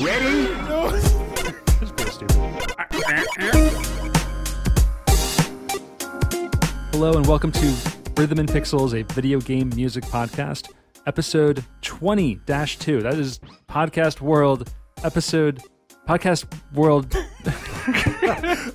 Ready? 0.00 0.46
That's 1.80 1.92
pretty 1.92 2.10
stupid. 2.10 2.36
Hello 6.92 7.14
and 7.16 7.26
welcome 7.26 7.50
to 7.52 7.74
Rhythm 8.16 8.38
and 8.38 8.48
Pixels, 8.48 8.98
a 8.98 9.02
video 9.14 9.40
game 9.40 9.70
music 9.74 10.04
podcast, 10.04 10.70
episode 11.06 11.64
20 11.82 12.36
2. 12.46 13.02
That 13.02 13.14
is 13.14 13.40
Podcast 13.68 14.20
World, 14.20 14.72
episode 15.04 15.60
Podcast 16.08 16.46
World. 16.72 17.14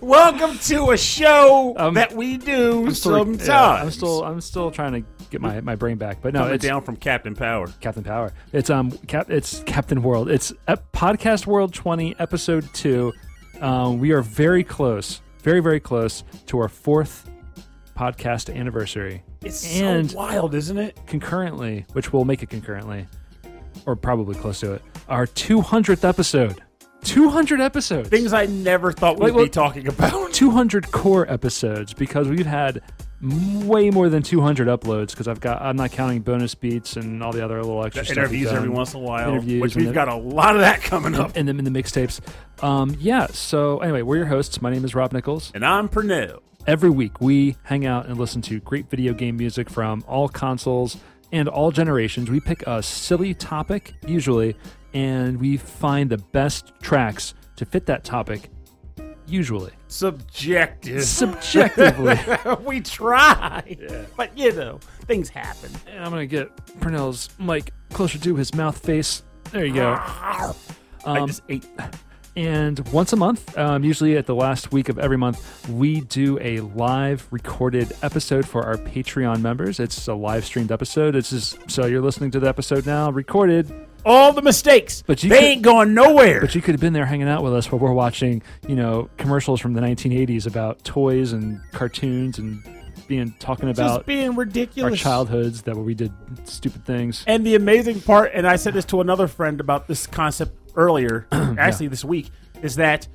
Welcome 0.02 0.58
to 0.60 0.92
a 0.92 0.98
show 0.98 1.74
Um, 1.78 1.94
that 1.94 2.14
we 2.14 2.38
do 2.38 2.92
still- 2.94 3.14
sometimes. 3.24 3.48
yeah, 3.48 3.72
I'm 3.74 3.92
still 3.92 4.24
I'm 4.24 4.42
still 4.42 4.72
trying 4.72 4.94
to 4.94 5.02
get 5.34 5.42
my, 5.42 5.60
my 5.62 5.76
brain 5.76 5.98
back, 5.98 6.20
but 6.22 6.34
no, 6.34 6.42
coming 6.42 6.56
it's 6.56 6.64
down 6.66 6.82
from 6.84 6.96
Captain 6.96 7.36
Power. 7.36 7.68
Captain 7.82 8.04
Power. 8.04 8.32
It's 8.54 8.70
um 8.70 8.92
Cap 9.08 9.30
it's 9.30 9.62
Captain 9.66 10.02
World. 10.02 10.30
It's 10.30 10.54
ep- 10.68 10.92
Podcast 10.94 11.46
World 11.48 11.74
20 11.74 12.16
episode 12.20 12.72
2. 12.74 13.12
Um, 13.60 14.00
we 14.00 14.12
are 14.12 14.22
very 14.22 14.64
close, 14.64 15.22
very 15.42 15.60
very 15.60 15.80
close 15.80 16.24
to 16.48 16.60
our 16.60 16.70
fourth 16.70 17.30
podcast 17.98 18.54
anniversary. 18.56 19.24
It's 19.42 19.66
And- 19.80 20.12
so 20.12 20.18
wild, 20.18 20.56
isn't 20.56 20.78
it? 20.78 20.98
concurrently, 21.08 21.86
which 21.94 22.14
we'll 22.14 22.26
make 22.26 22.42
it 22.44 22.50
concurrently, 22.50 23.08
or 23.86 23.96
probably 23.96 24.36
close 24.36 24.60
to 24.62 24.74
it, 24.74 24.82
our 25.10 25.26
200th 25.28 26.08
episode. 26.08 26.62
200 27.04 27.60
episodes. 27.60 28.08
Things 28.08 28.32
I 28.32 28.46
never 28.46 28.94
thought 28.94 29.18
we'd 29.20 29.26
Wait, 29.26 29.34
what- 29.36 29.44
be 29.44 29.50
talking 29.50 29.88
about. 29.88 30.32
200 30.32 30.90
core 30.92 31.30
episodes 31.30 31.94
because 31.94 32.30
we've 32.30 32.46
had 32.46 32.82
way 33.24 33.90
more 33.90 34.10
than 34.10 34.22
200 34.22 34.68
uploads 34.68 35.12
because 35.12 35.28
I've 35.28 35.40
got 35.40 35.62
I'm 35.62 35.76
not 35.78 35.92
counting 35.92 36.22
bonus 36.22 36.56
beats 36.56 36.98
and 36.98 37.24
all 37.24 37.32
the 37.32 37.44
other 37.44 37.58
little 37.64 37.86
extra 37.86 38.06
Interviews 38.06 38.52
every 38.52 38.70
once 38.70 38.94
in 38.94 39.00
a 39.00 39.04
while, 39.04 39.30
Interviews 39.30 39.62
which 39.62 39.76
we've 39.76 39.88
the- 39.88 39.94
got 39.94 40.10
a 40.10 40.16
lot 40.16 40.56
of 40.56 40.62
that 40.62 40.82
coming 40.82 41.16
up. 41.16 41.32
and 41.36 41.48
them 41.48 41.60
in 41.60 41.66
the 41.66 41.72
mixtapes. 41.72 42.20
Um, 42.64 42.96
yeah. 43.00 43.28
So 43.28 43.80
anyway, 43.80 44.02
we're 44.02 44.18
your 44.18 44.26
hosts. 44.26 44.62
My 44.62 44.72
name 44.72 44.84
is 44.84 44.94
Rob 44.94 45.14
Nichols. 45.14 45.52
And 45.56 45.66
I'm 45.66 45.88
Pernell. 45.88 46.40
Every 46.68 46.90
week 46.90 47.20
we 47.22 47.56
hang 47.64 47.86
out 47.86 48.08
and 48.08 48.18
listen 48.18 48.42
to 48.44 48.60
great 48.60 48.90
video 48.90 49.14
game 49.14 49.38
music 49.38 49.70
from 49.70 50.04
all 50.08 50.28
consoles 50.30 50.98
and 51.32 51.48
all 51.50 51.72
generations. 51.72 52.30
We 52.30 52.40
pick 52.40 52.64
a 52.68 52.82
silly 52.84 53.34
topic 53.34 53.94
usually, 54.06 54.56
and 54.94 55.40
we 55.40 55.58
find 55.58 56.10
the 56.10 56.18
best 56.20 56.72
tracks 56.82 57.34
to 57.56 57.66
fit 57.66 57.86
that 57.88 58.04
topic. 58.04 58.50
Usually, 59.34 59.72
Subjective. 59.88 61.04
subjectively. 61.04 62.16
we 62.66 62.82
try, 62.82 63.76
but 64.16 64.38
you 64.38 64.52
know, 64.52 64.78
things 65.08 65.28
happen. 65.28 65.72
And 65.88 66.04
I'm 66.04 66.12
gonna 66.12 66.28
get 66.28 66.56
Purnell's 66.80 67.30
mic 67.40 67.72
closer 67.92 68.20
to 68.20 68.36
his 68.36 68.54
mouth 68.54 68.78
face. 68.78 69.24
There 69.52 69.66
you 69.66 69.74
go. 69.74 69.94
I 70.00 70.54
Um, 71.06 71.28
just 71.28 71.42
ate. 71.50 71.66
And 72.36 72.80
once 72.90 73.12
a 73.12 73.16
month, 73.16 73.58
um, 73.58 73.84
usually 73.84 74.18
at 74.18 74.28
the 74.28 74.36
last 74.36 74.72
week 74.72 74.88
of 74.90 75.00
every 75.00 75.18
month, 75.18 75.68
we 75.68 76.02
do 76.02 76.38
a 76.40 76.60
live 76.60 77.28
recorded 77.32 77.92
episode 78.04 78.48
for 78.48 78.64
our 78.64 78.78
Patreon 78.78 79.42
members. 79.42 79.80
It's 79.80 80.08
a 80.08 80.14
live 80.14 80.46
streamed 80.46 80.72
episode. 80.72 81.16
It's 81.16 81.32
just 81.32 81.72
so 81.72 81.88
you're 81.88 82.02
listening 82.02 82.30
to 82.32 82.40
the 82.40 82.48
episode 82.48 82.86
now, 82.86 83.10
recorded, 83.12 83.72
All 84.06 84.34
the 84.34 84.42
mistakes, 84.42 85.04
But 85.06 85.24
you 85.24 85.30
they 85.30 85.38
could- 85.38 85.46
ain't 85.46 85.62
going 85.62 85.94
nowhere. 85.94 86.42
but 86.42 86.54
you 86.56 86.62
could 86.62 86.74
have 86.74 86.82
been 86.82 86.94
there 86.94 87.06
hanging 87.06 87.28
out 87.30 87.44
with 87.44 87.54
us 87.54 87.72
while 87.72 87.80
we're 87.80 87.94
watching, 87.94 88.42
you 88.68 88.76
know, 88.76 89.10
commercials 89.18 89.62
from 89.62 89.74
the 89.74 89.82
1980s 89.82 90.46
about 90.46 90.84
toys 90.84 91.32
and 91.32 91.62
cartoons 91.72 92.38
and 92.38 92.62
being 93.08 93.34
talking 93.40 93.70
about 93.70 93.96
just 93.98 94.06
being 94.06 94.36
ridiculous 94.36 94.92
our 94.94 94.98
childhoods 94.98 95.62
that 95.64 95.76
where 95.76 95.84
we 95.84 95.94
did 95.94 96.12
stupid 96.46 96.86
things. 96.86 97.24
And 97.28 97.46
the 97.46 97.56
amazing 97.56 98.02
part, 98.02 98.32
and 98.34 98.46
I 98.48 98.56
said 98.58 98.74
this 98.74 98.86
to 98.86 99.02
another 99.02 99.28
friend 99.28 99.60
about 99.60 99.88
this 99.88 100.06
concept 100.08 100.58
earlier, 100.76 101.28
actually 101.32 101.88
this 101.88 102.04
week, 102.06 102.30
is 102.62 102.76
that 102.76 103.08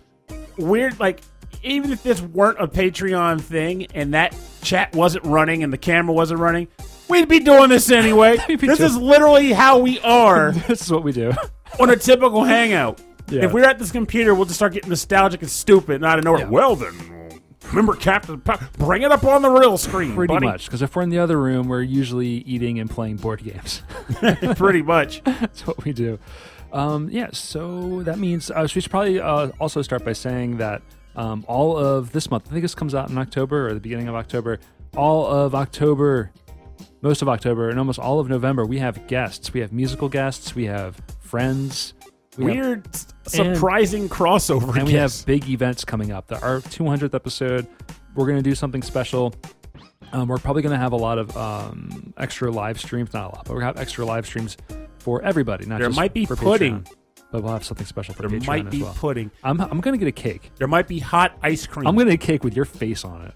we're 0.59 0.93
like, 0.99 1.21
even 1.63 1.91
if 1.91 2.03
this 2.03 2.21
weren't 2.21 2.61
a 2.61 2.69
Patreon 2.69 3.41
thing 3.41 3.87
and 3.95 4.15
that 4.15 4.35
chat 4.63 4.95
wasn't 4.95 5.25
running 5.25 5.63
and 5.63 5.73
the 5.73 5.79
camera 5.79 6.13
wasn't 6.15 6.41
running, 6.41 6.69
we'd 7.09 7.29
be 7.29 7.41
doing 7.41 7.69
this 7.71 7.91
anyway. 7.91 8.37
We'd 8.49 8.61
be 8.61 8.67
this 8.67 8.79
doing- 8.79 8.91
is 8.91 8.97
literally 8.97 9.53
how 9.53 9.79
we 9.79 9.99
are 10.01 10.53
this 10.69 10.83
is 10.83 10.91
what 10.93 11.03
we 11.05 11.13
do. 11.13 11.33
on 11.81 11.91
a 11.91 11.97
typical 11.97 12.45
hangout. 12.45 13.01
Yeah. 13.31 13.45
If 13.45 13.53
we're 13.53 13.65
at 13.65 13.79
this 13.79 13.93
computer, 13.93 14.35
we'll 14.35 14.47
just 14.47 14.57
start 14.57 14.73
getting 14.73 14.89
nostalgic 14.89 15.43
and 15.43 15.51
stupid 15.51 15.97
and 15.97 16.05
out 16.05 16.19
of 16.19 16.25
nowhere. 16.25 16.41
Yeah. 16.43 16.49
Well 16.49 16.77
then, 16.77 16.95
remember 17.69 17.95
Captain? 17.95 18.41
Pa- 18.41 18.69
Bring 18.79 19.03
it 19.03 19.13
up 19.13 19.23
on 19.25 19.43
the 19.43 19.51
real 19.51 19.77
screen, 19.77 20.15
Pretty 20.15 20.33
buddy. 20.33 20.47
much, 20.47 20.65
because 20.67 20.81
if 20.81 20.97
we're 20.97 21.03
in 21.03 21.11
the 21.11 21.19
other 21.19 21.39
room, 21.39 21.69
we're 21.69 21.83
usually 21.83 22.27
eating 22.29 22.79
and 22.79 22.89
playing 22.89 23.17
board 23.17 23.43
games. 23.45 23.83
Pretty 24.57 24.81
much. 24.83 25.23
That's 25.25 25.67
what 25.67 25.85
we 25.85 25.93
do. 25.93 26.19
Um, 26.73 27.09
yeah, 27.11 27.29
so 27.33 28.03
that 28.05 28.19
means 28.19 28.51
uh, 28.51 28.61
we 28.75 28.81
should 28.81 28.91
probably 28.91 29.21
uh, 29.21 29.49
also 29.61 29.83
start 29.83 30.05
by 30.05 30.13
saying 30.15 30.59
that 30.59 30.81
um, 31.17 31.45
all 31.49 31.77
of 31.77 32.13
this 32.13 32.31
month, 32.31 32.47
I 32.49 32.51
think 32.51 32.63
this 32.63 32.75
comes 32.75 32.95
out 32.95 33.11
in 33.11 33.19
October 33.19 33.69
or 33.69 33.75
the 33.75 33.81
beginning 33.81 34.09
of 34.09 34.15
October, 34.15 34.59
all 34.97 35.27
of 35.27 35.55
October, 35.55 36.31
most 37.03 37.23
of 37.23 37.29
October, 37.29 37.69
and 37.71 37.79
almost 37.79 37.99
all 37.99 38.21
of 38.21 38.29
November, 38.29 38.65
we 38.67 38.79
have 38.79 39.07
guests. 39.07 39.53
We 39.53 39.61
have 39.61 39.73
musical 39.73 40.09
guests, 40.09 40.55
we 40.55 40.65
have 40.67 41.01
friends, 41.21 41.95
we 42.37 42.47
Weird, 42.47 42.87
s- 42.95 43.07
surprising 43.27 44.09
crossover. 44.09 44.77
and 44.77 44.87
we 44.87 44.93
have 44.95 45.15
big 45.27 45.49
events 45.49 45.85
coming 45.85 46.13
up. 46.13 46.29
The, 46.29 46.41
our 46.41 46.61
200th 46.61 47.15
episode, 47.15 47.67
we're 48.15 48.27
going 48.27 48.39
to 48.39 48.43
do 48.43 48.55
something 48.55 48.83
special. 48.83 49.35
Um, 50.13 50.29
we're 50.29 50.39
probably 50.39 50.63
going 50.63 50.73
to 50.75 50.79
have 50.79 50.93
a 50.93 50.97
lot 50.97 51.19
of 51.19 51.37
um, 51.37 52.15
extra 52.17 52.51
live 52.51 52.81
streams, 52.81 53.13
not 53.13 53.25
a 53.25 53.37
lot, 53.37 53.45
but 53.45 53.55
we're 53.55 53.61
going 53.61 53.75
to 53.75 53.79
have 53.79 53.83
extra 53.83 54.05
live 54.07 54.25
streams 54.27 54.57
for 54.99 55.21
everybody. 55.23 55.67
Not 55.67 55.79
There 55.81 55.89
just 55.89 55.97
might 55.99 56.15
be 56.15 56.25
for 56.25 56.35
pudding. 56.37 56.81
Patreon, 56.81 56.93
but 57.31 57.43
we'll 57.43 57.53
have 57.53 57.65
something 57.65 57.87
special 57.87 58.15
for 58.15 58.23
There 58.27 58.31
Patreon 58.41 58.47
might 58.47 58.67
as 58.69 58.71
be 58.73 58.83
well. 58.83 58.95
pudding. 58.95 59.31
I'm, 59.45 59.61
I'm 59.61 59.81
going 59.81 59.93
to 59.93 59.99
get 59.99 60.09
a 60.09 60.13
cake. 60.13 60.51
There 60.57 60.67
might 60.69 60.89
be 60.89 60.99
hot 60.99 61.37
ice 61.43 61.67
cream. 61.67 61.87
I'm 61.87 61.95
going 61.95 62.07
to 62.07 62.17
get 62.17 62.25
a 62.25 62.27
cake 62.27 62.43
with 62.45 62.57
your 62.57 62.65
face 62.65 63.05
on 63.05 63.21
it, 63.27 63.35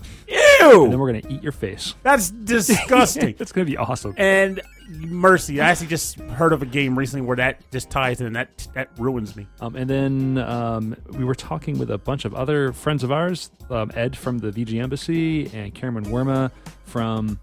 and 0.71 0.93
then 0.93 0.99
we're 0.99 1.11
going 1.13 1.23
to 1.23 1.33
eat 1.33 1.43
your 1.43 1.53
face. 1.53 1.95
That's 2.03 2.31
disgusting. 2.31 3.35
That's 3.39 3.53
going 3.53 3.67
to 3.67 3.71
be 3.71 3.77
awesome. 3.77 4.15
and 4.17 4.61
mercy, 4.89 5.61
I 5.61 5.71
actually 5.71 5.87
just 5.89 6.19
heard 6.21 6.53
of 6.53 6.61
a 6.63 6.67
game 6.67 6.99
recently 6.99 7.25
where 7.27 7.37
that 7.37 7.71
just 7.71 7.89
ties 7.91 8.21
in. 8.21 8.27
And 8.27 8.37
that 8.37 8.69
that 8.75 8.89
ruins 8.99 9.35
me. 9.37 9.47
Um, 9.61 9.75
and 9.77 9.89
then 9.89 10.39
um, 10.39 10.97
we 11.13 11.25
were 11.25 11.35
talking 11.35 11.79
with 11.79 11.91
a 11.91 11.99
bunch 11.99 12.25
of 12.25 12.35
other 12.35 12.73
friends 12.73 13.03
of 13.03 13.11
ours, 13.13 13.51
um, 13.71 13.91
Ed 13.95 14.17
from 14.17 14.39
the 14.39 14.51
VG 14.51 14.83
Embassy 14.83 15.51
and 15.55 15.75
Cameron 15.75 16.05
Werma 16.07 16.51
from, 16.85 17.39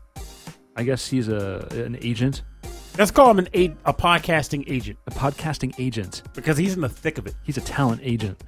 I 0.76 0.84
guess 0.84 1.08
he's 1.08 1.28
a 1.28 1.68
an 1.72 1.98
agent, 2.02 2.44
Let's 2.98 3.12
call 3.12 3.32
him 3.32 3.40
an 3.40 3.48
a, 3.56 3.66
a 3.86 3.94
podcasting 3.94 4.66
agent 4.68 5.00
a 5.08 5.12
podcasting 5.12 5.74
agent. 5.80 6.24
because 6.34 6.58
he's 6.58 6.74
in 6.74 6.82
the 6.82 6.90
thick 6.90 7.18
of 7.18 7.26
it. 7.28 7.36
He's 7.44 7.58
a 7.58 7.62
talent 7.62 8.02
agent, 8.04 8.44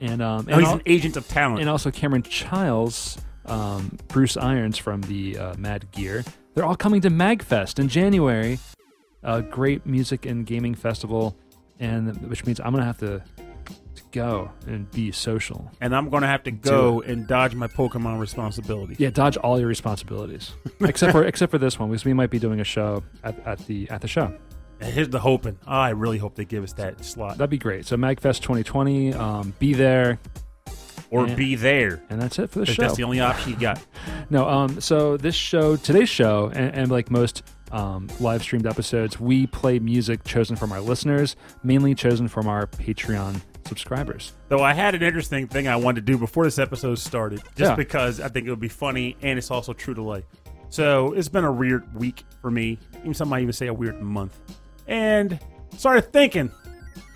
and 0.00 0.20
um, 0.20 0.46
No, 0.46 0.54
and, 0.54 0.60
he's 0.62 0.68
al- 0.68 0.74
an 0.76 0.82
agent 0.86 1.16
of 1.16 1.28
talent. 1.28 1.60
and 1.60 1.70
also 1.70 1.90
Cameron 1.92 2.24
Childs, 2.24 3.18
um, 3.46 3.98
Bruce 4.08 4.36
Irons 4.36 4.78
from 4.78 5.02
the 5.02 5.38
uh, 5.38 5.54
Mad 5.56 5.90
Gear. 5.92 6.24
They're 6.54 6.64
all 6.64 6.76
coming 6.76 7.00
to 7.02 7.10
Magfest 7.10 7.78
in 7.78 7.88
January, 7.88 8.58
a 9.22 9.42
great 9.42 9.86
music 9.86 10.26
and 10.26 10.46
gaming 10.46 10.74
festival, 10.74 11.36
and 11.80 12.16
which 12.28 12.46
means 12.46 12.60
I'm 12.60 12.72
gonna 12.72 12.84
have 12.84 12.98
to, 12.98 13.22
to 13.96 14.02
go 14.12 14.50
and 14.66 14.90
be 14.92 15.10
social. 15.12 15.70
and 15.80 15.94
I'm 15.94 16.08
going 16.08 16.22
to 16.22 16.28
have 16.28 16.44
to 16.44 16.50
go 16.50 17.02
and 17.02 17.26
dodge 17.26 17.54
my 17.54 17.66
Pokemon 17.66 18.20
responsibility. 18.20 18.96
Yeah, 18.98 19.10
dodge 19.10 19.36
all 19.36 19.58
your 19.58 19.68
responsibilities, 19.68 20.52
except 20.80 21.12
for 21.12 21.24
except 21.24 21.50
for 21.50 21.58
this 21.58 21.78
one, 21.78 21.90
because 21.90 22.04
we 22.04 22.12
might 22.12 22.30
be 22.30 22.38
doing 22.38 22.60
a 22.60 22.64
show 22.64 23.02
at, 23.24 23.38
at 23.46 23.58
the 23.66 23.90
at 23.90 24.00
the 24.00 24.08
show. 24.08 24.32
Here's 24.80 25.08
the 25.08 25.20
hoping. 25.20 25.58
Oh, 25.66 25.72
I 25.72 25.90
really 25.90 26.18
hope 26.18 26.34
they 26.34 26.44
give 26.44 26.62
us 26.62 26.72
that 26.74 27.02
slot 27.04 27.38
That'd 27.38 27.50
be 27.50 27.58
great. 27.58 27.86
So 27.86 27.96
Magfest 27.96 28.42
2020, 28.42 29.14
um, 29.14 29.54
be 29.58 29.72
there, 29.72 30.18
or 31.14 31.26
Yeah. 31.28 31.34
be 31.34 31.54
there. 31.54 32.02
and 32.10 32.20
that's 32.20 32.38
it 32.38 32.50
for 32.50 32.58
the 32.60 32.66
show. 32.66 32.82
that's 32.82 32.96
the 32.96 33.04
only 33.04 33.20
option 33.20 33.52
you 33.52 33.58
got. 33.58 33.80
No, 34.30 34.48
um, 34.48 34.80
so 34.80 35.16
this 35.16 35.34
show, 35.34 35.76
today's 35.76 36.08
show, 36.08 36.50
and, 36.54 36.74
and 36.74 36.90
like 36.90 37.10
most 37.10 37.42
um, 37.72 38.08
live 38.20 38.42
streamed 38.42 38.66
episodes, 38.66 39.20
we 39.20 39.46
play 39.46 39.78
music 39.78 40.24
chosen 40.24 40.56
from 40.56 40.72
our 40.72 40.80
listeners, 40.80 41.36
mainly 41.62 41.94
chosen 41.94 42.26
from 42.28 42.46
our 42.48 42.66
Patreon 42.66 43.40
subscribers. 43.66 44.32
Though 44.48 44.62
I 44.62 44.72
had 44.72 44.94
an 44.94 45.02
interesting 45.02 45.46
thing 45.48 45.68
I 45.68 45.76
wanted 45.76 46.06
to 46.06 46.12
do 46.12 46.18
before 46.18 46.44
this 46.44 46.58
episode 46.58 46.98
started, 46.98 47.40
just 47.56 47.70
Yeah. 47.70 47.74
because 47.74 48.20
I 48.20 48.28
think 48.28 48.46
it 48.46 48.50
would 48.50 48.60
be 48.60 48.68
funny 48.68 49.16
and 49.22 49.38
it's 49.38 49.50
also 49.50 49.72
true 49.72 49.94
to 49.94 50.02
life. 50.02 50.24
So 50.70 51.12
it's 51.12 51.28
been 51.28 51.44
a 51.44 51.52
weird 51.52 51.94
week 51.94 52.24
for 52.40 52.50
me. 52.50 52.78
Even 53.00 53.14
some 53.14 53.28
might 53.28 53.42
even 53.42 53.52
say 53.52 53.66
a 53.68 53.74
weird 53.74 54.00
month. 54.02 54.38
And 54.88 55.38
started 55.76 56.12
thinking 56.12 56.50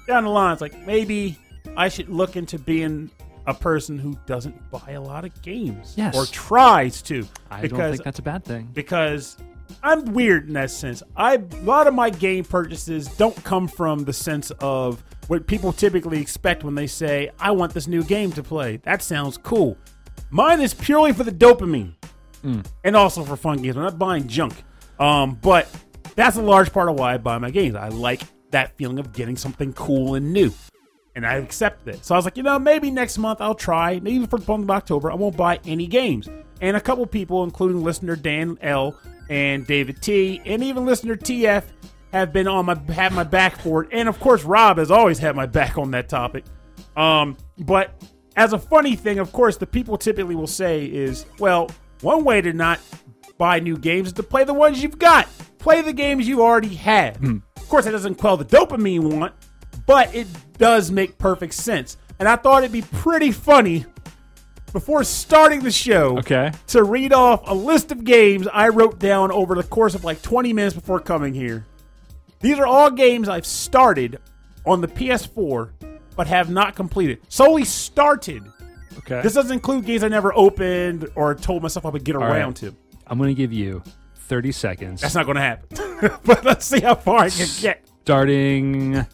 down 0.07 0.25
the 0.25 0.31
lines, 0.31 0.61
like 0.61 0.87
maybe 0.87 1.39
I 1.77 1.89
should 1.89 2.09
look 2.09 2.37
into 2.37 2.59
being 2.59 3.11
a 3.49 3.55
person 3.55 3.99
who 3.99 4.17
doesn't 4.27 4.71
buy 4.71 4.91
a 4.93 5.01
lot 5.01 5.25
of 5.25 5.43
games. 5.43 5.95
Yes. 5.97 6.15
Or 6.15 6.27
tries 6.27 7.01
to. 7.03 7.27
I 7.51 7.63
because 7.63 7.79
don't 7.79 7.91
think 7.93 8.05
that's 8.05 8.19
a 8.19 8.23
bad 8.23 8.45
thing. 8.45 8.69
because 8.75 9.37
I'm 9.83 10.05
weird 10.13 10.49
in 10.49 10.55
that 10.55 10.71
sense. 10.71 11.03
I 11.17 11.35
a 11.37 11.57
lot 11.63 11.87
of 11.87 11.95
my 11.95 12.11
game 12.11 12.45
purchases 12.45 13.09
don't 13.17 13.43
come 13.45 13.67
from 13.67 14.05
the 14.05 14.13
sense 14.13 14.51
of 14.61 15.03
what 15.29 15.47
people 15.47 15.73
typically 15.73 16.21
expect 16.21 16.63
when 16.63 16.75
they 16.75 16.87
say, 16.87 17.31
"I 17.41 17.51
want 17.53 17.73
this 17.73 17.87
new 17.87 18.05
game 18.05 18.33
to 18.33 18.43
play." 18.43 18.77
That 18.85 19.03
sounds 19.03 19.39
cool. 19.39 19.77
Mine 20.31 20.61
is 20.61 20.75
purely 20.75 21.13
for 21.15 21.25
the 21.25 21.33
dopamine, 21.33 21.95
and 22.85 22.95
also 22.97 23.25
for 23.25 23.37
fun 23.37 23.63
games. 23.63 23.77
I'm 23.77 23.83
not 23.83 23.99
buying 23.99 24.29
junk, 24.29 24.55
um, 25.01 25.39
but 25.41 25.69
that's 26.17 26.37
a 26.37 26.43
large 26.43 26.71
part 26.73 26.89
of 26.91 26.99
why 26.99 27.15
I 27.15 27.19
buy 27.19 27.39
my 27.39 27.51
games. 27.51 27.77
I 27.77 27.89
like 27.89 28.21
that 28.51 28.77
feeling 28.77 28.99
of 28.99 29.13
getting 29.13 29.37
something 29.37 29.73
cool 29.73 30.15
and 30.17 30.33
new. 30.33 30.53
And 31.19 31.27
I 31.27 31.35
accepted 31.35 31.97
it. 31.97 32.05
So 32.05 32.15
I 32.15 32.19
was 32.19 32.25
like, 32.25 32.37
you 32.37 32.45
know, 32.45 32.61
maybe 32.61 32.93
next 32.93 33.19
month 33.19 33.41
I'll 33.41 33.53
try. 33.53 33.99
Maybe 33.99 34.25
for 34.27 34.39
the 34.39 34.47
month 34.47 34.63
of 34.63 34.71
October, 34.71 35.11
I 35.11 35.17
won't 35.17 35.37
buy 35.37 35.59
any 35.67 35.89
games. 35.89 36.29
And 36.61 36.77
a 36.77 36.81
couple 36.81 37.05
people, 37.07 37.43
including 37.43 37.83
listener 37.83 38.15
Dan 38.15 38.57
L 38.61 38.97
and 39.29 39.67
David 39.67 40.01
T, 40.01 40.41
and 40.47 40.63
even 40.63 40.87
listener 40.87 41.17
TF, 41.17 41.65
have 42.13 42.33
been 42.33 42.47
on 42.47 42.67
my 42.67 42.81
have 42.93 43.13
my 43.13 43.25
back 43.25 43.59
for 43.59 43.83
it. 43.83 43.89
And 43.91 44.09
of 44.09 44.21
course, 44.21 44.45
Rob 44.45 44.79
has 44.79 44.93
always 44.93 45.19
had 45.19 45.35
my 45.35 45.47
back 45.47 45.77
on 45.77 45.91
that 45.91 46.09
topic. 46.09 46.45
Um, 46.97 47.37
but 47.59 48.01
as 48.37 48.53
a 48.53 48.59
funny 48.61 48.95
thing, 48.95 49.19
of 49.19 49.33
course, 49.33 49.57
the 49.57 49.67
people 49.67 49.99
typically 49.99 50.37
will 50.37 50.47
say 50.47 50.85
is, 50.85 51.27
well, 51.41 51.69
one 52.03 52.23
way 52.23 52.41
to 52.43 52.53
not 52.53 52.79
buy 53.39 53.59
new 53.59 53.77
games 53.77 54.07
is 54.07 54.13
to 54.13 54.23
play 54.23 54.45
the 54.45 54.55
ones 54.55 54.81
you've 54.81 55.01
got. 55.01 55.29
Play 55.59 55.83
the 55.83 55.93
games 55.93 56.29
you 56.29 56.43
already 56.43 56.77
have. 56.77 57.21
Of 57.57 57.69
course, 57.69 57.87
that 57.87 57.91
doesn't 57.91 58.15
quell 58.15 58.37
the 58.37 58.45
dopamine 58.45 59.13
want, 59.17 59.35
but 59.89 60.15
it 60.15 60.29
does 60.59 60.91
make 60.93 61.17
perfect 61.19 61.55
sense. 61.55 61.97
And 62.21 62.29
I 62.29 62.37
thought 62.37 62.63
it'd 62.63 62.73
be 62.73 62.83
pretty 62.83 63.33
funny 63.33 63.87
before 64.73 65.03
starting 65.03 65.61
the 65.61 65.71
show 65.71 66.19
Okay. 66.19 66.53
to 66.69 66.85
read 66.85 67.15
off 67.15 67.41
a 67.49 67.55
list 67.55 67.91
of 67.91 68.05
games 68.05 68.47
I 68.53 68.69
wrote 68.69 68.99
down 68.99 69.33
over 69.33 69.55
the 69.55 69.63
course 69.63 69.95
of 69.95 70.05
like 70.05 70.21
20 70.21 70.53
minutes 70.53 70.75
before 70.75 71.01
coming 71.01 71.33
here. 71.33 71.65
These 72.41 72.59
are 72.59 72.67
all 72.67 72.91
games 72.91 73.31
I've 73.31 73.47
started 73.47 74.19
on 74.67 74.83
the 74.83 74.89
PS4 74.89 75.71
but 76.15 76.27
have 76.27 76.51
not 76.51 76.75
completed. 76.75 77.21
Solely 77.31 77.65
started. 77.65 78.45
Okay. 78.99 79.23
This 79.23 79.33
doesn't 79.33 79.53
include 79.53 79.87
games 79.87 80.03
I 80.05 80.09
never 80.09 80.37
opened 80.37 81.09
or 81.15 81.35
told 81.35 81.63
myself 81.63 81.87
I 81.87 81.89
would 81.89 82.05
get 82.05 82.17
right. 82.17 82.37
around 82.37 82.55
to. 82.57 82.75
I'm 83.07 83.17
going 83.17 83.29
to 83.29 83.35
give 83.35 83.55
you 83.55 83.83
30 84.17 84.53
seconds. 84.53 85.01
That's 85.01 85.15
not 85.15 85.25
going 85.25 85.37
to 85.37 85.41
happen. 85.41 86.19
but 86.27 86.45
let's 86.45 86.67
see 86.67 86.81
how 86.81 86.95
far 86.97 87.21
I 87.21 87.31
can 87.31 87.49
get. 87.63 87.89
Starting 88.03 89.07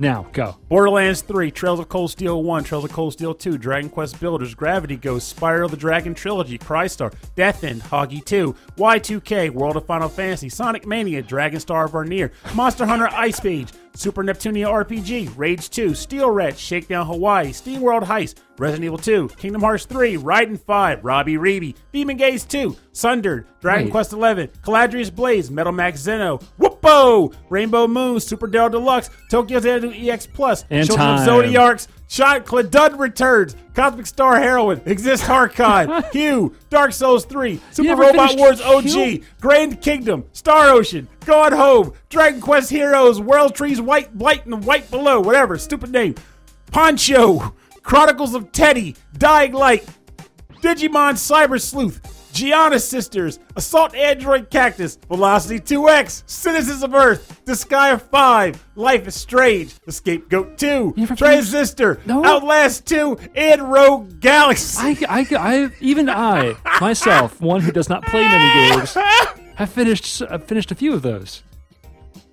now. 0.00 0.26
Go. 0.32 0.56
Borderlands 0.68 1.22
3, 1.22 1.50
Trails 1.50 1.80
of 1.80 1.88
Cold 1.88 2.10
Steel 2.10 2.42
1, 2.42 2.64
Trails 2.64 2.84
of 2.84 2.92
Cold 2.92 3.12
Steel 3.12 3.34
2, 3.34 3.58
Dragon 3.58 3.90
Quest 3.90 4.18
Builders, 4.20 4.54
Gravity 4.54 4.96
Ghost, 4.96 5.36
Spyro 5.36 5.70
the 5.70 5.76
Dragon 5.76 6.14
Trilogy, 6.14 6.58
Crystar, 6.58 7.12
Death 7.36 7.64
End, 7.64 7.82
Hoggy 7.82 8.24
2, 8.24 8.54
Y2K, 8.76 9.50
World 9.50 9.76
of 9.76 9.86
Final 9.86 10.08
Fantasy, 10.08 10.48
Sonic 10.48 10.86
Mania, 10.86 11.22
Dragon 11.22 11.60
Star 11.60 11.88
Varnir, 11.88 12.32
Monster 12.54 12.86
Hunter 12.86 13.08
Iceborne, 13.08 13.70
Super 13.94 14.22
Neptunia 14.22 14.66
RPG, 14.66 15.32
Rage 15.36 15.68
2, 15.70 15.94
Steel 15.94 16.30
Red, 16.30 16.56
Shakedown 16.56 17.06
Hawaii, 17.06 17.52
Steam 17.52 17.80
World 17.80 18.04
Heist, 18.04 18.36
Resident 18.58 18.84
Evil 18.84 18.98
2, 18.98 19.28
Kingdom 19.36 19.62
Hearts 19.62 19.84
3, 19.86 20.16
Raiden 20.16 20.58
5, 20.58 21.04
Rabi-Ribi, 21.04 21.74
Demon 21.92 22.16
Gaze 22.16 22.44
2, 22.44 22.76
Sundered, 22.92 23.46
Dragon 23.60 23.86
Wait. 23.86 23.90
Quest 23.90 24.12
11, 24.12 24.48
Caladrius 24.62 25.14
Blaze, 25.14 25.50
Metal 25.50 25.72
Max 25.72 26.00
Xeno, 26.00 26.42
Wuppo, 26.82 27.34
Rainbow 27.48 27.86
Moon, 27.86 28.20
Super 28.20 28.48
Daryl 28.48 28.70
Deluxe, 28.70 29.10
Tokyo 29.30 29.60
Xanadu 29.60 29.92
EX 29.92 30.26
Plus, 30.26 30.64
And 30.70 30.86
Children 30.86 31.08
of 31.08 31.16
time. 31.18 31.26
Zodiacs, 31.26 31.88
Shot 32.08 32.44
Cladud 32.44 32.98
Returns, 32.98 33.54
Cosmic 33.74 34.06
Star 34.06 34.38
Heroine, 34.40 34.80
Exist 34.86 35.28
Archive, 35.28 36.10
Hue, 36.12 36.54
Dark 36.68 36.92
Souls 36.92 37.24
3, 37.24 37.60
Super 37.70 37.96
Robot 37.96 38.36
Wars 38.36 38.60
OG, 38.60 38.84
Hue? 38.84 39.22
Grand 39.40 39.80
Kingdom, 39.80 40.24
Star 40.32 40.70
Ocean, 40.70 41.08
God 41.24 41.52
Home, 41.52 41.92
Dragon 42.08 42.40
Quest 42.40 42.70
Heroes, 42.70 43.20
World 43.20 43.54
Trees 43.54 43.80
White 43.80 44.16
Blight 44.16 44.46
and 44.46 44.64
White 44.64 44.90
Below, 44.90 45.20
whatever, 45.20 45.56
stupid 45.58 45.90
name. 45.92 46.14
Poncho, 46.72 47.54
Chronicles 47.82 48.34
of 48.34 48.52
Teddy, 48.52 48.96
Dying 49.16 49.52
Light, 49.52 49.86
Digimon 50.62 51.14
Cyber 51.14 51.60
Sleuth, 51.60 52.00
Giana 52.32 52.78
Sisters, 52.80 53.38
Assault 53.56 53.94
Android 53.94 54.50
Cactus, 54.50 54.96
Velocity 55.08 55.58
2X, 55.60 56.22
Citizens 56.28 56.82
of 56.82 56.94
Earth, 56.94 57.42
The 57.44 57.54
Sky 57.56 57.90
of 57.90 58.02
5, 58.02 58.66
Life 58.76 59.06
is 59.06 59.14
Strange, 59.14 59.74
The 59.80 59.92
Scapegoat 59.92 60.56
2, 60.58 60.94
Transistor, 61.16 62.00
No. 62.06 62.24
Outlast 62.24 62.86
2, 62.86 63.18
and 63.34 63.70
Rogue 63.72 64.20
Galaxy. 64.20 64.78
I, 64.80 64.96
I, 65.08 65.26
I, 65.38 65.70
even 65.80 66.08
I, 66.08 66.54
myself, 66.80 67.40
one 67.40 67.60
who 67.60 67.72
does 67.72 67.88
not 67.88 68.04
play 68.04 68.22
many 68.22 68.70
games, 68.76 68.94
have 69.56 69.70
finished 69.70 70.22
uh, 70.22 70.38
finished 70.38 70.70
a 70.70 70.74
few 70.74 70.92
of 70.94 71.02
those. 71.02 71.42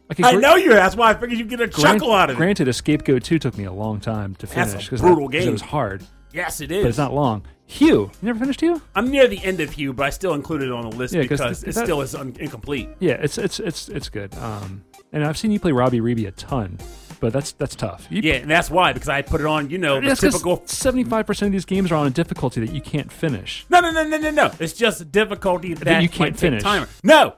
Okay, 0.09 0.23
I 0.23 0.33
know 0.33 0.55
you. 0.55 0.69
That's 0.69 0.95
why 0.95 1.09
I 1.09 1.13
figured 1.15 1.37
you'd 1.37 1.49
get 1.49 1.59
a 1.59 1.67
grant- 1.67 1.99
chuckle 1.99 2.13
out 2.13 2.29
of 2.29 2.35
it. 2.35 2.37
Granted, 2.37 2.69
a 2.69 2.73
Scapegoat 2.73 3.23
2 3.25 3.39
took 3.39 3.57
me 3.57 3.65
a 3.65 3.73
long 3.73 3.99
time 3.99 4.35
to 4.35 4.47
finish 4.47 4.85
because 4.89 5.01
it 5.01 5.51
was 5.51 5.61
hard, 5.61 6.05
Yes, 6.31 6.61
it 6.61 6.71
is. 6.71 6.83
but 6.83 6.89
it's 6.89 6.97
not 6.97 7.13
long. 7.13 7.45
Hue, 7.69 7.85
you 7.87 8.11
never 8.21 8.39
finished 8.39 8.61
Hue? 8.61 8.81
I'm 8.95 9.11
near 9.11 9.27
the 9.27 9.43
end 9.43 9.59
of 9.59 9.71
Hue, 9.73 9.91
but 9.93 10.05
I 10.05 10.09
still 10.09 10.33
included 10.33 10.69
it 10.69 10.71
on 10.71 10.89
the 10.89 10.95
list 10.95 11.13
Yeah, 11.13 11.21
'cause 11.25 11.39
because 11.39 11.59
th- 11.61 11.69
it 11.69 11.75
that- 11.75 11.85
still 11.85 12.01
is 12.01 12.15
un- 12.15 12.35
incomplete. 12.39 12.89
Yeah, 12.99 13.13
it's 13.13 13.37
it's 13.37 13.59
it's 13.59 13.89
it's 13.89 14.09
good. 14.09 14.33
Um, 14.35 14.83
and 15.11 15.23
I've 15.25 15.37
seen 15.37 15.51
you 15.51 15.59
play 15.59 15.71
Rabi-Ribi 15.73 16.27
a 16.27 16.31
ton, 16.31 16.77
but 17.19 17.33
that's 17.33 17.51
that's 17.51 17.75
tough. 17.75 18.07
You, 18.09 18.21
Yeah, 18.23 18.35
and 18.35 18.49
that's 18.49 18.69
why 18.71 18.93
because 18.93 19.09
I 19.09 19.21
put 19.21 19.41
it 19.41 19.47
on. 19.47 19.69
You 19.69 19.77
know, 19.79 19.99
the 19.99 20.15
typical. 20.15 20.63
Seventy-five 20.65 21.27
percent 21.27 21.47
of 21.47 21.51
these 21.53 21.65
games 21.65 21.91
are 21.91 21.95
on 21.95 22.07
a 22.07 22.11
difficulty 22.11 22.61
that 22.65 22.73
you 22.73 22.79
can't 22.81 23.11
finish. 23.11 23.65
No, 23.69 23.81
no, 23.81 23.91
no, 23.91 24.07
no, 24.07 24.17
no, 24.17 24.31
no. 24.31 24.51
It's 24.59 24.73
just 24.73 25.01
a 25.01 25.05
difficulty 25.05 25.73
that, 25.73 26.01
you 26.01 26.07
can't 26.07 26.19
might 26.19 26.29
take 26.33 26.39
finish. 26.39 26.63
Timer. 26.63 26.87
No, 27.03 27.35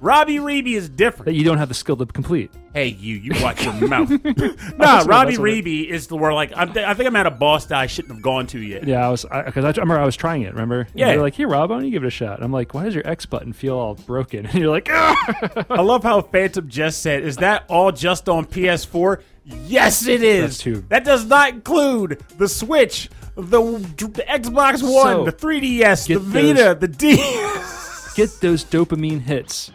Rabi-Ribi 0.00 0.72
is 0.74 0.88
different. 0.88 1.26
That 1.26 1.34
you 1.34 1.44
don't 1.44 1.58
have 1.58 1.68
the 1.68 1.74
skill 1.74 1.96
to 1.98 2.06
complete. 2.06 2.50
Hey, 2.72 2.88
you, 2.88 3.16
you 3.16 3.32
watch 3.42 3.64
your 3.64 3.74
mouth. 3.88 4.08
Nah, 4.78 5.02
Robbie 5.04 5.06
that's 5.06 5.06
what 5.06 5.28
it- 5.28 5.38
Reeby 5.64 5.86
is 5.88 6.06
the 6.06 6.16
where 6.16 6.32
like 6.32 6.52
I'm, 6.56 6.70
I 6.70 6.94
think 6.94 7.06
I'm 7.06 7.16
at 7.16 7.26
a 7.26 7.30
boss 7.30 7.66
that 7.66 7.78
I 7.78 7.86
shouldn't 7.86 8.14
have 8.14 8.22
gone 8.22 8.46
to 8.48 8.60
yet. 8.60 8.86
Yeah, 8.86 9.06
I 9.06 9.10
was 9.10 9.24
because 9.44 9.64
I, 9.64 9.68
remember 9.80 9.98
I 9.98 10.04
was 10.06 10.16
trying 10.16 10.42
it. 10.42 10.52
Remember? 10.52 10.80
And 10.80 10.90
Yeah. 10.94 11.12
You're 11.12 11.22
like, 11.22 11.34
here, 11.34 11.48
Rob, 11.48 11.70
why 11.70 11.76
don't 11.76 11.84
you 11.84 11.90
give 11.90 12.02
it 12.04 12.06
a 12.06 12.10
shot? 12.10 12.42
I'm 12.42 12.52
like, 12.52 12.72
why 12.72 12.84
does 12.84 12.94
your 12.94 13.06
X 13.06 13.26
button 13.26 13.52
feel 13.52 13.76
all 13.76 13.94
broken? 13.94 14.46
And 14.50 14.54
you're 14.54 14.70
like, 14.70 14.88
"Ah!" 14.90 15.66
I 15.70 15.80
love 15.82 16.02
how 16.02 16.20
Phantom 16.22 16.68
just 16.68 17.02
said, 17.02 17.22
"Is 17.24 17.36
that 17.38 17.64
all 17.68 17.92
just 17.92 18.28
on 18.28 18.46
PS4?" 18.46 19.22
Yes, 19.44 20.06
it 20.06 20.22
is. 20.22 20.62
That's. 20.62 20.80
That 20.88 21.04
does 21.04 21.24
not 21.26 21.50
include 21.50 22.22
the 22.38 22.48
Switch, 22.48 23.08
the, 23.34 23.60
the 23.60 24.24
Xbox 24.28 24.82
One, 24.82 25.14
So, 25.16 25.24
the 25.24 25.32
3DS, 25.32 26.06
the 26.06 26.14
get 26.14 26.22
Vita, 26.22 26.76
the 26.78 26.88
D. 26.88 27.16
get 28.16 28.30
those 28.40 28.64
dopamine 28.64 29.20
hits 29.20 29.70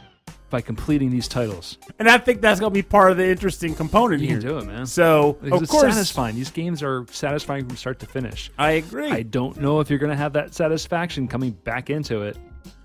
by 0.50 0.62
completing 0.62 1.10
these 1.12 1.28
titles. 1.28 1.78
and 2.00 2.10
I 2.10 2.18
think 2.18 2.42
that's 2.42 2.60
gonna 2.60 2.70
be 2.72 2.82
part 2.82 3.12
of 3.12 3.18
the 3.18 3.28
interesting 3.28 3.74
component 3.76 4.22
You 4.22 4.30
here. 4.30 4.40
can 4.40 4.48
do 4.48 4.58
it, 4.60 4.66
man. 4.68 4.86
So 4.86 5.38
Because 5.42 5.58
of 5.58 5.64
it's 5.64 5.72
course, 5.72 5.94
satisfying. 5.94 6.36
These 6.36 6.52
games 6.52 6.82
are 6.84 7.06
satisfying 7.12 7.68
from 7.68 7.78
start 7.78 8.00
to 8.00 8.06
finish. 8.06 8.52
I 8.58 8.72
agree. 8.72 9.12
I 9.12 9.24
don't 9.24 9.58
know 9.60 9.80
if 9.80 9.90
you're 9.90 10.00
going 10.00 10.12
to 10.12 10.16
have 10.18 10.34
that 10.34 10.54
satisfaction 10.54 11.28
coming 11.28 11.52
back 11.52 11.90
into 11.90 12.22
it. 12.22 12.38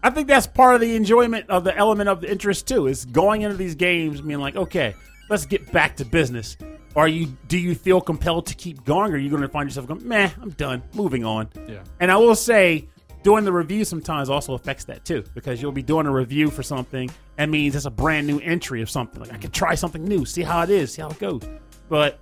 I 0.02 0.10
think 0.10 0.28
that's 0.28 0.46
part 0.46 0.74
of 0.74 0.80
the 0.80 0.94
enjoyment 0.96 1.48
of 1.50 1.64
the 1.64 1.76
element 1.76 2.08
of 2.08 2.20
the 2.22 2.30
interest 2.30 2.66
too. 2.66 2.86
Is 2.86 3.04
going 3.04 3.42
into 3.42 3.56
these 3.56 3.74
games 3.74 4.20
being 4.20 4.40
like, 4.40 4.56
okay, 4.56 4.94
let's 5.28 5.44
get 5.46 5.70
back 5.72 5.96
to 5.96 6.04
business. 6.04 6.56
Are 6.96 7.06
you? 7.08 7.28
Do 7.48 7.56
you 7.58 7.74
feel 7.74 8.00
compelled 8.00 8.46
to 8.46 8.54
keep 8.54 8.84
going, 8.84 9.12
or 9.12 9.14
are 9.14 9.18
you 9.18 9.30
going 9.30 9.42
to 9.42 9.48
find 9.48 9.68
yourself 9.68 9.86
going, 9.86 10.06
meh, 10.08 10.30
I'm 10.42 10.50
done, 10.50 10.82
moving 10.94 11.24
on? 11.24 11.48
Yeah. 11.68 11.82
And 12.00 12.10
I 12.10 12.16
will 12.16 12.34
say, 12.34 12.88
doing 13.22 13.44
the 13.44 13.52
review 13.52 13.84
sometimes 13.84 14.28
also 14.30 14.54
affects 14.54 14.84
that 14.84 15.04
too, 15.04 15.24
because 15.34 15.60
you'll 15.60 15.72
be 15.72 15.82
doing 15.82 16.06
a 16.06 16.12
review 16.12 16.50
for 16.50 16.62
something. 16.62 17.10
That 17.36 17.48
means 17.48 17.76
it's 17.76 17.84
a 17.84 17.90
brand 17.90 18.26
new 18.26 18.38
entry 18.40 18.82
of 18.82 18.90
something. 18.90 19.20
Like 19.20 19.32
I 19.32 19.36
can 19.36 19.50
try 19.50 19.74
something 19.74 20.04
new, 20.04 20.24
see 20.24 20.42
how 20.42 20.62
it 20.62 20.70
is, 20.70 20.92
see 20.92 21.02
how 21.02 21.10
it 21.10 21.18
goes. 21.18 21.42
But 21.88 22.18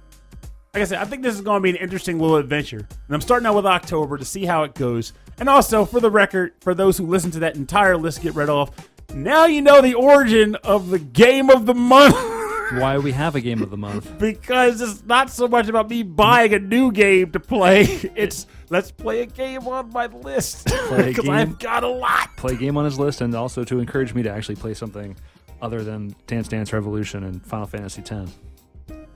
like 0.75 0.83
I 0.83 0.85
said, 0.85 0.99
I 0.99 1.05
think 1.05 1.23
this 1.23 1.35
is 1.35 1.41
going 1.41 1.59
to 1.59 1.63
be 1.63 1.71
an 1.71 1.77
interesting 1.77 2.19
little 2.19 2.37
adventure. 2.37 2.79
And 2.79 3.15
I'm 3.15 3.21
starting 3.21 3.47
out 3.47 3.57
with 3.57 3.67
October 3.67 4.19
to 4.19 4.25
see 4.25 4.45
how 4.45 4.65
it 4.65 4.75
goes. 4.75 5.13
And 5.39 5.49
also, 5.49 5.85
for 5.85 6.01
the 6.01 6.11
record, 6.11 6.55
for 6.61 6.75
those 6.75 6.99
who 6.99 7.07
listen 7.07 7.31
to 7.33 7.41
that 7.41 7.57
entire 7.57 7.97
list 7.97 8.23
get 8.23 8.35
read 8.35 8.49
off, 8.49 8.71
now 9.15 9.47
you 9.47 9.63
know 9.63 9.81
the 9.81 9.95
origin 9.95 10.57
of 10.57 10.91
the 10.91 10.99
game 10.99 11.51
of 11.51 11.67
the 11.67 11.75
month. 11.75 12.15
Why 12.73 12.99
we 12.99 13.13
have 13.13 13.35
a 13.35 13.41
game 13.41 13.63
of 13.63 13.71
the 13.71 13.77
month. 13.77 14.19
because 14.19 14.81
it's 14.81 15.05
not 15.05 15.31
so 15.31 15.49
much 15.49 15.69
about 15.69 15.89
me 15.89 16.03
buying 16.03 16.53
a 16.53 16.59
new 16.59 16.93
game 16.93 17.33
to 17.33 17.41
play. 17.41 17.85
It's 18.17 18.47
let's 18.69 18.91
play 18.91 19.23
a 19.23 19.27
game 19.27 19.67
on 19.67 19.91
my 19.93 20.07
list. 20.07 20.67
Play 20.89 21.01
a 21.01 21.07
Because 21.07 21.25
game. 21.25 21.35
I've 21.35 21.59
got 21.59 21.85
a 21.85 21.89
lot. 21.89 22.37
Play 22.37 22.55
a 22.55 22.57
game 22.57 22.77
on 22.77 22.85
his 22.85 22.99
list 22.99 23.21
and 23.21 23.35
also 23.35 23.65
to 23.65 23.79
encourage 23.79 24.13
me 24.13 24.23
to 24.23 24.31
actually 24.31 24.57
play 24.57 24.75
something 24.75 25.17
other 25.63 25.83
than 25.83 26.15
Dance 26.27 26.49
Dance 26.49 26.73
Revolution 26.73 27.25
and 27.25 27.45
Final 27.45 27.67
Fantasy 27.67 28.03
X. 28.03 28.33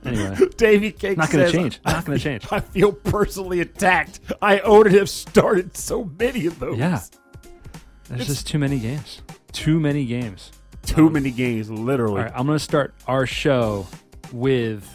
Anyway, 0.05 0.37
Davey 0.57 0.91
Cake 0.91 1.17
not 1.17 1.31
going 1.31 1.45
to 1.45 1.51
says, 1.51 1.59
change. 1.59 1.79
Not 1.85 2.05
going 2.05 2.17
to 2.17 2.23
change. 2.23 2.45
I 2.51 2.59
feel 2.59 2.91
personally 2.91 3.61
attacked. 3.61 4.19
I 4.41 4.59
own 4.59 4.87
and 4.87 4.95
have 4.95 5.09
started 5.09 5.77
so 5.77 6.03
many 6.19 6.45
of 6.45 6.59
those. 6.59 6.77
Yeah. 6.77 6.99
There's 8.09 8.27
just 8.27 8.47
too 8.47 8.59
many 8.59 8.79
games. 8.79 9.21
Too 9.53 9.79
many 9.79 10.05
games. 10.05 10.51
Too 10.85 11.09
many 11.09 11.31
games, 11.31 11.69
literally. 11.69 12.17
All 12.21 12.23
right, 12.25 12.33
I'm 12.35 12.45
going 12.45 12.57
to 12.57 12.63
start 12.63 12.93
our 13.07 13.25
show 13.25 13.87
with 14.31 14.87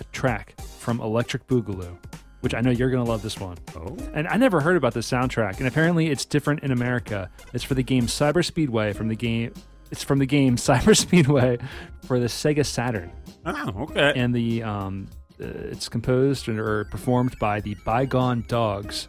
a 0.00 0.04
track 0.04 0.54
from 0.78 1.00
Electric 1.00 1.46
Boogaloo, 1.46 1.96
which 2.40 2.54
I 2.54 2.60
know 2.60 2.70
you're 2.70 2.90
going 2.90 3.04
to 3.04 3.10
love 3.10 3.22
this 3.22 3.40
one. 3.40 3.56
Oh. 3.76 3.96
And 4.14 4.28
I 4.28 4.36
never 4.36 4.60
heard 4.60 4.76
about 4.76 4.94
this 4.94 5.10
soundtrack, 5.10 5.58
and 5.58 5.66
apparently 5.66 6.08
it's 6.08 6.24
different 6.24 6.62
in 6.62 6.70
America. 6.70 7.30
It's 7.54 7.64
for 7.64 7.74
the 7.74 7.82
game 7.82 8.06
Cyber 8.06 8.44
Speedway 8.44 8.92
from 8.92 9.08
the 9.08 9.16
game. 9.16 9.52
It's 9.90 10.02
from 10.02 10.18
the 10.18 10.26
game 10.26 10.56
Cyber 10.56 10.96
Speedway 10.96 11.58
for 12.06 12.18
the 12.18 12.26
Sega 12.26 12.64
Saturn, 12.64 13.10
Oh, 13.46 13.72
okay. 13.90 14.12
and 14.16 14.34
the 14.34 14.62
um, 14.62 15.08
uh, 15.40 15.44
it's 15.46 15.88
composed 15.88 16.48
or 16.48 16.84
performed 16.84 17.38
by 17.38 17.60
the 17.60 17.74
Bygone 17.84 18.44
Dogs, 18.48 19.08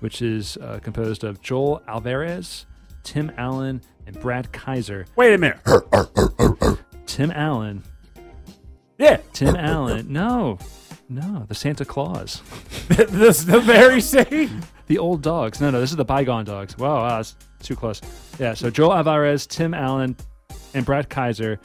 which 0.00 0.22
is 0.22 0.56
uh, 0.58 0.80
composed 0.82 1.24
of 1.24 1.40
Joel 1.42 1.82
Alvarez, 1.86 2.66
Tim 3.04 3.30
Allen, 3.36 3.80
and 4.08 4.18
Brad 4.20 4.50
Kaiser. 4.52 5.06
Wait 5.14 5.34
a 5.34 5.38
minute. 5.38 5.58
Tim 7.06 7.30
Allen 7.30 7.84
Yeah. 8.96 9.18
Tim 9.32 9.54
Allen. 9.54 10.12
No. 10.12 10.58
No, 11.10 11.44
the 11.46 11.54
Santa 11.54 11.84
Claus. 11.84 12.42
this 12.88 13.44
the 13.44 13.60
very 13.60 14.00
same. 14.00 14.60
The 14.88 14.98
old 14.98 15.22
dogs. 15.22 15.60
No, 15.60 15.70
no, 15.70 15.80
this 15.80 15.90
is 15.90 15.96
the 15.96 16.04
bygone 16.04 16.44
dogs. 16.44 16.76
Wow, 16.76 16.96
wow 16.96 17.16
that's 17.16 17.36
too 17.62 17.76
close. 17.76 18.00
Yeah, 18.38 18.54
so 18.54 18.68
Joel 18.68 18.92
Alvarez, 18.94 19.46
Tim 19.46 19.72
Allen, 19.72 20.16
and 20.74 20.84
Brad 20.84 21.08
Kaiser. 21.08 21.60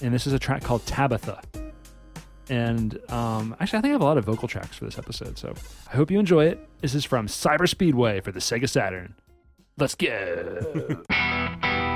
And 0.00 0.12
this 0.12 0.26
is 0.26 0.32
a 0.32 0.38
track 0.38 0.62
called 0.62 0.84
Tabitha. 0.86 1.42
And 2.48 2.98
um, 3.10 3.54
actually, 3.60 3.78
I 3.78 3.82
think 3.82 3.90
I 3.90 3.92
have 3.92 4.00
a 4.00 4.04
lot 4.04 4.18
of 4.18 4.24
vocal 4.24 4.48
tracks 4.48 4.76
for 4.76 4.84
this 4.84 4.98
episode. 4.98 5.38
So 5.38 5.54
I 5.90 5.96
hope 5.96 6.10
you 6.10 6.18
enjoy 6.18 6.46
it. 6.46 6.66
This 6.80 6.94
is 6.94 7.04
from 7.04 7.26
Cyber 7.26 7.68
Speedway 7.68 8.20
for 8.20 8.32
the 8.32 8.40
Sega 8.40 8.68
Saturn. 8.68 9.14
Let's 9.78 9.94
go. 9.94 11.02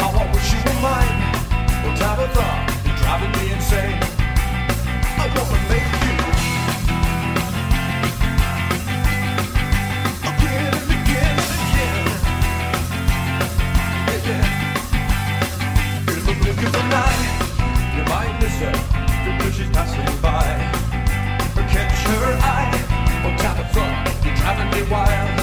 How 0.00 0.10
I 0.10 0.24
wish 0.32 0.48
you 0.52 0.60
were 0.64 0.80
mine. 0.80 1.16
Of 1.84 2.30
thought? 2.32 2.60
You're 2.84 2.96
driving 2.96 3.32
me 3.38 3.44
insane. 3.52 3.98
I 5.20 5.24
wanna 5.34 5.58
make 5.68 5.90
you. 6.04 6.14
Again 10.30 10.72
and 10.80 10.90
again 10.98 11.36
and 11.38 11.60
again. 14.16 14.46
In 16.08 16.20
the 16.26 16.34
blink 16.40 16.60
of 16.64 16.74
you 17.96 18.02
might 18.12 18.34
she's 19.52 19.70
passing 19.76 20.08
by. 20.22 20.46
Catch 21.74 22.06
her 22.06 22.38
eye, 22.40 22.70
or 23.24 23.32
tap 23.36 23.58
a 23.58 23.60
thought, 23.74 23.96
you're 24.24 24.36
driving 24.36 24.70
me 24.70 24.82
wild. 24.88 25.40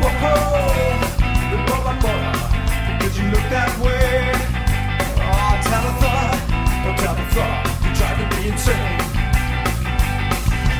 Whoa, 0.00 0.71
look 3.32 3.48
that 3.48 3.72
way. 3.80 4.28
Oh, 5.24 5.52
tap 5.64 5.84
a 5.88 5.92
thought, 6.02 6.36
oh, 6.52 6.88
or 6.88 6.94
tap 7.00 7.16
thought, 7.32 7.64
you're 7.82 7.96
driving 7.96 8.28
me 8.36 8.52
insane. 8.52 9.00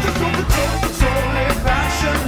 The 0.05 0.11
control, 0.21 0.75
controlling 0.85 1.57
passion, 1.65 2.19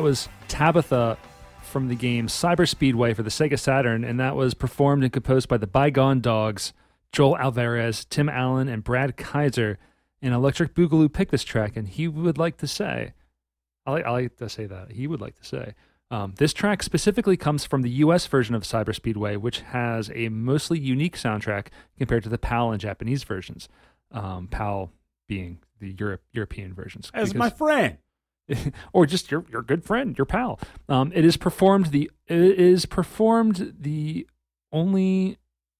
that 0.00 0.04
was 0.04 0.30
Tabitha 0.48 1.18
from 1.60 1.88
the 1.88 1.94
game 1.94 2.26
Cyber 2.26 2.66
Speedway 2.66 3.12
for 3.12 3.22
the 3.22 3.28
Sega 3.28 3.58
Saturn, 3.58 4.02
and 4.02 4.18
that 4.18 4.34
was 4.34 4.54
performed 4.54 5.02
and 5.02 5.12
composed 5.12 5.46
by 5.46 5.58
the 5.58 5.66
Bygone 5.66 6.22
Dogs, 6.22 6.72
Joel 7.12 7.36
Alvarez, 7.36 8.06
Tim 8.06 8.26
Allen, 8.30 8.66
and 8.66 8.82
Brad 8.82 9.18
Kaiser. 9.18 9.78
And 10.22 10.32
Electric 10.32 10.72
Boogaloo 10.72 11.12
picked 11.12 11.32
this 11.32 11.44
track, 11.44 11.76
and 11.76 11.86
he 11.86 12.08
would 12.08 12.38
like 12.38 12.56
to 12.58 12.66
say, 12.66 13.12
I 13.84 13.90
like, 13.90 14.06
I 14.06 14.10
like 14.10 14.36
to 14.38 14.48
say 14.48 14.64
that 14.64 14.92
he 14.92 15.06
would 15.06 15.20
like 15.20 15.34
to 15.34 15.44
say. 15.44 15.74
Um, 16.10 16.32
this 16.38 16.54
track 16.54 16.82
specifically 16.82 17.36
comes 17.36 17.66
from 17.66 17.82
the 17.82 17.90
US 17.90 18.26
version 18.26 18.54
of 18.54 18.62
Cyber 18.62 18.94
Speedway, 18.94 19.36
which 19.36 19.60
has 19.60 20.10
a 20.14 20.30
mostly 20.30 20.78
unique 20.78 21.18
soundtrack 21.18 21.66
compared 21.98 22.22
to 22.22 22.30
the 22.30 22.38
PAL 22.38 22.72
and 22.72 22.80
Japanese 22.80 23.24
versions. 23.24 23.68
Um, 24.12 24.48
PAL 24.48 24.92
being 25.28 25.58
the 25.78 25.94
Europe, 25.98 26.22
European 26.32 26.72
versions. 26.72 27.10
As 27.12 27.34
my 27.34 27.50
friend. 27.50 27.98
or 28.92 29.06
just 29.06 29.30
your 29.30 29.44
your 29.50 29.62
good 29.62 29.84
friend, 29.84 30.16
your 30.16 30.24
pal. 30.24 30.58
Um, 30.88 31.12
it 31.14 31.24
is 31.24 31.36
performed 31.36 31.86
the 31.86 32.10
it 32.26 32.40
is 32.40 32.86
performed 32.86 33.74
the 33.78 34.26
only 34.72 35.38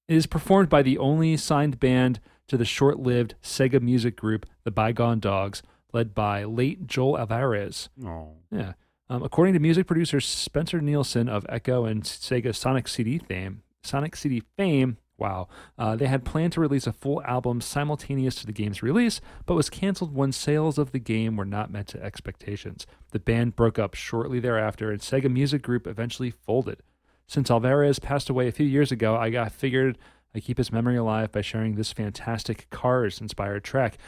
it 0.09 0.17
is 0.17 0.27
performed 0.27 0.69
by 0.69 0.83
the 0.83 0.99
only 0.99 1.37
signed 1.37 1.79
band 1.79 2.21
to 2.49 2.57
the 2.57 2.65
short-lived 2.65 3.37
Sega 3.43 3.81
music 3.81 4.17
group, 4.17 4.45
the 4.65 4.73
Bygone 4.73 5.21
Dogs, 5.21 5.63
led 5.93 6.15
by 6.15 6.43
late 6.43 6.87
Joel 6.87 7.17
Alvarez. 7.17 7.89
Oh. 8.05 8.33
Yeah. 8.51 8.73
Um, 9.09 9.23
according 9.23 9.55
to 9.55 9.61
music 9.61 9.87
producer 9.87 10.21
Spencer 10.21 10.81
Nilsen 10.81 11.29
of 11.29 11.47
Ecco 11.49 11.89
and 11.89 12.03
Sega 12.03 12.55
Sonic 12.55 12.89
CD 12.89 13.19
fame, 13.19 13.63
Sonic 13.83 14.17
CD 14.17 14.43
fame, 14.57 14.99
wow, 15.21 15.49
uh, 15.79 15.95
they 15.95 16.07
had 16.07 16.25
planned 16.25 16.53
to 16.55 16.61
release 16.61 16.87
a 16.87 16.93
full 16.93 17.23
album 17.23 17.61
simultaneous 17.61 18.35
to 18.37 18.47
the 18.47 18.53
game's 18.53 18.83
release, 18.83 19.21
but 19.47 19.55
was 19.55 19.71
canceled 19.71 20.15
when 20.15 20.33
sales 20.33 20.79
of 20.79 20.93
the 20.93 20.99
game 20.99 21.37
were 21.37 21.45
not 21.45 21.71
met 21.71 21.87
to 21.89 22.03
expectations. 22.03 22.87
The 23.11 23.21
band 23.21 23.55
broke 23.55 23.79
up 23.79 23.95
shortly 23.95 24.41
thereafter, 24.41 24.91
and 24.91 25.01
Sega 25.01 25.31
Music 25.31 25.63
Group 25.63 25.87
eventually 25.87 26.31
folded. 26.31 26.83
Since 27.27 27.51
Alvarez 27.51 28.01
passed 28.01 28.29
away 28.29 28.49
a 28.49 28.53
few 28.53 28.67
years 28.67 28.91
ago, 28.91 29.15
I 29.17 29.31
got 29.31 29.53
figured 29.53 29.99
I 30.35 30.41
keep 30.41 30.59
his 30.59 30.73
memory 30.73 30.97
alive 30.97 31.31
by 31.31 31.43
sharing 31.43 31.75
this 31.75 31.93
fantastic 31.93 32.69
Cars-inspired 32.71 33.63
track. 33.63 33.99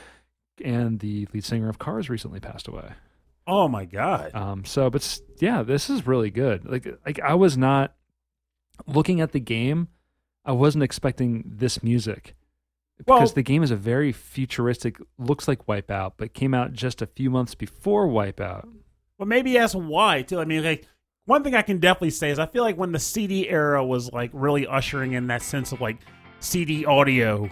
And 0.64 1.00
the 1.00 1.26
lead 1.32 1.44
singer 1.44 1.68
of 1.68 1.78
Cars 1.78 2.10
recently 2.10 2.40
passed 2.40 2.68
away. 2.68 2.92
Oh 3.46 3.66
my 3.68 3.84
god. 3.84 4.32
Um, 4.34 4.64
so, 4.64 4.90
but 4.90 5.20
yeah, 5.40 5.62
this 5.62 5.90
is 5.90 6.06
really 6.06 6.30
good. 6.30 6.64
Like, 6.64 6.86
like 7.04 7.20
I 7.20 7.34
was 7.34 7.56
not 7.56 7.94
looking 8.86 9.20
at 9.20 9.32
the 9.32 9.40
game. 9.40 9.88
I 10.44 10.52
wasn't 10.52 10.84
expecting 10.84 11.44
this 11.46 11.82
music 11.82 12.34
Well- 13.06 13.18
because 13.18 13.34
the 13.34 13.42
game 13.42 13.62
is 13.62 13.70
a 13.70 13.76
very 13.76 14.12
futuristic, 14.12 14.98
looks 15.18 15.46
like 15.48 15.66
Wipeout, 15.66 16.12
but 16.16 16.34
came 16.34 16.54
out 16.54 16.72
just 16.72 17.00
a 17.02 17.06
few 17.06 17.30
months 17.30 17.54
before 17.54 18.06
Wipeout. 18.08 18.68
Well, 19.18 19.26
maybe 19.28 19.56
ask 19.58 19.74
why 19.74 20.22
too. 20.22 20.40
I 20.40 20.44
mean, 20.44 20.64
like 20.64 20.86
one 21.26 21.44
thing 21.44 21.54
I 21.54 21.62
can 21.62 21.78
definitely 21.78 22.10
say 22.10 22.30
is 22.30 22.38
I 22.40 22.46
feel 22.46 22.64
like 22.64 22.76
when 22.76 22.90
the 22.92 22.98
CD 22.98 23.48
era 23.48 23.84
was 23.84 24.12
like 24.12 24.30
really 24.32 24.66
ushering 24.66 25.12
in 25.12 25.28
that 25.28 25.42
sense 25.42 25.70
of 25.70 25.80
like 25.80 25.98
CD 26.40 26.84
audio, 26.84 27.48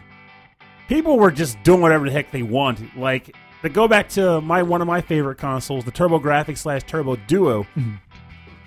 people 0.88 1.16
were 1.18 1.30
just 1.30 1.62
doing 1.62 1.80
whatever 1.80 2.06
the 2.06 2.10
heck 2.10 2.32
they 2.32 2.42
wanted. 2.42 2.90
Like 2.96 3.36
to 3.62 3.68
go 3.68 3.86
back 3.86 4.08
to 4.10 4.40
my 4.40 4.62
one 4.64 4.80
of 4.80 4.88
my 4.88 5.00
favorite 5.00 5.38
consoles, 5.38 5.84
the 5.84 5.92
TurboGrafx 5.92 6.58
slash 6.58 6.82
Turbo 6.84 7.14
Duo. 7.16 7.62
Mm-hmm. 7.76 7.94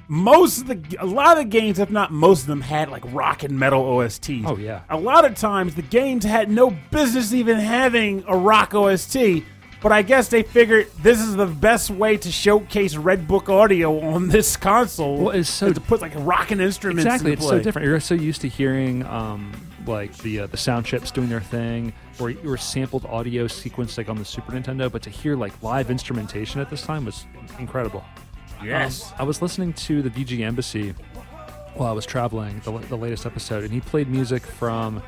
Most 0.07 0.62
of 0.62 0.67
the 0.67 0.98
a 1.00 1.05
lot 1.05 1.38
of 1.38 1.43
the 1.45 1.50
games, 1.50 1.79
if 1.79 1.89
not 1.89 2.12
most 2.12 2.41
of 2.41 2.48
them, 2.48 2.62
had 2.62 2.89
like 2.89 3.03
rock 3.13 3.43
and 3.43 3.57
metal 3.57 3.83
OSTs. 3.83 4.43
Oh 4.45 4.57
yeah, 4.57 4.81
A 4.89 4.98
lot 4.98 5.25
of 5.25 5.36
times 5.36 5.75
the 5.75 5.81
games 5.81 6.24
had 6.25 6.51
no 6.51 6.72
business 6.91 7.33
even 7.33 7.57
having 7.57 8.24
a 8.27 8.36
rock 8.38 8.74
OST, 8.75 9.43
but 9.81 9.91
I 9.93 10.01
guess 10.01 10.27
they 10.27 10.43
figured 10.43 10.88
this 11.01 11.19
is 11.19 11.36
the 11.36 11.45
best 11.45 11.89
way 11.89 12.17
to 12.17 12.31
showcase 12.31 12.95
Red 12.98 13.27
Book 13.27 13.50
audio 13.50 14.00
on 14.01 14.27
this 14.27 14.57
console. 14.57 15.17
Well, 15.17 15.30
it's 15.36 15.49
so- 15.49 15.71
to 15.71 15.80
put 15.82 16.01
like 16.01 16.13
rocking 16.17 16.60
instruments. 16.60 17.06
exactly. 17.06 17.34
It's 17.34 17.47
so 17.47 17.60
different. 17.62 17.88
You're 17.88 17.99
so 18.01 18.13
used 18.15 18.41
to 18.41 18.49
hearing 18.49 19.06
um, 19.06 19.54
like 19.88 20.15
the 20.17 20.41
uh, 20.41 20.47
the 20.47 20.58
sound 20.58 20.86
chips 20.86 21.12
doing 21.12 21.30
their 21.30 21.41
thing, 21.41 21.93
or 22.19 22.34
or 22.45 22.58
sampled 22.58 23.06
audio 23.06 23.47
sequence 23.47 23.97
like 23.97 24.10
on 24.10 24.17
the 24.17 24.25
Super 24.25 24.51
Nintendo, 24.51 24.91
but 24.91 25.01
to 25.04 25.10
hear 25.10 25.38
like 25.38 25.54
live 25.63 25.89
instrumentation 25.89 26.60
at 26.60 26.69
this 26.69 26.82
time 26.82 27.06
was 27.06 27.25
incredible. 27.58 28.04
Yes. 28.65 29.12
Um, 29.12 29.15
I 29.19 29.23
was 29.23 29.41
listening 29.41 29.73
to 29.73 30.02
the 30.02 30.10
VG 30.10 30.41
Embassy 30.41 30.93
while 31.76 31.89
I 31.89 31.93
was 31.93 32.06
traveling, 32.06 32.62
the, 32.63 32.71
the 32.78 32.95
latest 32.97 33.26
episode, 33.26 33.63
and 33.63 33.73
he 33.73 33.80
played 33.82 34.08
music 34.08 34.43
from, 34.45 35.02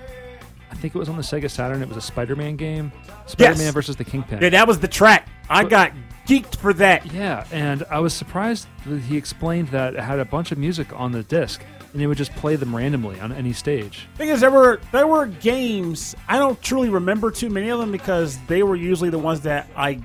I 0.72 0.76
think 0.76 0.96
it 0.96 0.98
was 0.98 1.10
on 1.10 1.16
the 1.16 1.22
Sega 1.22 1.50
Saturn. 1.50 1.82
It 1.82 1.88
was 1.88 1.98
a 1.98 2.02
Spider 2.02 2.36
Man 2.36 2.56
game. 2.56 2.92
Spider 3.28 3.58
Man 3.58 3.72
versus 3.74 3.96
the 3.96 4.04
Kingpin. 4.04 4.40
yeah, 4.42 4.50
that 4.50 4.68
was 4.68 4.80
the 4.80 4.88
track. 4.88 5.28
I 5.50 5.64
But- 5.64 5.70
got 5.70 5.92
geeked 6.28 6.56
for 6.56 6.74
that. 6.74 7.12
Yeah, 7.14 7.46
and 7.52 7.84
I 7.92 8.00
was 8.00 8.14
surprised 8.14 8.68
that 8.88 9.00
he 9.02 9.16
explained 9.16 9.68
that 9.70 9.94
it 9.94 10.00
had 10.02 10.20
a 10.20 10.26
bunch 10.26 10.52
of 10.52 10.58
music 10.58 10.88
on 11.00 11.12
the 11.12 11.22
disc, 11.22 11.62
and 11.94 12.02
it 12.02 12.08
would 12.08 12.18
just 12.18 12.34
play 12.36 12.56
them 12.56 12.76
randomly 12.76 13.20
on 13.20 13.32
any 13.32 13.54
stage. 13.54 14.08
Thing 14.16 14.30
is, 14.30 14.42
there 14.42 14.50
were 14.50 14.82
there 14.92 15.06
were 15.06 15.28
games 15.28 16.16
I 16.28 16.40
don't 16.40 16.60
truly 16.64 16.90
remember 16.90 17.30
too 17.30 17.50
many 17.52 17.70
of 17.70 17.80
them 17.80 17.92
because 17.92 18.40
they 18.48 18.64
were 18.64 18.76
usually 18.76 19.12
the 19.12 19.20
ones 19.20 19.42
that 19.42 19.70
I 19.78 20.02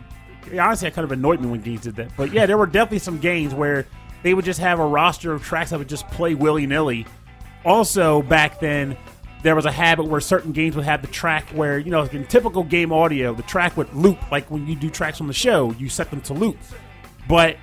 honestly 0.59 0.88
I 0.88 0.90
kind 0.90 1.05
of 1.05 1.12
annoyed 1.12 1.40
me 1.40 1.48
when 1.48 1.61
games 1.61 1.83
did 1.83 1.96
that. 1.96 2.11
But 2.16 2.33
yeah, 2.33 2.46
there 2.46 2.59
were 2.59 2.66
definitely 2.66 2.98
some 3.00 3.18
games 3.18 3.55
where 3.55 3.87
they 4.22 4.35
would 4.35 4.44
just 4.44 4.61
have 4.61 4.79
a 4.79 4.87
roster 4.87 5.33
of 5.33 5.42
tracks 5.42 5.70
that 5.70 5.79
would 5.79 5.88
just 5.88 6.07
play 6.09 6.35
willy 6.35 6.66
nilly. 6.66 7.07
Also, 7.64 8.22
back 8.22 8.61
then, 8.61 8.96
there 9.42 9.55
was 9.55 9.66
a 9.66 9.72
habit 9.72 10.07
where 10.07 10.20
certain 10.20 10.53
games 10.53 10.76
would 10.76 10.85
have 10.85 11.03
the 11.03 11.09
track 11.09 11.48
where 11.50 11.79
you 11.79 11.90
know 11.90 12.03
in 12.05 12.26
typical 12.26 12.62
game 12.62 12.92
audio, 12.92 13.35
the 13.35 13.42
track 13.42 13.76
would 13.76 13.92
loop 13.94 14.31
like 14.31 14.50
when 14.50 14.66
you 14.66 14.76
do 14.76 14.90
tracks 14.90 15.20
on 15.20 15.26
the 15.26 15.33
show, 15.33 15.72
you 15.72 15.88
set 15.88 16.11
them 16.11 16.20
to 16.22 16.35
loop, 16.35 16.59
but 17.29 17.57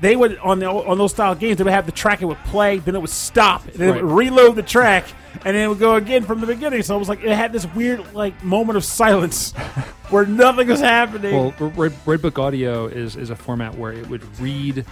they 0.00 0.14
would 0.16 0.38
on 0.38 0.58
the, 0.60 0.66
on 0.66 0.96
those 0.98 1.10
style 1.12 1.34
games 1.34 1.58
they 1.58 1.64
would 1.64 1.72
have 1.72 1.86
the 1.86 1.92
track 1.92 2.22
it 2.22 2.26
would 2.26 2.38
play 2.44 2.78
then 2.78 2.94
it 2.94 3.00
would 3.00 3.10
stop 3.10 3.64
and 3.66 3.74
then 3.74 3.88
it 3.88 4.02
would 4.02 4.12
reload 4.12 4.54
the 4.56 4.62
track 4.62 5.04
and 5.44 5.56
then 5.56 5.64
it 5.64 5.68
would 5.68 5.78
go 5.78 5.94
again 5.96 6.24
from 6.24 6.40
the 6.40 6.46
beginning 6.46 6.82
so 6.82 6.94
it 6.94 6.98
was 6.98 7.08
like 7.08 7.22
it 7.22 7.30
had 7.30 7.52
this 7.52 7.66
weird 7.74 8.14
like 8.14 8.42
moment 8.44 8.76
of 8.76 8.84
silence 8.84 9.52
where 10.10 10.24
nothing 10.26 10.68
was 10.68 10.80
happening 10.80 11.34
Well, 11.34 11.54
Red, 11.76 11.94
Red 12.06 12.22
Book 12.22 12.38
Audio 12.38 12.86
is 12.86 13.16
is 13.16 13.30
a 13.30 13.36
format 13.36 13.76
where 13.76 13.92
it 13.92 14.08
would 14.08 14.22
read, 14.40 14.84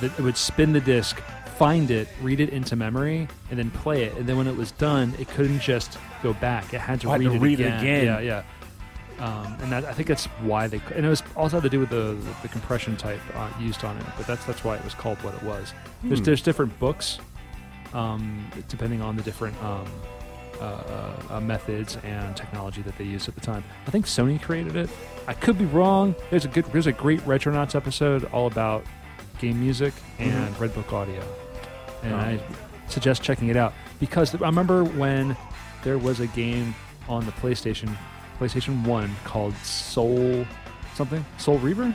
the, 0.00 0.06
it 0.06 0.20
would 0.20 0.36
spin 0.36 0.72
the 0.72 0.80
disc, 0.80 1.20
find 1.56 1.90
it, 1.90 2.08
read 2.20 2.40
it 2.40 2.50
into 2.50 2.76
memory, 2.76 3.28
and 3.50 3.58
then 3.58 3.70
play 3.70 4.04
it. 4.04 4.16
And 4.16 4.26
then 4.26 4.36
when 4.36 4.46
it 4.46 4.56
was 4.56 4.72
done, 4.72 5.14
it 5.18 5.28
couldn't 5.28 5.60
just 5.60 5.98
go 6.22 6.32
back; 6.34 6.72
it 6.74 6.80
had 6.80 7.00
to, 7.02 7.10
had 7.10 7.20
read, 7.20 7.28
to 7.28 7.34
it 7.34 7.38
read 7.40 7.60
it 7.60 7.64
again. 7.64 7.80
again. 7.80 8.04
Yeah, 8.04 8.20
yeah. 8.20 8.42
Um, 9.22 9.56
and 9.62 9.70
that, 9.70 9.84
I 9.84 9.92
think 9.92 10.08
that's 10.08 10.24
why 10.42 10.66
they 10.66 10.80
and 10.96 11.06
it 11.06 11.08
was 11.08 11.22
also 11.36 11.56
had 11.58 11.62
to 11.62 11.68
do 11.70 11.78
with 11.78 11.90
the 11.90 12.14
the, 12.14 12.34
the 12.42 12.48
compression 12.48 12.96
type 12.96 13.20
uh, 13.36 13.48
used 13.60 13.84
on 13.84 13.96
it. 13.96 14.04
But 14.16 14.26
that's 14.26 14.44
that's 14.44 14.64
why 14.64 14.74
it 14.76 14.82
was 14.84 14.94
called 14.94 15.18
what 15.22 15.32
it 15.34 15.42
was. 15.44 15.72
There's 16.02 16.18
Hmm. 16.18 16.24
there's 16.24 16.42
different 16.42 16.76
books, 16.80 17.18
um, 17.94 18.44
depending 18.68 19.00
on 19.00 19.16
the 19.16 19.22
different. 19.22 19.56
Um, 19.62 19.86
uh, 20.60 20.64
uh, 20.64 21.34
uh, 21.36 21.40
methods 21.40 21.96
and 22.04 22.36
technology 22.36 22.82
that 22.82 22.96
they 22.96 23.02
used 23.02 23.26
at 23.26 23.34
the 23.34 23.40
time. 23.40 23.64
I 23.88 23.90
think 23.90 24.06
Sony 24.06 24.40
created 24.40 24.76
it. 24.76 24.88
I 25.26 25.32
could 25.34 25.58
be 25.58 25.64
wrong. 25.64 26.14
There's 26.30 26.44
a 26.44 26.48
good, 26.48 26.66
there's 26.66 26.86
a 26.86 26.92
great 26.92 27.18
Retronauts 27.22 27.74
episode 27.74 28.26
all 28.26 28.46
about 28.46 28.84
game 29.40 29.58
music 29.58 29.92
and 30.20 30.56
Red 30.60 30.72
Book 30.72 30.92
audio, 30.92 31.20
and 32.04 32.14
Oh. 32.14 32.16
I 32.16 32.40
suggest 32.86 33.22
checking 33.24 33.48
it 33.48 33.56
out 33.56 33.72
because 33.98 34.34
I 34.36 34.46
remember 34.46 34.84
when 34.84 35.36
there 35.82 35.98
was 35.98 36.20
a 36.20 36.28
game 36.28 36.76
on 37.08 37.26
the 37.26 37.32
PlayStation, 37.32 37.96
PlayStation 38.38 38.84
One 38.86 39.14
called 39.24 39.54
Soul 39.58 40.46
something, 40.94 41.24
Soul 41.38 41.58
Reaver. 41.58 41.94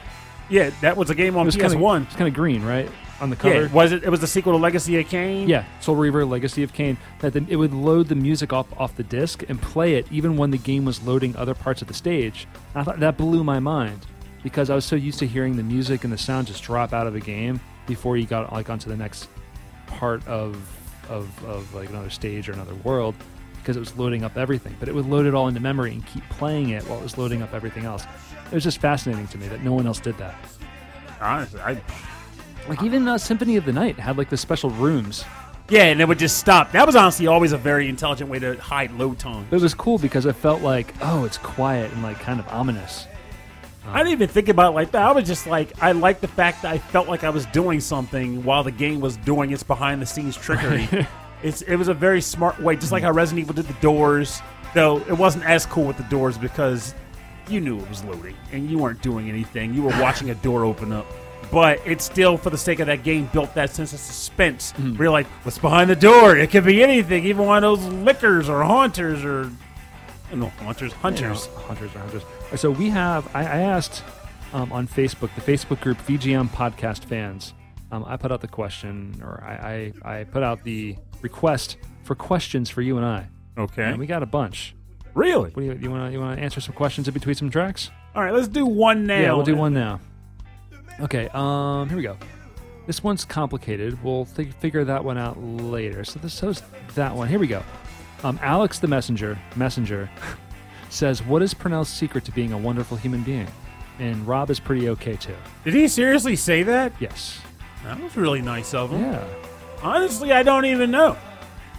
yeah 0.50 0.72
that 0.82 0.98
was 0.98 1.10
a 1.10 1.16
game 1.16 1.36
on 1.38 1.48
PS1 1.48 1.60
Kinda, 1.72 2.02
it's 2.08 2.16
kind 2.16 2.28
of 2.28 2.34
green, 2.34 2.64
right, 2.64 2.90
on 3.22 3.30
the 3.30 3.36
cover. 3.36 3.64
yeah 3.66 3.72
was 3.74 3.92
it 3.92 4.04
it 4.04 4.10
was 4.10 4.20
the 4.22 4.28
sequel 4.28 4.54
to 4.54 4.58
Legacy 4.58 5.00
of 5.00 5.08
Kain 5.08 5.48
Yeah, 5.50 5.66
Soul 5.82 5.96
Reaver: 5.96 6.26
Legacy 6.26 6.64
of 6.64 6.74
Kain. 6.74 6.98
That 7.20 7.34
then 7.34 7.46
it 7.50 7.56
would 7.58 7.74
load 7.74 8.08
the 8.08 8.16
music 8.16 8.54
off 8.54 8.68
off 8.80 8.96
the 8.96 9.04
disc 9.04 9.44
and 9.50 9.62
play 9.62 9.96
it 9.96 10.08
even 10.12 10.38
when 10.38 10.52
the 10.52 10.58
game 10.58 10.86
was 10.86 11.02
loading 11.04 11.36
other 11.36 11.54
parts 11.54 11.82
of 11.82 11.88
the 11.88 11.94
stage. 11.94 12.48
And 12.74 12.82
I 12.82 12.84
thought 12.84 13.00
that 13.00 13.18
blew 13.18 13.44
my 13.44 13.60
mind 13.60 14.06
because 14.44 14.70
I 14.70 14.76
was 14.76 14.86
so 14.86 14.96
used 14.96 15.20
to 15.20 15.28
hearing 15.28 15.58
the 15.58 15.64
music 15.64 16.04
and 16.04 16.14
the 16.14 16.18
sound 16.18 16.48
just 16.48 16.64
drop 16.64 16.94
out 16.94 17.06
of 17.08 17.14
the 17.14 17.20
game 17.20 17.60
before 17.88 18.18
you 18.18 18.26
got 18.26 18.52
like 18.54 18.70
onto 18.70 18.90
the 18.90 18.98
next 18.98 19.28
part 19.88 20.26
of 20.28 20.56
of, 21.10 21.46
of 21.46 21.74
like 21.74 21.90
another 21.90 22.10
stage 22.10 22.50
or 22.50 22.52
another 22.54 22.76
world 22.84 23.16
because 23.68 23.76
it 23.76 23.82
was 23.82 23.98
loading 23.98 24.24
up 24.24 24.38
everything. 24.38 24.74
But 24.80 24.88
it 24.88 24.96
would 24.96 25.08
load 25.08 25.26
it 25.26 25.34
all 25.34 25.50
into 25.50 25.60
memory 25.60 25.92
and 25.92 26.06
keep 26.06 26.24
playing 26.30 26.70
it 26.70 26.88
while 26.88 27.00
it 27.00 27.04
was 27.04 27.18
loading 27.18 27.42
up 27.42 27.54
everything 27.54 27.84
else. 27.84 28.06
It 28.46 28.54
was 28.54 28.64
just 28.64 28.80
fascinating 28.80 29.28
to 29.28 29.38
me 29.38 29.50
that 29.50 29.62
no 29.62 29.74
one 29.74 29.86
else 29.86 30.00
did 30.00 30.18
that. 30.20 30.36
honestly 31.20 31.60
I, 31.60 31.82
Like 32.70 32.82
even 32.82 33.06
uh, 33.06 33.18
Symphony 33.18 33.58
of 33.58 33.66
the 33.66 33.74
Night 33.74 34.00
had 34.00 34.18
like 34.18 34.30
the 34.30 34.38
special 34.38 34.70
rooms 34.70 35.26
yeah 35.70 35.84
and 35.84 36.00
it 36.00 36.08
would 36.08 36.18
just 36.18 36.38
stop 36.38 36.72
that 36.72 36.86
was 36.86 36.96
honestly 36.96 37.28
always 37.28 37.52
a 37.52 37.58
very 37.58 37.90
intelligent 37.90 38.30
way 38.30 38.40
to 38.40 38.56
hide 38.56 38.90
low 38.92 39.14
tone 39.14 39.46
But 39.50 39.58
it 39.58 39.62
was 39.62 39.74
cool 39.74 39.98
because 39.98 40.26
it 40.26 40.38
felt 40.38 40.62
like, 40.62 40.94
oh, 41.02 41.26
it's 41.26 41.38
quiet 41.38 41.92
and 41.92 42.02
like 42.02 42.22
kind 42.22 42.40
of 42.40 42.48
ominous. 42.48 43.06
I 43.86 43.98
didn't 43.98 44.14
even 44.14 44.30
think 44.30 44.48
about 44.48 44.72
it 44.72 44.76
like 44.76 44.92
that. 44.92 45.02
I 45.02 45.12
was 45.12 45.28
just 45.28 45.46
like, 45.46 45.74
I 45.84 45.92
like 45.92 46.22
the 46.22 46.28
fact 46.30 46.62
that 46.62 46.74
I 46.74 46.78
felt 46.78 47.10
like 47.10 47.26
I 47.26 47.30
was 47.30 47.46
doing 47.48 47.82
something 47.82 48.46
while 48.46 48.64
the 48.64 48.72
game 48.72 49.02
was 49.02 49.18
doing 49.18 49.52
its 49.52 49.64
behind 49.64 50.02
the 50.02 50.06
scenes 50.06 50.38
trickery. 50.38 50.88
it's 51.44 51.62
it 51.64 51.76
was 51.76 51.88
a 51.88 51.94
very 51.94 52.22
smart 52.22 52.60
way, 52.60 52.76
just 52.76 52.92
like 52.92 53.04
how 53.04 53.12
Resident 53.12 53.44
Evil 53.44 53.56
did 53.56 53.68
the 53.68 53.80
doors. 53.82 54.42
Though 54.74 54.98
it 55.00 55.18
wasn't 55.18 55.46
as 55.46 55.66
cool 55.66 55.86
with 55.86 55.98
the 55.98 56.04
doors 56.04 56.38
because 56.38 56.94
you 57.48 57.62
knew 57.62 57.80
it 57.80 57.90
was 57.90 58.04
loading 58.04 58.36
and 58.52 58.70
you 58.70 58.78
weren't 58.78 59.02
doing 59.02 59.30
anything. 59.30 59.74
You 59.74 59.84
were 59.84 59.90
watching 60.02 60.30
a 60.30 60.36
door 60.36 60.66
open 60.66 60.92
up. 60.92 61.06
but 61.52 61.80
it's 61.86 62.04
still 62.04 62.38
for 62.38 62.50
the 62.50 62.58
sake 62.58 62.80
of 62.80 62.88
that 62.88 63.04
game 63.04 63.30
built 63.32 63.54
that 63.56 63.70
sense 63.70 63.94
of 63.94 64.00
suspense. 64.00 64.74
Mm-hmm. 64.74 64.98
Where 64.98 65.06
you're 65.06 65.12
like, 65.12 65.28
what's 65.44 65.58
behind 65.58 65.90
the 65.90 65.96
door? 65.96 66.36
It 66.36 66.52
could 66.52 66.66
be 66.66 66.84
anything, 66.84 67.26
even 67.26 67.46
one 67.46 67.64
of 67.64 67.80
those 67.80 67.94
lickers 67.94 68.50
or 68.50 68.64
haunters 68.64 69.24
or 69.24 69.50
no 70.34 70.48
haunters, 70.50 70.92
hunters. 70.92 71.48
You 71.48 71.54
know, 71.54 71.60
hunters 71.62 71.96
or 71.96 72.00
hunters. 72.00 72.24
So 72.58 72.70
we 72.72 72.90
have. 72.90 73.34
I, 73.34 73.42
I 73.42 73.60
asked 73.60 74.04
um, 74.54 74.72
on 74.74 74.88
Facebook, 74.88 75.34
the 75.36 75.42
Facebook 75.42 75.80
group 75.80 75.98
VGM 76.00 76.50
Podcast 76.50 77.06
Fans. 77.06 77.54
Um, 77.92 78.04
I 78.06 78.18
put 78.18 78.34
out 78.34 78.42
the 78.42 78.50
question, 78.50 79.18
or 79.24 79.42
I, 79.42 79.94
I, 80.04 80.20
I 80.20 80.24
put 80.26 80.44
out 80.44 80.64
the 80.66 80.98
request 81.22 81.78
for 82.04 82.16
questions 82.16 82.70
for 82.70 82.82
you 82.82 82.98
and 82.98 83.06
I, 83.06 83.28
Okay, 83.58 83.84
and 83.84 83.98
we 83.98 84.06
got 84.08 84.24
a 84.24 84.26
bunch. 84.28 84.76
really? 85.14 85.50
What 85.52 85.58
do 85.62 85.64
you 85.64 85.74
you 85.82 85.92
want 85.92 86.08
to 86.08 86.12
you 86.14 86.20
want 86.20 86.38
to 86.38 86.44
answer 86.44 86.62
some 86.62 86.74
questions 86.76 87.08
in 87.08 87.14
between 87.14 87.36
some 87.36 87.50
tracks? 87.50 87.90
All 88.16 88.24
right, 88.24 88.34
let's 88.34 88.48
do 88.48 88.66
one 88.66 89.06
now. 89.06 89.20
Yeah, 89.20 89.34
we'll 89.34 89.46
do 89.46 89.56
one 89.56 89.74
now. 89.74 90.00
Okay, 91.00 91.30
um, 91.34 91.88
here 91.90 91.98
we 91.98 92.04
go. 92.04 92.18
This 92.88 93.04
one's 93.04 93.26
complicated. 93.26 94.02
We'll 94.04 94.26
fi- 94.26 94.46
figure 94.50 94.84
that 94.86 95.04
one 95.04 95.18
out 95.18 95.38
later. 95.44 96.04
So 96.04 96.20
this 96.20 96.38
shows 96.40 96.64
that 96.96 97.14
one. 97.14 97.28
Here 97.28 97.38
we 97.40 97.48
go. 97.48 97.62
Um, 98.24 98.40
Alex 98.42 98.80
the 98.80 98.88
messenger 98.88 99.38
messenger 99.56 100.10
says, 100.90 101.22
"What 101.24 101.42
is 101.42 101.54
Purnell's 101.54 101.90
secret 101.90 102.24
to 102.26 102.32
being 102.32 102.54
a 102.54 102.58
wonderful 102.58 102.98
human 102.98 103.24
being?" 103.24 103.48
And 104.00 104.26
Rob 104.28 104.50
is 104.50 104.60
pretty 104.60 104.90
okay 104.90 105.16
too. 105.16 105.36
Did 105.64 105.74
he 105.74 105.88
seriously 105.88 106.36
say 106.36 106.64
that? 106.64 106.94
Yes. 107.00 107.40
That 107.84 108.00
was 108.02 108.16
really 108.16 108.42
nice 108.42 108.74
of 108.74 108.92
him. 108.92 109.02
Yeah. 109.02 109.24
Honestly, 109.88 110.32
I 110.32 110.44
don't 110.44 110.66
even 110.66 110.92
know. 110.92 111.18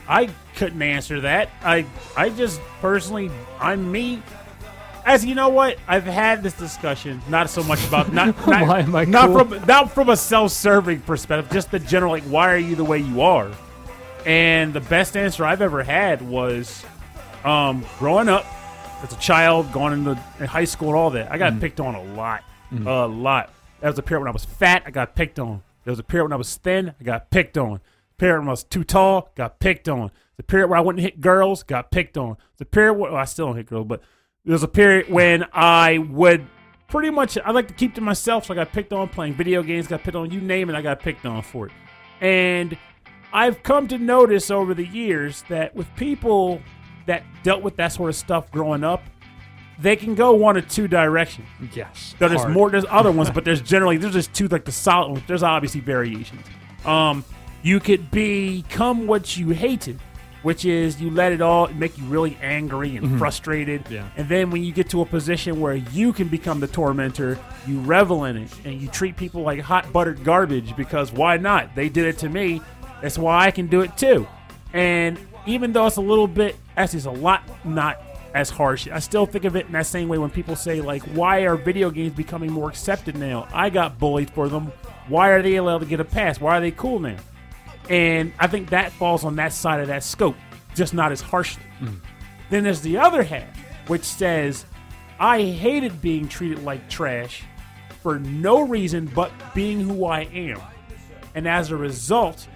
I 0.08 0.30
couldn't 0.56 0.80
answer 0.82 1.20
that. 1.22 1.50
I 1.62 1.84
I 2.16 2.30
just 2.30 2.60
personally, 2.80 3.30
I'm 3.60 3.90
me. 3.92 4.22
As 5.04 5.24
you 5.24 5.34
know, 5.34 5.48
what 5.48 5.78
I've 5.86 6.04
had 6.04 6.42
this 6.42 6.52
discussion, 6.54 7.20
not 7.28 7.48
so 7.50 7.62
much 7.62 7.86
about 7.86 8.12
not 8.12 8.26
not, 8.46 8.66
Why 8.66 8.80
am 8.80 8.94
I 8.94 9.04
not 9.04 9.28
cool? 9.28 9.44
from 9.44 9.66
not 9.66 9.92
from 9.92 10.08
a 10.08 10.16
self-serving 10.16 11.00
perspective, 11.02 11.50
just 11.52 11.70
the 11.70 11.78
general 11.78 12.12
like, 12.12 12.22
why 12.24 12.50
are 12.52 12.58
you 12.58 12.74
the 12.76 12.84
way 12.84 12.98
you 12.98 13.20
are? 13.22 13.50
And 14.26 14.72
the 14.74 14.80
best 14.80 15.16
answer 15.16 15.44
I've 15.44 15.62
ever 15.62 15.82
had 15.82 16.20
was, 16.22 16.84
um, 17.44 17.84
growing 17.98 18.28
up 18.28 18.44
as 19.02 19.12
a 19.12 19.16
child, 19.16 19.72
going 19.72 19.92
into 19.92 20.20
in 20.40 20.46
high 20.46 20.64
school 20.64 20.88
and 20.88 20.96
all 20.96 21.10
that. 21.10 21.30
I 21.32 21.38
got 21.38 21.52
Mm-hmm. 21.52 21.60
picked 21.60 21.80
on 21.80 21.94
a 21.94 22.02
lot, 22.14 22.42
a 22.84 23.06
lot. 23.06 23.50
That 23.80 23.88
was 23.88 23.98
a 23.98 24.02
period 24.02 24.22
when 24.22 24.28
I 24.28 24.32
was 24.32 24.44
fat. 24.44 24.82
I 24.86 24.90
got 24.90 25.14
picked 25.14 25.38
on. 25.38 25.62
There 25.84 25.92
was 25.92 25.98
a 26.00 26.02
period 26.02 26.24
when 26.24 26.32
I 26.32 26.36
was 26.36 26.56
thin. 26.56 26.92
I 27.00 27.04
got 27.04 27.30
picked 27.30 27.56
on. 27.56 27.80
Period 28.18 28.40
when 28.40 28.48
I 28.48 28.52
was 28.52 28.64
too 28.64 28.84
tall. 28.84 29.30
Got 29.36 29.60
picked 29.60 29.88
on. 29.88 30.10
The 30.36 30.42
period 30.42 30.68
where 30.68 30.78
I 30.78 30.82
wouldn't 30.82 31.02
hit 31.02 31.20
girls. 31.20 31.62
Got 31.62 31.90
picked 31.90 32.18
on. 32.18 32.36
The 32.58 32.64
period 32.64 32.94
where 32.94 33.12
well, 33.12 33.20
I 33.20 33.24
still 33.24 33.46
don't 33.46 33.56
hit 33.56 33.66
girls, 33.66 33.86
but 33.86 34.02
there 34.44 34.52
was 34.52 34.62
a 34.62 34.68
period 34.68 35.10
when 35.10 35.46
I 35.52 35.98
would 35.98 36.46
pretty 36.88 37.10
much 37.10 37.38
I 37.38 37.50
like 37.52 37.68
to 37.68 37.74
keep 37.74 37.94
to 37.94 38.00
myself. 38.00 38.46
So 38.46 38.54
I 38.54 38.56
got 38.56 38.72
picked 38.72 38.92
on 38.92 39.08
playing 39.08 39.34
video 39.34 39.62
games. 39.62 39.86
Got 39.86 40.02
picked 40.02 40.16
on. 40.16 40.30
You 40.30 40.40
name 40.40 40.68
it. 40.68 40.74
I 40.74 40.82
got 40.82 41.00
picked 41.00 41.24
on 41.26 41.42
for 41.42 41.66
it. 41.66 41.72
And 42.20 42.76
I've 43.32 43.62
come 43.62 43.86
to 43.88 43.98
notice 43.98 44.50
over 44.50 44.74
the 44.74 44.86
years 44.86 45.44
that 45.48 45.74
with 45.74 45.86
people 45.96 46.60
that 47.06 47.22
dealt 47.42 47.62
with 47.62 47.76
that 47.76 47.88
sort 47.88 48.08
of 48.10 48.16
stuff 48.16 48.50
growing 48.50 48.84
up, 48.84 49.02
they 49.78 49.96
can 49.96 50.14
go 50.14 50.34
one 50.34 50.56
or 50.56 50.60
two 50.60 50.88
directions. 50.88 51.46
Yes. 51.72 52.14
There's 52.18 52.32
Hard. 52.40 52.52
more. 52.52 52.70
There's 52.70 52.86
other 52.88 53.12
ones, 53.12 53.30
but 53.34 53.44
there's 53.44 53.62
generally 53.62 53.96
there's 53.96 54.14
just 54.14 54.32
two 54.34 54.48
like 54.48 54.64
the 54.64 54.72
solid 54.72 55.12
ones. 55.12 55.22
There's 55.26 55.42
obviously 55.42 55.80
variations. 55.80 56.44
Um, 56.84 57.24
you 57.62 57.80
could 57.80 58.10
become 58.10 59.06
what 59.06 59.36
you 59.36 59.50
hated, 59.50 59.98
which 60.42 60.64
is 60.64 61.00
you 61.00 61.10
let 61.10 61.32
it 61.32 61.40
all 61.40 61.68
make 61.68 61.98
you 61.98 62.04
really 62.04 62.38
angry 62.40 62.96
and 62.96 63.18
frustrated. 63.18 63.84
Mm-hmm. 63.84 63.94
Yeah. 63.94 64.08
And 64.16 64.28
then 64.28 64.50
when 64.50 64.62
you 64.62 64.72
get 64.72 64.88
to 64.90 65.02
a 65.02 65.06
position 65.06 65.60
where 65.60 65.74
you 65.74 66.12
can 66.12 66.28
become 66.28 66.60
the 66.60 66.68
tormentor, 66.68 67.38
you 67.66 67.80
revel 67.80 68.24
in 68.24 68.36
it 68.36 68.50
and 68.64 68.80
you 68.80 68.88
treat 68.88 69.16
people 69.16 69.42
like 69.42 69.60
hot 69.60 69.92
buttered 69.92 70.24
garbage 70.24 70.76
because 70.76 71.12
why 71.12 71.36
not? 71.36 71.74
They 71.74 71.88
did 71.88 72.06
it 72.06 72.18
to 72.18 72.28
me. 72.28 72.62
That's 73.02 73.18
why 73.18 73.46
I 73.46 73.50
can 73.50 73.66
do 73.66 73.80
it 73.80 73.96
too. 73.96 74.26
And 74.72 75.18
even 75.46 75.72
though 75.72 75.86
it's 75.86 75.96
a 75.96 76.02
little 76.02 76.26
bit, 76.26 76.56
actually, 76.76 76.98
it's 76.98 77.06
a 77.06 77.10
lot 77.10 77.42
not 77.64 78.00
as 78.34 78.50
harsh. 78.50 78.86
I 78.88 78.98
still 78.98 79.26
think 79.26 79.44
of 79.44 79.56
it 79.56 79.66
in 79.66 79.72
that 79.72 79.86
same 79.86 80.08
way 80.08 80.18
when 80.18 80.30
people 80.30 80.56
say, 80.56 80.80
like, 80.80 81.02
why 81.14 81.40
are 81.40 81.56
video 81.56 81.90
games 81.90 82.14
becoming 82.14 82.52
more 82.52 82.68
accepted 82.68 83.16
now? 83.16 83.48
I 83.52 83.70
got 83.70 83.98
bullied 83.98 84.30
for 84.30 84.48
them. 84.48 84.72
Why 85.08 85.30
are 85.30 85.42
they 85.42 85.56
allowed 85.56 85.78
to 85.78 85.86
get 85.86 86.00
a 86.00 86.04
pass? 86.04 86.40
Why 86.40 86.58
are 86.58 86.60
they 86.60 86.70
cool 86.70 86.98
now? 86.98 87.16
And 87.88 88.32
I 88.38 88.46
think 88.46 88.70
that 88.70 88.92
falls 88.92 89.24
on 89.24 89.36
that 89.36 89.52
side 89.52 89.80
of 89.80 89.88
that 89.88 90.02
scope, 90.04 90.36
just 90.74 90.92
not 90.94 91.12
as 91.12 91.20
harshly. 91.20 91.62
Mm. 91.80 92.00
Then 92.50 92.64
there's 92.64 92.80
the 92.80 92.98
other 92.98 93.22
half, 93.22 93.56
which 93.88 94.04
says, 94.04 94.66
I 95.18 95.42
hated 95.42 96.00
being 96.00 96.28
treated 96.28 96.62
like 96.64 96.88
trash 96.88 97.42
for 98.02 98.18
no 98.18 98.60
reason 98.66 99.06
but 99.14 99.32
being 99.54 99.80
who 99.80 100.04
I 100.04 100.20
am. 100.22 100.60
And 101.34 101.48
as 101.48 101.70
a 101.70 101.76
result, 101.76 102.46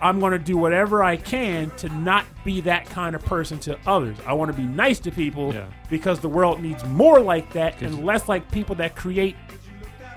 I'm 0.00 0.20
going 0.20 0.32
to 0.32 0.38
do 0.38 0.56
whatever 0.56 1.02
I 1.02 1.16
can 1.16 1.70
to 1.78 1.88
not 1.88 2.24
be 2.44 2.60
that 2.62 2.86
kind 2.86 3.14
of 3.16 3.24
person 3.24 3.58
to 3.60 3.78
others. 3.86 4.16
I 4.26 4.32
want 4.34 4.50
to 4.50 4.56
be 4.56 4.66
nice 4.66 4.98
to 5.00 5.10
people 5.10 5.54
Yeah. 5.54 5.66
because 5.88 6.20
the 6.20 6.28
world 6.28 6.60
needs 6.60 6.84
more 6.84 7.18
like 7.20 7.52
that 7.54 7.80
and 7.82 8.04
less 8.04 8.28
like 8.28 8.50
people 8.50 8.74
that 8.76 8.94
create 8.94 9.36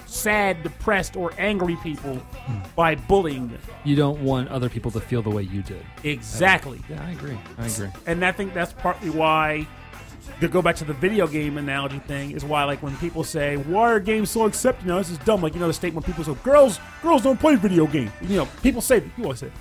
sad, 0.10 0.64
depressed, 0.64 1.16
or 1.16 1.32
angry 1.38 1.78
people 1.78 2.22
by 2.76 2.96
bullying 2.96 3.48
them. 3.50 3.62
You 3.84 3.96
don't 3.96 4.22
want 4.22 4.50
other 4.50 4.70
people 4.70 4.92
to 4.92 5.00
feel 5.00 5.22
the 5.22 5.30
way 5.30 5.44
you 5.44 5.62
did. 5.62 5.86
Exactly. 6.04 6.82
Yeah, 6.90 7.06
I 7.06 7.12
agree. 7.12 7.38
I 7.58 7.68
agree. 7.68 7.90
And 8.06 8.26
I 8.26 8.32
think 8.32 8.54
that's 8.54 8.74
partly 8.74 9.10
why 9.10 9.68
to 10.42 10.48
go 10.48 10.62
back 10.62 10.76
to 10.78 10.86
the 10.86 10.94
video 10.94 11.28
game 11.28 11.58
analogy 11.58 12.00
thing 12.00 12.32
is 12.32 12.46
why 12.46 12.64
like 12.64 12.82
when 12.82 12.96
people 12.98 13.24
say 13.24 13.58
why 13.58 13.92
are 13.92 14.00
games 14.00 14.30
so 14.30 14.46
accepted 14.46 14.88
now 14.88 14.98
this 14.98 15.10
is 15.10 15.18
dumb 15.20 15.42
like 15.42 15.54
you 15.54 15.60
know 15.60 15.68
the 15.68 15.74
statement 15.74 16.06
people 16.06 16.24
say 16.24 16.34
girls 16.44 16.80
girls 17.02 17.24
don't 17.24 17.40
play 17.40 17.56
video 17.56 17.88
games 17.88 18.12
you 18.22 18.38
know 18.38 18.48
people 18.62 18.80
say 18.80 19.02
people 19.02 19.26
always 19.26 19.40
say 19.40 19.52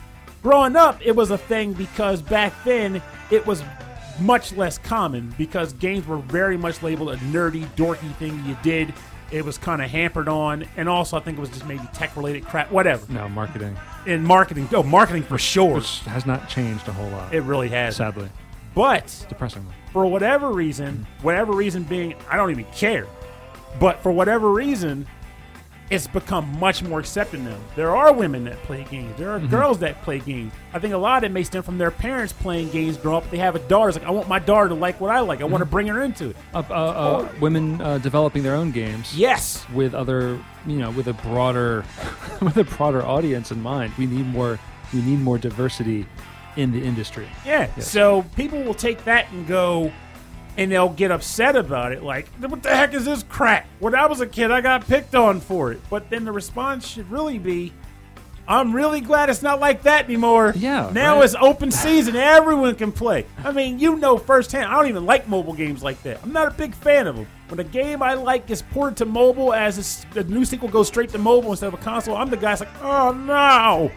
growing 0.43 0.77
up 0.77 1.01
it 1.05 1.17
was 1.17 1.31
a 1.31 1.39
thing 1.39 1.73
because 1.73 2.23
back 2.23 2.53
then 2.65 3.03
it 3.31 3.45
was 3.47 3.63
much 4.21 4.53
less 4.57 4.79
common 4.79 5.33
because 5.39 5.73
games 5.75 6.07
were 6.07 6.19
very 6.19 6.57
much 6.57 6.83
labeled 6.83 7.11
a 7.11 7.17
nerdy 7.17 7.65
dorky 7.77 8.15
thing 8.17 8.45
you 8.45 8.57
did 8.63 8.93
it 9.31 9.45
was 9.45 9.59
kind 9.59 9.83
of 9.83 9.91
hampered 9.91 10.29
on 10.29 10.65
and 10.77 10.89
also 10.89 11.17
i 11.17 11.21
think 11.21 11.37
it 11.37 11.41
was 11.41 11.51
just 11.51 11.67
maybe 11.67 11.83
tech 11.93 12.17
related 12.17 12.45
crap 12.45 12.71
whatever 12.71 13.11
No, 13.13 13.29
marketing, 13.29 13.77
in 14.07 14.25
marketing 14.25 14.69
oh 14.73 14.83
marketing 14.83 15.23
for 15.23 15.39
sure 15.39 15.75
which 15.77 16.01
has 16.01 16.25
not 16.27 16.49
changed 16.49 16.89
a 16.89 16.93
whole 16.93 17.11
lot. 17.11 17.33
it 17.35 17.43
really 17.43 17.69
has 17.69 17.97
sadly, 17.97 18.29
but 18.75 19.27
depressingly. 19.29 19.75
for 19.93 20.07
whatever 20.07 20.51
reason, 20.53 21.07
whatever 21.23 21.53
reason 21.53 21.83
being, 21.83 22.15
I 22.31 22.37
don't 22.37 22.51
even 22.51 22.65
care. 22.67 23.07
But 23.81 24.03
for 24.03 24.11
whatever 24.11 24.51
reason, 24.51 25.07
it's 25.91 26.07
become 26.07 26.59
much 26.59 26.83
more 26.83 27.01
accepted 27.01 27.41
now. 27.41 27.57
There 27.75 27.97
are 27.97 28.13
women 28.13 28.45
that 28.45 28.63
play 28.65 28.85
games. 28.85 29.17
There 29.17 29.31
are 29.31 29.41
girls 29.41 29.79
that 29.79 30.03
play 30.03 30.19
games. 30.19 30.53
I 30.75 30.79
think 30.79 30.93
a 30.93 30.99
lot 30.99 31.25
of 31.25 31.31
it 31.31 31.33
may 31.33 31.43
stem 31.43 31.63
from 31.63 31.79
their 31.79 31.91
parents 31.91 32.33
playing 32.33 32.69
games 32.71 32.97
growing 32.99 33.25
up. 33.25 33.31
They 33.31 33.39
have 33.39 33.57
a 33.57 33.61
daughter. 33.61 33.89
It's 33.89 33.99
like, 33.99 34.07
I 34.07 34.11
want 34.11 34.29
my 34.29 34.39
daughter 34.39 34.69
to 34.69 34.75
like 34.75 35.01
what 35.01 35.11
I 35.11 35.21
like. 35.21 35.41
I 35.41 35.45
want 35.45 35.63
to 35.63 35.67
bring 35.67 35.87
her 35.87 36.03
into 36.03 36.31
it. 36.31 36.37
Uh, 36.55 36.63
uh, 36.69 36.73
uh, 36.73 37.29
women 37.41 37.81
uh, 37.81 37.99
developing 37.99 38.43
their 38.43 38.55
own 38.55 38.71
games. 38.71 39.17
Yes. 39.17 39.65
with 39.73 39.95
other 39.95 40.39
you 40.67 40.77
know 40.79 40.91
with 40.91 41.07
a 41.09 41.15
broader 41.15 41.85
with 42.43 42.57
a 42.57 42.65
broader 42.65 43.03
audience 43.03 43.51
in 43.53 43.63
mind 43.63 43.93
we 43.97 44.07
need 44.07 44.27
more 44.27 44.59
we 44.93 45.01
need 45.03 45.21
more 45.21 45.39
diversity 45.39 46.05
in 46.57 46.73
the 46.73 46.83
industry 46.83 47.29
Yeah. 47.47 47.69
So 47.79 48.23
people 48.35 48.61
will 48.63 48.75
take 48.75 49.05
that 49.05 49.31
and 49.31 49.47
go, 49.47 49.93
and 50.59 50.71
they'll 50.73 50.89
get 50.91 51.11
upset 51.13 51.57
about 51.57 51.93
it. 51.93 52.03
Like, 52.03 52.29
what 52.41 52.63
the 52.63 52.75
heck 52.75 52.93
is 52.93 53.05
this 53.05 53.23
crap? 53.23 53.67
When 53.79 53.95
I 53.95 54.07
was 54.07 54.21
a 54.21 54.27
kid, 54.27 54.51
I 54.51 54.61
got 54.61 54.87
picked 54.87 55.15
on 55.15 55.41
for 55.41 55.73
it. 55.73 55.81
But 55.89 56.11
then 56.11 56.25
the 56.25 56.33
response 56.33 56.87
should 56.87 57.09
really 57.11 57.39
be, 57.39 57.73
I'm 58.49 58.75
really 58.75 59.01
glad 59.01 59.31
it's 59.31 59.43
not 59.43 59.61
like 59.61 59.83
that 59.83 60.07
anymore. 60.07 60.53
Yeah, 60.57 60.91
Now 60.93 61.17
right. 61.17 61.25
it's 61.25 61.37
open 61.41 61.71
season. 61.71 62.17
Everyone 62.17 62.75
can 62.75 62.91
play. 62.91 63.25
I 63.45 63.53
mean, 63.53 63.79
you 63.79 63.97
know 63.97 64.19
firsthand. 64.19 64.65
I 64.67 64.75
don't 64.75 64.89
even 64.89 65.07
like 65.07 65.29
mobile 65.29 65.53
games 65.53 65.83
like 65.83 66.03
that. 66.03 66.21
I'm 66.25 66.33
not 66.33 66.49
a 66.49 66.51
big 66.51 66.75
fan 66.75 67.07
of 67.07 67.15
them. 67.17 67.27
When 67.49 67.61
a 67.61 67.65
game 67.65 68.03
I 68.03 68.15
like 68.15 68.51
is 68.51 68.63
ported 68.63 68.97
to 68.99 69.05
mobile, 69.05 69.53
as 69.55 70.03
a 70.13 70.15
the 70.15 70.25
new 70.25 70.45
sequel 70.45 70.69
goes 70.69 70.89
straight 70.89 71.11
to 71.11 71.19
mobile 71.19 71.51
instead 71.51 71.69
of 71.69 71.75
a 71.75 71.83
console, 71.83 72.17
I'm 72.17 72.31
the 72.31 72.37
guy 72.37 72.55
that's 72.57 72.61
like, 72.63 72.83
oh 72.83 73.13
no. 73.13 73.91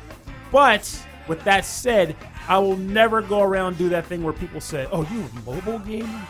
But 0.52 1.06
with 1.28 1.44
that 1.46 1.66
said, 1.66 2.16
I 2.48 2.60
will 2.60 2.78
never 2.78 3.22
go 3.22 3.42
around 3.42 3.68
and 3.70 3.78
do 3.78 3.90
that 3.90 4.06
thing 4.06 4.22
where 4.24 4.34
people 4.34 4.60
say, 4.60 4.88
"Oh, 4.92 5.04
you 5.12 5.22
a 5.24 5.46
mobile 5.46 5.80
gamer? 5.80 6.28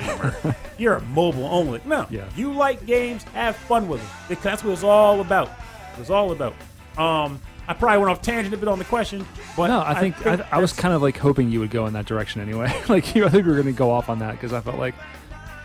Gamer. 0.00 0.56
You're 0.78 0.94
a 0.94 1.00
mobile 1.02 1.46
only." 1.46 1.80
No, 1.84 2.06
Yeah. 2.10 2.24
you 2.36 2.52
like 2.52 2.84
games, 2.86 3.24
have 3.34 3.56
fun 3.56 3.88
with 3.88 4.00
them 4.00 4.10
because 4.28 4.44
that's 4.44 4.64
what 4.64 4.72
it's 4.72 4.82
all 4.84 5.20
about. 5.20 5.50
It's 5.98 6.10
all 6.10 6.32
about. 6.32 6.54
Um, 6.98 7.40
I 7.68 7.74
probably 7.74 7.98
went 7.98 8.10
off 8.10 8.22
tangent 8.22 8.54
a 8.54 8.56
bit 8.58 8.68
on 8.68 8.78
the 8.78 8.84
question, 8.84 9.26
but 9.56 9.66
no 9.68 9.80
i 9.80 9.98
think 9.98 10.24
i, 10.24 10.46
I 10.52 10.58
was 10.60 10.72
kind 10.72 10.94
of 10.94 11.02
like 11.02 11.16
hoping 11.16 11.50
you 11.50 11.58
would 11.60 11.70
go 11.70 11.86
in 11.86 11.94
that 11.94 12.06
direction 12.06 12.40
anyway 12.40 12.72
like 12.88 13.14
you, 13.16 13.24
i 13.26 13.28
think 13.28 13.44
we 13.44 13.50
were 13.50 13.60
going 13.60 13.74
to 13.74 13.76
go 13.78 13.90
off 13.90 14.08
on 14.08 14.20
that 14.20 14.32
because 14.32 14.52
i 14.52 14.60
felt 14.60 14.78
like 14.78 14.94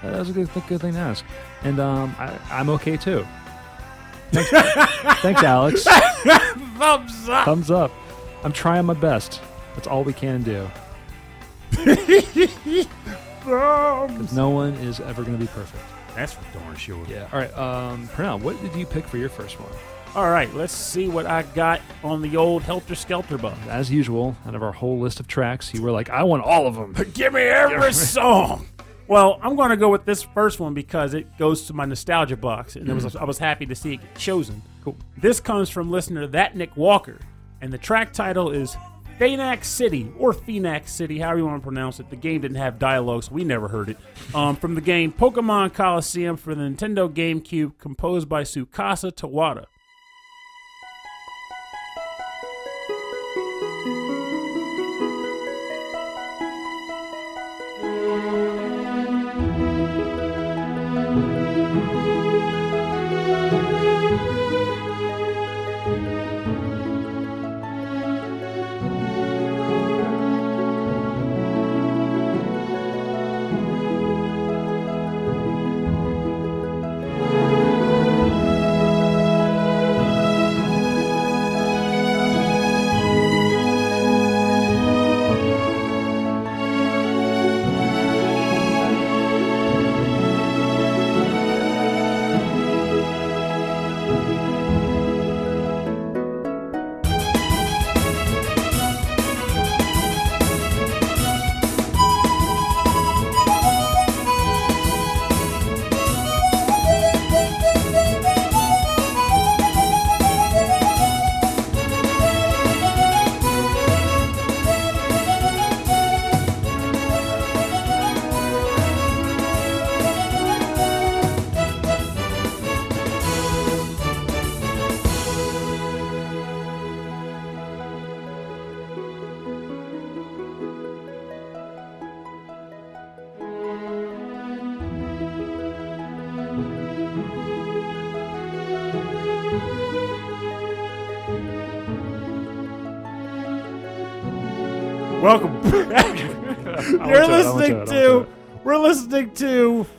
uh, 0.02 0.10
that 0.10 0.18
was 0.20 0.30
a 0.30 0.34
good, 0.34 0.50
good 0.68 0.82
thing 0.82 0.94
to 0.94 1.00
ask 1.00 1.24
and 1.64 1.80
um, 1.80 2.16
I, 2.18 2.36
i'm 2.50 2.70
okay 2.72 2.98
too 2.98 3.28
thanks, 4.32 4.50
thanks 5.22 5.44
alex 5.44 5.84
thumbs 6.80 7.30
up. 7.30 7.46
thumbs 7.46 7.70
up 7.70 7.92
i'm 8.44 8.52
trying 8.54 8.86
my 8.86 8.96
best 8.96 9.40
that's 9.76 9.88
all 9.88 10.04
we 10.04 10.14
can 10.14 10.42
do 10.42 10.68
Thumbs. 13.44 14.34
no 14.34 14.50
one 14.50 14.74
is 14.76 15.00
ever 15.00 15.24
going 15.24 15.38
to 15.38 15.44
be 15.44 15.48
perfect 15.48 15.84
That's 16.16 16.34
for 16.34 16.44
darn 16.58 16.76
sure. 16.76 17.04
Yeah. 17.08 17.28
All 17.32 17.40
right. 17.40 17.58
Um, 17.58 18.08
Pernell, 18.10 18.42
what 18.42 18.62
did 18.62 18.76
you 18.76 18.86
pick 18.86 19.06
for 19.08 19.18
your 19.18 19.30
first 19.30 19.60
one? 19.60 19.72
All 20.14 20.30
right, 20.30 20.54
let's 20.54 20.74
see 20.74 21.08
what 21.08 21.26
I 21.26 21.44
got 21.44 21.80
on 22.04 22.22
the 22.22 22.36
old 22.36 22.64
Helter 22.64 22.96
Skelter 22.96 23.38
bus. 23.38 23.58
As 23.70 23.90
usual, 23.90 24.36
out 24.46 24.56
of 24.56 24.62
our 24.62 24.74
whole 24.74 25.00
list 25.00 25.22
of 25.22 25.28
tracks, 25.28 25.74
you 25.74 25.82
were 25.82 25.92
like, 25.92 26.10
I 26.10 26.24
want 26.24 26.44
all 26.44 26.68
of 26.68 26.76
them. 26.76 26.94
Give 27.14 27.32
me 27.32 27.44
every 27.44 27.94
song. 27.94 28.68
Well, 29.08 29.40
I'm 29.42 29.56
going 29.56 29.70
to 29.70 29.78
go 29.78 29.90
with 29.90 30.04
this 30.04 30.22
first 30.22 30.60
one 30.60 30.74
because 30.74 31.14
it 31.14 31.38
goes 31.38 31.64
to 31.68 31.74
my 31.74 31.86
nostalgia 31.86 32.36
box, 32.36 32.76
and 32.76 32.90
it 32.90 32.94
was 32.94 33.16
I 33.16 33.24
was 33.24 33.38
happy 33.38 33.66
to 33.68 33.76
see 33.76 33.94
it 33.94 33.98
get 34.02 34.16
chosen. 34.16 34.62
Cool. 34.84 34.98
This 35.18 35.40
comes 35.40 35.70
from 35.70 35.90
listener 35.90 36.28
that 36.28 36.58
Nick 36.58 36.76
Walker, 36.76 37.18
and 37.62 37.72
the 37.72 37.78
track 37.78 38.12
title 38.12 38.52
is 38.52 38.76
Phoenix 39.22 39.68
City 39.68 40.12
or 40.18 40.34
Phoenix 40.34 40.92
City, 40.92 41.20
however 41.20 41.38
you 41.38 41.46
want 41.46 41.62
to 41.62 41.64
pronounce 41.64 42.00
it. 42.00 42.10
The 42.10 42.16
game 42.16 42.42
didn't 42.42 42.58
have 42.58 42.80
dialogue, 42.80 43.22
so 43.22 43.36
we 43.36 43.44
never 43.44 43.68
heard 43.68 43.90
it. 43.90 43.98
Um, 44.34 44.56
from 44.56 44.74
the 44.74 44.82
game 44.82 45.14
Pokemon 45.14 45.76
Colosseum 45.76 46.38
for 46.38 46.56
the 46.56 46.64
Nintendo 46.64 47.08
GameCube, 47.08 47.78
composed 47.78 48.28
by 48.28 48.42
Tsukasa 48.42 49.12
Tawada. 49.12 49.66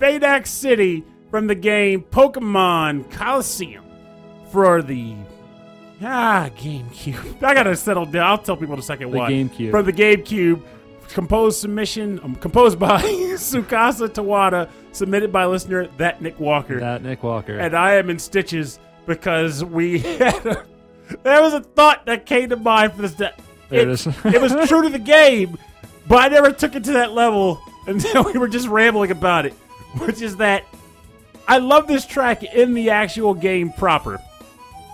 To 0.02 0.42
City 0.46 1.04
from 1.30 1.46
the 1.46 1.54
game 1.54 2.02
Pokemon 2.02 3.08
Colosseum 3.12 3.84
for 4.50 4.82
the 4.82 5.14
ah 6.02 6.50
GameCube. 6.56 7.40
I 7.44 7.54
gotta 7.54 7.76
settle 7.76 8.04
down. 8.06 8.26
I'll 8.26 8.38
tell 8.38 8.56
people 8.56 8.74
in 8.74 8.80
a 8.80 8.82
second 8.82 9.12
The 9.12 9.18
why. 9.18 9.30
GameCube. 9.30 9.70
From 9.70 9.86
the 9.86 9.92
GameCube, 9.92 10.60
composed 11.10 11.60
submission 11.60 12.18
um, 12.24 12.34
composed 12.34 12.80
by 12.80 13.00
Sukasa 13.34 14.08
Tawada, 14.08 14.68
submitted 14.90 15.30
by 15.30 15.46
listener 15.46 15.86
that 15.98 16.20
Nick 16.20 16.40
Walker. 16.40 16.80
That 16.80 17.04
Nick 17.04 17.22
Walker. 17.22 17.56
and 17.60 17.76
I 17.76 17.94
am 17.94 18.10
in 18.10 18.18
stitches 18.18 18.80
because 19.06 19.64
we 19.64 19.98
had 20.18 20.44
a, 20.44 20.66
there 21.22 21.40
was 21.42 21.54
a 21.54 21.60
thought 21.60 22.06
that 22.06 22.26
came 22.26 22.48
to 22.48 22.56
mind 22.56 22.94
for 22.94 23.02
this. 23.02 23.14
That 23.14 23.38
There 23.68 23.82
it, 23.82 23.88
it 23.88 23.92
is. 23.92 24.06
it 24.08 24.40
was 24.40 24.68
true 24.68 24.82
to 24.82 24.88
the 24.88 24.98
game, 24.98 25.56
but 26.08 26.18
I 26.18 26.26
never 26.26 26.50
took 26.50 26.74
it 26.74 26.82
to 26.84 26.92
that 26.94 27.12
level 27.12 27.62
until 27.86 28.24
we 28.24 28.36
were 28.36 28.48
just 28.48 28.66
rambling 28.66 29.12
about 29.12 29.46
it. 29.46 29.54
Which 29.98 30.22
is 30.22 30.36
that 30.36 30.64
I 31.46 31.58
love 31.58 31.86
this 31.86 32.06
track 32.06 32.42
in 32.42 32.74
the 32.74 32.90
actual 32.90 33.34
game 33.34 33.72
proper 33.72 34.20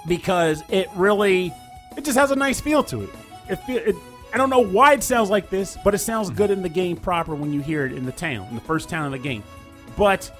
because 0.06 0.62
it 0.70 0.88
really 0.94 1.52
it 1.96 2.04
just 2.04 2.18
has 2.18 2.30
a 2.30 2.36
nice 2.36 2.60
feel 2.60 2.82
to 2.84 3.02
it. 3.02 3.10
It, 3.48 3.56
feel, 3.56 3.76
it 3.78 3.96
I 4.32 4.38
don't 4.38 4.50
know 4.50 4.60
why 4.60 4.92
it 4.92 5.02
sounds 5.02 5.30
like 5.30 5.50
this, 5.50 5.76
but 5.84 5.94
it 5.94 5.98
sounds 5.98 6.30
good 6.30 6.50
in 6.50 6.62
the 6.62 6.68
game 6.68 6.96
proper 6.96 7.34
when 7.34 7.52
you 7.52 7.60
hear 7.60 7.86
it 7.86 7.92
in 7.92 8.04
the 8.04 8.12
town, 8.12 8.46
in 8.48 8.54
the 8.54 8.60
first 8.60 8.88
town 8.88 9.06
of 9.06 9.12
the 9.12 9.18
game. 9.18 9.42
But 9.96 10.30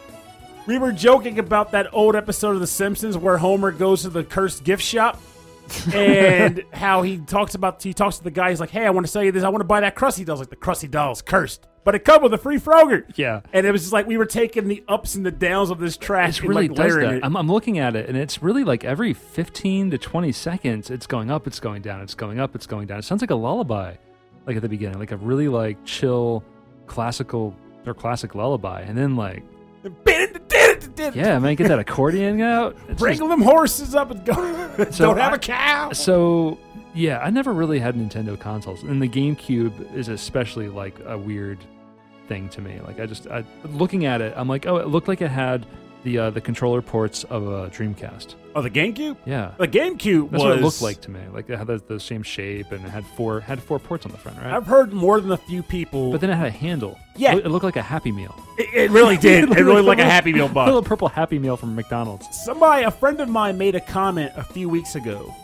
we 0.67 0.79
were 0.79 0.93
joking 0.93 1.39
about 1.39 1.73
that 1.73 1.93
old 1.95 2.15
episode 2.15 2.53
of 2.53 2.61
The 2.61 2.67
Simpsons 2.67 3.17
where 3.17 3.39
Homer 3.39 3.73
goes 3.73 4.03
to 4.03 4.11
the 4.11 4.23
cursed 4.23 4.65
gift 4.65 4.83
shop 4.83 5.21
and 5.95 6.63
how 6.73 7.03
he 7.03 7.19
talks 7.19 7.55
about 7.55 7.83
he 7.83 7.95
talks 7.95 8.19
to 8.19 8.25
the 8.25 8.31
guy. 8.31 8.51
He's 8.51 8.61
like, 8.61 8.71
"Hey, 8.71 8.87
I 8.87 8.91
want 8.91 9.07
to 9.07 9.13
sell 9.13 9.23
you 9.23 9.33
this. 9.33 9.45
I 9.45 9.49
want 9.49 9.61
to 9.61 9.67
buy 9.67 9.81
that 9.81 9.97
Krusty 9.97 10.25
doll." 10.25 10.37
He's 10.37 10.41
like 10.41 10.51
the 10.51 10.57
Krusty 10.57 10.91
doll's 10.91 11.23
cursed, 11.23 11.67
but 11.89 11.95
it 11.95 12.05
comes 12.05 12.23
with 12.23 12.35
a 12.35 12.39
free 12.39 12.59
frogurt. 12.59 13.07
Yeah. 13.17 13.41
and 13.51 13.65
it 13.67 13.73
was 13.73 13.81
just 13.81 13.95
like 13.95 14.07
we 14.07 14.19
were 14.19 14.27
taking 14.27 14.69
the 14.69 14.85
ups 14.89 15.15
and 15.15 15.25
the 15.25 15.31
downs 15.31 15.71
of 15.71 15.79
this 15.79 15.97
track. 15.97 16.29
It 16.37 16.43
really 16.43 16.69
like 16.69 16.77
does 16.77 16.95
that. 16.97 17.15
it. 17.15 17.25
I'm, 17.25 17.35
I'm 17.35 17.51
looking 17.51 17.79
at 17.79 17.97
it, 17.97 18.11
and 18.11 18.19
it's 18.19 18.43
really 18.43 18.63
like 18.63 18.85
every 18.85 19.15
15 19.15 19.93
to 19.93 19.97
20 19.97 20.31
seconds, 20.33 20.91
it's 20.91 21.07
going 21.07 21.31
up, 21.31 21.47
it's 21.47 21.61
going 21.61 21.81
down, 21.81 22.03
it's 22.03 22.13
going 22.15 22.39
up, 22.41 22.55
it's 22.55 22.67
going 22.67 22.89
down. 22.89 22.99
It 22.99 23.05
sounds 23.07 23.23
like 23.23 23.31
a 23.31 23.35
lullaby, 23.35 23.95
like 24.47 24.57
at 24.57 24.61
the 24.61 24.69
beginning, 24.69 24.99
like 24.99 25.13
a 25.13 25.17
really 25.17 25.49
like 25.49 25.83
chill, 25.87 26.45
classical 26.87 27.57
or 27.87 27.95
classic 27.95 28.35
lullaby, 28.35 28.83
and 28.83 28.99
then 28.99 29.17
like 29.17 29.43
yeah, 31.15 31.39
man, 31.39 31.55
get 31.55 31.69
that 31.69 31.79
accordion 31.79 32.41
out. 32.43 32.75
It's 32.81 32.89
just- 32.89 33.01
Wrangle 33.01 33.29
them 33.29 33.41
horses 33.41 33.95
up 33.95 34.11
and 34.11 34.25
go. 34.27 34.35
So 34.91 35.07
Don't 35.07 35.17
have 35.19 35.33
I- 35.33 35.37
a 35.37 35.39
cow. 35.39 35.93
So 35.93 36.59
yeah, 36.95 37.19
I 37.19 37.31
never 37.31 37.53
really 37.53 37.79
had 37.79 37.95
Nintendo 37.95 38.39
consoles, 38.39 38.83
and 38.83 39.01
the 39.01 39.09
GameCube 39.09 39.95
is 39.95 40.09
especially 40.09 40.69
like 40.69 40.99
a 41.07 41.17
weird 41.17 41.59
thing 42.29 42.49
to 42.51 42.61
me. 42.61 42.79
Like 42.87 43.01
I 43.01 43.07
just 43.07 43.27
I, 43.27 43.45
looking 43.65 44.05
at 44.07 44.21
it, 44.21 44.33
I'm 44.37 44.49
like, 44.49 44.67
oh, 44.67 44.77
it 44.77 44.89
looked 44.89 45.09
like 45.09 45.21
it 45.23 45.31
had 45.31 45.67
the 46.05 46.19
uh, 46.19 46.31
the 46.31 46.41
controller 46.41 46.81
ports 46.81 47.25
of 47.25 47.47
a 47.49 47.69
Dreamcast. 47.71 48.35
Oh, 48.55 48.63
the 48.63 48.71
GameCube. 48.71 49.17
Yeah, 49.25 49.53
The 49.59 49.69
GameCube 49.69 50.31
that's 50.31 50.43
was. 50.43 50.43
what 50.43 50.59
it 50.59 50.63
looked 50.63 50.83
like 50.83 51.01
to 51.03 51.11
me. 51.13 51.21
Like 51.33 51.49
it 51.51 51.57
had 51.59 51.67
the, 51.69 51.79
the 51.87 52.01
same 52.01 52.23
shape 52.25 52.73
and 52.73 52.85
it 52.85 52.89
had 52.89 53.05
four 53.07 53.41
had 53.41 53.63
four 53.63 53.79
ports 53.79 54.05
on 54.07 54.13
the 54.13 54.19
front, 54.19 54.39
right? 54.39 54.47
I've 54.53 54.67
heard 54.67 54.93
more 54.93 55.21
than 55.21 55.31
a 55.33 55.37
few 55.37 55.63
people. 55.63 56.11
but 56.13 56.21
then 56.21 56.31
it 56.31 56.35
had 56.37 56.47
a 56.47 56.51
handle. 56.51 56.99
Yeah. 57.17 57.35
it, 57.37 57.47
it 57.47 57.49
looked 57.51 57.65
like 57.65 57.77
a 57.77 57.83
Happy 57.83 58.11
Meal. 58.13 58.35
it, 58.59 58.69
it 58.75 58.91
really 58.91 59.17
did. 59.29 59.45
it 59.51 59.55
really 59.57 59.77
looked 59.83 59.87
like 59.89 59.99
a 59.99 60.05
Happy 60.05 60.33
Meal 60.33 60.47
A 60.47 60.49
box. 60.53 60.67
little 60.69 60.83
purple 60.83 61.09
Happy 61.09 61.39
Meal 61.39 61.57
from 61.57 61.75
McDonald's. 61.75 62.27
Somebody, 62.45 62.85
a 62.85 62.91
friend 62.91 63.21
of 63.21 63.29
mine, 63.29 63.59
made 63.59 63.75
a 63.75 63.81
comment 63.81 64.33
a 64.37 64.43
few 64.45 64.69
weeks 64.69 64.95
ago 64.97 65.35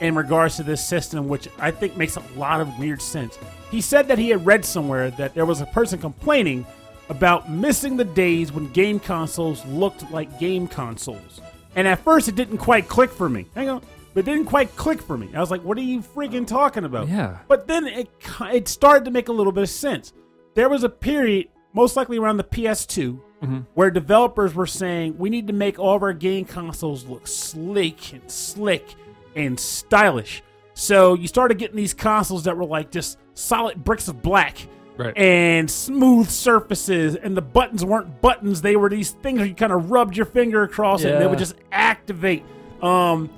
in 0.00 0.14
regards 0.14 0.56
to 0.56 0.62
this 0.62 0.82
system, 0.84 1.28
which 1.28 1.46
I 1.58 1.70
think 1.70 1.96
makes 1.96 2.16
a 2.16 2.22
lot 2.36 2.60
of 2.62 2.78
weird 2.78 3.00
sense. 3.02 3.38
He 3.70 3.80
said 3.80 4.08
that 4.08 4.18
he 4.18 4.30
had 4.30 4.44
read 4.44 4.64
somewhere 4.64 5.10
that 5.12 5.34
there 5.34 5.46
was 5.46 5.60
a 5.60 5.66
person 5.66 5.98
complaining 5.98 6.66
about 7.08 7.50
missing 7.50 7.96
the 7.96 8.04
days 8.04 8.52
when 8.52 8.70
game 8.72 9.00
consoles 9.00 9.64
looked 9.66 10.10
like 10.10 10.38
game 10.38 10.66
consoles. 10.66 11.40
And 11.76 11.86
at 11.86 11.98
first, 12.00 12.28
it 12.28 12.34
didn't 12.34 12.58
quite 12.58 12.88
click 12.88 13.10
for 13.10 13.28
me. 13.28 13.46
Hang 13.54 13.68
on. 13.68 13.82
But 14.14 14.20
it 14.20 14.32
didn't 14.32 14.46
quite 14.46 14.74
click 14.76 15.00
for 15.00 15.16
me. 15.16 15.28
I 15.34 15.40
was 15.40 15.50
like, 15.50 15.62
what 15.62 15.78
are 15.78 15.82
you 15.82 16.00
freaking 16.00 16.46
talking 16.46 16.84
about? 16.84 17.08
Yeah. 17.08 17.38
But 17.46 17.68
then 17.68 17.86
it, 17.86 18.08
it 18.40 18.68
started 18.68 19.04
to 19.04 19.10
make 19.10 19.28
a 19.28 19.32
little 19.32 19.52
bit 19.52 19.62
of 19.62 19.70
sense. 19.70 20.12
There 20.54 20.68
was 20.68 20.82
a 20.82 20.88
period, 20.88 21.48
most 21.72 21.96
likely 21.96 22.18
around 22.18 22.38
the 22.38 22.44
PS2, 22.44 23.20
mm-hmm. 23.42 23.58
where 23.74 23.90
developers 23.90 24.54
were 24.54 24.66
saying 24.66 25.16
we 25.16 25.30
need 25.30 25.46
to 25.46 25.52
make 25.52 25.78
all 25.78 25.94
of 25.94 26.02
our 26.02 26.12
game 26.12 26.44
consoles 26.44 27.04
look 27.06 27.28
sleek 27.28 28.12
and 28.12 28.28
slick 28.28 28.94
and 29.36 29.58
stylish. 29.58 30.42
So 30.74 31.14
you 31.14 31.28
started 31.28 31.58
getting 31.58 31.76
these 31.76 31.94
consoles 31.94 32.44
that 32.44 32.56
were 32.56 32.64
like 32.64 32.90
just 32.90 33.18
solid 33.40 33.82
bricks 33.84 34.08
of 34.08 34.22
black 34.22 34.66
Right. 34.96 35.16
and 35.16 35.70
smooth 35.70 36.28
surfaces, 36.28 37.16
and 37.16 37.34
the 37.36 37.40
buttons 37.42 37.84
weren't 37.84 38.20
buttons; 38.20 38.60
they 38.60 38.76
were 38.76 38.88
these 38.90 39.12
things 39.12 39.38
where 39.38 39.46
you 39.48 39.54
kind 39.54 39.72
of 39.72 39.90
rubbed 39.90 40.16
your 40.16 40.26
finger 40.26 40.62
across 40.62 41.02
it, 41.04 41.12
and 41.12 41.22
they 41.22 41.26
would 41.26 41.38
just 41.38 41.54
activate. 41.72 42.42
Um, 42.82 43.30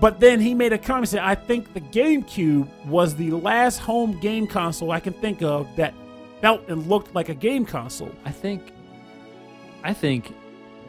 but 0.00 0.18
then 0.18 0.40
he 0.40 0.54
made 0.54 0.72
a 0.72 0.78
comment 0.78 1.08
saying, 1.08 1.22
"I 1.24 1.36
think 1.36 1.72
the 1.72 1.80
GameCube 1.80 2.68
was 2.86 3.14
the 3.14 3.30
last 3.30 3.78
home 3.78 4.18
game 4.20 4.46
console 4.48 4.90
I 4.90 4.98
can 4.98 5.12
think 5.12 5.40
of 5.42 5.68
that 5.76 5.94
felt 6.40 6.68
and 6.68 6.88
looked 6.88 7.14
like 7.14 7.28
a 7.28 7.34
game 7.34 7.64
console." 7.64 8.10
I 8.24 8.32
think, 8.32 8.72
I 9.84 9.92
think, 9.92 10.34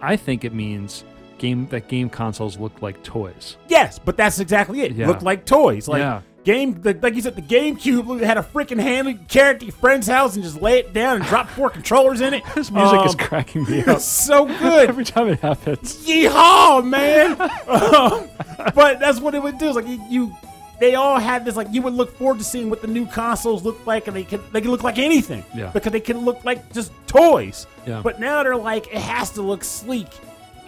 I 0.02 0.16
think 0.16 0.44
it 0.44 0.54
means 0.54 1.04
game 1.38 1.68
that 1.70 1.88
game 1.88 2.10
consoles 2.10 2.58
look 2.58 2.82
like 2.82 3.04
toys. 3.04 3.58
Yes, 3.68 4.00
but 4.00 4.18
that's 4.18 4.40
exactly 4.40 4.82
it. 4.82 4.94
Yeah. 4.94 5.08
Looked 5.08 5.24
like 5.24 5.46
toys. 5.46 5.88
Like 5.88 6.00
Yeah. 6.00 6.22
Game, 6.46 6.80
like, 6.84 7.04
like 7.04 7.16
you 7.16 7.22
said, 7.22 7.36
the 7.36 7.42
GameCube 7.42 8.22
had 8.22 8.38
a 8.38 8.44
freaking 8.44 8.80
hand 8.80 9.28
carry 9.28 9.56
it 9.56 9.60
to 9.60 9.66
your 9.66 9.74
friend's 9.74 10.08
house 10.08 10.36
and 10.36 10.44
just 10.44 10.62
lay 10.62 10.80
it 10.80 10.94
down 10.94 11.18
and 11.18 11.26
drop 11.26 11.50
four 11.50 11.70
controllers 11.70 12.22
in 12.22 12.34
it. 12.34 12.44
This 12.56 12.72
music 12.72 13.06
is 13.06 13.12
Um, 13.14 13.18
cracking 13.20 13.64
me 13.66 13.82
up 13.88 13.98
It's 13.98 14.06
so 14.06 14.46
good. 14.46 14.88
every 14.88 15.04
time 15.04 15.28
it 15.28 15.40
happens. 15.42 16.08
Yeehaw, 16.08 16.88
man! 16.88 17.32
um, 17.68 18.30
but 18.74 19.00
that's 19.00 19.20
what 19.20 19.36
it 19.36 19.44
would 19.44 19.58
do. 19.58 19.68
Is 19.70 19.76
like 19.76 19.88
you, 19.88 20.02
you, 20.10 20.38
they 20.80 20.96
all 20.96 21.20
had 21.20 21.44
this. 21.46 21.56
Like 21.56 21.68
you 21.72 21.82
would 21.82 21.94
look 21.94 22.16
forward 22.18 22.38
to 22.38 22.44
seeing 22.44 22.70
what 22.70 22.82
the 22.82 22.88
new 22.88 23.06
consoles 23.08 23.64
look 23.64 23.86
like, 23.86 24.08
and 24.08 24.16
they 24.16 24.24
can 24.24 24.42
they 24.52 24.62
can 24.62 24.72
look 24.72 24.84
like 24.84 24.98
anything. 25.00 25.44
Yeah. 25.56 25.72
Because 25.72 25.92
they 25.92 26.00
can 26.00 26.20
look 26.26 26.44
like 26.46 26.72
just 26.74 26.92
toys. 27.08 27.66
Yeah. 27.88 28.02
But 28.04 28.20
now 28.20 28.44
they're 28.44 28.56
like 28.56 28.88
it 28.88 29.02
has 29.02 29.32
to 29.32 29.42
look 29.42 29.64
sleek 29.64 30.08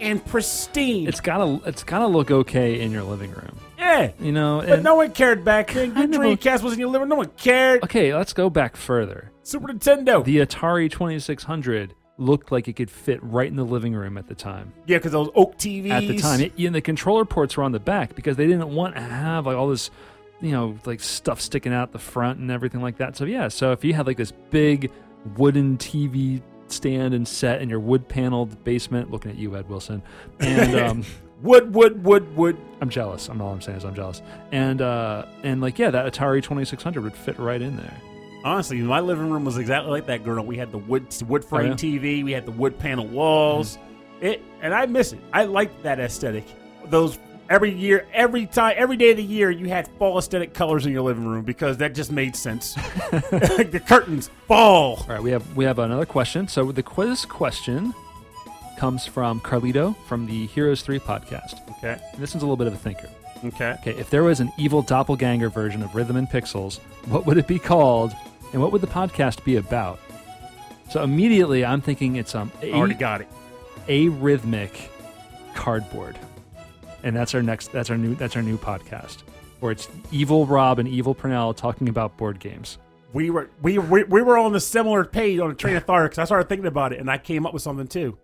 and 0.00 0.24
pristine. 0.24 1.06
It's 1.08 1.20
gotta 1.20 1.60
it's 1.68 1.84
gotta 1.84 2.06
look 2.06 2.30
okay 2.30 2.80
in 2.80 2.90
your 2.92 3.02
living 3.02 3.30
room. 3.32 3.58
yeah. 3.78 4.10
You 4.20 4.32
know, 4.32 4.60
But 4.60 4.70
and 4.76 4.84
no 4.84 4.94
one 4.96 5.12
cared 5.12 5.44
back 5.44 5.72
then. 5.72 5.86
Your 5.86 5.94
Kind 5.94 6.14
of 6.14 6.20
a- 6.20 6.24
Dreamcast 6.24 6.62
was 6.62 6.72
in 6.74 6.78
your 6.78 6.88
living 6.88 7.02
room. 7.02 7.08
No 7.10 7.16
one 7.16 7.30
cared. 7.36 7.82
okay, 7.84 8.14
let's 8.14 8.32
go 8.32 8.48
back 8.50 8.76
further. 8.76 9.30
Super 9.42 9.68
Nintendo. 9.68 10.24
The 10.24 10.38
Atari 10.38 10.90
2600 10.90 11.94
looked 12.18 12.50
like 12.50 12.66
it 12.68 12.74
could 12.74 12.90
fit 12.90 13.22
right 13.22 13.46
in 13.48 13.54
the 13.56 13.64
living 13.64 13.94
room 13.94 14.18
at 14.18 14.26
the 14.26 14.34
time. 14.34 14.72
yeah, 14.86 14.98
because 14.98 15.12
those 15.12 15.30
oak 15.34 15.56
TVs. 15.56 15.90
At 15.90 16.00
the 16.08 16.18
time, 16.18 16.40
it, 16.40 16.52
and 16.58 16.74
the 16.74 16.80
controller 16.80 17.24
ports 17.24 17.56
were 17.56 17.62
on 17.64 17.72
the 17.72 17.78
back 17.78 18.14
because 18.14 18.36
they 18.36 18.46
didn't 18.46 18.68
want 18.74 18.94
to 18.96 19.00
have 19.00 19.46
like 19.46 19.56
all 19.56 19.68
this, 19.68 19.90
you 20.40 20.50
know, 20.50 20.76
like 20.84 21.00
stuff 21.00 21.40
sticking 21.40 21.72
out 21.72 21.92
the 21.92 21.98
front 21.98 22.40
and 22.40 22.50
everything 22.50 22.80
like 22.82 22.98
that. 22.98 23.16
So 23.16 23.24
yeah, 23.24 23.48
so 23.48 23.70
if 23.72 23.84
you 23.84 23.94
had 23.94 24.06
like 24.06 24.16
this 24.16 24.32
big 24.50 24.90
wooden 25.36 25.78
TV 25.78 26.42
stand 26.72 27.14
and 27.14 27.26
set 27.26 27.60
in 27.62 27.68
your 27.68 27.80
wood 27.80 28.08
paneled 28.08 28.62
basement, 28.64 29.10
looking 29.10 29.30
at 29.30 29.36
you, 29.36 29.56
Ed 29.56 29.68
Wilson, 29.68 30.02
and 30.40 30.74
um, 30.80 31.04
wood, 31.42 31.74
wood, 31.74 32.04
wood, 32.04 32.36
wood. 32.36 32.56
I'm 32.80 32.90
jealous. 32.90 33.28
I'm 33.28 33.40
all 33.40 33.52
I'm 33.52 33.60
saying 33.60 33.78
is 33.78 33.84
I'm 33.84 33.94
jealous. 33.94 34.22
And 34.52 34.82
uh, 34.82 35.26
and 35.42 35.60
like 35.60 35.78
yeah, 35.78 35.90
that 35.90 36.12
Atari 36.12 36.42
2600 36.42 37.02
would 37.02 37.14
fit 37.14 37.38
right 37.38 37.60
in 37.60 37.76
there. 37.76 37.94
Honestly, 38.44 38.78
my 38.78 39.00
living 39.00 39.30
room 39.30 39.44
was 39.44 39.58
exactly 39.58 39.90
like 39.90 40.06
that 40.06 40.24
girl. 40.24 40.44
We 40.44 40.56
had 40.56 40.70
the 40.70 40.78
wood 40.78 41.06
wood 41.26 41.44
frame 41.44 41.66
Oh, 41.66 41.68
yeah? 41.70 41.74
TV, 41.74 42.24
we 42.24 42.32
had 42.32 42.46
the 42.46 42.52
wood 42.52 42.78
panel 42.78 43.06
walls. 43.06 43.78
It 44.20 44.42
and 44.62 44.74
I 44.74 44.86
miss 44.86 45.12
it. 45.12 45.20
I 45.32 45.44
like 45.44 45.82
that 45.82 45.98
aesthetic. 45.98 46.44
Those 46.86 47.18
every 47.50 47.72
year, 47.74 48.06
every 48.12 48.46
time, 48.46 48.74
every 48.76 48.96
day 48.96 49.10
of 49.10 49.16
the 49.16 49.22
year, 49.22 49.50
you 49.50 49.68
had 49.68 49.88
fall 49.98 50.18
aesthetic 50.18 50.54
colors 50.54 50.86
in 50.86 50.92
your 50.92 51.02
living 51.02 51.26
room 51.26 51.44
because 51.44 51.78
that 51.78 51.94
just 51.94 52.12
made 52.12 52.36
sense. 52.36 52.76
like 53.12 53.30
the 53.70 53.82
curtains, 53.84 54.30
fall. 54.46 54.96
All 55.00 55.06
right, 55.08 55.22
we 55.22 55.30
have 55.30 55.56
we 55.56 55.64
have 55.64 55.78
another 55.78 56.06
question. 56.06 56.48
So 56.48 56.70
the 56.72 56.82
quiz 56.82 57.24
question 57.24 57.94
comes 58.78 59.06
from 59.06 59.40
Carlito 59.40 59.96
from 60.06 60.26
the 60.26 60.46
Heroes 60.46 60.82
3 60.82 60.98
podcast. 61.00 61.60
Okay, 61.78 62.00
And 62.12 62.22
this 62.22 62.32
one's 62.32 62.42
a 62.42 62.46
little 62.46 62.56
bit 62.56 62.68
of 62.68 62.74
a 62.74 62.76
thinker. 62.76 63.08
okay. 63.44 63.72
Okay, 63.80 63.90
if 63.98 64.08
there 64.10 64.22
was 64.22 64.38
an 64.40 64.52
evil 64.56 64.82
doppelganger 64.82 65.48
version 65.48 65.82
of 65.82 65.94
Rhythm 65.94 66.16
and 66.16 66.28
Pixels, 66.28 66.78
what 67.06 67.26
would 67.26 67.38
it 67.38 67.46
be 67.48 67.58
called, 67.58 68.12
and 68.52 68.62
what 68.62 68.70
would 68.72 68.80
the 68.80 68.86
podcast 68.86 69.44
be 69.44 69.56
about? 69.56 69.98
So 70.90 71.02
immediately, 71.02 71.64
I'm 71.64 71.80
thinking 71.80 72.16
it's 72.16 72.34
um 72.34 72.50
a, 72.62 72.72
Already 72.72 72.94
got 72.94 73.20
it. 73.20 73.28
a 73.88 74.08
rhythmic 74.10 74.90
cardboard, 75.54 76.16
and 77.02 77.14
that's 77.14 77.34
our 77.34 77.42
next. 77.42 77.72
That's 77.72 77.90
our 77.90 77.96
new. 77.96 78.14
That's 78.14 78.36
our 78.36 78.42
new 78.42 78.58
podcast, 78.58 79.22
where 79.60 79.72
it's 79.72 79.88
Evil 80.10 80.46
Rob 80.46 80.78
and 80.78 80.88
Evil 80.88 81.14
Purnell 81.14 81.54
talking 81.54 81.88
about 81.88 82.16
board 82.16 82.40
games. 82.40 82.78
We 83.12 83.30
were 83.30 83.50
we 83.62 83.78
we, 83.78 84.04
we 84.04 84.22
were 84.22 84.38
on 84.38 84.54
a 84.54 84.60
similar 84.60 85.04
page 85.04 85.40
on 85.40 85.50
a 85.50 85.54
train 85.54 85.76
of 85.76 85.84
thought 85.84 86.02
because 86.02 86.18
I 86.18 86.24
started 86.24 86.48
thinking 86.48 86.66
about 86.66 86.92
it 86.92 87.00
and 87.00 87.10
I 87.10 87.18
came 87.18 87.46
up 87.46 87.52
with 87.52 87.62
something 87.62 87.86
too. 87.86 88.18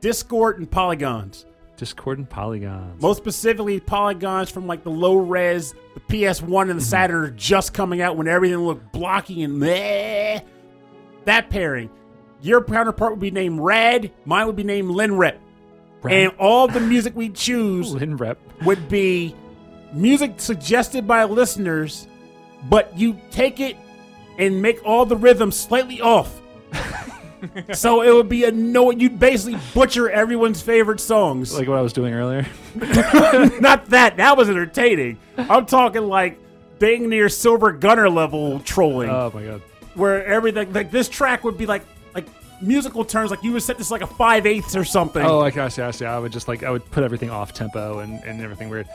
Discord 0.00 0.58
and 0.58 0.70
polygons. 0.70 1.46
Discord 1.76 2.18
and 2.18 2.28
polygons. 2.28 3.00
Most 3.02 3.16
specifically, 3.16 3.80
polygons 3.80 4.50
from 4.50 4.66
like 4.66 4.84
the 4.84 4.90
low 4.90 5.16
res, 5.16 5.74
the 5.94 6.00
PS1 6.00 6.42
and 6.42 6.70
the 6.70 6.74
mm-hmm. 6.74 6.80
Saturn 6.80 7.24
are 7.24 7.30
just 7.30 7.74
coming 7.74 8.00
out 8.02 8.16
when 8.16 8.28
everything 8.28 8.58
looked 8.58 8.92
blocky 8.92 9.42
and 9.42 9.58
meh. 9.58 10.40
That 11.24 11.50
pairing. 11.50 11.90
Your 12.42 12.62
counterpart 12.62 13.12
would 13.12 13.20
be 13.20 13.30
named 13.30 13.60
Red, 13.60 14.12
mine 14.24 14.46
would 14.46 14.56
be 14.56 14.64
named 14.64 14.90
Linrep. 14.90 15.38
And 16.08 16.32
all 16.38 16.66
the 16.68 16.80
music 16.80 17.14
we 17.14 17.28
choose 17.28 17.92
Lin 17.94 18.16
Rep. 18.16 18.38
would 18.64 18.88
be 18.88 19.34
music 19.92 20.34
suggested 20.40 21.06
by 21.06 21.24
listeners, 21.24 22.06
but 22.68 22.96
you 22.96 23.18
take 23.30 23.60
it 23.60 23.76
and 24.38 24.62
make 24.62 24.80
all 24.84 25.04
the 25.04 25.16
rhythms 25.16 25.56
slightly 25.58 26.00
off. 26.00 26.40
so 27.72 28.02
it 28.02 28.12
would 28.14 28.28
be 28.28 28.44
annoying. 28.44 29.00
You'd 29.00 29.18
basically 29.18 29.58
butcher 29.74 30.08
everyone's 30.10 30.60
favorite 30.62 31.00
songs. 31.00 31.54
Like 31.56 31.68
what 31.68 31.78
I 31.78 31.82
was 31.82 31.92
doing 31.92 32.14
earlier. 32.14 32.46
Not 33.60 33.86
that. 33.86 34.14
That 34.16 34.36
was 34.36 34.48
entertaining. 34.48 35.18
I'm 35.36 35.66
talking 35.66 36.02
like 36.06 36.38
dang 36.78 37.08
near 37.08 37.28
Silver 37.28 37.72
Gunner 37.72 38.08
level 38.08 38.60
trolling, 38.60 39.10
Oh 39.10 39.30
my 39.34 39.44
god. 39.44 39.62
where 39.94 40.24
everything 40.24 40.72
like 40.72 40.90
this 40.90 41.08
track 41.08 41.44
would 41.44 41.58
be 41.58 41.66
like 41.66 41.84
musical 42.62 43.04
terms. 43.04 43.30
Like 43.30 43.42
you 43.42 43.52
would 43.52 43.62
set 43.62 43.78
this 43.78 43.90
like 43.90 44.02
a 44.02 44.06
five 44.06 44.46
eighths 44.46 44.76
or 44.76 44.84
something. 44.84 45.24
Oh, 45.24 45.38
like 45.38 45.56
I 45.56 45.68
see, 45.68 45.82
I 45.82 45.90
see. 45.90 46.04
I 46.04 46.18
would 46.18 46.32
just 46.32 46.48
like 46.48 46.62
I 46.62 46.70
would 46.70 46.88
put 46.90 47.04
everything 47.04 47.30
off 47.30 47.52
tempo 47.52 48.00
and, 48.00 48.22
and 48.24 48.40
everything 48.40 48.68
weird. 48.68 48.88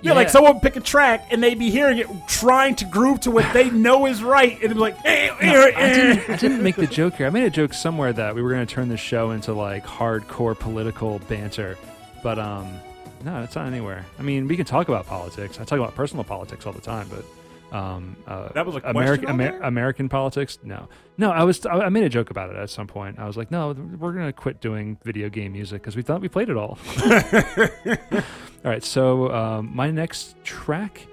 Yeah, 0.00 0.12
like 0.12 0.30
someone 0.30 0.54
would 0.54 0.62
pick 0.62 0.76
a 0.76 0.80
track 0.80 1.26
and 1.32 1.42
they'd 1.42 1.58
be 1.58 1.70
hearing 1.70 1.98
it, 1.98 2.06
trying 2.28 2.76
to 2.76 2.84
groove 2.84 3.20
to 3.20 3.32
what 3.32 3.52
they 3.52 3.68
know 3.70 4.06
is 4.06 4.22
right, 4.22 4.52
and 4.52 4.64
it'd 4.64 4.76
be 4.76 4.80
like, 4.80 4.96
eh, 5.04 5.28
eh, 5.28 5.32
I 5.40 5.70
eh. 5.72 5.94
didn't, 5.94 6.30
I 6.30 6.36
didn't 6.36 6.62
make 6.62 6.76
the 6.76 6.86
joke 6.86 7.14
here. 7.14 7.26
I 7.26 7.30
made 7.30 7.42
a 7.42 7.50
joke 7.50 7.74
somewhere 7.74 8.12
that 8.12 8.34
we 8.34 8.40
were 8.40 8.50
going 8.50 8.64
to 8.64 8.72
turn 8.72 8.88
this 8.88 9.00
show 9.00 9.32
into 9.32 9.52
like 9.54 9.84
hardcore 9.84 10.56
political 10.56 11.18
banter, 11.20 11.76
but 12.22 12.38
um, 12.38 12.78
no, 13.24 13.42
it's 13.42 13.56
not 13.56 13.66
anywhere. 13.66 14.06
I 14.20 14.22
mean, 14.22 14.46
we 14.46 14.56
can 14.56 14.64
talk 14.64 14.88
about 14.88 15.06
politics. 15.06 15.58
I 15.58 15.64
talk 15.64 15.80
about 15.80 15.96
personal 15.96 16.22
politics 16.22 16.64
all 16.64 16.72
the 16.72 16.80
time, 16.80 17.08
but 17.10 17.24
um, 17.72 18.16
uh, 18.26 18.48
That 18.52 18.66
was 18.66 18.76
a 18.76 18.80
American 18.84 19.36
there? 19.36 19.60
American 19.60 20.08
politics. 20.08 20.58
No, 20.62 20.88
no. 21.18 21.30
I 21.30 21.44
was 21.44 21.64
I 21.66 21.88
made 21.88 22.04
a 22.04 22.08
joke 22.08 22.30
about 22.30 22.50
it 22.50 22.56
at 22.56 22.70
some 22.70 22.86
point. 22.86 23.18
I 23.18 23.26
was 23.26 23.36
like, 23.36 23.50
no, 23.50 23.72
we're 23.72 24.12
going 24.12 24.26
to 24.26 24.32
quit 24.32 24.60
doing 24.60 24.98
video 25.04 25.28
game 25.28 25.52
music 25.52 25.82
because 25.82 25.96
we 25.96 26.02
thought 26.02 26.20
we 26.20 26.28
played 26.28 26.48
it 26.48 26.56
all. 26.56 26.78
all 27.04 28.22
right, 28.64 28.82
so 28.82 29.30
um, 29.32 29.70
my 29.74 29.90
next 29.90 30.42
track. 30.44 31.06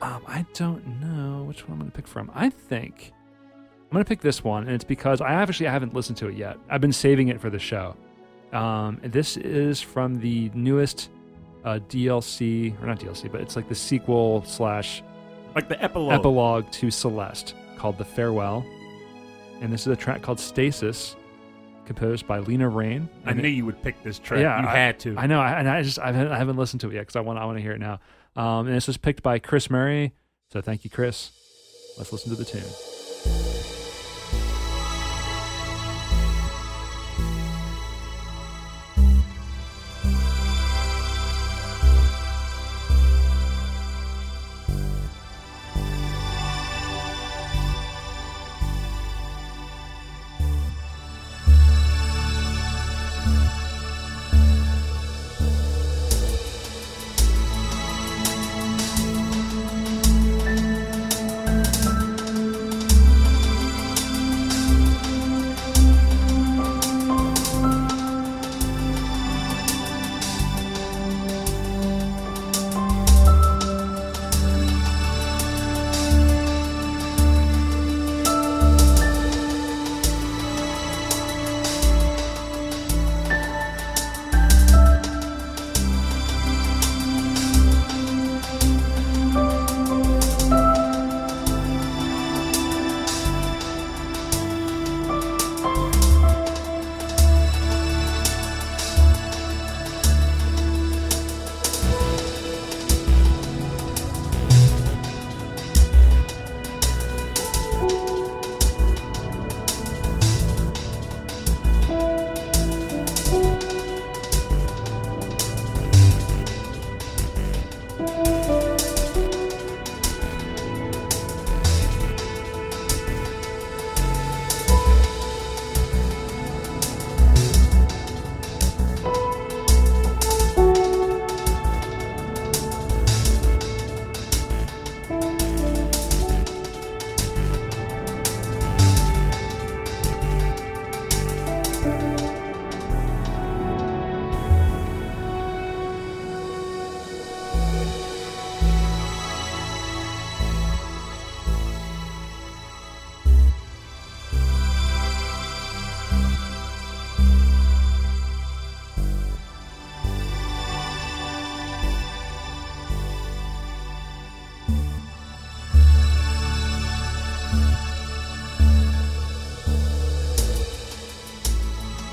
Um, 0.00 0.22
I 0.26 0.44
don't 0.54 1.00
know 1.00 1.44
which 1.44 1.68
one 1.68 1.74
I'm 1.74 1.78
going 1.78 1.90
to 1.90 1.96
pick 1.96 2.08
from. 2.08 2.30
I 2.34 2.50
think 2.50 3.12
I'm 3.50 3.90
going 3.92 4.04
to 4.04 4.08
pick 4.08 4.20
this 4.20 4.42
one, 4.42 4.64
and 4.64 4.72
it's 4.72 4.82
because 4.84 5.20
I 5.20 5.34
actually 5.34 5.66
haven't 5.66 5.94
listened 5.94 6.16
to 6.18 6.28
it 6.28 6.36
yet. 6.36 6.56
I've 6.68 6.80
been 6.80 6.92
saving 6.92 7.28
it 7.28 7.40
for 7.40 7.50
the 7.50 7.58
show. 7.58 7.94
Um, 8.52 8.98
this 9.02 9.36
is 9.36 9.80
from 9.80 10.18
the 10.18 10.50
newest 10.54 11.10
uh, 11.64 11.78
DLC, 11.88 12.80
or 12.82 12.86
not 12.86 12.98
DLC, 12.98 13.30
but 13.30 13.40
it's 13.40 13.54
like 13.54 13.68
the 13.68 13.74
sequel 13.74 14.42
slash 14.44 15.02
like 15.54 15.68
the 15.68 15.82
epilogue. 15.82 16.12
epilogue 16.12 16.70
to 16.72 16.90
Celeste 16.90 17.54
called 17.76 17.98
The 17.98 18.04
Farewell. 18.04 18.64
And 19.60 19.72
this 19.72 19.82
is 19.82 19.86
a 19.88 19.96
track 19.96 20.22
called 20.22 20.40
Stasis, 20.40 21.14
composed 21.86 22.26
by 22.26 22.38
Lena 22.40 22.68
Raine. 22.68 23.08
I 23.24 23.32
knew 23.32 23.42
it- 23.44 23.50
you 23.50 23.64
would 23.66 23.80
pick 23.82 24.02
this 24.02 24.18
track. 24.18 24.40
Yeah, 24.40 24.60
you 24.60 24.68
I- 24.68 24.74
had 24.76 24.98
to. 25.00 25.14
I 25.16 25.26
know, 25.26 25.40
I, 25.40 25.58
and 25.58 25.68
I 25.68 25.82
just 25.82 25.98
I 25.98 26.06
haven't, 26.12 26.32
I 26.32 26.38
haven't 26.38 26.56
listened 26.56 26.80
to 26.82 26.90
it 26.90 26.94
yet 26.94 27.00
because 27.02 27.16
I 27.16 27.20
want 27.20 27.38
I 27.38 27.44
want 27.44 27.58
to 27.58 27.62
hear 27.62 27.72
it 27.72 27.80
now. 27.80 28.00
Um, 28.34 28.66
and 28.66 28.74
this 28.74 28.86
was 28.86 28.96
picked 28.96 29.22
by 29.22 29.38
Chris 29.38 29.68
Murray, 29.70 30.12
so 30.52 30.60
thank 30.60 30.84
you, 30.84 30.90
Chris. 30.90 31.30
Let's 31.98 32.12
listen 32.12 32.30
to 32.30 32.36
the 32.36 32.44
tune. 32.44 33.61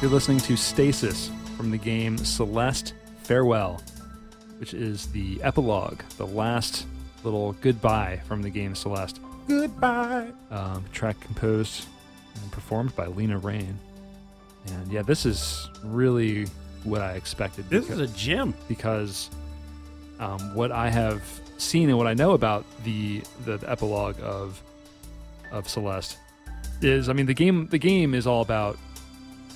You're 0.09 0.15
listening 0.15 0.39
to 0.39 0.57
Stasis 0.57 1.29
from 1.55 1.69
the 1.69 1.77
game 1.77 2.17
Celeste 2.17 2.95
Farewell, 3.21 3.79
which 4.57 4.73
is 4.73 5.05
the 5.11 5.39
epilogue, 5.43 6.01
the 6.17 6.25
last 6.25 6.87
little 7.23 7.53
goodbye 7.61 8.19
from 8.27 8.41
the 8.41 8.49
game 8.49 8.73
Celeste. 8.73 9.19
Goodbye. 9.47 10.31
Um, 10.49 10.83
track 10.93 11.19
composed 11.19 11.85
and 12.41 12.51
performed 12.51 12.95
by 12.95 13.05
Lena 13.05 13.37
Raine. 13.37 13.77
And 14.69 14.91
yeah, 14.91 15.03
this 15.03 15.27
is 15.27 15.69
really 15.83 16.47
what 16.85 17.01
I 17.01 17.13
expected. 17.13 17.69
This 17.69 17.85
because- 17.85 17.99
is 17.99 18.11
a 18.11 18.17
gem. 18.17 18.55
because 18.67 19.29
um, 20.19 20.55
what 20.55 20.71
I 20.71 20.89
have 20.89 21.21
seen 21.59 21.87
and 21.87 21.99
what 21.99 22.07
I 22.07 22.15
know 22.15 22.31
about 22.31 22.65
the, 22.83 23.21
the 23.45 23.57
the 23.57 23.71
epilogue 23.71 24.19
of 24.23 24.59
of 25.51 25.69
Celeste 25.69 26.17
is, 26.81 27.09
I 27.09 27.13
mean, 27.13 27.27
the 27.27 27.35
game 27.35 27.67
the 27.67 27.77
game 27.77 28.15
is 28.15 28.25
all 28.25 28.41
about. 28.41 28.79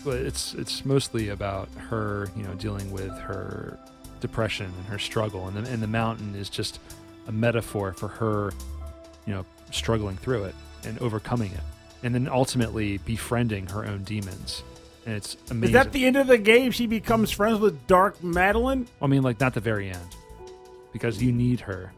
Well, 0.06 0.16
It's 0.16 0.54
it's 0.54 0.86
mostly 0.86 1.30
about 1.30 1.70
her, 1.90 2.30
you 2.36 2.44
know, 2.44 2.54
dealing 2.56 2.92
with 2.92 3.12
her 3.20 3.78
depression 4.20 4.66
and 4.66 4.86
her 4.88 5.00
struggle, 5.00 5.48
and 5.48 5.58
the, 5.58 5.70
and 5.72 5.82
the 5.82 5.88
mountain 5.88 6.36
is 6.36 6.50
just 6.50 6.80
a 7.28 7.32
metaphor 7.32 7.94
for 7.94 8.08
her, 8.08 8.54
you 9.26 9.34
know, 9.34 9.46
struggling 9.72 10.18
through 10.18 10.44
it 10.44 10.56
and 10.86 11.00
overcoming 11.00 11.52
it, 11.52 11.64
and 12.04 12.14
then 12.14 12.28
ultimately 12.28 12.98
befriending 13.00 13.68
her 13.68 13.86
own 13.86 14.04
demons. 14.04 14.64
And 15.06 15.16
it's 15.16 15.36
amazing. 15.50 15.76
Is 15.76 15.84
that 15.84 15.92
the 15.92 16.06
end 16.06 16.16
of 16.18 16.28
the 16.28 16.38
game? 16.38 16.72
She 16.72 16.88
becomes 16.88 17.32
friends 17.32 17.60
with 17.60 17.86
Dark 17.88 18.24
Madeline 18.24 18.88
I 19.02 19.08
mean, 19.08 19.22
like 19.22 19.40
not 19.40 19.54
the 19.54 19.60
very 19.60 19.90
end, 19.90 20.16
because 20.92 21.22
you 21.22 21.32
need 21.32 21.60
her. 21.62 21.92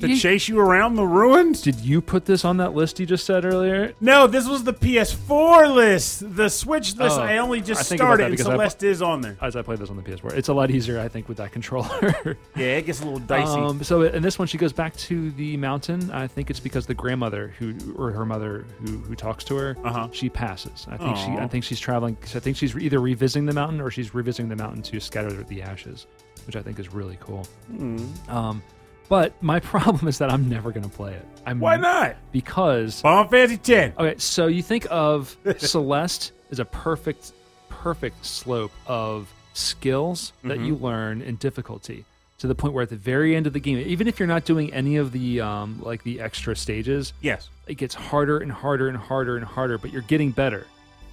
To 0.00 0.08
you- 0.08 0.16
chase 0.16 0.48
you 0.48 0.58
around 0.58 0.96
the 0.96 1.06
ruins? 1.06 1.60
did 1.62 1.80
you 1.80 2.00
put 2.00 2.24
this 2.24 2.44
on 2.44 2.56
that 2.58 2.74
list 2.74 2.98
you 3.00 3.06
just 3.06 3.24
said 3.26 3.44
earlier? 3.44 3.92
No, 4.00 4.26
this 4.26 4.48
was 4.48 4.64
the 4.64 4.72
PS4 4.72 5.74
list. 5.74 6.36
The 6.36 6.48
Switch 6.48 6.96
list, 6.96 7.18
Oh, 7.18 7.22
I 7.22 7.38
only 7.38 7.58
I 7.58 7.62
just 7.62 7.90
about 7.90 7.98
started, 7.98 8.24
and 8.24 8.32
because 8.32 8.46
I- 8.48 8.52
Celeste 8.52 8.82
is 8.84 9.02
on 9.02 9.20
there. 9.20 9.36
As 9.40 9.56
I 9.56 9.62
played 9.62 9.78
this 9.78 9.90
on 9.90 9.96
the 9.96 10.02
PS4, 10.02 10.32
it's 10.34 10.48
a 10.48 10.54
lot 10.54 10.70
easier, 10.70 11.00
I 11.00 11.08
think, 11.08 11.28
with 11.28 11.38
that 11.38 11.52
controller. 11.52 12.36
Yeah, 12.56 12.66
it 12.76 12.86
gets 12.86 13.00
a 13.00 13.04
little 13.04 13.18
dicey. 13.20 13.60
Um, 13.60 13.82
so 13.82 14.02
in 14.02 14.22
this 14.22 14.38
one, 14.38 14.48
she 14.48 14.58
goes 14.58 14.72
back 14.72 14.96
to 14.96 15.30
the 15.32 15.56
mountain. 15.56 16.10
I 16.10 16.26
think 16.26 16.50
it's 16.50 16.60
because 16.60 16.86
the 16.86 16.94
grandmother 16.94 17.54
who, 17.58 17.74
or 17.96 18.10
her 18.10 18.24
mother 18.24 18.64
who, 18.80 18.98
who 18.98 19.14
talks 19.14 19.44
to 19.44 19.56
her, 19.56 19.76
Uh-huh. 19.84 20.08
she 20.12 20.28
passes. 20.28 20.86
I 20.90 20.96
think 20.96 21.16
she, 21.16 21.30
I 21.32 21.46
think 21.48 21.64
she's 21.64 21.80
traveling. 21.80 22.16
I 22.34 22.38
think 22.40 22.56
she's 22.56 22.76
either 22.76 23.00
revisiting 23.00 23.46
the 23.46 23.52
mountain 23.54 23.80
or 23.80 23.90
she's 23.90 24.14
revisiting 24.14 24.48
the 24.48 24.56
mountain 24.56 24.82
to 24.82 25.00
scatter 25.00 25.30
the 25.44 25.62
ashes, 25.62 26.06
which 26.46 26.56
I 26.56 26.62
think 26.62 26.78
is 26.78 26.92
really 26.92 27.18
cool. 27.20 27.46
Hmm. 27.68 28.06
Um, 28.28 28.62
but 29.08 29.40
my 29.42 29.60
problem 29.72 30.08
is 30.08 30.18
that 30.18 30.30
I'm 30.32 30.48
never 30.48 30.70
going 30.72 30.88
to 30.88 30.94
play 30.96 31.14
it. 31.14 31.26
I'm 31.46 31.60
Why 31.60 31.76
not? 31.76 32.16
Because 32.32 33.00
Final 33.00 33.28
Fantasy 33.28 33.58
10. 33.58 33.94
Okay, 33.98 34.14
so 34.18 34.46
you 34.46 34.62
think 34.62 34.86
of 34.90 35.36
Celeste 35.58 36.32
as 36.50 36.58
a 36.58 36.64
perfect, 36.64 37.32
perfect 37.68 38.24
slope 38.24 38.72
of 38.86 39.32
skills 39.52 40.32
that 40.42 40.54
Mm-hmm. 40.58 40.64
you 40.64 40.74
learn 40.76 41.22
and 41.22 41.38
difficulty 41.38 42.04
to 42.38 42.46
the 42.48 42.54
point 42.54 42.74
where 42.74 42.82
at 42.82 42.88
the 42.90 42.96
very 42.96 43.36
end 43.36 43.46
of 43.46 43.52
the 43.52 43.60
game, 43.60 43.78
even 43.78 44.08
if 44.08 44.18
you're 44.18 44.26
not 44.26 44.44
doing 44.44 44.72
any 44.72 44.96
of 44.96 45.12
the 45.12 45.40
um, 45.40 45.80
like 45.82 46.02
the 46.02 46.20
extra 46.20 46.56
stages, 46.56 47.12
Yes. 47.20 47.48
it 47.66 47.74
gets 47.74 47.94
harder 47.94 48.38
and 48.38 48.50
harder 48.50 48.88
and 48.88 48.96
harder 48.96 49.36
and 49.36 49.44
harder. 49.44 49.78
But 49.78 49.92
you're 49.92 50.02
getting 50.02 50.30
better. 50.32 50.66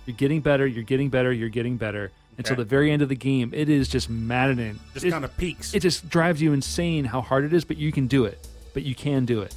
You're 0.06 0.16
getting 0.16 0.42
better. 0.42 0.66
You're 0.66 0.84
getting 0.84 1.10
better. 1.10 1.32
You're 1.32 1.50
getting 1.50 1.78
better 1.78 2.12
until 2.38 2.54
Okay. 2.54 2.62
the 2.64 2.70
very 2.70 2.92
end 2.92 3.02
of 3.02 3.10
the 3.10 3.16
game. 3.16 3.52
It 3.54 3.70
is 3.70 3.88
just 3.88 4.10
maddening. 4.10 4.80
Just 4.94 5.10
kind 5.10 5.24
of 5.26 5.36
peaks. 5.38 5.74
it 5.74 5.82
just 5.82 6.10
drives 6.10 6.42
you 6.42 6.54
insane 6.54 7.06
how 7.06 7.22
hard 7.22 7.44
it 7.44 7.54
is, 7.54 7.64
but 7.66 7.78
you 7.78 7.92
can 7.92 8.08
do 8.08 8.26
it. 8.26 8.48
But 8.74 8.84
you 8.84 8.96
can 8.96 9.26
do 9.26 9.42
it. 9.42 9.54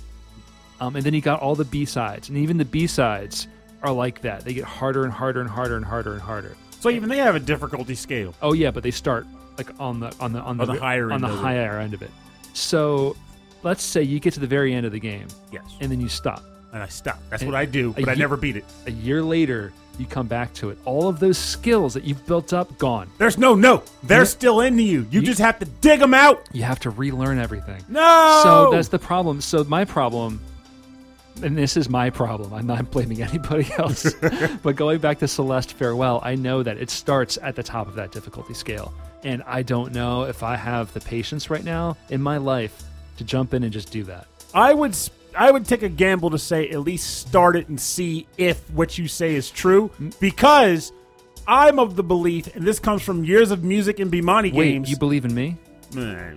Um, 0.81 0.97
and 0.97 1.05
then 1.05 1.15
you 1.15 1.21
got 1.21 1.41
all 1.41 1.55
the 1.55 1.65
B 1.65 1.85
sides, 1.85 2.29
and 2.29 2.37
even 2.39 2.57
the 2.59 2.65
B 2.65 2.87
sides 2.87 3.47
are 3.83 3.93
like 3.93 4.21
that. 4.23 4.45
They 4.45 4.53
get 4.55 4.65
harder 4.65 5.05
and 5.05 5.13
harder 5.13 5.41
and 5.41 5.49
harder 5.49 5.77
and 5.77 5.85
harder 5.85 6.13
and 6.15 6.21
harder. 6.23 6.57
so 6.81 6.91
even 6.91 7.09
they 7.09 7.19
have 7.19 7.35
a 7.37 7.41
difficulty 7.41 7.95
scale. 7.95 8.35
Oh 8.43 8.53
yeah, 8.53 8.71
but 8.71 8.83
they 8.83 8.91
start 8.91 9.27
like 9.57 9.69
on 9.79 10.01
the 10.01 10.13
on 10.21 10.33
the 10.33 10.41
on 10.41 10.57
the, 10.57 10.67
On 10.67 10.75
the 10.75 10.81
higher 10.81 11.07
on 11.07 11.13
end 11.13 11.25
the 11.25 11.29
of 11.29 11.35
it. 11.39 11.43
higher 11.43 11.79
end 11.79 11.95
of 11.95 12.03
it. 12.03 12.11
So 12.55 13.17
let's 13.63 13.83
say 13.83 14.03
you 14.03 14.19
get 14.21 14.35
to 14.35 14.41
the 14.41 14.47
very 14.47 14.75
end 14.75 14.85
of 14.85 14.93
the 14.93 14.99
game, 15.01 15.29
Yes. 15.53 15.65
and 15.81 15.91
then 15.91 16.01
you 16.01 16.09
stop. 16.09 16.43
And 16.73 16.83
I 16.83 16.89
stop. 16.89 17.21
That's 17.31 17.43
And 17.43 17.53
what 17.53 17.57
I 17.59 17.67
do, 17.67 17.93
but 17.93 18.09
I 18.09 18.15
never 18.15 18.37
beat 18.37 18.57
it. 18.57 18.65
A 18.87 18.91
year 18.91 19.23
later, 19.23 19.73
you 20.01 20.07
come 20.07 20.27
back 20.27 20.53
to 20.55 20.71
it. 20.71 20.79
All 20.85 21.09
of 21.09 21.21
those 21.21 21.39
skills 21.39 21.95
that 21.95 22.05
you've 22.05 22.25
built 22.27 22.53
up 22.53 22.77
gone. 22.79 23.09
There's 23.19 23.39
no 23.39 23.55
no. 23.55 23.83
They're 24.03 24.21
You- 24.21 24.27
still 24.27 24.61
into 24.61 24.83
you. 24.83 25.01
You 25.11 25.21
you- 25.21 25.23
just 25.23 25.41
have 25.41 25.59
to 25.61 25.65
dig 25.67 26.01
them 26.01 26.15
out. 26.15 26.47
You 26.53 26.63
have 26.65 26.81
to 26.81 26.91
relearn 26.91 27.39
everything. 27.39 27.83
No. 27.89 28.41
So 28.43 28.71
that's 28.73 28.89
the 28.89 28.99
problem. 28.99 29.41
So 29.41 29.65
my 29.65 29.85
problem, 29.85 30.41
and 31.43 31.57
this 31.59 31.77
is 31.77 31.89
my 31.89 32.11
problem. 32.11 32.53
I'm 32.55 32.67
not 32.67 32.91
blaming 32.91 33.23
anybody 33.31 33.67
else. 33.79 34.13
but 34.63 34.77
going 34.77 34.99
back 34.99 35.19
to 35.21 35.29
Celeste 35.29 35.73
Farewell, 35.73 36.21
I 36.23 36.35
know 36.35 36.63
that 36.63 36.77
it 36.79 36.91
starts 36.91 37.39
at 37.43 37.57
the 37.57 37.63
top 37.63 37.89
of 37.89 37.95
that 37.97 38.13
difficulty 38.13 38.55
scale, 38.55 38.93
and 39.25 39.43
I 39.47 39.63
don't 39.63 39.93
know 39.93 40.25
if 40.25 40.43
I 40.43 40.57
have 40.57 40.93
the 40.95 41.01
patience 41.01 41.51
right 41.51 41.65
now 41.65 41.97
in 42.11 42.23
my 42.23 42.37
life 42.39 42.83
to 43.19 43.25
jump 43.25 43.55
in 43.55 43.63
and 43.65 43.73
just 43.73 43.91
do 43.93 44.05
that. 44.05 44.27
I 44.55 44.73
would 44.75 44.93
s- 44.93 45.11
I 45.37 45.51
would 45.51 45.67
take 45.67 45.83
a 45.83 45.89
gamble 45.89 46.31
to 46.31 46.39
say 46.39 46.69
at 46.71 46.81
least 46.81 47.19
start 47.19 47.57
it 47.57 47.69
and 47.69 47.81
see 47.81 48.27
if 48.39 48.71
what 48.71 48.99
you 48.99 49.09
say 49.09 49.35
is 49.35 49.51
true 49.51 49.91
because 50.21 50.93
I'm 51.47 51.79
of 51.79 51.97
the 51.97 52.03
belief, 52.03 52.55
and 52.55 52.67
this 52.67 52.79
comes 52.79 53.03
from 53.03 53.25
years 53.25 53.51
of 53.51 53.65
music 53.65 53.99
and 53.99 54.11
Bemani 54.11 54.53
Wait, 54.53 54.73
games. 54.73 54.91
you 54.91 54.97
believe 54.97 55.25
in 55.25 55.35
me? 55.35 55.57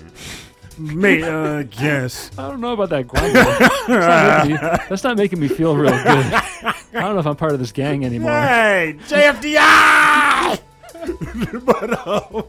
May 0.80 1.24
uh, 1.24 1.64
guess. 1.64 2.30
I 2.38 2.50
don't 2.50 2.62
know 2.62 2.74
about 2.74 2.90
that 2.90 3.08
grumbling. 3.08 3.34
that's, 3.34 3.88
not 3.88 4.38
making 4.38 4.52
me, 4.52 4.58
that's 4.90 5.04
not 5.04 5.18
making 5.18 5.40
me 5.40 5.48
feel 5.48 5.76
real 5.76 5.92
good. 5.92 6.04
I 6.04 6.76
don't 6.94 7.14
know 7.14 7.20
if 7.20 7.26
I'm 7.26 7.36
part 7.36 7.54
of 7.54 7.60
this 7.60 7.72
gang 7.72 8.06
anymore. 8.06 8.32
Hey, 8.32 8.96
JFDI! 9.08 10.60
but 11.66 12.08
um, 12.08 12.44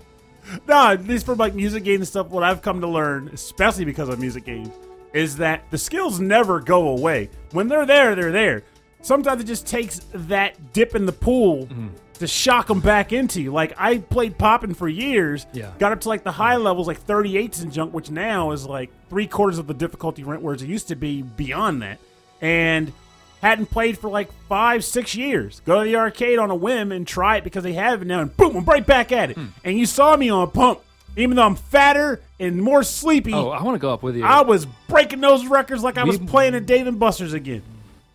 no, 0.66 0.88
at 0.88 1.06
least 1.06 1.24
for 1.26 1.34
like 1.36 1.54
music 1.54 1.84
games 1.84 2.00
and 2.00 2.08
stuff, 2.08 2.28
what 2.28 2.42
I've 2.42 2.60
come 2.60 2.82
to 2.82 2.86
learn, 2.86 3.28
especially 3.28 3.86
because 3.86 4.10
of 4.10 4.18
music 4.18 4.44
games, 4.44 4.70
is 5.12 5.36
that 5.38 5.62
the 5.70 5.78
skills 5.78 6.20
never 6.20 6.60
go 6.60 6.88
away. 6.88 7.30
When 7.52 7.68
they're 7.68 7.86
there, 7.86 8.14
they're 8.14 8.32
there. 8.32 8.62
Sometimes 9.00 9.40
it 9.40 9.44
just 9.44 9.66
takes 9.66 10.00
that 10.12 10.72
dip 10.72 10.94
in 10.94 11.06
the 11.06 11.12
pool 11.12 11.66
Mm-hmm. 11.66 11.88
to 12.14 12.26
shock 12.26 12.66
them 12.66 12.80
back 12.80 13.12
into 13.12 13.40
you. 13.40 13.52
Like 13.52 13.72
I 13.78 13.98
played 13.98 14.36
pop'n 14.36 14.74
for 14.76 14.88
years, 14.88 15.46
Yeah. 15.52 15.70
got 15.78 15.92
up 15.92 16.00
to 16.00 16.08
like 16.08 16.24
the 16.24 16.32
high 16.32 16.56
levels, 16.56 16.86
like 16.88 17.04
38s 17.06 17.62
and 17.62 17.72
junk, 17.72 17.94
which 17.94 18.10
now 18.10 18.50
is 18.50 18.66
like 18.66 18.90
three 19.08 19.26
quarters 19.28 19.58
of 19.58 19.66
the 19.68 19.74
difficulty 19.74 20.24
rent, 20.24 20.42
whereas 20.42 20.62
it 20.62 20.68
used 20.68 20.88
to 20.88 20.96
be 20.96 21.22
beyond 21.22 21.82
that. 21.82 21.98
And 22.40 22.92
hadn't 23.40 23.66
played 23.66 23.96
for 23.96 24.10
like 24.10 24.28
five, 24.48 24.84
six 24.84 25.14
years. 25.14 25.60
Go 25.64 25.78
to 25.78 25.84
the 25.88 25.94
arcade 25.94 26.40
on 26.40 26.50
a 26.50 26.56
whim 26.56 26.90
and 26.90 27.06
try 27.06 27.36
it 27.36 27.44
because 27.44 27.62
they 27.62 27.74
have 27.74 28.02
it 28.02 28.06
now, 28.06 28.20
and 28.20 28.36
boom, 28.36 28.56
I'm 28.56 28.64
right 28.64 28.84
back 28.84 29.12
at 29.12 29.30
it. 29.30 29.36
Hmm. 29.36 29.46
And 29.62 29.78
you 29.78 29.86
saw 29.86 30.16
me 30.16 30.28
on 30.28 30.50
pump, 30.50 30.80
even 31.16 31.36
though 31.36 31.44
I'm 31.44 31.56
fatter 31.56 32.20
and 32.38 32.62
more 32.62 32.82
sleepy. 32.82 33.32
Oh, 33.34 33.48
I 33.48 33.62
want 33.62 33.74
to 33.74 33.78
go 33.80 33.90
up 33.92 34.02
with 34.02 34.16
you. 34.16 34.24
I 34.24 34.42
was 34.42 34.66
breaking 34.88 35.20
those 35.20 35.46
records 35.46 35.82
like 35.82 35.98
I 35.98 36.04
was 36.04 36.18
We- 36.18 36.26
playing 36.26 36.54
at 36.54 36.66
Dave 36.66 36.86
and 36.86 36.98
Buster's 36.98 37.32
again. 37.32 37.62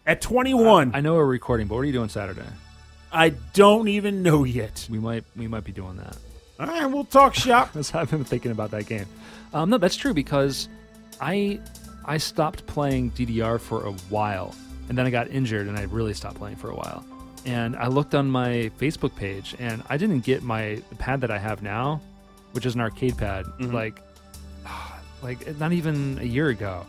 At 0.05 0.21
21, 0.21 0.91
I 0.93 1.01
know 1.01 1.13
we're 1.15 1.25
recording, 1.25 1.67
but 1.67 1.75
what 1.75 1.81
are 1.81 1.85
you 1.85 1.93
doing 1.93 2.09
Saturday? 2.09 2.41
I 3.11 3.29
don't 3.53 3.87
even 3.87 4.21
know 4.23 4.43
yet. 4.43 4.87
We 4.89 4.99
might 4.99 5.23
we 5.35 5.47
might 5.47 5.63
be 5.63 5.71
doing 5.71 5.97
that. 5.97 6.17
All 6.59 6.67
right, 6.67 6.85
we'll 6.85 7.05
talk 7.05 7.33
shop. 7.35 7.71
That's 7.73 7.93
I've 7.95 8.09
been 8.11 8.23
thinking 8.23 8.51
about 8.51 8.71
that 8.71 8.85
game. 8.85 9.05
Um, 9.53 9.69
no, 9.69 9.77
that's 9.77 9.95
true 9.95 10.13
because 10.15 10.67
I 11.21 11.59
I 12.05 12.17
stopped 12.17 12.65
playing 12.65 13.11
DDR 13.11 13.59
for 13.59 13.85
a 13.85 13.91
while, 14.09 14.55
and 14.89 14.97
then 14.97 15.05
I 15.05 15.09
got 15.11 15.29
injured, 15.29 15.67
and 15.67 15.77
I 15.77 15.83
really 15.83 16.13
stopped 16.15 16.35
playing 16.37 16.55
for 16.57 16.69
a 16.71 16.75
while. 16.75 17.05
And 17.45 17.75
I 17.75 17.87
looked 17.87 18.15
on 18.15 18.29
my 18.29 18.71
Facebook 18.79 19.15
page, 19.15 19.55
and 19.59 19.83
I 19.89 19.97
didn't 19.97 20.21
get 20.21 20.41
my 20.41 20.81
the 20.89 20.95
pad 20.95 21.21
that 21.21 21.29
I 21.31 21.37
have 21.37 21.61
now, 21.61 22.01
which 22.53 22.65
is 22.65 22.73
an 22.75 22.81
arcade 22.81 23.17
pad, 23.17 23.45
like 23.59 24.01
like 25.21 25.57
not 25.59 25.71
even 25.73 26.17
a 26.19 26.25
year 26.25 26.49
ago. 26.49 26.85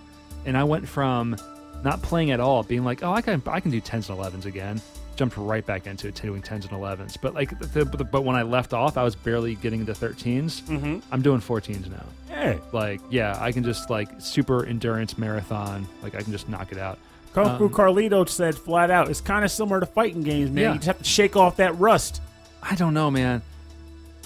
And 0.47 0.57
I 0.57 0.65
went 0.65 0.87
from 0.89 1.37
not 1.83 2.01
playing 2.03 2.31
at 2.31 2.41
all, 2.41 2.63
being 2.63 2.85
like, 2.85 3.03
oh, 3.03 3.13
I 3.13 3.21
can 3.23 3.43
I 3.47 3.61
can 3.61 3.71
do 3.71 3.81
tens 3.81 4.09
and 4.09 4.19
elevens 4.19 4.47
again. 4.47 4.81
Jumped 5.17 5.37
right 5.37 5.65
back 5.65 5.87
into 5.87 6.09
it, 6.09 6.17
doing 6.17 6.43
tens 6.43 6.65
and 6.65 6.73
elevens. 6.75 7.17
But 7.17 7.35
like, 7.35 7.57
the, 7.73 7.85
the, 7.85 8.05
but 8.05 8.25
when 8.25 8.35
I 8.35 8.43
left 8.43 8.73
off, 8.73 8.97
I 8.97 9.05
was 9.05 9.15
barely 9.15 9.55
getting 9.55 9.79
into 9.79 9.93
13s. 9.93 10.63
Mhm. 10.63 11.03
I'm 11.13 11.23
doing 11.23 11.41
14s 11.41 11.89
now. 11.89 12.05
Hey, 12.29 12.59
Like, 12.73 13.01
yeah, 13.11 13.39
I 13.41 13.53
can 13.53 13.63
just 13.63 13.91
like 13.91 14.09
super 14.19 14.67
endurance 14.67 15.17
marathon. 15.17 15.87
Like, 16.03 16.17
I 16.17 16.23
can 16.23 16.33
just 16.33 16.49
knock 16.49 16.73
it 16.73 16.79
out. 16.79 16.99
Kung 17.33 17.59
Fu 17.59 17.67
Um, 17.67 17.71
Carlito 17.71 18.29
said 18.29 18.57
flat 18.57 18.91
out, 18.91 19.09
it's 19.09 19.21
kind 19.21 19.45
of 19.45 19.53
similar 19.53 19.79
to 19.79 19.87
fighting 19.87 20.23
games, 20.23 20.51
man. 20.51 20.63
Yeah. 20.65 20.69
You 20.73 20.79
just 20.79 20.87
have 20.89 20.99
to 20.99 21.05
shake 21.05 21.37
off 21.37 21.57
that 21.59 21.79
rust. 21.79 22.21
I 22.61 22.75
don't 22.75 22.93
know, 22.95 23.09
man. 23.11 23.41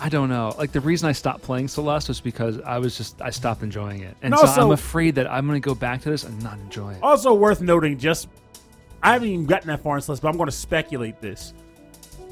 I 0.01 0.09
don't 0.09 0.29
know. 0.29 0.55
Like 0.59 0.73
the 0.73 0.81
reason 0.81 1.09
I 1.09 1.13
stopped 1.13 1.43
playing 1.43 1.69
Celeste 1.69 2.09
was 2.09 2.21
because 2.21 2.61
I 2.61 2.79
was 2.79 2.97
just 2.97 3.21
I 3.21 3.31
stopped 3.31 3.63
enjoying 3.63 4.03
it, 4.03 4.17
and 4.23 4.33
And 4.33 4.41
so 4.41 4.47
also- 4.47 4.63
I'm 4.67 4.71
afraid 4.73 5.17
that 5.17 5.31
I'm 5.31 5.47
going 5.47 5.61
to 5.61 5.67
go 5.67 5.75
back 5.75 6.03
to 6.03 6.11
this 6.11 6.25
and 6.25 6.41
not 6.43 6.59
enjoy 6.61 6.93
it. 6.93 7.03
Also 7.03 7.35
worth 7.35 7.61
noting, 7.61 7.99
just 7.99 8.29
I 9.03 9.13
haven't 9.13 9.29
even 9.29 9.47
gotten 9.47 9.69
that 9.69 9.83
far 9.83 9.97
in 9.97 10.03
Celeste, 10.03 10.23
but 10.23 10.29
I'm 10.29 10.37
going 10.37 10.49
to 10.49 10.53
speculate 10.57 11.21
this. 11.21 11.53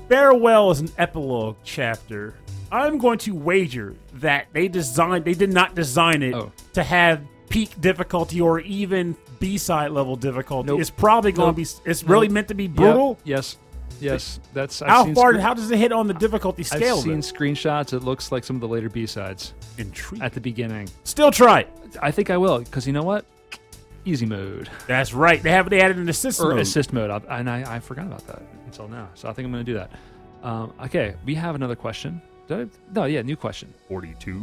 Farewell 0.09 0.71
is 0.71 0.81
an 0.81 0.91
epilogue 0.99 1.57
chapter. 1.65 2.35
I'm 2.71 2.99
going 2.99 3.19
to 3.19 3.35
wager 3.35 3.95
that 4.15 4.47
they 4.53 4.69
designed 4.69 5.25
they 5.25 5.35
did 5.35 5.53
not 5.53 5.75
design 5.75 6.23
it 6.23 6.35
Oh. 6.35 6.53
to 6.75 6.83
have 6.83 7.23
peak 7.49 7.81
difficulty 7.81 8.41
or 8.41 8.61
even 8.61 9.17
B 9.39 9.59
side 9.59 9.91
level 9.93 10.17
difficulty. 10.17 10.69
Nope. 10.69 10.81
It's 10.81 10.91
probably 10.91 11.33
going 11.33 11.49
Nope. 11.57 11.67
to 11.67 11.83
be 11.85 11.91
it's 11.91 12.03
really 12.05 12.29
meant 12.29 12.49
to 12.49 12.55
be 12.55 12.65
Yep. 12.65 12.75
brutal. 12.75 13.19
Yes. 13.25 13.57
Yes, 14.01 14.41
that's. 14.53 14.83
I've 14.83 14.89
how 14.89 15.05
seen 15.05 15.15
far? 15.15 15.33
scre- 15.33 15.41
how 15.41 15.55
does 15.55 15.71
it 15.71 15.79
hit 15.79 15.93
on 15.93 16.07
the 16.07 16.15
difficulty 16.15 16.63
scale? 16.63 16.97
I've 16.99 17.03
seen 17.03 17.13
then? 17.13 17.21
screenshots. 17.21 17.93
It 17.93 18.01
looks 18.03 18.31
like 18.33 18.45
some 18.45 18.57
of 18.57 18.61
the 18.61 18.69
later 18.69 18.89
B 18.89 19.07
sides 19.07 19.55
Intriguing. 19.79 20.25
at 20.25 20.33
the 20.33 20.41
beginning. 20.41 20.89
Still 21.05 21.31
try 21.31 21.61
it. 21.61 21.69
I 22.03 22.11
think 22.11 22.31
I 22.31 22.37
will 22.37 22.59
because 22.61 22.87
you 22.87 22.93
know 22.93 23.03
what? 23.05 23.25
Easy 24.05 24.25
mode 24.27 24.69
That's 24.87 25.13
right. 25.13 25.43
They 25.43 25.51
have 25.51 25.69
they 25.69 25.81
added 25.81 25.97
an 25.97 26.09
assist 26.09 26.41
or 26.41 26.51
mode. 26.51 26.61
assist 26.61 26.93
mode, 26.93 27.11
I- 27.11 27.39
and 27.41 27.51
I, 27.51 27.77
I 27.77 27.81
forgot 27.81 28.07
about 28.07 28.25
that 28.29 28.43
until 28.67 28.87
now. 28.87 29.09
So 29.15 29.29
I 29.29 29.33
think 29.33 29.47
I'm 29.47 29.53
going 29.53 29.65
to 29.65 29.73
do 29.73 29.79
that. 29.79 29.91
Um, 30.43 30.73
okay, 30.85 31.15
we 31.25 31.35
have 31.35 31.55
another 31.57 31.75
question. 31.75 32.23
Did 32.47 32.69
I- 32.69 32.93
no, 32.95 33.05
yeah, 33.07 33.23
new 33.23 33.35
question. 33.37 33.73
Forty-two. 33.89 34.39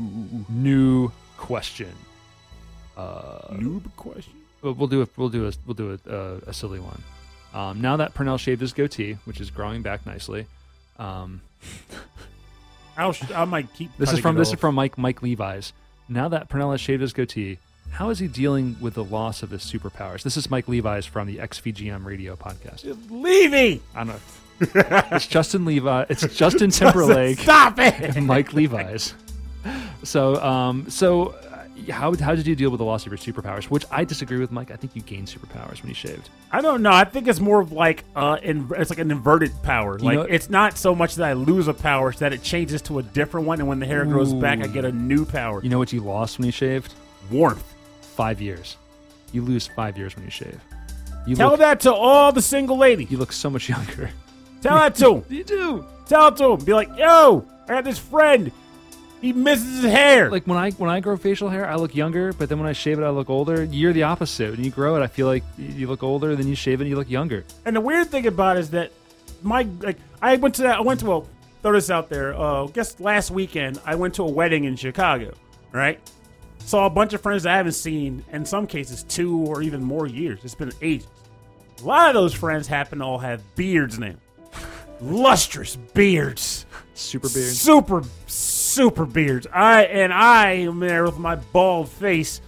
New 0.50 1.12
question. 1.38 1.94
Uh, 2.98 3.54
Noob 3.54 3.84
question. 3.96 4.34
We'll 4.62 4.74
we'll 4.74 4.88
do 4.88 5.02
a 5.02 5.08
we'll 5.18 5.30
do 5.30 5.48
a 5.48 5.52
we'll 5.66 5.74
do 5.76 5.98
a, 6.08 6.10
uh, 6.12 6.40
a 6.48 6.54
silly 6.54 6.80
one. 6.80 7.02
Um, 7.54 7.82
now 7.82 7.98
that 7.98 8.14
Purnell 8.14 8.38
shaved 8.38 8.62
his 8.62 8.74
goatee, 8.74 9.18
which 9.26 9.40
is 9.40 9.52
growing 9.52 9.82
back 9.82 10.06
nicely, 10.06 10.48
um, 10.98 11.42
I'll 12.98 13.14
sh- 13.14 13.32
I 13.34 13.46
might 13.46 13.72
keep. 13.74 13.96
this 13.98 14.12
is 14.12 14.20
from 14.20 14.36
it 14.36 14.40
this 14.40 14.50
is 14.54 14.60
from 14.60 14.76
Mike 14.76 14.98
Mike 14.98 15.22
Levi's. 15.22 15.74
Now 16.10 16.30
that 16.30 16.50
Purnell 16.50 16.72
has 16.72 16.82
shaved 16.82 17.02
his 17.02 17.14
goatee, 17.14 17.60
how 17.92 18.10
is 18.10 18.20
he 18.20 18.28
dealing 18.28 18.76
with 18.82 18.96
the 18.96 19.04
loss 19.04 19.44
of 19.44 19.52
his 19.52 19.62
superpowers? 19.62 20.24
This 20.24 20.36
is 20.38 20.50
Mike 20.50 20.68
Levi's 20.68 21.06
from 21.06 21.28
the 21.28 21.38
XVGM 21.38 22.06
Radio 22.06 22.36
podcast. 22.36 22.84
Levy. 23.10 23.82
I 23.96 24.04
don't 24.04 24.08
know. 24.08 24.20
it's 25.12 25.28
Justin 25.28 25.66
Levi. 25.66 26.06
It's 26.10 26.22
Justin 26.36 26.70
Timberlake 26.72 27.40
Stop 27.40 27.80
it. 27.80 28.16
and 28.16 28.26
Mike 28.28 28.54
Levi's. 28.54 29.14
So, 30.04 30.36
um, 30.44 30.90
so 30.90 31.28
uh, 31.28 31.53
how 31.90 32.16
how 32.16 32.36
did 32.36 32.46
you 32.46 32.56
deal 32.56 32.70
with 32.70 32.78
the 32.78 32.86
loss 32.86 33.06
of 33.06 33.12
your 33.12 33.18
superpowers? 33.18 33.66
Which 33.66 33.86
I 33.92 34.04
disagree 34.04 34.38
with, 34.40 34.52
Mike. 34.52 34.72
I 34.72 34.76
think 34.76 34.96
you 34.96 35.02
gained 35.02 35.28
superpowers 35.28 35.82
when 35.82 35.90
you 35.90 35.96
shaved. 35.96 36.30
I 36.52 36.62
don't 36.62 36.82
know. 36.82 36.92
I 36.92 37.04
think 37.04 37.28
it's 37.28 37.40
more 37.40 37.60
of 37.62 37.72
like 37.72 38.04
uh, 38.16 38.38
in, 38.44 38.70
it's 38.78 38.90
like 38.90 39.00
an 39.00 39.10
inverted 39.12 39.52
power. 39.64 39.98
Like 40.00 40.16
know- 40.16 40.22
it's 40.24 40.50
not 40.50 40.78
so 40.78 40.94
much 40.94 41.16
that 41.16 41.28
I 41.28 41.34
lose 41.34 41.68
a 41.68 41.74
power, 41.74 42.10
it's 42.10 42.20
that 42.20 42.32
it 42.34 42.44
changes 42.44 42.82
to 42.84 43.00
a 43.00 43.04
different 43.04 43.48
one, 43.48 43.60
and 43.60 43.68
when 43.68 43.80
the 43.80 43.86
hair 43.86 44.06
grows 44.06 44.34
back, 44.34 44.60
I 44.64 44.68
get 44.68 44.86
a 44.86 44.92
new 44.92 45.26
power. 45.26 45.62
You 45.64 45.70
know 45.70 45.80
what 45.80 45.92
you 45.92 46.02
lost 46.02 46.38
when 46.38 46.46
you 46.46 46.52
shaved? 46.52 46.94
Warmth. 47.32 47.64
Five 48.02 48.40
years. 48.42 48.78
You 49.32 49.42
lose 49.42 49.66
five 49.66 49.98
years 49.98 50.16
when 50.16 50.26
you 50.26 50.32
shave. 50.32 50.60
You 51.26 51.36
Tell 51.36 51.52
look, 51.52 51.60
that 51.60 51.80
to 51.82 51.94
all 51.94 52.32
the 52.32 52.42
single 52.42 52.78
ladies. 52.78 53.10
you 53.10 53.18
look 53.18 53.32
so 53.32 53.50
much 53.50 53.68
younger. 53.76 54.12
Tell 54.62 54.78
that 54.78 54.96
to 54.96 55.04
them. 55.06 55.26
You 55.30 55.44
do. 55.44 55.86
Tell 56.06 56.28
it 56.28 56.38
to 56.38 56.50
them. 56.50 56.66
Be 56.66 56.74
like, 56.74 56.90
yo, 56.98 57.46
I 57.68 57.74
got 57.74 57.84
this 57.84 57.98
friend. 57.98 58.52
He 59.24 59.32
misses 59.32 59.82
his 59.84 59.92
hair. 59.92 60.30
Like 60.30 60.46
when 60.46 60.58
I 60.58 60.72
when 60.72 60.90
I 60.90 61.00
grow 61.00 61.16
facial 61.16 61.48
hair, 61.48 61.66
I 61.66 61.76
look 61.76 61.96
younger, 61.96 62.34
but 62.34 62.50
then 62.50 62.60
when 62.60 62.68
I 62.68 62.74
shave 62.74 63.00
it, 63.00 63.04
I 63.04 63.10
look 63.10 63.30
older. 63.30 63.64
You're 63.64 63.94
the 63.94 64.04
opposite. 64.04 64.52
When 64.52 64.64
you 64.66 64.70
grow 64.70 64.98
it, 64.98 65.02
I 65.02 65.08
feel 65.08 65.28
like 65.28 65.46
you 65.58 65.88
look 65.88 66.04
older. 66.04 66.36
Then 66.36 66.48
you 66.50 66.56
shave 66.56 66.82
it, 66.82 66.84
and 66.84 66.90
you 66.90 66.98
look 66.98 67.10
younger. 67.10 67.46
And 67.64 67.74
the 67.74 67.80
weird 67.80 68.10
thing 68.10 68.28
about 68.28 68.58
it 68.58 68.60
is 68.60 68.70
that 68.72 68.92
my 69.42 69.66
like 69.80 69.96
I 70.22 70.36
went 70.36 70.56
to 70.56 70.64
that 70.64 70.78
I 70.78 70.82
went 70.82 71.00
to 71.00 71.14
a 71.14 71.24
throw 71.62 71.72
this 71.72 71.90
out 71.90 72.10
there. 72.10 72.36
Uh, 72.38 72.66
I 72.66 72.68
guess 72.72 73.00
last 73.00 73.32
weekend 73.32 73.80
I 73.86 73.96
went 73.96 74.14
to 74.16 74.24
a 74.24 74.30
wedding 74.30 74.66
in 74.66 74.76
Chicago. 74.76 75.34
Right, 75.72 76.02
saw 76.60 76.86
a 76.86 76.90
bunch 76.90 77.14
of 77.14 77.22
friends 77.22 77.46
I 77.46 77.56
haven't 77.56 77.72
seen 77.72 78.26
in 78.34 78.46
some 78.46 78.68
cases 78.68 79.04
two 79.04 79.38
or 79.48 79.62
even 79.62 79.82
more 79.82 80.06
years. 80.06 80.40
It's 80.44 80.54
been 80.54 80.74
ages. 80.82 81.08
A 81.82 81.86
lot 81.86 82.10
of 82.10 82.14
those 82.14 82.34
friends 82.34 82.68
happen 82.68 83.00
to 83.00 83.06
all 83.06 83.20
have 83.20 83.42
beards 83.56 83.98
now, 83.98 84.16
lustrous 85.02 85.78
beards, 85.78 86.66
Super 86.94 87.30
beard. 87.30 87.54
super 87.54 88.04
super 88.74 89.06
beards. 89.06 89.48
I 89.54 89.84
and 89.86 90.12
I 90.14 90.52
am 90.54 90.80
there 90.80 91.04
with 91.04 91.18
my 91.20 91.36
bald 91.36 91.90
face. 91.90 92.42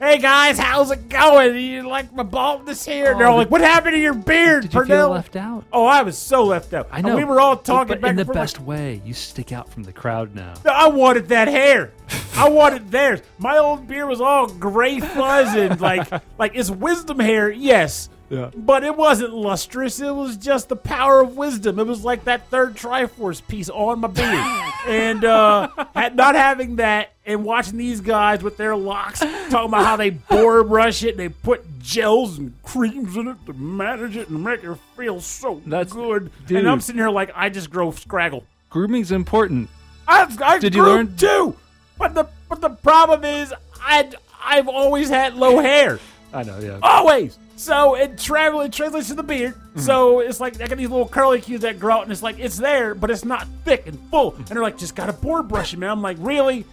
Hey 0.00 0.18
guys, 0.18 0.58
how's 0.58 0.90
it 0.90 1.08
going? 1.08 1.56
You 1.56 1.86
like 1.88 2.12
my 2.12 2.24
baldness 2.24 2.84
here? 2.84 3.06
And 3.06 3.14
oh, 3.14 3.18
they're 3.18 3.26
all 3.28 3.34
Oh, 3.34 3.38
like, 3.38 3.50
"What 3.52 3.60
happened 3.60 3.94
to 3.94 4.00
your 4.00 4.14
beard, 4.14 4.62
Did 4.64 4.74
you 4.74 4.80
Purnell?" 4.80 5.06
feel 5.06 5.10
left 5.10 5.36
out? 5.36 5.64
Oh, 5.72 5.84
I 5.84 6.02
was 6.02 6.18
so 6.18 6.42
left 6.44 6.74
out. 6.74 6.88
I 6.90 6.98
And 6.98 7.06
know. 7.06 7.16
we 7.16 7.22
were 7.22 7.40
all 7.40 7.56
talking 7.56 7.88
but 7.94 8.00
back 8.00 8.10
in 8.10 8.16
the 8.16 8.22
and 8.22 8.26
forth, 8.26 8.36
like, 8.36 8.42
best 8.42 8.60
way. 8.60 9.00
You 9.04 9.14
stick 9.14 9.52
out 9.52 9.70
from 9.70 9.84
the 9.84 9.92
crowd 9.92 10.34
now. 10.34 10.54
I 10.68 10.88
wanted 10.88 11.28
that 11.28 11.46
hair. 11.46 11.92
I 12.36 12.48
wanted 12.48 12.90
theirs. 12.90 13.20
My 13.38 13.58
old 13.58 13.86
beard 13.86 14.08
was 14.08 14.20
all 14.20 14.48
gray 14.48 14.98
fuzz 14.98 15.54
and 15.54 15.80
like 15.80 16.10
like 16.38 16.52
it's 16.56 16.68
wisdom 16.70 17.20
hair, 17.20 17.48
yes. 17.48 18.08
Yeah. 18.32 18.50
But 18.56 18.82
it 18.82 18.96
wasn't 18.96 19.34
lustrous. 19.34 20.00
It 20.00 20.10
was 20.14 20.38
just 20.38 20.70
the 20.70 20.76
power 20.76 21.20
of 21.20 21.36
wisdom. 21.36 21.78
It 21.78 21.86
was 21.86 22.02
like 22.02 22.24
that 22.24 22.48
third 22.48 22.74
Triforce 22.76 23.46
piece 23.46 23.68
on 23.68 24.00
my 24.00 24.08
beard. 24.08 24.42
and 24.88 25.22
uh 25.24 25.68
had, 25.94 26.16
not 26.16 26.34
having 26.34 26.76
that 26.76 27.12
and 27.26 27.44
watching 27.44 27.76
these 27.76 28.00
guys 28.00 28.42
with 28.42 28.56
their 28.56 28.74
locks 28.74 29.20
talking 29.20 29.68
about 29.68 29.84
how 29.84 29.96
they 29.96 30.10
bore 30.10 30.64
brush 30.64 31.04
it 31.04 31.10
and 31.10 31.18
they 31.20 31.28
put 31.28 31.78
gels 31.80 32.38
and 32.38 32.54
creams 32.62 33.16
in 33.16 33.28
it 33.28 33.36
to 33.46 33.52
manage 33.52 34.16
it 34.16 34.28
and 34.30 34.42
make 34.42 34.64
it 34.64 34.76
feel 34.96 35.20
so 35.20 35.60
That's- 35.66 35.92
good. 35.92 36.30
dude. 36.46 36.58
And 36.60 36.68
I'm 36.70 36.80
sitting 36.80 36.98
here 37.00 37.10
like 37.10 37.30
I 37.36 37.50
just 37.50 37.70
grow 37.70 37.92
scraggle. 37.92 38.44
Grooming's 38.70 39.12
important. 39.12 39.68
I've, 40.08 40.40
I 40.40 40.58
Did 40.58 40.74
you 40.74 40.82
learn- 40.84 41.14
too? 41.16 41.54
But 41.98 42.14
the 42.14 42.26
but 42.48 42.60
the 42.62 42.70
problem 42.70 43.24
is 43.24 43.52
I 43.80 44.10
I've 44.42 44.68
always 44.68 45.10
had 45.10 45.34
low 45.36 45.58
hair, 45.60 46.00
I 46.32 46.42
know. 46.42 46.58
Yeah. 46.58 46.78
always. 46.82 47.38
So 47.62 47.94
it 47.94 48.18
travel 48.18 48.60
it 48.62 48.72
translates 48.72 49.08
to 49.08 49.14
the 49.14 49.22
beard. 49.22 49.54
Mm-hmm. 49.54 49.80
So 49.80 50.18
it's 50.18 50.40
like 50.40 50.60
I 50.60 50.66
got 50.66 50.78
these 50.78 50.90
little 50.90 51.06
curly 51.06 51.40
cues 51.40 51.60
that 51.60 51.78
grow 51.78 51.94
out, 51.94 52.02
and 52.02 52.10
it's 52.10 52.22
like 52.22 52.40
it's 52.40 52.56
there, 52.56 52.94
but 52.94 53.08
it's 53.08 53.24
not 53.24 53.46
thick 53.64 53.86
and 53.86 53.98
full. 54.10 54.34
And 54.34 54.46
they're 54.46 54.62
like, 54.62 54.78
just 54.78 54.96
got 54.96 55.08
a 55.08 55.12
board 55.12 55.46
brush 55.46 55.76
man. 55.76 55.90
I'm 55.90 56.02
like, 56.02 56.16
really? 56.20 56.64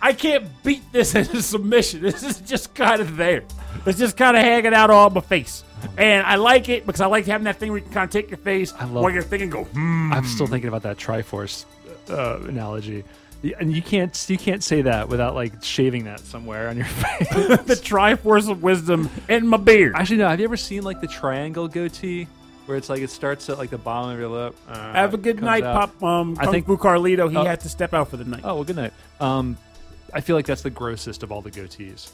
I 0.00 0.14
can't 0.14 0.46
beat 0.62 0.82
this 0.92 1.14
into 1.20 1.42
submission. 1.42 2.00
This 2.00 2.22
is 2.22 2.40
just 2.40 2.74
kind 2.74 3.02
of 3.02 3.18
there. 3.18 3.42
It's 3.84 3.98
just 3.98 4.16
kind 4.16 4.34
of 4.34 4.42
hanging 4.42 4.72
out 4.72 4.90
on 4.90 5.12
my 5.12 5.20
face. 5.20 5.62
And 5.98 6.26
I 6.26 6.36
like 6.36 6.70
it 6.70 6.86
because 6.86 7.02
I 7.02 7.06
like 7.06 7.26
having 7.26 7.44
that 7.44 7.56
thing 7.56 7.70
where 7.70 7.78
you 7.78 7.84
can 7.84 7.92
kind 7.92 8.04
of 8.04 8.10
take 8.10 8.30
your 8.30 8.38
face 8.38 8.72
I 8.72 8.84
love- 8.84 9.02
while 9.02 9.12
you're 9.12 9.22
thinking, 9.22 9.50
go, 9.50 9.64
hmm. 9.64 10.10
I'm 10.12 10.24
still 10.24 10.46
thinking 10.46 10.68
about 10.68 10.82
that 10.82 10.96
Triforce 10.96 11.66
uh, 12.08 12.40
analogy. 12.48 13.04
Y- 13.42 13.54
And 13.58 13.72
you 13.74 13.80
can't 13.82 14.26
you 14.28 14.36
can't 14.38 14.62
say 14.62 14.82
that 14.82 15.08
without 15.08 15.34
like 15.34 15.62
shaving 15.62 16.04
that 16.04 16.20
somewhere 16.20 16.68
on 16.68 16.76
your 16.76 16.86
face. 16.86 17.28
the 17.30 17.80
Triforce 17.82 18.50
of 18.50 18.62
Wisdom 18.62 19.08
in 19.28 19.46
my 19.46 19.56
beard. 19.56 19.94
Actually, 19.96 20.18
no. 20.18 20.28
Have 20.28 20.38
you 20.40 20.44
ever 20.44 20.56
seen 20.56 20.82
like 20.82 21.00
the 21.00 21.06
triangle 21.06 21.66
goatee, 21.68 22.26
where 22.66 22.76
it's 22.76 22.88
like 22.88 23.00
it 23.02 23.10
starts 23.10 23.48
at 23.48 23.56
like 23.58 23.70
the 23.70 23.78
bottom 23.78 24.10
of 24.10 24.18
your 24.18 24.28
lip? 24.28 24.54
uh, 24.68 24.92
Have 24.92 25.14
a 25.14 25.18
good 25.18 25.40
night, 25.40 25.64
out. 25.64 25.98
Pop. 25.98 26.02
Um, 26.02 26.36
I 26.38 26.44
Kung 26.44 26.52
think- 26.52 26.66
Fu 26.66 26.76
Carlito. 26.76 27.30
He 27.30 27.36
Oh. 27.36 27.44
had 27.44 27.60
to 27.60 27.68
step 27.68 27.94
out 27.94 28.08
for 28.08 28.16
the 28.18 28.24
night. 28.24 28.42
Oh 28.44 28.56
well, 28.56 28.64
good 28.64 28.76
night. 28.76 28.92
Um, 29.20 29.56
I 30.12 30.20
feel 30.20 30.36
like 30.36 30.46
that's 30.46 30.62
the 30.62 30.70
grossest 30.70 31.22
of 31.22 31.32
all 31.32 31.40
the 31.40 31.50
goatees. 31.50 32.10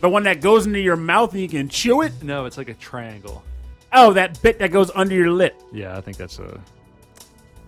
The 0.00 0.08
one 0.08 0.22
that 0.24 0.40
goes 0.40 0.66
into 0.66 0.80
your 0.80 0.96
mouth 0.96 1.32
and 1.32 1.42
you 1.42 1.48
can 1.48 1.68
chew 1.68 2.00
it. 2.00 2.22
No, 2.22 2.46
it's 2.46 2.56
like 2.56 2.70
a 2.70 2.74
triangle. 2.74 3.44
Oh, 3.92 4.14
that 4.14 4.40
bit 4.42 4.58
that 4.60 4.70
goes 4.72 4.90
under 4.94 5.14
your 5.14 5.30
lip. 5.30 5.54
Yeah, 5.72 5.96
I 5.96 6.00
think 6.00 6.16
that's 6.16 6.38
a. 6.38 6.58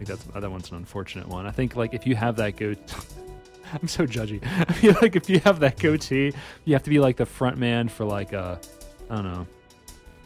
Think 0.05 0.21
that's 0.21 0.41
that 0.41 0.51
one's 0.51 0.71
an 0.71 0.77
unfortunate 0.79 1.29
one. 1.29 1.47
I 1.47 1.51
think 1.51 1.77
like 1.77 1.95
if 1.95 2.07
you 2.07 2.17
have 2.17 2.37
that 2.37 2.57
goat. 2.57 2.79
I'm 3.81 3.89
so 3.89 4.05
judgy. 4.07 4.43
I 4.69 4.73
feel 4.73 4.95
like 5.01 5.17
if 5.17 5.31
you 5.31 5.39
have 5.41 5.61
that 5.61 5.79
goatee, 5.79 6.33
you 6.67 6.75
have 6.75 6.83
to 6.83 6.91
be 6.91 6.99
like 6.99 7.17
the 7.17 7.25
front 7.25 7.57
man 7.57 7.89
for 7.89 8.05
like 8.05 8.33
a, 8.35 8.61
I 9.09 9.15
don't 9.15 9.25
know. 9.25 9.47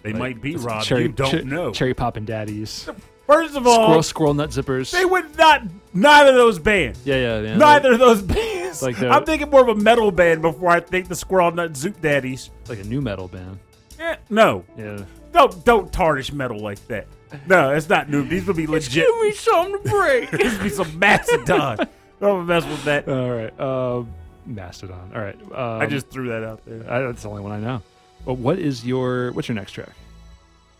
They 0.03 0.11
like 0.13 0.19
might 0.19 0.43
be 0.43 0.57
Rob. 0.57 0.83
cherry, 0.83 1.03
you 1.03 1.09
don't 1.11 1.31
che- 1.31 1.43
know. 1.45 1.71
Cherry 1.73 1.95
poppin' 1.95 2.25
daddies. 2.25 2.89
First 3.27 3.55
of 3.57 3.67
all, 3.67 3.85
Squirrel, 3.85 4.03
squirrel 4.03 4.35
nut 4.35 4.51
zippers. 4.51 4.91
they 4.91 5.05
would 5.05 5.37
not. 5.37 5.63
Neither 5.95 6.31
of 6.31 6.37
those 6.37 6.59
bands. 6.59 7.01
yeah, 7.05 7.17
yeah, 7.17 7.41
yeah. 7.41 7.57
Neither 7.57 7.93
of 7.93 7.99
those 8.01 8.23
bands. 8.23 8.83
Like 8.83 8.99
the- 8.99 9.11
I'm 9.11 9.25
thinking 9.25 9.49
more 9.51 9.61
of 9.63 9.69
a 9.69 9.75
metal 9.81 10.11
band 10.11 10.43
before 10.43 10.71
I 10.71 10.81
think 10.81 11.07
the 11.09 11.15
Squirrel 11.17 11.53
Nut 11.53 11.73
Zoot 11.75 12.01
Daddies. 12.01 12.51
Like, 12.69 12.79
like 12.79 12.87
a 12.87 12.89
new 12.89 13.01
metal 13.01 13.29
band. 13.29 13.59
Eh, 14.01 14.17
no, 14.31 14.65
Yeah. 14.77 15.05
don't 15.33 15.65
don't 15.65 15.93
tarnish 15.93 16.33
metal 16.33 16.59
like 16.59 16.85
that. 16.89 17.07
No, 17.47 17.73
it's 17.73 17.89
not 17.89 18.09
new. 18.09 18.27
These 18.27 18.47
would 18.47 18.57
be 18.57 18.67
legit. 18.67 19.07
Give 19.07 19.21
me 19.21 19.33
something 19.33 19.83
to 19.83 19.89
break. 19.89 20.31
this 20.33 20.53
would 20.55 20.63
be 20.63 20.69
some 20.69 20.99
Mastodon. 20.99 21.89
Don't 22.21 22.47
mess 22.47 22.65
with 22.65 22.85
that. 22.85 23.09
All 23.09 23.31
right. 23.31 23.61
Um, 23.61 24.13
Mastodon. 24.47 25.13
All 25.15 25.21
right. 25.21 25.41
Um, 25.43 25.83
I 25.83 25.87
just 25.87 26.09
threw 26.09 26.29
that 26.29 26.45
out 26.45 26.65
there. 26.65 26.91
I, 26.91 27.01
that's 27.01 27.23
the 27.23 27.29
only 27.29 27.43
one 27.43 27.53
I 27.53 27.61
know. 27.61 27.83
But 28.25 28.35
what 28.35 28.59
is 28.59 28.85
your 28.85 29.33
what's 29.33 29.49
your 29.49 29.55
next 29.55 29.73
track? 29.73 29.91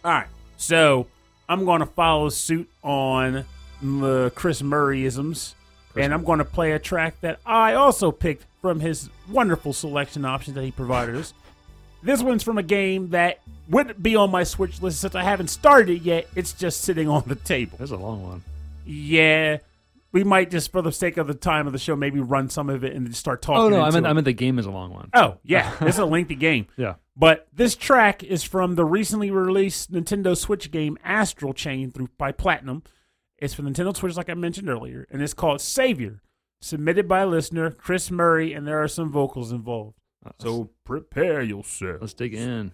All 0.05 0.13
right. 0.13 0.29
So 0.57 1.07
I'm 1.49 1.65
going 1.65 1.81
to 1.81 1.87
follow 1.87 2.29
suit 2.29 2.69
on 2.83 3.45
the 3.83 4.33
Chris 4.35 4.63
Murrayisms, 4.63 5.55
and 5.95 6.15
I'm 6.15 6.25
going 6.25 6.39
to 6.39 6.45
play 6.45 6.73
a 6.73 6.79
track 6.79 7.21
that 7.21 7.41
I 7.45 7.75
also 7.75 8.11
picked 8.11 8.47
from 8.63 8.81
his 8.81 9.11
wonderful 9.29 9.73
selection 9.73 10.25
options 10.25 10.55
that 10.55 10.65
he 10.65 10.71
provided 10.71 11.17
us. 11.17 11.35
This 12.03 12.23
one's 12.23 12.43
from 12.43 12.59
a 12.59 12.63
game 12.63 13.11
that 13.11 13.41
wouldn't 13.69 14.03
be 14.03 14.17
on 14.17 14.31
my 14.31 14.45
Switch 14.45 14.81
list 14.81 15.01
since 15.01 15.15
I 15.15 15.23
haven't 15.23 15.49
started 15.49 15.97
it 15.97 16.03
yet. 16.03 16.29
It's 16.35 16.53
just 16.53 16.83
sitting 16.83 17.09
on 17.09 17.25
the 17.27 17.35
table. 17.35 17.79
That's 17.79 17.91
a 17.91 17.97
long 17.97 18.23
one. 18.23 18.43
Yeah. 18.85 19.59
We 20.13 20.25
might 20.25 20.51
just, 20.51 20.73
for 20.73 20.83
the 20.83 20.93
sake 20.93 21.17
of 21.17 21.27
the 21.27 21.35
time 21.35 21.67
of 21.67 21.73
the 21.73 21.79
show, 21.79 21.95
maybe 21.95 22.21
run 22.21 22.49
some 22.49 22.71
of 22.71 22.85
it 22.85 22.95
and 22.95 23.07
just 23.07 23.21
start 23.21 23.43
talking. 23.43 23.61
Oh 23.61 23.69
no, 23.69 23.83
I 23.83 23.91
meant 23.91 24.07
it. 24.07 24.09
I 24.09 24.13
meant 24.13 24.25
the 24.25 24.33
game 24.33 24.59
is 24.59 24.67
a 24.67 24.71
long 24.71 24.93
one. 24.95 25.11
Oh, 25.13 25.39
yeah. 25.43 25.75
it's 25.81 25.99
a 25.99 26.05
lengthy 26.05 26.37
game. 26.37 26.69
Yeah. 26.77 26.95
But 27.17 27.49
this 27.53 27.75
track 27.75 28.23
is 28.23 28.43
from 28.45 28.75
the 28.75 28.85
recently 28.85 29.31
released 29.31 29.93
Nintendo 29.93 30.37
Switch 30.37 30.71
game 30.71 30.97
Astral 31.03 31.55
Chain 31.55 31.91
through 31.91 32.09
by 32.19 32.33
Platinum. 32.33 32.83
It's 33.39 33.53
for 33.55 33.63
Nintendo 33.63 33.95
Switch, 33.95 34.17
like 34.17 34.31
I 34.31 34.35
mentioned 34.35 34.69
earlier, 34.69 35.07
and 35.11 35.21
it's 35.21 35.35
called 35.35 35.61
Savior, 35.61 36.23
submitted 36.61 37.07
by 37.07 37.25
listener 37.25 37.71
Chris 37.71 38.11
Murray, 38.11 38.55
and 38.55 38.67
there 38.67 38.83
are 38.83 38.89
some 38.89 39.11
vocals 39.11 39.53
involved. 39.53 39.99
Uh, 40.25 40.31
so 40.39 40.71
prepare 40.85 41.43
yourself. 41.43 41.99
Let's 42.01 42.15
dig 42.15 42.35
in. 42.35 42.73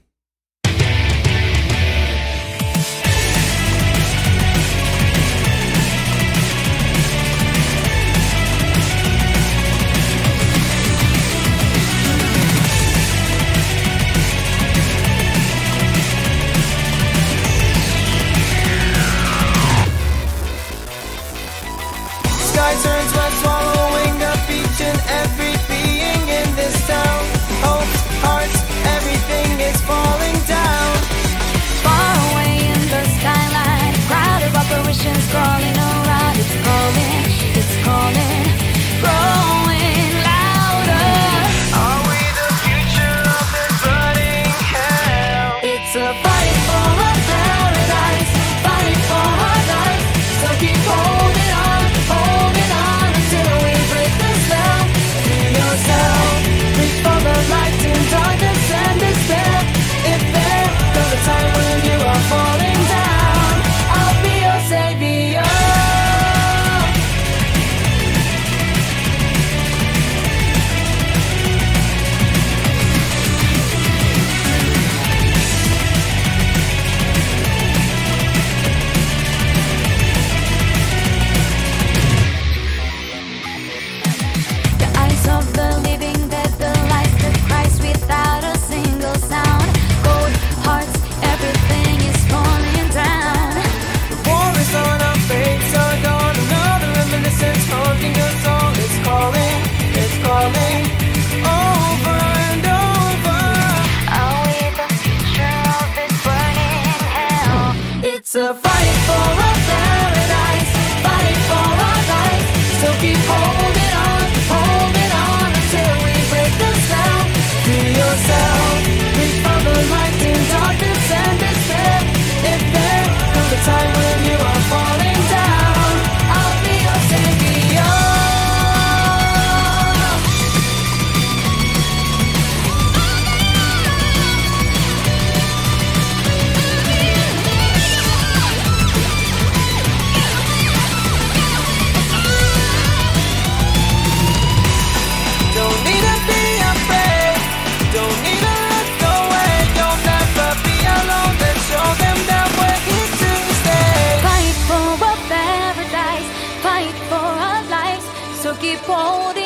Keep 158.72 158.80
holding 158.86 159.41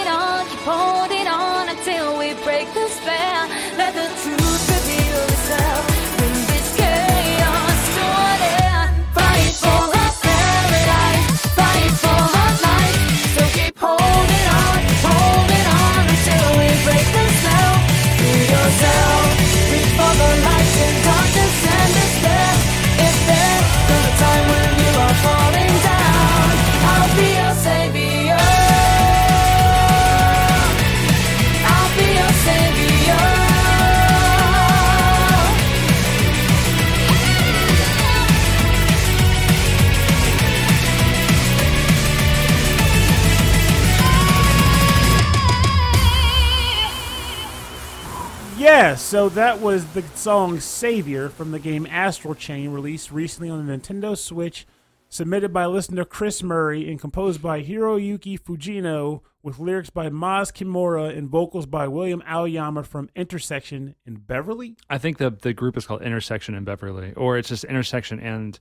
Yeah, 48.77 48.95
so 48.95 49.31
that 49.31 49.63
was 49.63 49.87
the 49.95 50.03
song 50.17 50.61
Savior 50.61 51.31
from 51.31 51.51
the 51.51 51.59
game 51.59 51.87
Astral 51.87 52.35
Chain, 52.35 52.73
released 52.73 53.11
recently 53.11 53.49
on 53.49 53.67
the 53.67 53.73
Nintendo 53.73 54.15
Switch, 54.15 54.67
submitted 55.09 55.51
by 55.51 55.65
listener 55.65 56.05
Chris 56.05 56.43
Murray 56.43 56.87
and 56.91 57.01
composed 57.01 57.41
by 57.41 57.63
Hiroyuki 57.63 58.39
Fujino, 58.39 59.23
with 59.43 59.59
lyrics 59.59 59.89
by 59.89 60.11
Maz 60.11 60.53
Kimura 60.53 61.17
and 61.17 61.27
vocals 61.27 61.65
by 61.65 61.89
William 61.89 62.23
Aoyama 62.27 62.83
from 62.83 63.09
Intersection 63.17 63.95
in 64.05 64.17
Beverly. 64.17 64.77
I 64.91 64.99
think 64.99 65.17
the 65.17 65.31
the 65.31 65.55
group 65.55 65.79
is 65.79 65.87
called 65.87 66.03
Intersection 66.03 66.55
in 66.55 66.65
Beverly, 66.65 67.15
or 67.15 67.39
it's 67.39 67.49
just 67.49 67.65
Intersection 67.65 68.21
and 68.21 68.61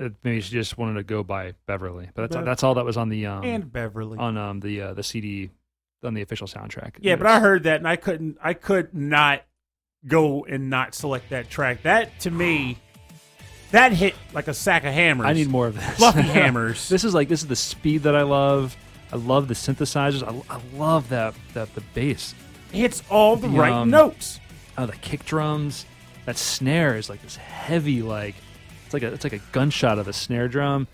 uh, 0.00 0.10
maybe 0.22 0.42
she 0.42 0.52
just 0.52 0.78
wanted 0.78 0.94
to 0.94 1.02
go 1.02 1.24
by 1.24 1.54
Beverly. 1.66 2.08
But 2.14 2.30
that's 2.30 2.44
that's 2.44 2.62
all 2.62 2.74
that 2.74 2.84
was 2.84 2.96
on 2.96 3.08
the 3.08 3.26
um 3.26 3.42
and 3.42 3.72
Beverly. 3.72 4.16
on 4.16 4.38
um 4.38 4.60
the 4.60 4.80
uh, 4.80 4.94
the 4.94 5.02
CD 5.02 5.50
on 6.04 6.14
the 6.14 6.22
official 6.22 6.46
soundtrack. 6.46 6.92
yeah, 7.00 7.16
but 7.16 7.26
I 7.26 7.40
heard 7.40 7.64
that 7.64 7.76
and 7.78 7.88
I 7.88 7.96
couldn't 7.96 8.38
I 8.42 8.54
could 8.54 8.94
not 8.94 9.42
go 10.06 10.44
and 10.44 10.68
not 10.70 10.94
select 10.94 11.30
that 11.30 11.48
track. 11.50 11.82
That 11.82 12.18
to 12.20 12.30
me 12.30 12.78
that 13.70 13.92
hit 13.92 14.14
like 14.32 14.46
a 14.48 14.54
sack 14.54 14.84
of 14.84 14.92
hammers. 14.92 15.26
I 15.26 15.32
need 15.32 15.48
more 15.48 15.66
of 15.66 15.74
this. 15.74 15.96
Fluffy 15.96 16.20
hammers. 16.22 16.88
this 16.88 17.04
is 17.04 17.14
like 17.14 17.28
this 17.28 17.42
is 17.42 17.48
the 17.48 17.56
speed 17.56 18.02
that 18.04 18.14
I 18.14 18.22
love. 18.22 18.76
I 19.12 19.16
love 19.16 19.48
the 19.48 19.54
synthesizers. 19.54 20.22
I, 20.22 20.54
I 20.54 20.60
love 20.76 21.08
that 21.10 21.34
that 21.54 21.74
the 21.74 21.82
bass. 21.94 22.34
hits 22.72 23.02
all 23.10 23.36
the 23.36 23.48
The, 23.48 23.58
right 23.58 23.72
um, 23.72 23.90
notes. 23.90 24.40
Oh, 24.78 24.86
the 24.86 24.92
kick 24.96 25.24
drums. 25.24 25.86
That 26.26 26.36
snare 26.38 26.96
is 26.96 27.10
like 27.10 27.20
this 27.22 27.36
heavy, 27.36 28.00
like 28.02 28.34
it's 28.84 28.94
like 28.94 29.02
a 29.02 29.12
it's 29.12 29.24
like 29.24 29.34
a 29.34 29.40
gunshot 29.52 29.98
of 29.98 30.08
a 30.08 30.12
snare 30.12 30.48
drum. 30.48 30.86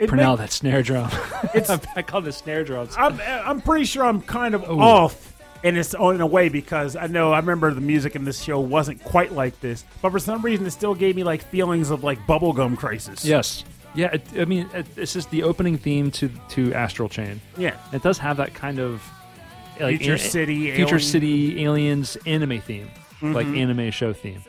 It 0.00 0.08
Pernell, 0.10 0.30
make- 0.30 0.38
that 0.38 0.50
snare 0.52 0.82
drum. 0.82 1.10
It's- 1.54 1.70
I 1.96 2.02
call 2.02 2.22
the 2.22 2.32
snare 2.32 2.64
drums. 2.64 2.94
I'm 2.98 3.20
I'm 3.20 3.60
pretty 3.60 3.84
sure 3.84 4.04
I'm 4.04 4.20
kind 4.22 4.54
of 4.54 4.64
Oh. 4.68 4.80
off 4.80 5.26
in 5.62 5.76
it's 5.76 5.92
in 5.94 6.20
a 6.22 6.26
way 6.26 6.48
because 6.48 6.96
I 6.96 7.06
know 7.06 7.32
I 7.32 7.38
remember 7.38 7.72
the 7.74 7.80
music 7.82 8.16
in 8.16 8.24
this 8.24 8.40
show 8.42 8.58
wasn't 8.60 9.02
quite 9.04 9.32
like 9.32 9.60
this, 9.60 9.84
but 10.00 10.10
for 10.10 10.18
some 10.18 10.40
reason 10.42 10.64
it 10.66 10.70
still 10.70 10.94
gave 10.94 11.16
me 11.16 11.22
like 11.22 11.44
feelings 11.44 11.90
of 11.90 12.02
like 12.02 12.18
bubblegum 12.26 12.78
crisis. 12.78 13.24
Yes. 13.24 13.64
Yeah. 13.94 14.12
It, 14.14 14.22
I 14.38 14.44
mean, 14.46 14.70
it, 14.72 14.86
it's 14.96 15.12
just 15.12 15.30
the 15.30 15.42
opening 15.42 15.76
theme 15.76 16.10
to 16.12 16.30
to 16.50 16.72
Astral 16.72 17.08
Chain. 17.10 17.40
yeah. 17.58 17.76
It 17.92 18.02
does 18.02 18.16
have 18.18 18.38
that 18.38 18.54
kind 18.54 18.78
of 18.78 19.02
like 19.78 19.98
Future 19.98 20.12
an- 20.14 20.18
City, 20.18 20.70
Future 20.72 20.94
alien- 20.96 21.00
City 21.00 21.64
aliens 21.64 22.16
anime 22.26 22.60
theme, 22.62 22.88
like 23.20 23.46
Mm-hmm. 23.46 23.56
anime 23.56 23.90
show 23.90 24.12
theme. 24.14 24.42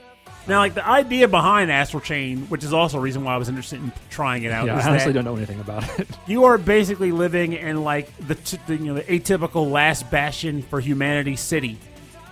Now, 0.48 0.60
like 0.60 0.74
the 0.74 0.86
idea 0.86 1.28
behind 1.28 1.72
Astral 1.72 2.02
Chain, 2.02 2.48
which 2.50 2.64
is 2.64 2.74
also 2.74 2.98
a 2.98 3.02
reason 3.02 3.24
why 3.24 3.36
I 3.36 3.38
was 3.38 3.48
interested 3.48 3.80
in 3.80 3.92
trying 4.10 4.44
it 4.44 4.52
out, 4.52 4.66
Yeah, 4.66 4.78
I 4.78 4.90
honestly 4.90 5.14
don't 5.14 5.24
know 5.24 5.36
anything 5.36 5.60
about 5.60 5.88
it. 6.00 6.08
you 6.28 6.46
are 6.46 6.58
basically 6.58 7.12
living 7.12 7.54
in 7.54 7.84
like 7.84 8.16
the, 8.28 8.36
t- 8.36 8.58
the 8.66 8.76
you 8.76 8.86
know 8.86 8.94
the 8.96 9.04
atypical 9.04 9.70
last 9.70 10.10
bastion 10.10 10.64
for 10.64 10.80
humanity 10.80 11.36
city, 11.36 11.78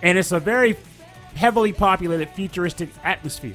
and 0.02 0.18
it's 0.18 0.32
a 0.32 0.40
very 0.40 0.76
heavily 1.36 1.72
populated 1.72 2.30
futuristic 2.32 2.90
atmosphere. 3.04 3.54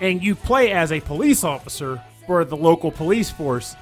And 0.00 0.22
you 0.22 0.34
play 0.34 0.72
as 0.72 0.92
a 0.92 1.00
police 1.00 1.44
officer 1.44 2.00
for 2.26 2.44
the 2.44 2.56
local 2.56 2.90
police 2.92 3.28
force, 3.30 3.74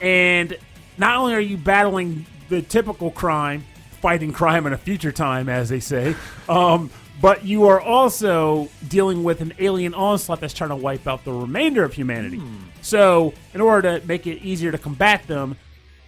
and 0.00 0.56
not 0.96 1.16
only 1.16 1.34
are 1.34 1.40
you 1.40 1.58
battling 1.58 2.24
the 2.48 2.62
typical 2.62 3.10
crime, 3.10 3.64
fighting 4.00 4.32
crime 4.32 4.66
in 4.66 4.72
a 4.72 4.78
future 4.78 5.12
time, 5.12 5.48
as 5.48 5.68
they 5.68 5.80
say, 5.80 6.16
um, 6.48 6.90
but 7.20 7.44
you 7.44 7.66
are 7.66 7.80
also 7.80 8.68
dealing 8.88 9.24
with 9.24 9.40
an 9.40 9.52
alien 9.58 9.94
onslaught 9.94 10.40
that's 10.40 10.54
trying 10.54 10.70
to 10.70 10.76
wipe 10.76 11.06
out 11.06 11.24
the 11.24 11.32
remainder 11.32 11.84
of 11.84 11.92
humanity. 11.92 12.38
Hmm. 12.38 12.56
So, 12.82 13.34
in 13.52 13.60
order 13.60 13.98
to 13.98 14.06
make 14.06 14.26
it 14.26 14.42
easier 14.42 14.72
to 14.72 14.78
combat 14.78 15.26
them, 15.26 15.56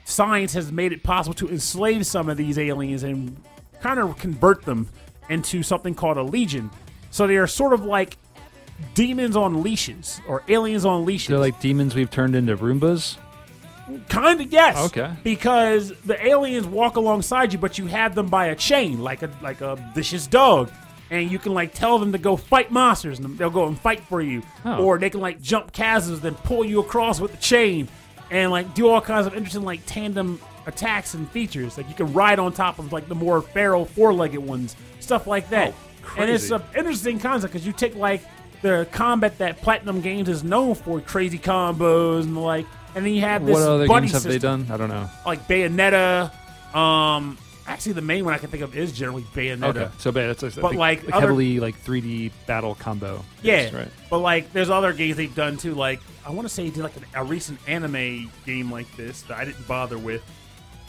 science 0.04 0.52
has 0.54 0.72
made 0.72 0.92
it 0.92 1.02
possible 1.02 1.34
to 1.34 1.48
enslave 1.48 2.06
some 2.06 2.28
of 2.28 2.36
these 2.36 2.58
aliens 2.58 3.02
and 3.02 3.36
kind 3.80 3.98
of 3.98 4.16
convert 4.18 4.62
them 4.64 4.88
into 5.28 5.62
something 5.62 5.94
called 5.94 6.16
a 6.16 6.22
legion. 6.22 6.70
So 7.10 7.26
they 7.26 7.36
are 7.36 7.46
sort 7.46 7.72
of 7.72 7.84
like 7.84 8.16
demons 8.94 9.36
on 9.36 9.62
leashes 9.62 10.20
or 10.26 10.42
aliens 10.48 10.84
on 10.84 11.04
leashes. 11.04 11.28
They're 11.28 11.38
like 11.38 11.60
demons 11.60 11.94
we've 11.94 12.10
turned 12.10 12.34
into 12.34 12.56
Roombas. 12.56 13.18
Kind 14.08 14.40
of 14.40 14.52
yes. 14.52 14.78
Okay. 14.86 15.12
Because 15.22 15.92
the 16.04 16.24
aliens 16.24 16.66
walk 16.66 16.96
alongside 16.96 17.52
you, 17.52 17.58
but 17.58 17.78
you 17.78 17.86
have 17.86 18.14
them 18.14 18.28
by 18.28 18.46
a 18.46 18.56
chain, 18.56 19.00
like 19.00 19.22
a 19.22 19.30
like 19.42 19.60
a 19.60 19.76
vicious 19.94 20.26
dog, 20.26 20.70
and 21.12 21.30
you 21.30 21.38
can 21.38 21.52
like 21.52 21.74
tell 21.74 21.98
them 21.98 22.10
to 22.12 22.18
go 22.18 22.36
fight 22.36 22.72
monsters, 22.72 23.18
and 23.18 23.36
they'll 23.36 23.50
go 23.50 23.66
and 23.66 23.78
fight 23.78 24.00
for 24.00 24.22
you. 24.22 24.42
Oh. 24.64 24.82
Or 24.82 24.98
they 24.98 25.10
can 25.10 25.20
like 25.20 25.42
jump 25.42 25.70
chasms, 25.70 26.20
then 26.20 26.34
pull 26.34 26.64
you 26.64 26.80
across 26.80 27.20
with 27.20 27.32
the 27.32 27.36
chain, 27.36 27.86
and 28.30 28.50
like 28.50 28.74
do 28.74 28.88
all 28.88 29.00
kinds 29.00 29.26
of 29.26 29.34
interesting 29.34 29.62
like 29.62 29.80
tandem 29.84 30.40
attacks 30.66 31.12
and 31.12 31.30
features. 31.30 31.76
Like 31.76 31.86
you 31.88 31.94
can 31.94 32.12
ride 32.14 32.38
on 32.38 32.52
top 32.52 32.78
of 32.78 32.92
like 32.92 33.08
the 33.08 33.14
more 33.14 33.42
feral 33.42 33.84
four-legged 33.84 34.40
ones, 34.40 34.74
stuff 35.00 35.26
like 35.26 35.50
that. 35.50 35.74
Oh, 36.04 36.14
and 36.22 36.30
it's 36.30 36.50
an 36.50 36.62
interesting 36.74 37.20
concept 37.20 37.52
because 37.52 37.66
you 37.66 37.74
take 37.74 37.94
like 37.94 38.22
the 38.62 38.88
combat 38.90 39.36
that 39.38 39.60
Platinum 39.60 40.00
Games 40.00 40.30
is 40.30 40.42
known 40.42 40.74
for, 40.74 41.00
crazy 41.00 41.38
combos 41.38 42.22
and 42.22 42.40
like, 42.40 42.64
and 42.94 43.04
then 43.04 43.12
you 43.12 43.20
have 43.20 43.44
this 43.44 43.52
What 43.54 43.62
other 43.62 43.86
games 43.86 44.12
have 44.12 44.22
they 44.22 44.38
done? 44.38 44.66
I 44.70 44.78
don't 44.78 44.88
know. 44.88 45.10
like 45.26 45.46
Bayonetta. 45.46 46.32
Um, 46.74 47.36
actually, 47.72 47.92
the 47.94 48.02
main 48.02 48.24
one 48.24 48.34
I 48.34 48.38
can 48.38 48.50
think 48.50 48.62
of 48.62 48.76
is 48.76 48.92
generally 48.92 49.22
Bayonetta. 49.34 49.64
Okay, 49.76 49.88
so 49.98 50.12
bad. 50.12 50.30
It's, 50.30 50.42
it's 50.42 50.56
But, 50.56 50.70
think, 50.70 50.78
like, 50.78 51.04
other- 51.12 51.20
heavily 51.20 51.58
like 51.60 51.82
3D 51.82 52.30
battle 52.46 52.74
combo. 52.74 53.24
Yeah, 53.42 53.74
right. 53.74 53.88
but 54.10 54.18
like, 54.18 54.52
there's 54.52 54.70
other 54.70 54.92
games 54.92 55.16
they've 55.16 55.34
done 55.34 55.56
too. 55.56 55.74
Like, 55.74 56.00
I 56.26 56.30
want 56.30 56.46
to 56.46 56.52
say 56.54 56.64
they 56.64 56.70
did 56.70 56.82
like 56.82 56.96
an, 56.96 57.04
a 57.14 57.24
recent 57.24 57.58
anime 57.66 58.30
game 58.46 58.70
like 58.70 58.94
this 58.96 59.22
that 59.22 59.38
I 59.38 59.44
didn't 59.44 59.66
bother 59.66 59.98
with. 59.98 60.22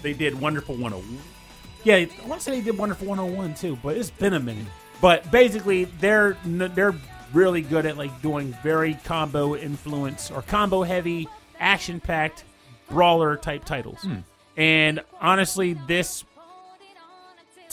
They 0.01 0.13
did 0.13 0.39
Wonderful 0.39 0.75
101. 0.75 1.19
Yeah, 1.85 1.95
I 1.95 2.27
want 2.27 2.41
to 2.41 2.45
say 2.45 2.59
they 2.59 2.65
did 2.65 2.77
Wonderful 2.77 3.07
101 3.07 3.55
too, 3.55 3.77
but 3.81 3.97
it's 3.97 4.09
been 4.11 4.33
a 4.33 4.39
minute. 4.39 4.65
But 5.01 5.29
basically, 5.31 5.85
they're 5.85 6.37
they're 6.45 6.95
really 7.33 7.61
good 7.61 7.85
at 7.85 7.97
like 7.97 8.21
doing 8.21 8.55
very 8.63 8.93
combo 9.03 9.55
influence 9.55 10.31
or 10.31 10.41
combo 10.43 10.83
heavy, 10.83 11.27
action 11.59 11.99
packed 11.99 12.43
brawler 12.89 13.35
type 13.37 13.65
titles. 13.65 13.99
Hmm. 14.01 14.17
And 14.55 15.01
honestly, 15.19 15.73
this 15.87 16.23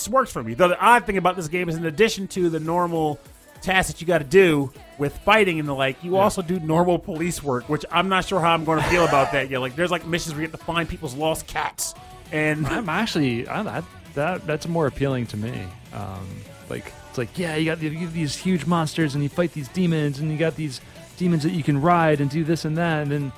that 0.05 0.13
works 0.13 0.33
for 0.33 0.43
me. 0.43 0.55
Though 0.55 0.69
the 0.69 0.79
odd 0.81 1.07
thing 1.07 1.17
about 1.17 1.37
this 1.37 1.49
game 1.49 1.69
is, 1.69 1.77
in 1.77 1.85
addition 1.87 2.29
to 2.29 2.49
the 2.51 2.61
normal 2.61 3.19
tasks 3.63 3.93
that 3.93 4.01
you 4.01 4.07
got 4.07 4.19
to 4.19 4.25
do 4.25 4.73
with 4.99 5.17
fighting 5.19 5.59
and 5.59 5.69
the 5.69 5.75
like, 5.75 6.03
you 6.03 6.17
also 6.17 6.41
do 6.43 6.59
normal 6.61 6.99
police 6.99 7.43
work, 7.43 7.69
which 7.69 7.85
I'm 7.91 8.09
not 8.09 8.25
sure 8.25 8.41
how 8.41 8.55
I'm 8.55 8.65
going 8.65 8.83
to 8.83 8.89
feel 8.89 9.05
about 9.05 9.33
that 9.33 9.51
yet. 9.51 9.61
Like, 9.61 9.77
there's 9.77 9.91
like 9.91 10.07
missions 10.07 10.35
where 10.35 10.43
you 10.43 10.49
have 10.51 10.59
to 10.59 10.65
find 10.65 10.89
people's 10.89 11.15
lost 11.15 11.47
cats, 11.47 11.95
and 12.33 12.67
I'm 12.67 12.89
actually 12.89 13.47
I, 13.49 13.63
that 13.63 13.85
that 14.15 14.47
that's 14.47 14.67
more 14.67 14.87
appealing 14.87 15.27
to 15.29 15.37
me. 15.37 15.53
Um, 15.93 16.27
like 16.69 16.93
it's 17.09 17.19
like 17.19 17.37
yeah, 17.39 17.57
you 17.57 17.67
got, 17.67 17.81
the- 17.81 17.89
you 17.89 18.07
got 18.07 18.15
these 18.15 18.37
huge 18.37 18.65
monsters 18.67 19.15
and 19.15 19.23
you 19.23 19.29
fight 19.29 19.53
these 19.53 19.69
demons 19.69 20.21
and 20.21 20.31
you 20.31 20.39
got 20.39 20.57
these 20.57 20.81
demons 21.19 21.43
that 21.43 21.51
you 21.53 21.63
can 21.63 21.81
ride 21.81 22.21
and 22.21 22.31
do 22.31 22.45
this 22.45 22.65
and 22.65 22.79
that 22.79 23.03
and 23.03 23.11
then 23.11 23.33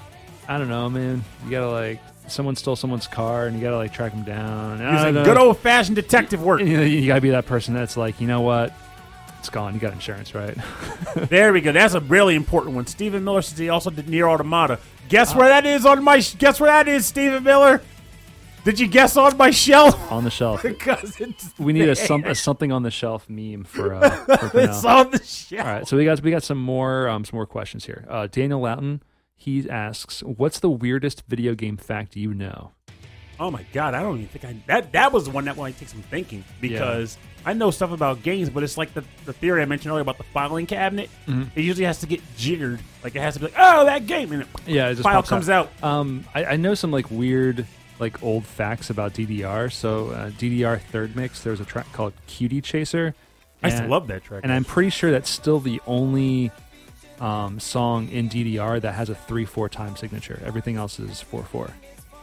I 0.48 0.58
don't 0.58 0.68
know, 0.68 0.88
man. 0.90 1.24
You 1.44 1.50
gotta 1.50 1.70
like 1.70 2.00
someone 2.28 2.56
stole 2.56 2.76
someone's 2.76 3.06
car 3.06 3.46
and 3.46 3.56
you 3.56 3.62
gotta 3.62 3.76
like 3.76 3.92
track 3.92 4.12
them 4.12 4.24
down. 4.24 4.80
And 4.80 4.86
I 4.86 4.94
it's 4.94 5.02
don't 5.04 5.14
like 5.14 5.26
know. 5.26 5.34
good 5.34 5.40
old 5.40 5.58
fashioned 5.58 5.96
detective 5.96 6.42
work. 6.42 6.60
And, 6.60 6.68
you, 6.70 6.76
know, 6.76 6.84
you 6.84 7.06
gotta 7.06 7.20
be 7.20 7.30
that 7.30 7.46
person 7.46 7.74
that's 7.74 7.96
like, 7.96 8.20
you 8.20 8.26
know 8.26 8.40
what, 8.40 8.72
it's 9.38 9.50
gone. 9.50 9.74
You 9.74 9.80
got 9.80 9.92
insurance, 9.92 10.34
right? 10.34 10.56
There 11.28 11.52
we 11.52 11.60
go. 11.60 11.72
That's 11.72 11.94
a 11.94 12.00
really 12.00 12.34
important 12.34 12.74
one. 12.74 12.86
Stephen 12.86 13.22
Miller 13.22 13.42
says 13.42 13.58
he 13.58 13.68
also 13.68 13.90
did 13.90 14.08
Nier 14.08 14.28
Automata. 14.28 14.78
Guess 15.08 15.34
where 15.34 15.48
that 15.48 15.66
is 15.66 15.84
on 15.84 16.02
my? 16.02 16.20
Guess 16.20 16.58
where 16.58 16.70
that 16.70 16.88
is, 16.88 17.04
Stephen 17.04 17.42
Miller? 17.42 17.82
Did 18.64 18.78
you 18.78 18.86
guess 18.86 19.16
on 19.16 19.36
my 19.36 19.50
shelf? 19.50 20.10
on 20.12 20.24
the 20.24 20.30
shelf. 20.30 20.62
because 20.62 21.20
it's 21.20 21.52
We 21.58 21.72
need 21.72 21.88
a, 21.88 21.96
some, 21.96 22.24
a 22.24 22.34
something 22.34 22.70
on 22.70 22.82
the 22.82 22.90
shelf 22.90 23.28
meme 23.28 23.64
for, 23.64 23.94
uh, 23.94 24.10
for 24.48 24.60
It's 24.60 24.84
on 24.84 25.10
the 25.10 25.22
shelf. 25.22 25.66
All 25.66 25.72
right, 25.72 25.86
so 25.86 25.96
we 25.96 26.04
got 26.04 26.22
we 26.22 26.30
got 26.30 26.44
some 26.44 26.58
more 26.58 27.08
um, 27.08 27.24
some 27.24 27.36
more 27.36 27.46
questions 27.46 27.84
here. 27.84 28.06
Uh, 28.08 28.28
Daniel 28.28 28.60
Loughton 28.60 29.02
he 29.42 29.68
asks, 29.68 30.22
"What's 30.22 30.60
the 30.60 30.70
weirdest 30.70 31.24
video 31.28 31.54
game 31.54 31.76
fact 31.76 32.16
you 32.16 32.32
know?" 32.34 32.72
Oh 33.40 33.50
my 33.50 33.64
god, 33.72 33.94
I 33.94 34.02
don't 34.02 34.16
even 34.18 34.28
think 34.28 34.44
I 34.44 34.56
that 34.66 34.92
that 34.92 35.12
was 35.12 35.24
the 35.24 35.30
one 35.30 35.46
that 35.46 35.56
might 35.56 35.76
take 35.78 35.88
some 35.88 36.02
thinking 36.02 36.44
because 36.60 37.16
I 37.44 37.54
know 37.54 37.70
stuff 37.72 37.90
about 37.90 38.22
games, 38.22 38.50
but 38.50 38.62
it's 38.62 38.76
like 38.78 38.94
the, 38.94 39.02
the 39.24 39.32
theory 39.32 39.62
I 39.62 39.64
mentioned 39.64 39.90
earlier 39.90 40.02
about 40.02 40.18
the 40.18 40.24
filing 40.24 40.66
cabinet. 40.66 41.10
Mm-hmm. 41.26 41.58
It 41.58 41.62
usually 41.64 41.86
has 41.86 41.98
to 42.00 42.06
get 42.06 42.20
jiggered, 42.36 42.78
like 43.02 43.16
it 43.16 43.20
has 43.20 43.34
to 43.34 43.40
be 43.40 43.46
like, 43.46 43.54
oh, 43.58 43.84
that 43.86 44.06
game, 44.06 44.30
and 44.30 44.42
it, 44.42 44.48
Yeah, 44.66 44.88
it 44.88 44.92
just 44.94 45.02
file 45.02 45.22
comes 45.24 45.48
up. 45.48 45.72
out. 45.82 45.84
Um, 45.88 46.24
I, 46.34 46.44
I 46.44 46.56
know 46.56 46.74
some 46.74 46.92
like 46.92 47.10
weird 47.10 47.66
like 47.98 48.22
old 48.22 48.44
facts 48.46 48.90
about 48.90 49.14
DDR. 49.14 49.72
So 49.72 50.10
uh, 50.10 50.30
DDR 50.30 50.80
third 50.80 51.16
mix, 51.16 51.42
there 51.42 51.50
was 51.50 51.60
a 51.60 51.64
track 51.64 51.90
called 51.92 52.12
Cutie 52.28 52.60
Chaser. 52.60 53.14
I 53.62 53.70
and- 53.70 53.88
love 53.90 54.06
that 54.08 54.22
track. 54.24 54.42
and 54.44 54.52
I'm 54.52 54.64
pretty 54.64 54.90
sure 54.90 55.10
that's 55.10 55.30
still 55.30 55.58
the 55.58 55.80
only 55.86 56.52
um, 57.20 57.60
song 57.60 58.08
in 58.08 58.28
DDR 58.28 58.80
that 58.80 58.94
has 58.94 59.10
a 59.10 59.14
three 59.14 59.44
four 59.44 59.68
time 59.68 59.96
signature. 59.96 60.40
Everything 60.44 60.76
else 60.76 60.98
is 60.98 61.20
four 61.20 61.42
four. 61.44 61.70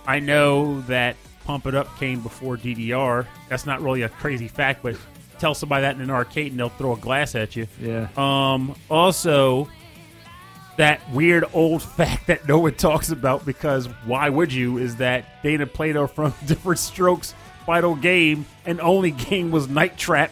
I 0.06 0.20
know 0.20 0.82
that 0.82 1.16
Pump 1.46 1.68
It 1.68 1.76
Up 1.76 1.98
came 1.98 2.22
before 2.22 2.58
DDR. 2.58 3.26
That's 3.48 3.66
not 3.66 3.82
really 3.82 4.04
a 4.04 4.10
crazy 4.10 4.48
fact, 4.48 4.84
but 4.84 4.96
tell 5.40 5.56
somebody 5.56 5.82
that 5.82 5.96
in 5.96 6.02
an 6.02 6.10
arcade 6.10 6.52
and 6.52 6.60
they'll 6.60 6.70
throw 6.70 6.94
a 6.94 6.98
glass 6.98 7.36
at 7.36 7.56
you. 7.56 7.68
Yeah. 7.82 8.08
Um, 8.18 8.76
also, 8.90 9.70
that 10.78 11.02
weird 11.12 11.46
old 11.54 11.82
fact 11.98 12.28
that 12.28 12.48
no 12.48 12.60
one 12.60 12.74
talks 12.76 13.10
about 13.10 13.46
because 13.46 13.88
why 14.06 14.30
would 14.30 14.52
you 14.54 14.78
is 14.78 14.98
that 14.98 15.44
Dana 15.44 15.66
Plato 15.66 16.08
from 16.08 16.34
Diff'rent 16.46 16.80
Strokes 16.80 17.34
final 17.66 17.96
game 17.96 18.46
and 18.66 18.82
only 18.82 19.12
game 19.12 19.52
was 19.52 19.68
Night 19.68 19.98
Trap 19.98 20.32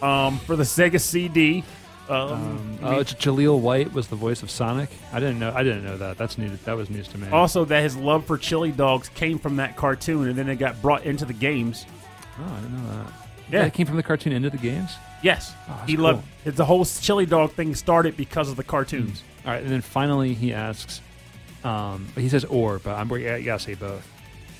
um, 0.00 0.38
for 0.40 0.56
the 0.56 0.64
Sega 0.64 1.00
CD. 1.00 1.64
Um, 2.08 2.32
Um, 2.32 2.78
oh, 2.82 2.98
Jaleel 3.04 3.58
White 3.60 3.92
was 3.92 4.08
the 4.08 4.16
voice 4.16 4.42
of 4.42 4.50
Sonic. 4.50 4.90
I 5.12 5.20
didn't 5.20 5.38
know. 5.38 5.52
I 5.54 5.62
didn't 5.62 5.84
know 5.84 5.96
that. 5.98 6.18
That's 6.18 6.36
new. 6.36 6.50
That 6.64 6.76
was 6.76 6.90
news 6.90 7.08
to 7.08 7.18
me. 7.18 7.28
also, 7.30 7.64
that 7.66 7.82
his 7.82 7.96
love 7.96 8.26
for 8.26 8.36
chili 8.36 8.72
dogs 8.72 9.08
came 9.10 9.38
from 9.38 9.56
that 9.56 9.76
cartoon 9.76 10.28
and 10.28 10.36
then 10.36 10.48
it 10.48 10.56
got 10.56 10.80
brought 10.82 11.04
into 11.04 11.24
the 11.24 11.32
games. 11.32 11.86
Oh, 12.38 12.44
I 12.52 12.60
didn't 12.60 12.82
know 12.86 12.92
that. 13.04 13.12
Yeah. 13.50 13.64
it 13.66 13.74
came 13.74 13.86
from 13.86 13.96
the 13.96 14.02
cartoon 14.02 14.32
into 14.32 14.50
the 14.50 14.56
games. 14.56 14.90
Yes, 15.22 15.54
Oh, 15.68 15.80
he 15.86 15.94
cool. 15.94 16.04
loved 16.06 16.24
it's 16.44 16.56
the 16.56 16.64
whole 16.64 16.84
chili 16.84 17.26
dog 17.26 17.52
thing 17.52 17.74
started 17.76 18.16
because 18.16 18.48
of 18.48 18.56
the 18.56 18.64
cartoons. 18.64 19.22
All 19.44 19.52
right, 19.52 19.62
and 19.62 19.70
then 19.70 19.80
finally 19.82 20.34
he 20.34 20.52
asks, 20.52 21.00
um, 21.62 22.08
he 22.16 22.28
says 22.28 22.44
or, 22.46 22.78
but 22.80 22.94
I'm 22.96 23.08
yeah, 23.10 23.36
you 23.36 23.44
gotta 23.44 23.62
say 23.62 23.74
both. 23.74 24.06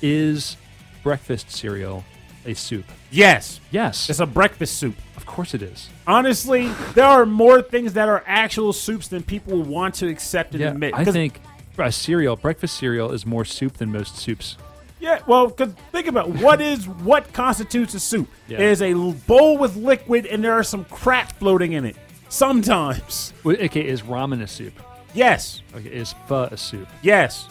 Is 0.01 0.55
breakfast 1.03 1.51
cereal 1.51 2.05
a 2.45 2.53
soup? 2.53 2.85
Yes, 3.11 3.59
Yes, 3.71 4.09
it's 4.09 4.19
a 4.19 4.25
breakfast 4.25 4.77
soup. 4.77 4.95
of 5.17 5.25
course 5.25 5.53
it 5.53 5.61
is. 5.61 5.89
Honestly, 6.07 6.67
there 6.95 7.05
are 7.05 7.25
more 7.25 7.61
things 7.61 7.93
that 7.93 8.09
are 8.09 8.23
actual 8.27 8.73
soups 8.73 9.07
than 9.07 9.23
people 9.23 9.61
want 9.61 9.95
to 9.95 10.07
accept 10.07 10.53
and 10.53 10.61
Yeah, 10.61 10.69
admit. 10.71 10.93
I 10.93 11.05
think 11.05 11.39
a 11.77 11.91
cereal, 11.91 12.35
breakfast 12.35 12.77
cereal, 12.77 13.11
is 13.11 13.25
more 13.25 13.45
soup 13.45 13.73
than 13.77 13.91
most 13.91 14.17
soups. 14.17 14.57
Yeah, 14.99 15.19
well, 15.27 15.47
because 15.47 15.73
think 15.91 16.07
about 16.07 16.29
what 16.29 16.61
is 16.61 16.87
what 16.87 17.33
constitutes 17.33 17.93
a 17.93 17.99
soup. 17.99 18.29
Yeah. 18.47 18.59
It 18.59 18.65
is 18.67 18.81
a 18.81 18.93
bowl 18.93 19.57
with 19.57 19.75
liquid, 19.75 20.25
and 20.25 20.41
there 20.43 20.53
are 20.53 20.63
some 20.63 20.85
crap 20.85 21.33
floating 21.39 21.73
in 21.73 21.83
it. 21.85 21.97
Sometimes, 22.29 23.33
Okay, 23.45 23.85
is 23.85 24.01
ramen 24.03 24.41
a 24.41 24.47
soup? 24.47 24.73
yes, 25.13 25.61
Okay, 25.75 25.89
is 25.89 26.15
pho 26.27 26.43
a 26.51 26.57
soup? 26.57 26.87
yes, 27.01 27.47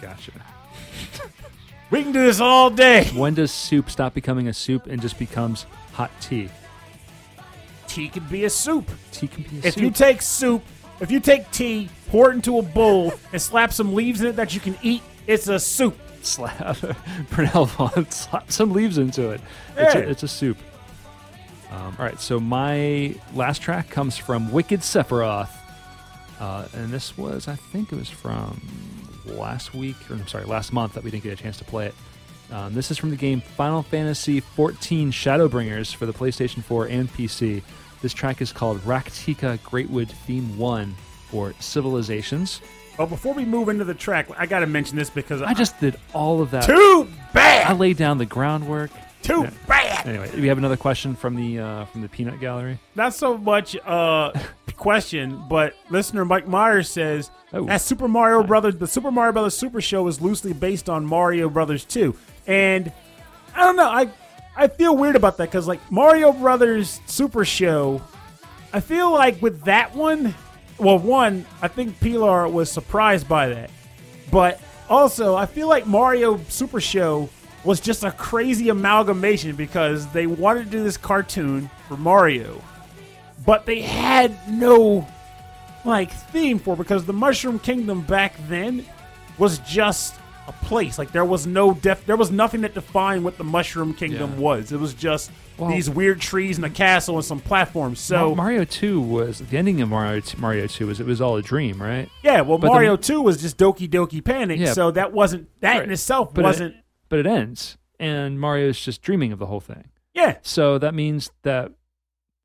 Gotcha. 0.00 0.32
we 1.92 2.02
can 2.02 2.12
do 2.12 2.24
this 2.24 2.40
all 2.40 2.70
day. 2.70 3.04
When 3.14 3.34
does 3.34 3.52
soup 3.52 3.90
stop 3.90 4.14
becoming 4.14 4.48
a 4.48 4.54
soup 4.54 4.86
and 4.86 5.00
just 5.00 5.18
becomes 5.18 5.66
hot 5.92 6.10
tea? 6.20 6.48
Tea 7.86 8.08
can 8.08 8.24
be 8.24 8.46
a 8.46 8.50
soup. 8.50 8.90
Tea 9.12 9.28
can 9.28 9.42
be 9.42 9.48
a 9.48 9.50
soup. 9.50 9.64
If 9.66 9.74
soup. 9.74 9.82
you 9.82 9.90
take 9.90 10.22
soup, 10.22 10.62
if 11.00 11.10
you 11.10 11.20
take 11.20 11.50
tea, 11.50 11.90
pour 12.08 12.30
it 12.30 12.36
into 12.36 12.58
a 12.58 12.62
bowl, 12.62 13.12
and 13.32 13.40
slap 13.40 13.74
some 13.74 13.94
leaves 13.94 14.22
in 14.22 14.28
it 14.28 14.36
that 14.36 14.54
you 14.54 14.60
can 14.60 14.76
eat, 14.82 15.02
it's 15.26 15.48
a 15.48 15.60
soup. 15.60 15.98
slap 16.22 16.56
Pernell 17.30 17.68
Vaughn 17.68 18.10
slap 18.10 18.50
some 18.50 18.72
leaves 18.72 18.96
into 18.96 19.30
it. 19.30 19.42
It's, 19.76 19.94
a, 19.94 20.08
it's 20.08 20.22
a 20.22 20.28
soup. 20.28 20.56
Um, 21.70 21.94
all 21.98 22.04
right, 22.06 22.18
so 22.18 22.40
my 22.40 23.14
last 23.34 23.60
track 23.60 23.90
comes 23.90 24.16
from 24.16 24.50
Wicked 24.50 24.80
Sephiroth, 24.80 25.50
uh, 26.40 26.66
and 26.74 26.90
this 26.90 27.18
was 27.18 27.48
I 27.48 27.56
think 27.56 27.92
it 27.92 27.96
was 27.96 28.08
from 28.08 28.62
last 29.32 29.74
week 29.74 29.96
or 30.10 30.14
I'm 30.14 30.26
sorry 30.28 30.44
last 30.44 30.72
month 30.72 30.94
that 30.94 31.04
we 31.04 31.10
didn't 31.10 31.24
get 31.24 31.32
a 31.38 31.42
chance 31.42 31.56
to 31.58 31.64
play 31.64 31.86
it. 31.86 31.94
Um, 32.50 32.74
this 32.74 32.90
is 32.90 32.98
from 32.98 33.10
the 33.10 33.16
game 33.16 33.40
Final 33.40 33.82
Fantasy 33.82 34.40
XIV 34.40 35.08
Shadowbringers 35.08 35.94
for 35.94 36.04
the 36.06 36.12
PlayStation 36.12 36.62
4 36.62 36.86
and 36.86 37.08
PC. 37.12 37.62
This 38.02 38.12
track 38.12 38.42
is 38.42 38.52
called 38.52 38.78
Raktika 38.80 39.58
Greatwood 39.60 40.08
Theme 40.10 40.58
1 40.58 40.94
for 41.30 41.54
Civilizations. 41.60 42.60
Oh, 42.98 43.06
before 43.06 43.32
we 43.32 43.44
move 43.46 43.70
into 43.70 43.84
the 43.84 43.94
track, 43.94 44.28
I 44.36 44.44
got 44.44 44.60
to 44.60 44.66
mention 44.66 44.96
this 44.98 45.08
because 45.08 45.40
I 45.40 45.54
just 45.54 45.80
did 45.80 45.96
all 46.12 46.42
of 46.42 46.50
that. 46.50 46.64
too 46.64 47.08
bad. 47.32 47.66
I 47.68 47.72
laid 47.72 47.96
down 47.96 48.18
the 48.18 48.26
groundwork. 48.26 48.90
too 49.22 49.42
Yeah. 49.44 49.50
bad. 49.66 50.06
Anyway, 50.06 50.30
we 50.38 50.48
have 50.48 50.58
another 50.58 50.76
question 50.76 51.14
from 51.16 51.36
the 51.36 51.58
uh, 51.60 51.84
from 51.86 52.02
the 52.02 52.08
peanut 52.08 52.38
gallery. 52.40 52.78
not 52.94 53.14
so 53.14 53.38
much 53.38 53.76
uh 53.86 54.32
question, 54.76 55.42
but 55.48 55.74
listener 55.90 56.24
Mike 56.24 56.46
Myers 56.48 56.90
says 56.90 57.30
Oh. 57.54 57.64
that 57.66 57.80
Super 57.82 58.08
Mario 58.08 58.42
Brothers, 58.42 58.76
the 58.76 58.86
Super 58.86 59.10
Mario 59.10 59.32
Brothers 59.32 59.56
Super 59.56 59.80
Show 59.82 60.06
is 60.08 60.20
loosely 60.22 60.52
based 60.54 60.88
on 60.88 61.04
Mario 61.04 61.48
Brothers 61.50 61.84
2, 61.84 62.14
and 62.46 62.90
I 63.54 63.60
don't 63.64 63.76
know, 63.76 63.88
I 63.88 64.08
I 64.56 64.68
feel 64.68 64.96
weird 64.96 65.16
about 65.16 65.36
that 65.38 65.50
because 65.50 65.68
like 65.68 65.80
Mario 65.90 66.32
Brothers 66.32 67.00
Super 67.06 67.44
Show, 67.44 68.00
I 68.72 68.80
feel 68.80 69.10
like 69.12 69.40
with 69.42 69.64
that 69.64 69.94
one, 69.94 70.34
well, 70.78 70.98
one 70.98 71.44
I 71.60 71.68
think 71.68 72.00
Pilar 72.00 72.48
was 72.48 72.70
surprised 72.70 73.28
by 73.28 73.48
that, 73.50 73.70
but 74.30 74.58
also 74.88 75.34
I 75.36 75.46
feel 75.46 75.68
like 75.68 75.86
Mario 75.86 76.38
Super 76.48 76.80
Show 76.80 77.28
was 77.64 77.80
just 77.80 78.02
a 78.02 78.10
crazy 78.10 78.70
amalgamation 78.70 79.54
because 79.56 80.06
they 80.08 80.26
wanted 80.26 80.64
to 80.64 80.70
do 80.70 80.82
this 80.82 80.96
cartoon 80.96 81.70
for 81.86 81.96
Mario 81.96 82.60
but 83.44 83.66
they 83.66 83.80
had 83.82 84.36
no 84.48 85.06
like 85.84 86.12
theme 86.12 86.58
for 86.58 86.74
it 86.74 86.78
because 86.78 87.04
the 87.06 87.12
Mushroom 87.12 87.58
Kingdom 87.58 88.02
back 88.02 88.34
then 88.48 88.84
was 89.38 89.58
just 89.60 90.14
a 90.48 90.52
place. 90.64 90.98
Like 90.98 91.12
there 91.12 91.24
was 91.24 91.46
no 91.46 91.72
def 91.74 92.04
there 92.06 92.16
was 92.16 92.30
nothing 92.30 92.60
that 92.62 92.74
defined 92.74 93.24
what 93.24 93.38
the 93.38 93.44
Mushroom 93.44 93.94
Kingdom 93.94 94.32
Yeah. 94.34 94.38
was. 94.38 94.72
It 94.72 94.78
was 94.80 94.94
just 94.94 95.30
Well- 95.58 95.70
these 95.70 95.88
weird 95.90 96.20
trees 96.20 96.56
and 96.56 96.64
a 96.64 96.70
castle 96.70 97.16
and 97.16 97.24
some 97.24 97.40
platforms. 97.40 98.00
So 98.00 98.34
Mario 98.34 98.64
Two 98.64 99.00
was 99.00 99.38
the 99.38 99.56
ending 99.56 99.80
of 99.80 99.88
Mario 99.88 100.20
T- 100.20 100.36
Mario 100.38 100.66
Two 100.66 100.86
was 100.88 101.00
it 101.00 101.06
was 101.06 101.20
all 101.20 101.36
a 101.36 101.42
dream, 101.42 101.80
right? 101.82 102.08
yeah, 102.22 102.40
well 102.42 102.58
but 102.58 102.68
the- 102.68 102.72
Mario 102.74 102.96
2 102.96 103.20
was 103.22 103.40
just 103.40 103.56
Doki 103.58 103.88
Doki 103.88 104.22
Panic. 104.24 104.58
Yeah. 104.60 104.72
So 104.72 104.90
that 104.92 105.12
wasn't 105.12 105.48
that 105.60 105.74
Right. 105.78 105.84
in 105.84 105.90
itself 105.90 106.32
But 106.34 106.44
wasn't 106.44 106.74
it, 106.74 106.80
but 107.08 107.18
it 107.20 107.26
ends, 107.26 107.76
and 108.00 108.38
Mario's 108.40 108.80
just 108.80 109.02
dreaming 109.02 109.32
of 109.32 109.38
the 109.38 109.46
whole 109.46 109.60
thing. 109.60 109.84
yeah. 110.14 110.36
So 110.42 110.78
that 110.78 110.94
means 110.94 111.30
that 111.42 111.72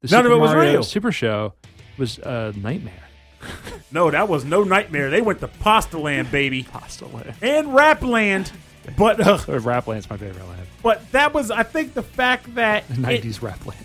the 0.02 0.08
None 0.12 0.24
Super 0.24 0.34
of 0.34 0.38
it 0.40 0.42
was 0.42 0.52
Mario 0.52 0.72
real. 0.74 0.84
Super 0.84 1.12
Show 1.12 1.54
was 1.98 2.18
a 2.20 2.54
nightmare. 2.56 2.94
No, 3.90 4.12
that 4.12 4.28
was 4.28 4.44
no 4.44 4.66
nightmare. 4.66 5.10
They 5.10 5.22
went 5.22 5.40
to 5.40 5.48
Pasta 5.48 5.98
Land, 5.98 6.30
baby. 6.30 6.64
Pasta 6.72 7.06
Land. 7.08 7.36
And 7.42 7.74
Rap 7.74 8.02
Land. 8.04 8.52
But 8.98 9.20
uh, 9.26 9.36
Or 9.48 9.60
Rapland's 9.60 10.10
my 10.10 10.18
favorite 10.18 10.46
land. 10.46 10.68
but 10.84 11.10
that 11.14 11.34
was 11.34 11.50
I 11.52 11.64
think 11.64 11.94
the 11.94 12.04
fact 12.04 12.54
that 12.56 12.86
The 12.90 12.94
it- 12.96 13.00
nineties 13.00 13.40
Rapland. 13.40 13.76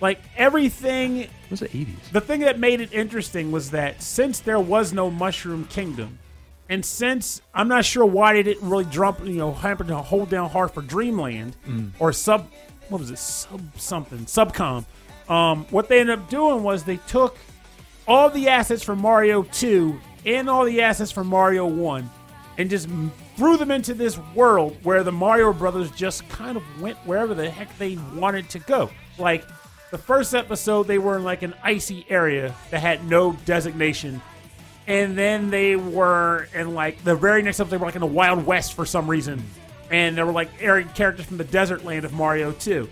like 0.00 0.18
everything 0.36 1.18
It 1.18 1.30
was 1.50 1.60
the 1.60 1.66
eighties. 1.76 1.96
the 2.12 2.20
thing 2.22 2.40
that 2.40 2.58
made 2.58 2.80
it 2.80 2.92
interesting 2.92 3.50
was 3.52 3.70
that 3.72 4.02
since 4.02 4.40
there 4.40 4.60
was 4.60 4.92
no 4.94 5.10
Mushroom 5.10 5.64
Kingdom, 5.66 6.18
and 6.70 6.84
since 6.84 7.42
I'm 7.54 7.68
not 7.68 7.84
sure 7.84 8.06
why 8.06 8.32
they 8.32 8.42
didn't 8.42 8.68
really 8.68 8.84
drop, 8.86 9.20
you 9.20 9.34
know, 9.34 9.52
happen 9.52 9.88
to 9.88 9.96
hold 9.96 10.30
down 10.30 10.48
hard 10.50 10.70
for 10.72 10.80
Dreamland 10.82 11.54
Mm. 11.68 11.90
or 11.98 12.12
sub 12.14 12.50
what 12.88 12.98
was 13.00 13.10
it 13.10 13.18
sub 13.18 13.60
something 13.78 14.20
Subcon. 14.20 14.84
Um, 15.32 15.64
what 15.70 15.88
they 15.88 16.00
ended 16.00 16.18
up 16.18 16.28
doing 16.28 16.62
was 16.62 16.84
they 16.84 16.98
took 16.98 17.38
all 18.06 18.28
the 18.28 18.50
assets 18.50 18.82
from 18.82 19.00
Mario 19.00 19.44
2 19.44 19.98
and 20.26 20.50
all 20.50 20.66
the 20.66 20.82
assets 20.82 21.10
from 21.10 21.26
Mario 21.26 21.66
1 21.66 22.10
and 22.58 22.68
just 22.68 22.86
threw 23.36 23.56
them 23.56 23.70
into 23.70 23.94
this 23.94 24.18
world 24.34 24.76
where 24.82 25.02
the 25.02 25.10
Mario 25.10 25.54
brothers 25.54 25.90
just 25.92 26.28
kind 26.28 26.58
of 26.58 26.62
went 26.82 26.98
wherever 27.06 27.32
the 27.32 27.48
heck 27.48 27.78
they 27.78 27.96
wanted 28.14 28.50
to 28.50 28.58
go. 28.58 28.90
Like 29.18 29.42
the 29.90 29.96
first 29.96 30.34
episode, 30.34 30.86
they 30.86 30.98
were 30.98 31.16
in 31.16 31.24
like 31.24 31.40
an 31.40 31.54
icy 31.62 32.04
area 32.10 32.54
that 32.70 32.80
had 32.82 33.08
no 33.08 33.32
designation. 33.46 34.20
And 34.86 35.16
then 35.16 35.48
they 35.48 35.76
were 35.76 36.46
in 36.54 36.74
like 36.74 37.02
the 37.04 37.14
very 37.14 37.40
next 37.40 37.58
episode, 37.58 37.70
they 37.70 37.78
were 37.78 37.86
like 37.86 37.94
in 37.94 38.02
the 38.02 38.06
Wild 38.06 38.44
West 38.44 38.74
for 38.74 38.84
some 38.84 39.08
reason. 39.08 39.42
And 39.90 40.14
there 40.14 40.26
were 40.26 40.32
like 40.32 40.58
characters 40.58 41.24
from 41.24 41.38
the 41.38 41.44
desert 41.44 41.86
land 41.86 42.04
of 42.04 42.12
Mario 42.12 42.52
2. 42.52 42.86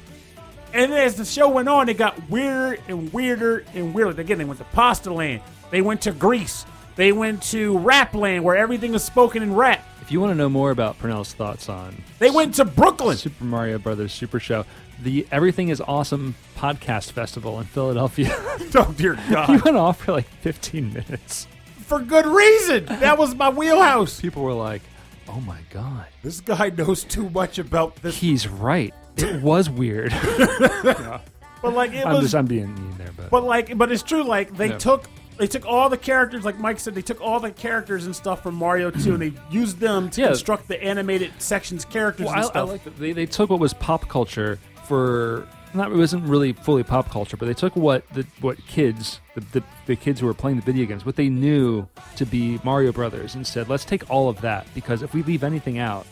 And 0.73 0.93
as 0.93 1.17
the 1.17 1.25
show 1.25 1.49
went 1.49 1.69
on, 1.69 1.89
it 1.89 1.97
got 1.97 2.29
weirder 2.31 2.81
and 2.89 3.13
weirder 3.13 3.65
and 3.75 3.93
weirder. 3.95 4.21
Again, 4.21 4.39
they 4.39 4.45
went 4.45 4.59
to 4.59 4.65
Pasta 4.67 5.13
Land. 5.13 5.43
They 5.71 5.83
went 5.83 6.03
to 6.03 6.13
Greece. 6.13 6.65
They 6.97 7.13
went 7.13 7.43
to 7.45 7.79
Rap 7.79 8.15
Land, 8.15 8.45
where 8.45 8.57
everything 8.57 8.93
was 8.93 9.03
spoken 9.05 9.43
in 9.43 9.55
rap. 9.55 9.85
If 10.03 10.11
you 10.13 10.21
want 10.21 10.33
to 10.33 10.35
know 10.35 10.49
more 10.49 10.71
about 10.73 10.99
Purnell's 10.99 11.33
thoughts 11.33 11.69
on 11.69 12.03
They 12.19 12.31
went 12.31 12.57
to 12.57 12.65
Brooklyn. 12.65 13.17
Super 13.17 13.45
Mario 13.45 13.79
Brothers 13.79 14.13
Super 14.13 14.41
Show, 14.41 14.65
the 15.03 15.27
Everything 15.31 15.69
is 15.69 15.81
Awesome 15.81 16.35
podcast 16.57 17.13
festival 17.13 17.59
in 17.61 17.67
Philadelphia, 17.67 18.35
Oh 18.75 18.93
dear 18.97 19.17
God! 19.31 19.49
he 19.49 19.57
went 19.59 19.77
off 19.77 20.03
for 20.05 20.13
like 20.13 20.27
15 20.43 20.93
minutes. 20.93 21.47
For 21.87 22.01
good 22.01 22.27
reason. 22.27 22.85
That 22.87 23.19
was 23.19 23.35
my 23.35 23.49
wheelhouse. 23.51 24.21
People 24.21 24.43
were 24.43 24.53
like, 24.53 24.83
"Oh 25.29 25.41
my 25.41 25.59
god, 25.71 26.07
This 26.23 26.41
guy 26.41 26.71
knows 26.71 27.03
too 27.05 27.31
much 27.31 27.59
about 27.59 27.97
this. 27.97 28.17
he's 28.17 28.47
right. 28.49 28.93
It 29.23 29.43
was 29.43 29.69
weird." 29.71 30.13
But 31.63 31.75
like 31.75 31.93
it 31.93 32.07
I'm 32.07 32.15
was 32.15 32.23
just 32.23 32.35
I'm 32.35 32.47
being 32.47 32.75
mean 32.75 32.95
there, 32.97 33.11
but, 33.15 33.29
But 33.29 33.45
like, 33.45 33.77
but 33.77 33.93
it's 33.93 34.03
true. 34.03 34.23
Like 34.25 34.57
they 34.57 34.69
Yeah. 34.71 34.79
took 34.79 35.05
they 35.37 35.47
took 35.47 35.67
all 35.67 35.91
the 35.91 35.97
characters, 35.99 36.43
like 36.43 36.59
Mike 36.59 36.79
said, 36.81 36.95
they 36.95 37.03
took 37.03 37.21
all 37.21 37.39
the 37.39 37.51
characters 37.51 38.07
and 38.07 38.17
stuff 38.17 38.43
from 38.43 38.55
Mario 38.55 38.91
2 38.91 39.13
and 39.15 39.23
they 39.23 39.33
used 39.51 39.79
them 39.79 40.09
to 40.11 40.21
Yeah. 40.23 40.27
construct 40.29 40.69
the 40.69 40.83
animated 40.83 41.33
sections 41.39 41.85
characters 41.85 42.27
Well, 42.27 42.35
and 42.35 42.43
I, 42.45 42.47
I 42.47 42.49
stuff. 42.51 42.69
like 42.71 42.85
that 42.85 42.97
they, 42.99 43.13
they 43.13 43.27
took 43.27 43.51
what 43.51 43.59
was 43.59 43.75
pop 43.75 44.09
culture 44.09 44.59
for 44.87 45.47
not 45.75 45.93
it 45.93 45.97
wasn't 45.97 46.25
really 46.25 46.53
fully 46.55 46.83
pop 46.83 47.11
culture, 47.11 47.37
but 47.37 47.45
they 47.47 47.53
took 47.55 47.77
what 47.77 48.09
the 48.15 48.27
what 48.41 48.57
kids 48.67 49.21
the, 49.35 49.41
the 49.53 49.63
the 49.85 49.97
kids 49.97 50.21
who 50.21 50.27
were 50.27 50.35
playing 50.35 50.57
the 50.57 50.63
video 50.65 50.87
games 50.87 51.05
what 51.05 51.17
they 51.17 51.29
knew 51.29 51.87
to 52.17 52.25
be 52.25 52.59
Mario 52.65 52.91
Brothers 52.91 53.35
and 53.35 53.47
said 53.47 53.69
let's 53.69 53.85
take 53.85 54.09
all 54.11 54.31
of 54.31 54.41
that 54.41 54.67
because 54.75 55.03
if 55.03 55.13
we 55.13 55.23
leave 55.25 55.45
anything 55.45 55.77
out, 55.79 56.07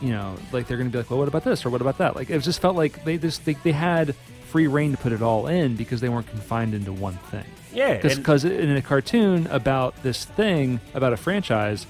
you 0.00 0.10
know, 0.10 0.36
like 0.52 0.66
they're 0.66 0.76
gonna 0.78 0.90
be 0.90 0.98
like, 0.98 1.10
well, 1.10 1.18
what 1.18 1.28
about 1.28 1.44
this 1.44 1.64
or 1.64 1.70
what 1.70 1.80
about 1.80 1.98
that? 1.98 2.16
Like 2.16 2.30
it 2.30 2.38
just 2.42 2.60
felt 2.60 2.76
like 2.76 3.04
they 3.04 3.18
just 3.18 3.44
they, 3.44 3.54
they 3.54 3.72
had 3.72 4.14
free 4.48 4.66
reign 4.66 4.90
to 4.92 4.96
put 4.96 5.12
it 5.12 5.22
all 5.22 5.46
in 5.46 5.76
because 5.76 6.00
they 6.00 6.08
weren't 6.08 6.26
confined 6.28 6.74
into 6.74 6.92
one 6.92 7.14
thing. 7.30 7.44
yeah, 7.72 8.00
Because 8.16 8.44
in 8.44 8.76
a 8.76 8.82
cartoon 8.82 9.46
about 9.48 10.00
this 10.02 10.24
thing, 10.24 10.80
about 10.94 11.12
a 11.12 11.16
franchise, 11.16 11.86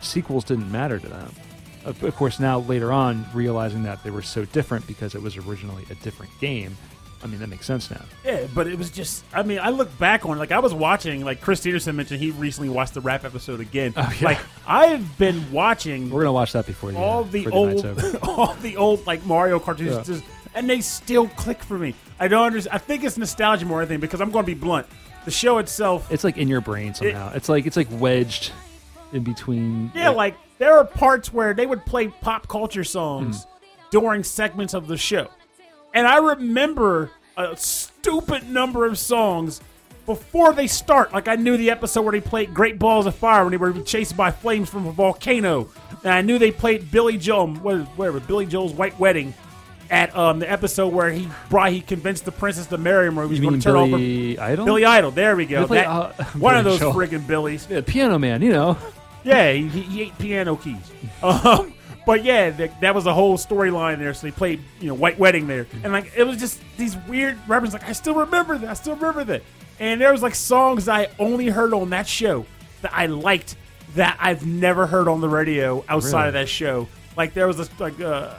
sequels 0.00 0.44
didn't 0.44 0.70
matter 0.70 0.98
to 0.98 1.08
them. 1.08 1.32
Of 1.84 2.16
course, 2.16 2.40
now 2.40 2.60
later 2.60 2.92
on, 2.92 3.26
realizing 3.34 3.82
that 3.82 4.02
they 4.04 4.10
were 4.10 4.22
so 4.22 4.44
different 4.46 4.86
because 4.86 5.14
it 5.14 5.20
was 5.20 5.36
originally 5.36 5.84
a 5.90 5.94
different 5.96 6.32
game, 6.40 6.76
I 7.24 7.26
mean, 7.26 7.40
that 7.40 7.48
makes 7.48 7.64
sense 7.64 7.90
now. 7.90 8.02
Yeah, 8.24 8.46
but 8.54 8.66
it 8.66 8.76
was 8.76 8.90
just. 8.90 9.24
I 9.32 9.42
mean, 9.42 9.58
I 9.58 9.70
look 9.70 9.96
back 9.98 10.26
on 10.26 10.36
it, 10.36 10.38
like 10.40 10.52
I 10.52 10.58
was 10.58 10.74
watching. 10.74 11.24
Like 11.24 11.40
Chris 11.40 11.62
Peterson 11.62 11.96
mentioned, 11.96 12.20
he 12.20 12.30
recently 12.32 12.68
watched 12.68 12.92
the 12.94 13.00
rap 13.00 13.24
episode 13.24 13.60
again. 13.60 13.94
Oh, 13.96 14.12
yeah. 14.20 14.24
Like 14.28 14.38
I've 14.66 15.16
been 15.18 15.50
watching 15.50 16.04
We're 16.10 16.20
going 16.22 16.26
to 16.26 16.32
watch 16.32 16.52
that 16.52 16.66
before 16.66 16.92
the, 16.92 16.98
all 16.98 17.20
uh, 17.24 17.28
the 17.28 17.46
old, 17.48 17.84
over. 17.84 18.18
all 18.22 18.54
the 18.56 18.76
old 18.76 19.06
like 19.06 19.24
Mario 19.24 19.58
cartoons, 19.58 20.08
Yeah. 20.08 20.20
and 20.54 20.68
they 20.68 20.80
still 20.82 21.28
click 21.28 21.62
for 21.62 21.78
me. 21.78 21.94
I 22.20 22.28
don't 22.28 22.44
understand. 22.46 22.74
I 22.74 22.78
think 22.78 23.02
it's 23.04 23.16
nostalgia 23.16 23.64
more 23.64 23.78
than 23.80 23.86
anything 23.88 24.00
because 24.00 24.20
I'm 24.20 24.30
going 24.30 24.44
to 24.44 24.54
be 24.54 24.58
blunt. 24.58 24.86
The 25.24 25.30
show 25.30 25.56
itself, 25.56 26.12
It's 26.12 26.24
like 26.24 26.36
in 26.36 26.48
your 26.48 26.60
brain 26.60 26.92
somehow. 26.92 27.32
it's 27.34 27.48
like 27.48 27.64
it's 27.64 27.76
like 27.78 27.88
wedged 27.92 28.52
in 29.14 29.22
between. 29.22 29.90
yeah, 29.94 30.10
like 30.10 30.36
there 30.58 30.76
are 30.76 30.84
parts 30.84 31.32
where 31.32 31.54
they 31.54 31.64
would 31.64 31.86
play 31.86 32.08
pop 32.08 32.48
culture 32.48 32.84
songs 32.84 33.44
Hmm. 33.44 33.50
during 33.90 34.22
segments 34.24 34.74
of 34.74 34.86
the 34.86 34.98
show, 34.98 35.28
and 35.94 36.06
I 36.06 36.18
remember 36.18 37.10
a 37.36 37.56
stupid 37.56 38.50
number 38.50 38.84
of 38.86 38.98
songs. 38.98 39.60
Before 40.06 40.52
they 40.52 40.66
start, 40.66 41.14
like 41.14 41.28
I 41.28 41.36
knew 41.36 41.56
the 41.56 41.70
episode 41.70 42.02
where 42.02 42.12
they 42.12 42.20
played 42.20 42.52
"Great 42.52 42.78
Balls 42.78 43.06
of 43.06 43.14
Fire" 43.14 43.42
when 43.42 43.52
they 43.52 43.56
were 43.56 43.72
chased 43.80 44.14
by 44.18 44.30
flames 44.30 44.68
from 44.68 44.86
a 44.86 44.92
volcano, 44.92 45.70
and 46.02 46.12
I 46.12 46.20
knew 46.20 46.38
they 46.38 46.50
played 46.50 46.90
Billy 46.90 47.16
Joel, 47.16 47.54
whatever, 47.54 48.20
Billy 48.20 48.44
Joel's 48.44 48.74
White 48.74 48.98
Wedding, 49.00 49.32
at 49.90 50.14
um 50.14 50.40
the 50.40 50.50
episode 50.50 50.88
where 50.92 51.10
he 51.10 51.26
brought 51.48 51.72
he 51.72 51.80
convinced 51.80 52.26
the 52.26 52.32
princess 52.32 52.66
to 52.66 52.76
marry 52.76 53.06
him, 53.06 53.18
or 53.18 53.22
he 53.24 53.30
was 53.30 53.40
going 53.40 53.58
to 53.58 53.60
turn 53.64 53.76
over 53.76 53.92
Billy 53.96 54.38
Idol? 54.38 54.66
Billy 54.66 54.84
Idol. 54.84 55.10
There 55.10 55.36
we 55.36 55.46
go. 55.46 55.66
Play, 55.66 55.78
That- 55.78 55.88
uh, 55.88 56.12
one 56.38 56.54
of 56.54 56.64
those 56.64 56.80
Joel. 56.80 56.92
friggin' 56.92 57.26
Billies. 57.26 57.66
Yeah, 57.70 57.80
Piano 57.80 58.18
Man, 58.18 58.42
you 58.42 58.52
know. 58.52 58.76
Yeah, 59.24 59.52
he, 59.52 59.68
he, 59.68 59.80
he 59.80 60.02
ate 60.02 60.18
piano 60.18 60.56
keys. 60.56 60.76
Um, 61.22 61.72
but 62.06 62.24
yeah, 62.24 62.50
that, 62.50 62.80
that 62.80 62.94
was 62.94 63.06
a 63.06 63.14
whole 63.14 63.38
storyline 63.38 63.98
there. 63.98 64.14
So 64.14 64.26
they 64.26 64.30
played, 64.30 64.60
you 64.80 64.88
know, 64.88 64.94
White 64.94 65.18
Wedding 65.18 65.46
there, 65.46 65.66
and 65.82 65.92
like 65.92 66.12
it 66.16 66.24
was 66.24 66.38
just 66.38 66.60
these 66.76 66.96
weird 67.08 67.38
references. 67.48 67.80
Like 67.80 67.88
I 67.88 67.92
still 67.92 68.14
remember 68.14 68.58
that. 68.58 68.70
I 68.70 68.74
still 68.74 68.96
remember 68.96 69.24
that. 69.24 69.42
And 69.80 70.00
there 70.00 70.12
was 70.12 70.22
like 70.22 70.34
songs 70.34 70.88
I 70.88 71.08
only 71.18 71.48
heard 71.48 71.74
on 71.74 71.90
that 71.90 72.06
show 72.06 72.46
that 72.82 72.92
I 72.94 73.06
liked 73.06 73.56
that 73.94 74.16
I've 74.20 74.46
never 74.46 74.86
heard 74.86 75.08
on 75.08 75.20
the 75.20 75.28
radio 75.28 75.84
outside 75.88 76.26
of 76.28 76.32
that 76.34 76.48
show. 76.48 76.88
Like 77.16 77.34
there 77.34 77.46
was 77.46 77.56
this 77.56 77.70
like 77.80 78.00
uh, 78.00 78.34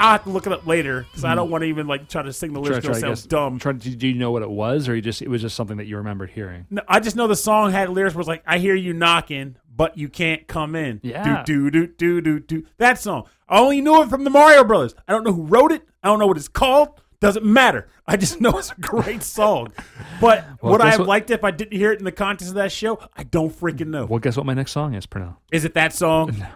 I'll 0.00 0.12
have 0.12 0.24
to 0.24 0.30
look 0.30 0.46
it 0.46 0.52
up 0.52 0.66
later 0.66 1.02
because 1.10 1.24
I 1.24 1.34
don't 1.34 1.50
want 1.50 1.62
to 1.62 1.68
even 1.68 1.86
like 1.86 2.08
try 2.08 2.22
to 2.22 2.32
sing 2.32 2.52
the 2.52 2.60
lyrics. 2.60 2.84
Try- 2.84 2.94
try 2.94 3.00
to 3.00 3.06
sounds 3.06 3.26
dumb. 3.26 3.58
Try, 3.58 3.72
do 3.72 4.08
you 4.08 4.14
know 4.14 4.30
what 4.30 4.42
it 4.42 4.50
was, 4.50 4.88
or 4.88 4.94
you 4.96 5.02
just 5.02 5.20
it 5.22 5.28
was 5.28 5.42
just 5.42 5.54
something 5.54 5.76
that 5.76 5.86
you 5.86 5.96
remembered 5.98 6.30
hearing? 6.30 6.66
No, 6.70 6.82
I 6.88 7.00
just 7.00 7.14
know 7.16 7.26
the 7.26 7.36
song 7.36 7.70
had 7.70 7.90
lyrics 7.90 8.14
where 8.14 8.20
it's 8.20 8.28
like, 8.28 8.42
I 8.46 8.58
hear 8.58 8.74
you 8.74 8.92
knocking, 8.94 9.56
but 9.76 9.96
you 9.98 10.08
can't 10.08 10.46
come 10.48 10.74
in. 10.74 11.00
Yeah. 11.02 11.42
Do, 11.44 11.70
do, 11.70 11.86
do, 11.86 12.20
do, 12.20 12.20
do, 12.20 12.40
do. 12.40 12.66
That 12.78 12.98
song. 12.98 13.28
I 13.48 13.58
only 13.60 13.80
knew 13.80 14.02
it 14.02 14.08
from 14.08 14.24
the 14.24 14.30
Mario 14.30 14.64
Brothers. 14.64 14.94
I 15.06 15.12
don't 15.12 15.22
know 15.24 15.32
who 15.32 15.42
wrote 15.44 15.70
it. 15.72 15.82
I 16.02 16.08
don't 16.08 16.18
know 16.18 16.26
what 16.26 16.36
it's 16.38 16.48
called. 16.48 17.00
Doesn't 17.20 17.44
matter. 17.44 17.86
I 18.06 18.16
just 18.16 18.40
know 18.40 18.50
it's 18.58 18.70
a 18.72 18.80
great 18.80 19.22
song. 19.22 19.74
But 20.22 20.46
Well, 20.62 20.72
would 20.72 20.80
I 20.80 20.90
have 20.92 21.00
what- 21.00 21.08
liked 21.08 21.30
it 21.30 21.34
if 21.34 21.44
I 21.44 21.50
didn't 21.50 21.76
hear 21.76 21.92
it 21.92 21.98
in 21.98 22.06
the 22.06 22.12
context 22.12 22.48
of 22.48 22.54
that 22.54 22.72
show? 22.72 22.98
I 23.14 23.24
don't 23.24 23.52
freaking 23.54 23.88
know. 23.88 24.06
Well, 24.06 24.18
guess 24.20 24.38
what 24.38 24.46
my 24.46 24.54
next 24.54 24.72
song 24.72 24.94
is, 24.94 25.04
Pernell? 25.06 25.36
Is 25.52 25.66
it 25.66 25.74
that 25.74 25.92
song? 25.92 26.34
No. 26.38 26.46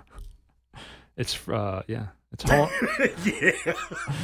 It's 1.17 1.49
uh 1.49 1.83
yeah, 1.87 2.07
it's 2.35 2.43
Hall- 2.51 2.71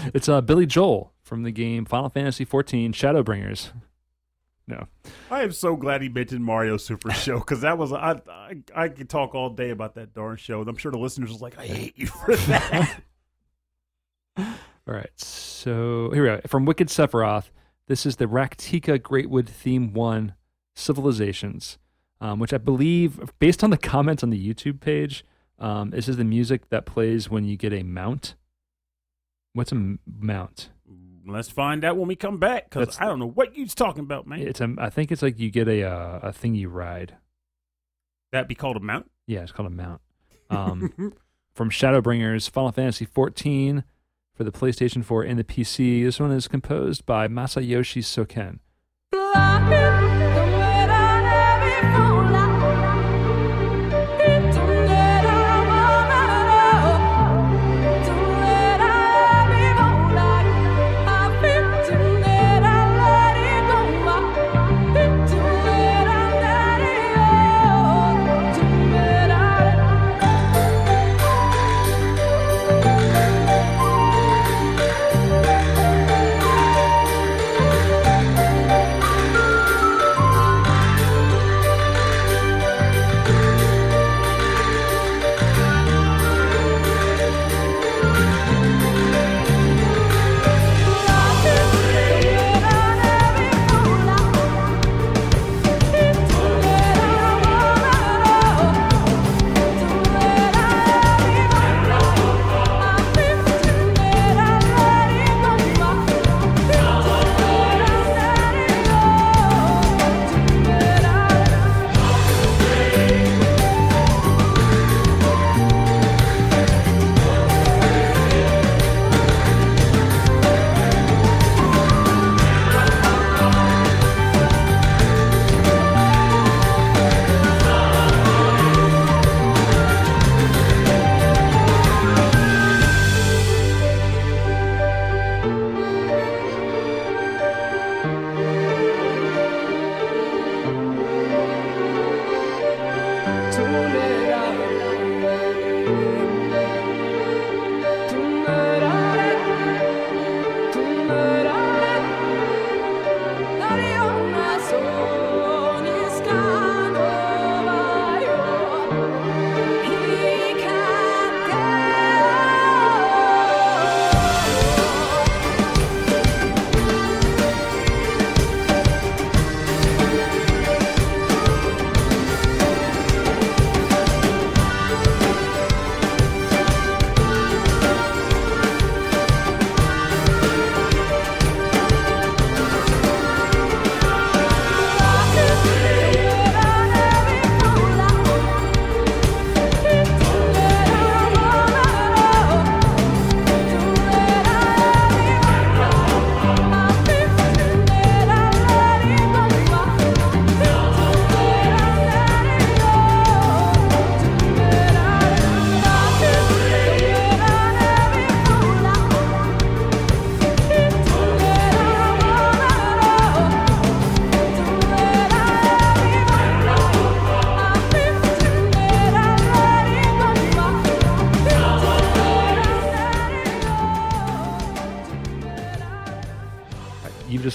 It's 0.15 0.29
uh 0.29 0.41
Billy 0.43 0.67
Joel 0.67 1.13
from 1.23 1.43
the 1.43 1.51
game 1.51 1.85
Final 1.85 2.09
Fantasy 2.11 2.45
XIV 2.45 2.91
Shadowbringers. 2.91 3.73
No. 4.67 4.87
I 5.31 5.43
am 5.43 5.51
so 5.53 5.75
glad 5.75 6.01
he 6.03 6.09
mentioned 6.09 6.45
Mario 6.45 6.77
Super 6.77 7.11
Show 7.11 7.39
because 7.39 7.63
that 7.63 7.77
was 7.79 7.93
I, 7.93 8.21
I 8.29 8.57
I 8.75 8.89
could 8.89 9.09
talk 9.09 9.35
all 9.35 9.51
day 9.51 9.71
about 9.71 9.95
that 9.97 10.15
darn 10.15 10.37
show. 10.37 10.61
I'm 10.63 10.77
sure 10.77 10.93
the 10.93 10.99
listeners 10.99 11.31
was 11.31 11.41
like, 11.41 11.59
I 11.59 11.67
hate 11.67 11.95
you 11.99 12.07
for 12.07 12.37
that. 12.47 13.01
All 14.37 14.95
right. 14.95 15.11
So 15.21 16.11
here 16.13 16.23
we 16.23 16.29
go. 16.29 16.41
From 16.47 16.65
Wicked 16.67 16.89
Sephiroth, 16.89 17.51
this 17.87 18.07
is 18.07 18.17
the 18.17 18.27
Rak'tika 18.27 18.99
Greatwood 19.01 19.49
Theme 19.49 19.93
1 19.93 20.35
Civilizations, 20.75 21.79
um, 22.21 22.39
which 22.39 22.53
I 22.53 22.59
believe, 22.59 23.21
based 23.39 23.63
on 23.65 23.71
the 23.71 23.77
comments 23.77 24.23
on 24.23 24.31
the 24.31 24.55
YouTube 24.55 24.81
page, 24.81 25.25
um, 25.61 25.91
this 25.91 26.09
is 26.09 26.17
the 26.17 26.25
music 26.25 26.69
that 26.71 26.87
plays 26.87 27.29
when 27.31 27.45
you 27.45 27.57
get 27.57 27.73
a 27.73 27.83
mount. 27.83 28.35
What's 29.53 29.73
a 29.73 29.77
m- 29.77 29.99
mount? 30.07 30.71
Let's 31.27 31.51
find 31.51 31.85
out 31.85 31.97
when 31.97 32.09
we 32.09 32.17
come 32.17 32.39
back 32.39 32.65
because 32.71 32.87
That's- 32.87 33.01
I 33.01 33.05
don't 33.05 33.19
know 33.19 33.29
what 33.29 33.57
you're 33.57 33.67
talking 33.67 34.03
about, 34.03 34.27
man. 34.27 34.41
It's 34.41 34.61
a, 34.61 34.75
I 34.79 34.91
think 34.91 35.13
it's 35.13 35.23
like 35.23 35.39
you 35.39 35.51
get 35.51 35.69
a 35.69 35.85
uh, 35.85 36.21
a 36.23 36.33
thing 36.33 36.55
you 36.55 36.69
ride. 36.69 37.17
That'd 38.33 38.49
be 38.49 38.55
called 38.55 38.77
a 38.77 38.81
mount. 38.81 39.11
Yeah, 39.27 39.43
it's 39.43 39.53
called 39.53 39.67
a 39.71 39.75
mount. 39.75 40.01
Um, 40.51 40.93
from 41.55 41.71
Shadowbringers, 41.71 42.51
Final 42.51 42.73
Fantasy 42.73 43.05
14 43.05 43.85
for 44.35 44.43
the 44.43 44.51
PlayStation 44.51 45.05
4 45.05 45.23
and 45.23 45.39
the 45.39 45.45
PC. 45.45 46.03
This 46.03 46.19
one 46.19 46.33
is 46.33 46.49
composed 46.49 47.07
by 47.07 47.29
Masayoshi 47.29 48.03
Soken. 48.03 48.59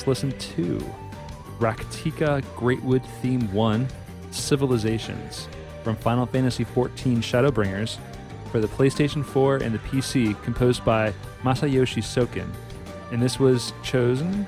Just 0.05 0.39
to 0.39 0.77
Rak'tika 1.59 2.43
Greatwood 2.55 3.03
Theme 3.21 3.51
1 3.51 3.87
Civilizations 4.29 5.47
from 5.83 5.95
Final 5.95 6.27
Fantasy 6.27 6.63
XIV 6.63 7.17
Shadowbringers 7.17 7.97
for 8.51 8.59
the 8.59 8.67
PlayStation 8.67 9.25
4 9.25 9.57
and 9.57 9.73
the 9.73 9.79
PC, 9.79 10.41
composed 10.43 10.85
by 10.85 11.11
Masayoshi 11.41 12.03
Soken. 12.03 12.47
And 13.11 13.19
this 13.19 13.39
was 13.39 13.73
chosen 13.81 14.45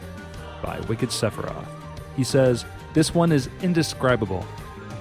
by 0.61 0.79
Wicked 0.81 1.09
Sephiroth. 1.09 1.67
He 2.15 2.23
says, 2.23 2.63
This 2.93 3.15
one 3.15 3.31
is 3.31 3.49
indescribable. 3.61 4.45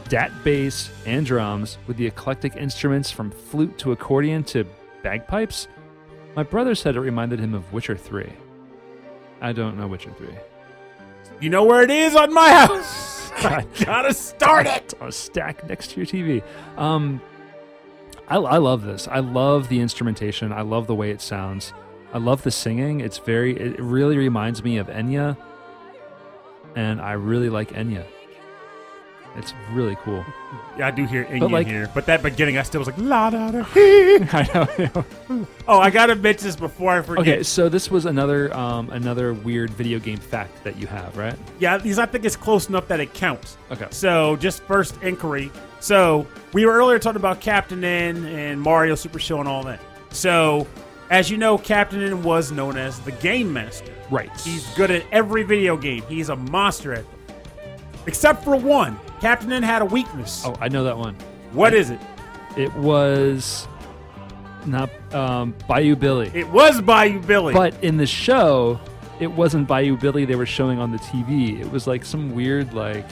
Dat 0.09 0.32
bass 0.42 0.90
and 1.04 1.26
drums 1.26 1.76
with 1.86 1.98
the 1.98 2.07
eclectic 2.07 2.57
instruments 2.57 3.11
from 3.11 3.30
flute 3.30 3.76
to 3.78 3.92
accordion 3.92 4.42
to 4.44 4.64
bagpipes. 5.02 5.68
My 6.34 6.44
brother 6.44 6.74
said 6.74 6.96
it 6.96 7.00
reminded 7.00 7.40
him 7.40 7.54
of 7.54 7.70
Witcher 7.72 7.96
3. 7.96 8.32
I 9.41 9.53
don't 9.53 9.78
know 9.78 9.87
Witcher 9.87 10.12
3. 10.12 10.28
You 11.41 11.51
know 11.51 11.64
where 11.64 11.82
it 11.82 11.91
is 11.91 12.14
on 12.16 12.32
my 12.32 12.49
house. 12.51 13.30
God. 13.43 13.66
Gotta 13.84 14.14
start 14.14 14.66
it. 14.66 14.95
a 15.01 15.12
stack 15.12 15.68
next 15.68 15.91
to 15.91 15.97
your 15.99 16.07
TV. 16.07 16.43
Um, 16.78 17.20
I, 18.28 18.37
I 18.37 18.57
love 18.59 18.82
this. 18.82 19.07
I 19.09 19.20
love 19.20 19.68
the 19.68 19.80
instrumentation. 19.80 20.53
I 20.53 20.62
love 20.62 20.87
the 20.87 20.95
way 20.95 21.11
it 21.11 21.20
sounds. 21.20 21.72
I 22.12 22.18
love 22.18 22.43
the 22.43 22.51
singing. 22.51 23.01
It's 23.01 23.18
very. 23.18 23.59
It 23.59 23.78
really 23.78 24.16
reminds 24.16 24.64
me 24.64 24.78
of 24.78 24.87
Enya, 24.87 25.37
and 26.74 27.01
I 27.01 27.12
really 27.12 27.51
like 27.51 27.72
Enya. 27.72 28.07
It's 29.37 29.53
really 29.72 29.97
cool. 30.03 30.24
Yeah, 30.78 30.87
I 30.89 30.91
do 30.91 31.07
hear 31.07 31.26
But, 31.39 31.51
like- 31.51 31.66
here, 31.66 31.91
but 31.95 32.07
that 32.07 32.22
beginning 32.22 32.59
I 32.59 32.62
still 32.62 32.78
was 32.80 32.87
like 32.89 32.99
la 32.99 33.30
da 33.30 33.51
da. 33.51 33.64
I 33.74 34.49
know. 34.89 35.47
Oh, 35.68 35.80
I 35.80 35.91
gotta 35.91 36.14
mention 36.14 36.47
this 36.47 36.55
before 36.55 36.93
I 36.93 37.03
forget. 37.03 37.20
okay, 37.26 37.43
so 37.43 37.68
this 37.68 37.91
was 37.91 38.07
another 38.07 38.55
um, 38.57 38.89
another 38.91 39.34
weird 39.34 39.70
video 39.70 39.99
game 39.99 40.18
fact 40.18 40.62
that 40.62 40.76
you 40.76 40.87
have, 40.87 41.16
right? 41.16 41.34
Yeah, 41.59 41.76
because 41.78 41.99
I 41.99 42.07
think 42.07 42.24
it's 42.24 42.37
close 42.37 42.68
enough 42.68 42.87
that 42.89 43.01
it 43.01 43.12
counts. 43.14 43.57
Okay. 43.72 43.89
So, 43.91 44.37
just 44.37 44.62
first 44.62 45.03
inquiry. 45.03 45.51
So, 45.80 46.24
we 46.53 46.64
were 46.66 46.72
earlier 46.72 47.01
talking 47.01 47.16
about 47.16 47.41
Captain 47.41 47.82
N 47.82 48.24
and 48.26 48.61
Mario 48.61 48.95
Super 48.95 49.18
Show 49.18 49.41
and 49.41 49.49
all 49.49 49.64
that. 49.64 49.80
So, 50.11 50.68
as 51.11 51.30
you 51.32 51.37
know, 51.37 51.59
Captain 51.59 52.01
N 52.01 52.22
was 52.22 52.53
known 52.53 52.76
as 52.76 53.01
the 53.01 53.12
Game 53.12 53.53
Master. 53.53 53.93
Right. 54.09 54.30
He's 54.41 54.64
good 54.76 54.93
at 54.93 55.03
every 55.11 55.43
video 55.43 55.76
game. 55.76 56.03
He's 56.09 56.28
a 56.28 56.37
monster 56.37 56.93
at 56.93 57.05
them. 57.05 57.37
Except 58.07 58.45
for 58.45 58.55
one. 58.57 58.97
Captain 59.20 59.52
N 59.52 59.62
had 59.62 59.82
a 59.82 59.86
weakness. 59.86 60.42
Oh, 60.44 60.56
I 60.60 60.68
know 60.68 60.84
that 60.84 60.96
one. 60.96 61.16
What 61.52 61.74
is 61.74 61.90
it? 61.90 62.00
It 62.56 62.72
was 62.74 63.66
not 64.66 64.90
um, 65.14 65.54
Bayou 65.68 65.96
Billy. 65.96 66.30
It 66.34 66.48
was 66.48 66.80
Bayou 66.80 67.20
Billy. 67.20 67.54
But 67.54 67.82
in 67.82 67.96
the 67.96 68.06
show, 68.06 68.80
it 69.20 69.28
wasn't 69.28 69.66
Bayou 69.66 69.96
Billy 69.96 70.24
they 70.24 70.36
were 70.36 70.46
showing 70.46 70.78
on 70.78 70.92
the 70.92 70.98
TV. 70.98 71.60
It 71.60 71.70
was 71.70 71.86
like 71.86 72.04
some 72.04 72.34
weird 72.34 72.74
like 72.74 73.06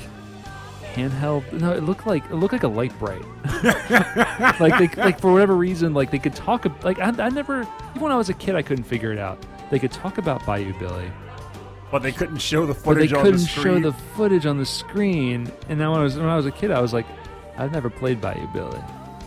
handheld. 0.94 1.50
No, 1.52 1.72
it 1.72 1.82
looked 1.82 2.06
like 2.06 2.24
it 2.26 2.34
looked 2.34 2.52
like 2.52 2.62
a 2.62 2.68
Lite-Brite. 2.68 3.24
like 4.60 4.78
they, 4.78 5.02
like 5.02 5.20
for 5.20 5.32
whatever 5.32 5.56
reason, 5.56 5.94
like 5.94 6.10
they 6.10 6.18
could 6.18 6.34
talk. 6.34 6.66
Like 6.84 6.98
I, 6.98 7.08
I 7.08 7.28
never, 7.30 7.62
even 7.90 8.02
when 8.02 8.12
I 8.12 8.16
was 8.16 8.28
a 8.28 8.34
kid, 8.34 8.54
I 8.54 8.62
couldn't 8.62 8.84
figure 8.84 9.12
it 9.12 9.18
out. 9.18 9.44
They 9.70 9.78
could 9.78 9.92
talk 9.92 10.18
about 10.18 10.44
Bayou 10.46 10.72
Billy, 10.78 11.10
but 11.94 12.02
they 12.02 12.10
couldn't 12.10 12.38
show 12.38 12.66
the 12.66 12.74
footage. 12.74 13.12
but 13.12 13.18
they 13.18 13.22
couldn't 13.22 13.40
the 13.42 13.46
show 13.46 13.60
screen. 13.60 13.82
the 13.82 13.92
footage 13.92 14.46
on 14.46 14.58
the 14.58 14.66
screen. 14.66 15.48
And 15.68 15.78
now 15.78 15.92
when 15.92 16.00
I 16.00 16.02
was 16.02 16.16
when 16.16 16.26
I 16.28 16.34
was 16.34 16.44
a 16.44 16.50
kid, 16.50 16.72
I 16.72 16.80
was 16.80 16.92
like, 16.92 17.06
I've 17.56 17.70
never 17.70 17.88
played 17.88 18.20
Bayou 18.20 18.48
Billy, 18.48 18.80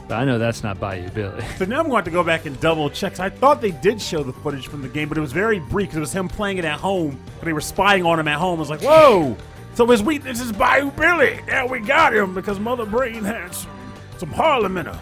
but 0.10 0.16
I 0.16 0.26
know 0.26 0.38
that's 0.38 0.64
not 0.64 0.78
Bayou 0.78 1.08
Billy. 1.12 1.46
So 1.56 1.64
now 1.64 1.78
I'm 1.78 1.84
going 1.84 1.92
to 1.92 1.96
have 1.96 2.04
to 2.04 2.12
go 2.12 2.26
back 2.26 2.46
and 2.46 2.60
double 2.60 2.90
check. 2.90 3.22
I 3.22 3.30
thought 3.30 3.62
they 3.62 3.72
did 3.72 4.02
show 4.02 4.22
the 4.22 4.34
footage 4.34 4.68
from 4.68 4.82
the 4.82 4.90
game, 4.90 5.08
but 5.08 5.18
it 5.18 5.22
was 5.22 5.32
very 5.32 5.60
brief 5.60 5.92
'cause 5.92 5.96
it 5.96 6.02
was 6.02 6.12
him 6.12 6.28
playing 6.28 6.58
it 6.58 6.66
at 6.66 6.78
home. 6.78 7.18
They 7.42 7.54
were 7.54 7.62
spying 7.62 8.06
on 8.06 8.20
him 8.20 8.28
at 8.28 8.38
home. 8.38 8.58
I 8.58 8.60
was 8.60 8.70
like, 8.70 8.82
whoa! 8.82 9.38
So 9.76 9.86
his 9.88 10.04
weakness 10.04 10.42
is 10.42 10.52
Bayou 10.52 10.92
Billy. 10.92 11.40
Now 11.48 11.68
we 11.68 11.80
got 11.80 12.14
him 12.14 12.34
because 12.36 12.60
Mother 12.60 12.86
Brain 12.86 13.24
had 13.24 13.56
some, 13.56 13.72
some 14.18 14.32
Harlem 14.34 14.76
in 14.76 14.88
her. 14.88 15.00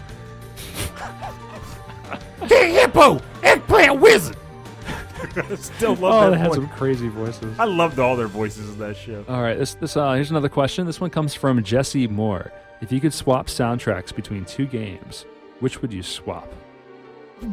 King 2.48 2.74
Hippo! 2.74 3.20
Eggplant 3.42 3.98
Wizard! 4.00 4.36
Still 5.56 5.94
love 5.96 6.14
oh, 6.14 6.20
that 6.24 6.30
they 6.30 6.38
had 6.38 6.48
voice. 6.48 6.56
some 6.56 6.68
crazy 6.70 7.08
voices. 7.08 7.58
I 7.58 7.64
loved 7.64 7.98
all 7.98 8.16
their 8.16 8.28
voices 8.28 8.70
in 8.70 8.78
that 8.78 8.96
show. 8.96 9.24
All 9.28 9.42
right, 9.42 9.58
this 9.58 9.74
this 9.74 9.96
uh, 9.96 10.12
here's 10.12 10.30
another 10.30 10.48
question. 10.48 10.86
This 10.86 11.00
one 11.00 11.10
comes 11.10 11.34
from 11.34 11.62
Jesse 11.62 12.06
Moore. 12.06 12.52
If 12.80 12.92
you 12.92 13.00
could 13.00 13.14
swap 13.14 13.46
soundtracks 13.46 14.14
between 14.14 14.44
two 14.44 14.66
games, 14.66 15.24
which 15.60 15.80
would 15.82 15.92
you 15.92 16.02
swap? 16.02 16.52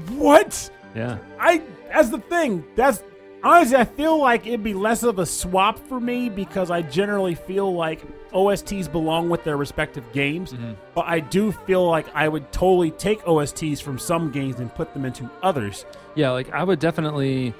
What? 0.10 0.70
Yeah, 0.96 1.18
I 1.40 1.62
that's 1.92 2.10
the 2.10 2.20
thing. 2.20 2.66
That's 2.76 3.04
honestly 3.44 3.78
I 3.78 3.86
feel 3.86 4.20
like 4.20 4.46
it'd 4.46 4.64
be 4.64 4.74
less 4.74 5.04
of 5.04 5.20
a 5.20 5.26
swap 5.26 5.80
for 5.88 6.00
me 6.00 6.30
because 6.30 6.70
I 6.72 6.82
generally 6.82 7.36
feel 7.36 7.74
like 7.74 8.02
OSTs 8.34 8.88
belong 8.88 9.30
with 9.30 9.44
their 9.44 9.58
respective 9.58 10.04
games. 10.14 10.54
But 10.96 11.06
I 11.08 11.20
do 11.20 11.52
feel 11.52 11.88
like 11.88 12.08
I 12.16 12.28
would 12.28 12.52
totally 12.52 12.92
take 12.92 13.22
OSTs 13.26 13.82
from 13.82 13.98
some 14.00 14.32
games 14.32 14.60
and 14.60 14.74
put 14.74 14.94
them 14.94 15.06
into 15.06 15.30
others. 15.42 15.86
yeah. 16.16 16.32
Like 16.32 16.52
I 16.52 16.64
would 16.64 16.80
definitely, 16.80 17.54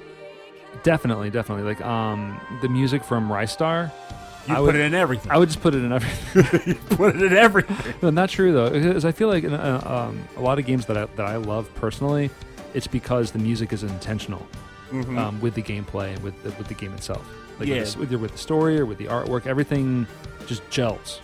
definitely, 0.82 1.30
definitely 1.30 1.64
like 1.64 1.80
um 1.84 2.40
the 2.62 2.68
music 2.68 3.04
from 3.04 3.28
Ristar. 3.28 3.90
You 4.46 4.54
I 4.54 4.60
would 4.60 4.66
put 4.68 4.74
would- 4.74 4.82
it 4.82 4.84
in 4.84 4.94
everything. 4.94 5.30
I 5.32 5.38
would 5.38 5.48
just 5.48 5.62
put 5.62 5.74
it 5.74 5.82
in 5.84 5.92
everything. 5.92 6.60
you 6.74 6.96
put 6.96 7.16
it 7.16 7.22
in 7.22 7.32
everything. 7.36 7.94
no, 8.02 8.10
not 8.10 8.28
true 8.28 8.52
though, 8.52 8.68
because 8.70 9.04
I 9.06 9.12
feel 9.12 9.28
like 9.28 9.44
in, 9.44 9.54
uh, 9.54 9.80
um, 10.10 10.22
a 10.36 10.40
lot 10.42 10.58
of 10.58 10.66
games 10.66 10.84
that 10.86 10.96
I, 10.98 11.06
that 11.16 11.26
I 11.26 11.36
love 11.36 11.72
personally, 11.76 12.30
it's 12.74 12.86
because 12.86 13.30
the 13.30 13.38
music 13.38 13.72
is 13.72 13.82
intentional 13.82 14.46
um, 14.92 15.40
with 15.40 15.54
the 15.54 15.62
gameplay 15.62 16.12
and 16.14 16.22
with 16.22 16.40
the, 16.42 16.50
with 16.50 16.68
the 16.68 16.74
game 16.74 16.92
itself. 16.92 17.26
Like 17.58 17.68
Yeah. 17.68 17.80
with, 17.80 17.92
the, 17.92 17.98
with, 18.00 18.10
the, 18.10 18.18
with 18.18 18.32
the 18.32 18.38
story 18.38 18.78
or 18.80 18.86
with 18.86 18.98
the 18.98 19.06
artwork, 19.06 19.46
everything 19.46 20.06
just 20.46 20.68
gels. 20.70 21.20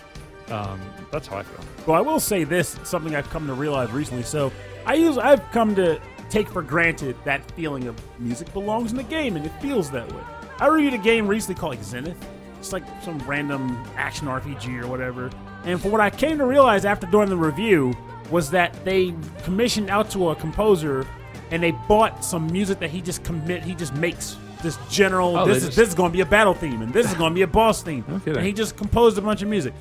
Um, 0.49 0.79
that's 1.11 1.27
how 1.27 1.37
I 1.37 1.43
feel. 1.43 1.63
Well, 1.87 1.95
I 1.95 2.01
will 2.01 2.19
say 2.19 2.43
this, 2.43 2.77
something 2.83 3.15
I've 3.15 3.29
come 3.29 3.47
to 3.47 3.53
realize 3.53 3.91
recently. 3.91 4.23
So 4.23 4.51
I 4.85 4.95
use 4.95 5.17
I've 5.17 5.41
come 5.51 5.75
to 5.75 5.99
take 6.29 6.49
for 6.49 6.61
granted 6.61 7.15
that 7.25 7.49
feeling 7.51 7.87
of 7.87 7.95
music 8.19 8.51
belongs 8.53 8.91
in 8.91 8.97
the 8.97 9.03
game 9.03 9.35
and 9.35 9.45
it 9.45 9.51
feels 9.61 9.89
that 9.91 10.11
way. 10.11 10.21
I 10.59 10.67
reviewed 10.67 10.93
a 10.93 10.97
game 10.97 11.27
recently 11.27 11.59
called 11.59 11.75
like 11.75 11.83
Zenith. 11.83 12.17
It's 12.59 12.71
like 12.73 12.83
some 13.03 13.17
random 13.19 13.81
action 13.97 14.27
RPG 14.27 14.83
or 14.83 14.87
whatever. 14.87 15.29
And 15.65 15.81
for 15.81 15.89
what 15.89 16.01
I 16.01 16.09
came 16.09 16.37
to 16.37 16.45
realize 16.45 16.85
after 16.85 17.07
doing 17.07 17.29
the 17.29 17.37
review 17.37 17.93
was 18.29 18.49
that 18.51 18.73
they 18.85 19.13
commissioned 19.43 19.89
out 19.89 20.09
to 20.11 20.29
a 20.29 20.35
composer 20.35 21.05
and 21.51 21.61
they 21.61 21.71
bought 21.71 22.23
some 22.23 22.47
music 22.51 22.79
that 22.79 22.89
he 22.89 23.01
just 23.01 23.23
commit 23.23 23.63
he 23.63 23.75
just 23.75 23.93
makes 23.95 24.37
this 24.63 24.77
general 24.89 25.37
Oh, 25.37 25.45
this 25.45 25.57
is 25.57 25.65
just- 25.65 25.77
this 25.77 25.89
is 25.89 25.95
going 25.95 26.11
to 26.11 26.15
be 26.15 26.21
a 26.21 26.25
battle 26.25 26.53
theme 26.53 26.81
and 26.81 26.93
this 26.93 27.07
is 27.07 27.13
going 27.15 27.31
to 27.31 27.35
be 27.35 27.41
a 27.43 27.47
boss 27.47 27.81
theme. 27.83 28.03
Kidding. 28.25 28.37
and 28.37 28.45
he 28.45 28.53
just 28.53 28.77
composed 28.77 29.17
a 29.17 29.21
bunch 29.21 29.41
of 29.41 29.47
music. 29.49 29.73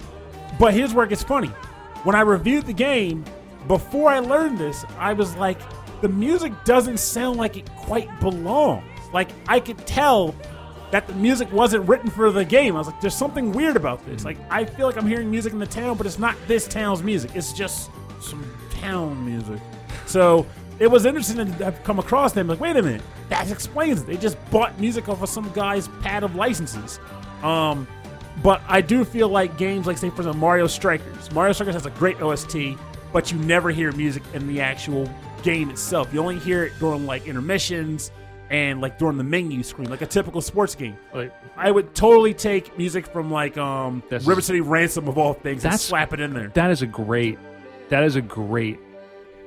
But 0.59 0.75
his 0.75 0.93
work 0.95 1.13
is 1.13 1.23
funny. 1.23 1.49
When 2.05 2.15
I 2.15 2.21
reviewed 2.23 2.67
the 2.67 2.73
game, 2.73 3.25
before 3.69 4.11
I 4.11 4.19
learned 4.21 4.59
this, 4.59 4.85
I 4.99 5.13
was 5.13 5.37
like, 5.37 5.59
the 6.01 6.09
music 6.09 6.53
doesn't 6.65 6.99
sound 6.99 7.37
like 7.39 7.57
it 7.57 7.71
quite 7.77 8.09
belongs. 8.21 8.85
Like 9.13 9.29
I 9.49 9.61
could 9.61 9.79
tell 9.87 10.35
that 10.91 11.07
the 11.07 11.15
music 11.15 11.53
wasn't 11.53 11.89
written 11.89 12.11
for 12.11 12.31
the 12.33 12.45
game. 12.45 12.75
I 12.75 12.79
was 12.79 12.87
like, 12.89 13.01
there's 13.01 13.15
something 13.15 13.53
weird 13.53 13.77
about 13.77 14.05
this. 14.07 14.23
Mm-hmm. 14.25 14.27
Like 14.27 14.39
I 14.51 14.65
feel 14.65 14.87
like 14.87 14.97
I'm 14.97 15.07
hearing 15.07 15.31
music 15.31 15.53
in 15.53 15.59
the 15.59 15.67
town, 15.67 15.97
but 15.97 16.07
it's 16.07 16.19
not 16.19 16.37
this 16.49 16.67
town's 16.67 17.03
music. 17.03 17.33
It's 17.35 17.53
just 17.53 17.91
some 18.21 18.45
town 18.71 19.25
music. 19.25 19.61
So 20.07 20.47
it 20.81 20.91
was 20.91 21.05
interesting 21.05 21.37
to 21.59 21.73
come 21.85 21.99
across 21.99 22.33
them. 22.33 22.49
Like, 22.49 22.59
wait 22.59 22.75
a 22.75 22.83
minute, 22.83 23.03
that 23.29 23.51
explains 23.51 24.01
it. 24.01 24.07
They 24.07 24.17
just 24.17 24.39
bought 24.51 24.81
music 24.81 25.09
off 25.09 25.23
of 25.23 25.29
some 25.29 25.53
guy's 25.53 25.89
pad 26.03 26.25
of 26.25 26.35
licenses. 26.35 26.99
Um, 27.43 27.87
but 28.43 28.63
I 28.67 28.81
do 28.81 29.05
feel 29.05 29.29
like 29.29 29.59
games 29.59 29.87
like, 29.87 29.99
say, 29.99 30.09
for 30.09 30.23
example, 30.23 30.41
Mario 30.41 30.67
Strikers. 30.67 31.31
Mario 31.33 31.53
Strikers 31.53 31.75
has 31.75 31.85
a 31.85 31.91
great 31.91 32.21
OST, 32.23 32.79
but 33.13 33.31
you 33.31 33.39
never 33.41 33.71
hear 33.71 33.93
music 33.93 34.23
in 34.33 34.49
the 34.49 34.63
actual 34.63 35.09
game 35.43 35.69
itself. 35.69 36.13
You 36.15 36.21
only 36.21 36.39
hear 36.39 36.65
it 36.65 36.73
during 36.79 37.05
like 37.05 37.27
intermissions 37.27 38.11
and 38.49 38.81
like 38.81 38.99
during 38.99 39.19
the 39.19 39.25
menu 39.25 39.63
screen, 39.63 39.91
like 39.91 40.01
a 40.01 40.07
typical 40.07 40.41
sports 40.41 40.75
game. 40.75 40.97
Like 41.13 41.33
I 41.57 41.71
would 41.71 41.95
totally 41.95 42.33
take 42.33 42.77
music 42.79 43.07
from 43.07 43.31
like 43.31 43.59
um 43.59 44.03
River 44.11 44.41
City 44.41 44.61
Ransom 44.61 45.09
of 45.09 45.19
all 45.19 45.35
things 45.35 45.65
and 45.65 45.79
slap 45.79 46.13
it 46.15 46.21
in 46.21 46.33
there. 46.33 46.49
that 46.49 46.71
is 46.71 46.81
a 46.83 46.87
great, 46.87 47.39
that 47.91 48.03
is 48.03 48.17
a 48.17 48.23
great, 48.23 48.79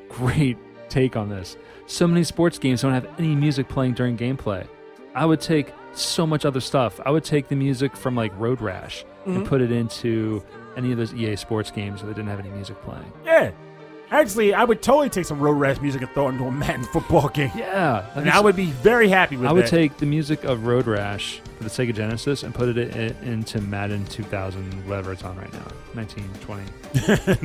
great 0.09 0.57
take 0.93 1.15
on 1.15 1.29
this. 1.29 1.57
So 1.87 2.07
many 2.07 2.23
sports 2.23 2.59
games 2.59 2.81
don't 2.81 2.93
have 2.93 3.07
any 3.17 3.35
music 3.35 3.67
playing 3.67 3.93
during 3.93 4.17
gameplay. 4.17 4.67
I 5.15 5.25
would 5.25 5.41
take 5.41 5.73
so 5.93 6.25
much 6.25 6.45
other 6.45 6.61
stuff. 6.61 6.99
I 7.05 7.11
would 7.11 7.23
take 7.23 7.47
the 7.47 7.55
music 7.55 7.95
from 7.95 8.15
like 8.15 8.31
Road 8.39 8.61
Rash 8.61 9.05
and 9.25 9.37
mm-hmm. 9.37 9.45
put 9.45 9.61
it 9.61 9.71
into 9.71 10.43
any 10.75 10.91
of 10.91 10.97
those 10.97 11.13
EA 11.13 11.35
sports 11.35 11.71
games 11.71 12.01
where 12.01 12.11
they 12.11 12.15
didn't 12.15 12.29
have 12.29 12.39
any 12.39 12.49
music 12.49 12.79
playing. 12.81 13.11
Yeah. 13.25 13.51
Actually, 14.11 14.53
I 14.53 14.63
would 14.63 14.83
totally 14.83 15.09
take 15.09 15.25
some 15.25 15.39
road 15.39 15.53
rash 15.53 15.81
music 15.81 16.01
and 16.01 16.11
throw 16.11 16.27
it 16.27 16.33
into 16.33 16.43
a 16.43 16.51
Madden 16.51 16.83
football 16.83 17.29
game. 17.29 17.51
Yeah, 17.55 18.05
And 18.13 18.29
I 18.29 18.39
would 18.39 18.55
be 18.55 18.67
very 18.67 19.09
happy 19.09 19.35
with 19.35 19.43
that 19.43 19.49
I 19.49 19.53
would 19.53 19.65
that. 19.65 19.69
take 19.69 19.97
the 19.97 20.05
music 20.05 20.43
of 20.43 20.67
Road 20.67 20.85
Rash 20.85 21.41
for 21.57 21.63
the 21.63 21.69
Sega 21.69 21.95
Genesis 21.95 22.43
and 22.43 22.53
put 22.53 22.69
it 22.69 22.77
in, 22.77 23.15
into 23.27 23.59
Madden 23.61 24.05
2000, 24.05 24.87
whatever 24.87 25.13
it's 25.13 25.23
on 25.23 25.35
right 25.35 25.51
now, 25.53 25.65
1920. 25.93 26.63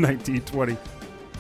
1920. 0.02 0.76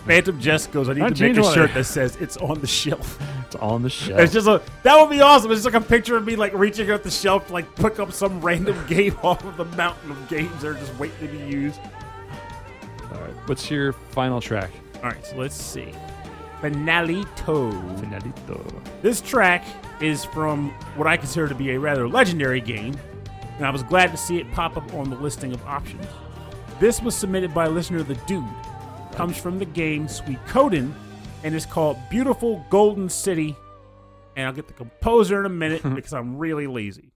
Phantom 0.08 0.40
Jess 0.40 0.66
goes, 0.66 0.88
I 0.88 0.94
need 0.94 1.00
Not 1.00 1.16
to 1.16 1.22
make 1.22 1.36
a 1.36 1.52
shirt 1.52 1.74
that 1.74 1.84
says 1.84 2.16
it's 2.16 2.38
on 2.38 2.62
the 2.62 2.66
shelf. 2.66 3.20
It's 3.44 3.56
on 3.56 3.82
the 3.82 3.90
shelf. 3.90 4.18
It's 4.20 4.32
just 4.32 4.46
a 4.46 4.62
that 4.82 4.98
would 4.98 5.10
be 5.10 5.20
awesome. 5.20 5.50
It's 5.52 5.62
just 5.62 5.74
like 5.74 5.82
a 5.82 5.86
picture 5.86 6.16
of 6.16 6.24
me 6.24 6.34
like 6.34 6.54
reaching 6.54 6.90
up 6.90 7.02
the 7.02 7.10
shelf 7.10 7.48
to 7.48 7.52
like 7.52 7.74
pick 7.76 7.98
up 7.98 8.10
some 8.12 8.40
random 8.40 8.86
game 8.88 9.18
off 9.22 9.44
of 9.44 9.58
the 9.58 9.66
mountain 9.76 10.10
of 10.10 10.28
games 10.28 10.62
that 10.62 10.68
are 10.68 10.74
just 10.74 10.98
waiting 10.98 11.18
to 11.20 11.28
be 11.28 11.38
used. 11.54 11.78
all 13.12 13.20
right. 13.20 13.34
What's 13.44 13.70
your 13.70 13.92
final 13.92 14.40
track? 14.40 14.70
All 14.96 15.10
right, 15.10 15.26
so 15.26 15.36
let's 15.36 15.54
see. 15.54 15.92
Finalito. 16.62 17.70
Finalito. 18.00 18.82
This 19.02 19.20
track 19.20 19.62
is 20.00 20.24
from 20.24 20.70
what 20.96 21.06
I 21.06 21.18
consider 21.18 21.48
to 21.48 21.54
be 21.54 21.72
a 21.72 21.78
rather 21.78 22.08
legendary 22.08 22.62
game, 22.62 22.96
and 23.58 23.66
I 23.66 23.70
was 23.70 23.82
glad 23.82 24.10
to 24.12 24.16
see 24.16 24.38
it 24.38 24.50
pop 24.52 24.78
up 24.78 24.94
on 24.94 25.10
the 25.10 25.16
listing 25.16 25.52
of 25.52 25.62
options. 25.66 26.06
This 26.80 27.02
was 27.02 27.14
submitted 27.14 27.52
by 27.52 27.66
listener 27.66 28.02
The 28.02 28.14
Dude. 28.26 28.44
Comes 29.18 29.36
from 29.36 29.58
the 29.58 29.64
game 29.64 30.06
Suikoden, 30.06 30.92
and 31.42 31.52
is 31.52 31.66
called 31.66 31.98
Beautiful 32.08 32.64
Golden 32.70 33.08
City. 33.08 33.56
And 34.36 34.46
I'll 34.46 34.52
get 34.52 34.68
the 34.68 34.74
composer 34.74 35.40
in 35.40 35.46
a 35.46 35.48
minute 35.48 35.82
because 35.96 36.14
I'm 36.14 36.38
really 36.38 36.68
lazy. 36.68 37.10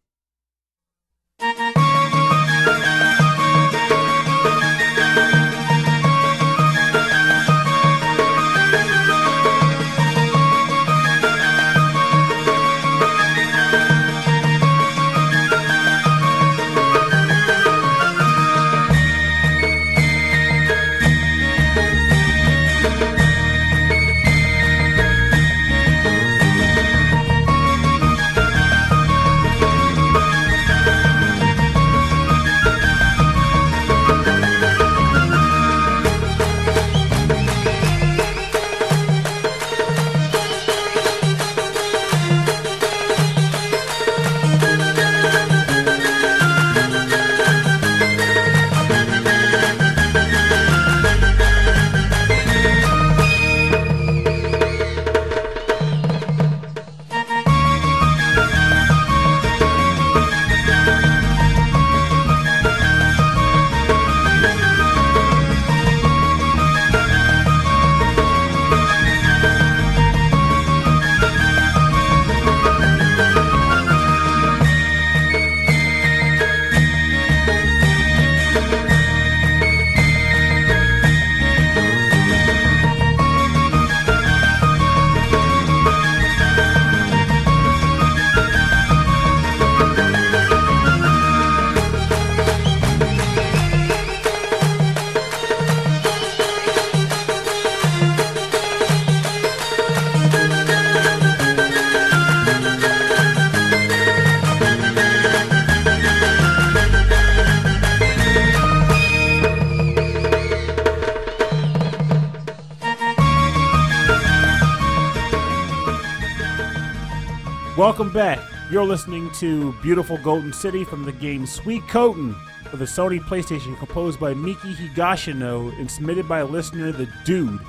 Welcome 117.93 118.14
back. 118.14 118.40
You're 118.70 118.86
listening 118.86 119.31
to 119.32 119.74
Beautiful 119.82 120.16
Golden 120.16 120.51
City 120.51 120.82
from 120.82 121.05
the 121.05 121.12
game 121.12 121.44
Suikoden 121.44 122.35
for 122.70 122.78
the 122.78 122.86
Sony 122.86 123.20
PlayStation, 123.20 123.77
composed 123.77 124.19
by 124.19 124.32
Miki 124.32 124.73
Higashino 124.73 125.78
and 125.78 125.90
submitted 125.90 126.27
by 126.27 126.40
listener 126.40 126.90
The 126.90 127.06
Dude. 127.27 127.60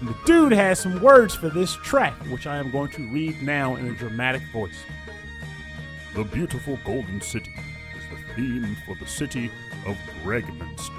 And 0.00 0.08
the 0.10 0.16
Dude 0.26 0.52
has 0.52 0.80
some 0.80 1.00
words 1.00 1.34
for 1.34 1.48
this 1.48 1.76
track, 1.76 2.12
which 2.26 2.46
I 2.46 2.58
am 2.58 2.70
going 2.70 2.90
to 2.90 3.08
read 3.10 3.42
now 3.42 3.76
in 3.76 3.86
a 3.86 3.94
dramatic 3.94 4.42
voice. 4.52 4.76
The 6.14 6.24
beautiful 6.24 6.78
Golden 6.84 7.22
City 7.22 7.54
is 7.96 8.04
the 8.10 8.34
theme 8.34 8.76
for 8.84 8.94
the 8.96 9.06
city 9.06 9.50
of 9.86 9.96
Gregminster. 10.22 10.90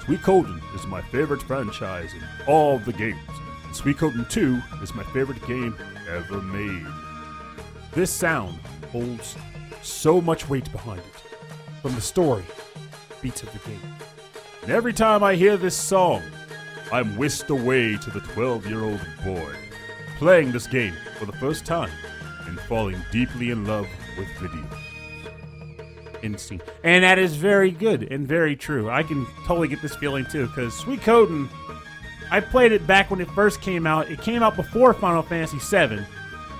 Suikoden 0.00 0.60
is 0.74 0.84
my 0.86 1.02
favorite 1.02 1.44
franchise 1.44 2.14
in 2.14 2.22
all 2.48 2.80
the 2.80 2.94
games. 2.94 3.20
And 3.64 3.72
Suikoden 3.72 4.28
2 4.28 4.60
is 4.82 4.92
my 4.92 5.04
favorite 5.04 5.46
game 5.46 5.76
ever 6.08 6.42
made. 6.42 7.11
This 7.94 8.10
sound 8.10 8.58
holds 8.90 9.36
so 9.82 10.20
much 10.20 10.48
weight 10.48 10.70
behind 10.72 11.00
it. 11.00 11.36
From 11.82 11.94
the 11.94 12.00
story, 12.00 12.44
beats 13.20 13.42
of 13.42 13.52
the 13.52 13.58
game. 13.68 13.80
And 14.62 14.70
every 14.70 14.94
time 14.94 15.22
I 15.22 15.34
hear 15.34 15.58
this 15.58 15.76
song, 15.76 16.22
I'm 16.90 17.16
whisked 17.16 17.50
away 17.50 17.96
to 17.98 18.10
the 18.10 18.20
12 18.20 18.66
year 18.66 18.82
old 18.82 19.00
boy, 19.24 19.52
playing 20.18 20.52
this 20.52 20.66
game 20.66 20.94
for 21.18 21.26
the 21.26 21.32
first 21.32 21.66
time 21.66 21.90
and 22.46 22.58
falling 22.60 22.96
deeply 23.10 23.50
in 23.50 23.66
love 23.66 23.86
with 24.16 24.28
video. 24.38 24.66
Instinct. 26.22 26.70
And 26.84 27.04
that 27.04 27.18
is 27.18 27.36
very 27.36 27.72
good 27.72 28.10
and 28.10 28.26
very 28.26 28.56
true. 28.56 28.88
I 28.88 29.02
can 29.02 29.26
totally 29.46 29.68
get 29.68 29.82
this 29.82 29.96
feeling 29.96 30.24
too, 30.24 30.46
because 30.46 30.72
Suikoden, 30.74 31.48
I 32.30 32.40
played 32.40 32.72
it 32.72 32.86
back 32.86 33.10
when 33.10 33.20
it 33.20 33.28
first 33.32 33.60
came 33.60 33.86
out. 33.86 34.10
It 34.10 34.20
came 34.22 34.42
out 34.42 34.56
before 34.56 34.94
Final 34.94 35.22
Fantasy 35.22 35.58
VII, 35.58 36.06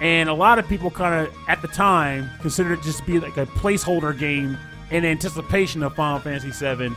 and 0.02 0.28
a 0.28 0.34
lot 0.34 0.58
of 0.58 0.68
people 0.68 0.90
kind 0.90 1.26
of 1.26 1.34
at 1.46 1.62
the 1.62 1.68
time 1.68 2.28
considered 2.40 2.80
it 2.80 2.82
just 2.82 2.98
to 2.98 3.04
be 3.04 3.20
like 3.20 3.36
a 3.36 3.46
placeholder 3.46 4.18
game 4.18 4.58
in 4.90 5.04
anticipation 5.04 5.80
of 5.84 5.94
Final 5.94 6.18
Fantasy 6.18 6.50
VII, 6.50 6.88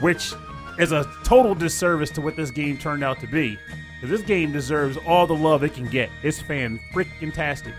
which 0.00 0.34
is 0.78 0.92
a 0.92 1.10
total 1.24 1.54
disservice 1.54 2.10
to 2.10 2.20
what 2.20 2.36
this 2.36 2.50
game 2.50 2.76
turned 2.76 3.02
out 3.02 3.20
to 3.20 3.26
be. 3.26 3.58
Because 3.94 4.20
this 4.20 4.26
game 4.26 4.52
deserves 4.52 4.98
all 5.06 5.26
the 5.26 5.34
love 5.34 5.64
it 5.64 5.72
can 5.72 5.86
get. 5.86 6.10
It's 6.22 6.42
fan 6.42 6.78
freaking 6.92 7.32
tastic, 7.32 7.72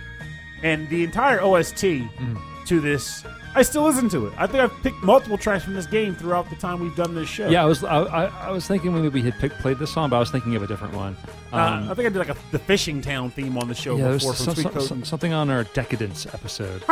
and 0.63 0.89
the 0.89 1.03
entire 1.03 1.39
OST 1.39 1.83
mm. 1.83 2.65
to 2.65 2.81
this. 2.81 3.23
I 3.57 3.61
still 3.61 3.83
listen 3.83 4.09
to 4.09 4.27
it. 4.27 4.33
I 4.37 4.47
think 4.47 4.61
I've 4.63 4.73
picked 4.83 5.01
multiple 5.01 5.37
tracks 5.37 5.63
from 5.63 5.73
this 5.75 5.85
game 5.85 6.13
throughout 6.13 6.49
the 6.49 6.57
time 6.57 6.81
we've 6.81 6.95
done 6.95 7.15
this 7.15 7.29
show. 7.29 7.47
Yeah, 7.49 7.63
I 7.63 7.65
was 7.65 7.83
I, 7.85 7.99
I, 8.03 8.25
I 8.47 8.51
was 8.51 8.67
thinking 8.67 8.93
maybe 8.93 9.07
we 9.07 9.21
had 9.21 9.33
picked, 9.39 9.59
played 9.59 9.79
this 9.79 9.93
song, 9.93 10.09
but 10.09 10.17
I 10.17 10.19
was 10.19 10.29
thinking 10.29 10.55
of 10.55 10.63
a 10.63 10.67
different 10.67 10.93
one. 10.93 11.15
Uh, 11.53 11.57
Um, 11.57 11.89
I 11.89 11.93
think 11.93 12.05
I 12.05 12.09
did 12.09 12.15
like 12.15 12.29
a, 12.29 12.35
the 12.51 12.59
fishing 12.59 13.01
town 13.01 13.29
theme 13.31 13.57
on 13.57 13.67
the 13.69 13.73
show 13.75 13.95
yeah, 13.97 14.11
before 14.11 14.33
from 14.33 14.45
some- 14.45 14.55
Sweet 14.55 14.73
some- 14.73 14.81
some- 14.81 15.03
something 15.05 15.31
on 15.33 15.49
our 15.49 15.63
Decadence 15.63 16.25
episode. 16.33 16.83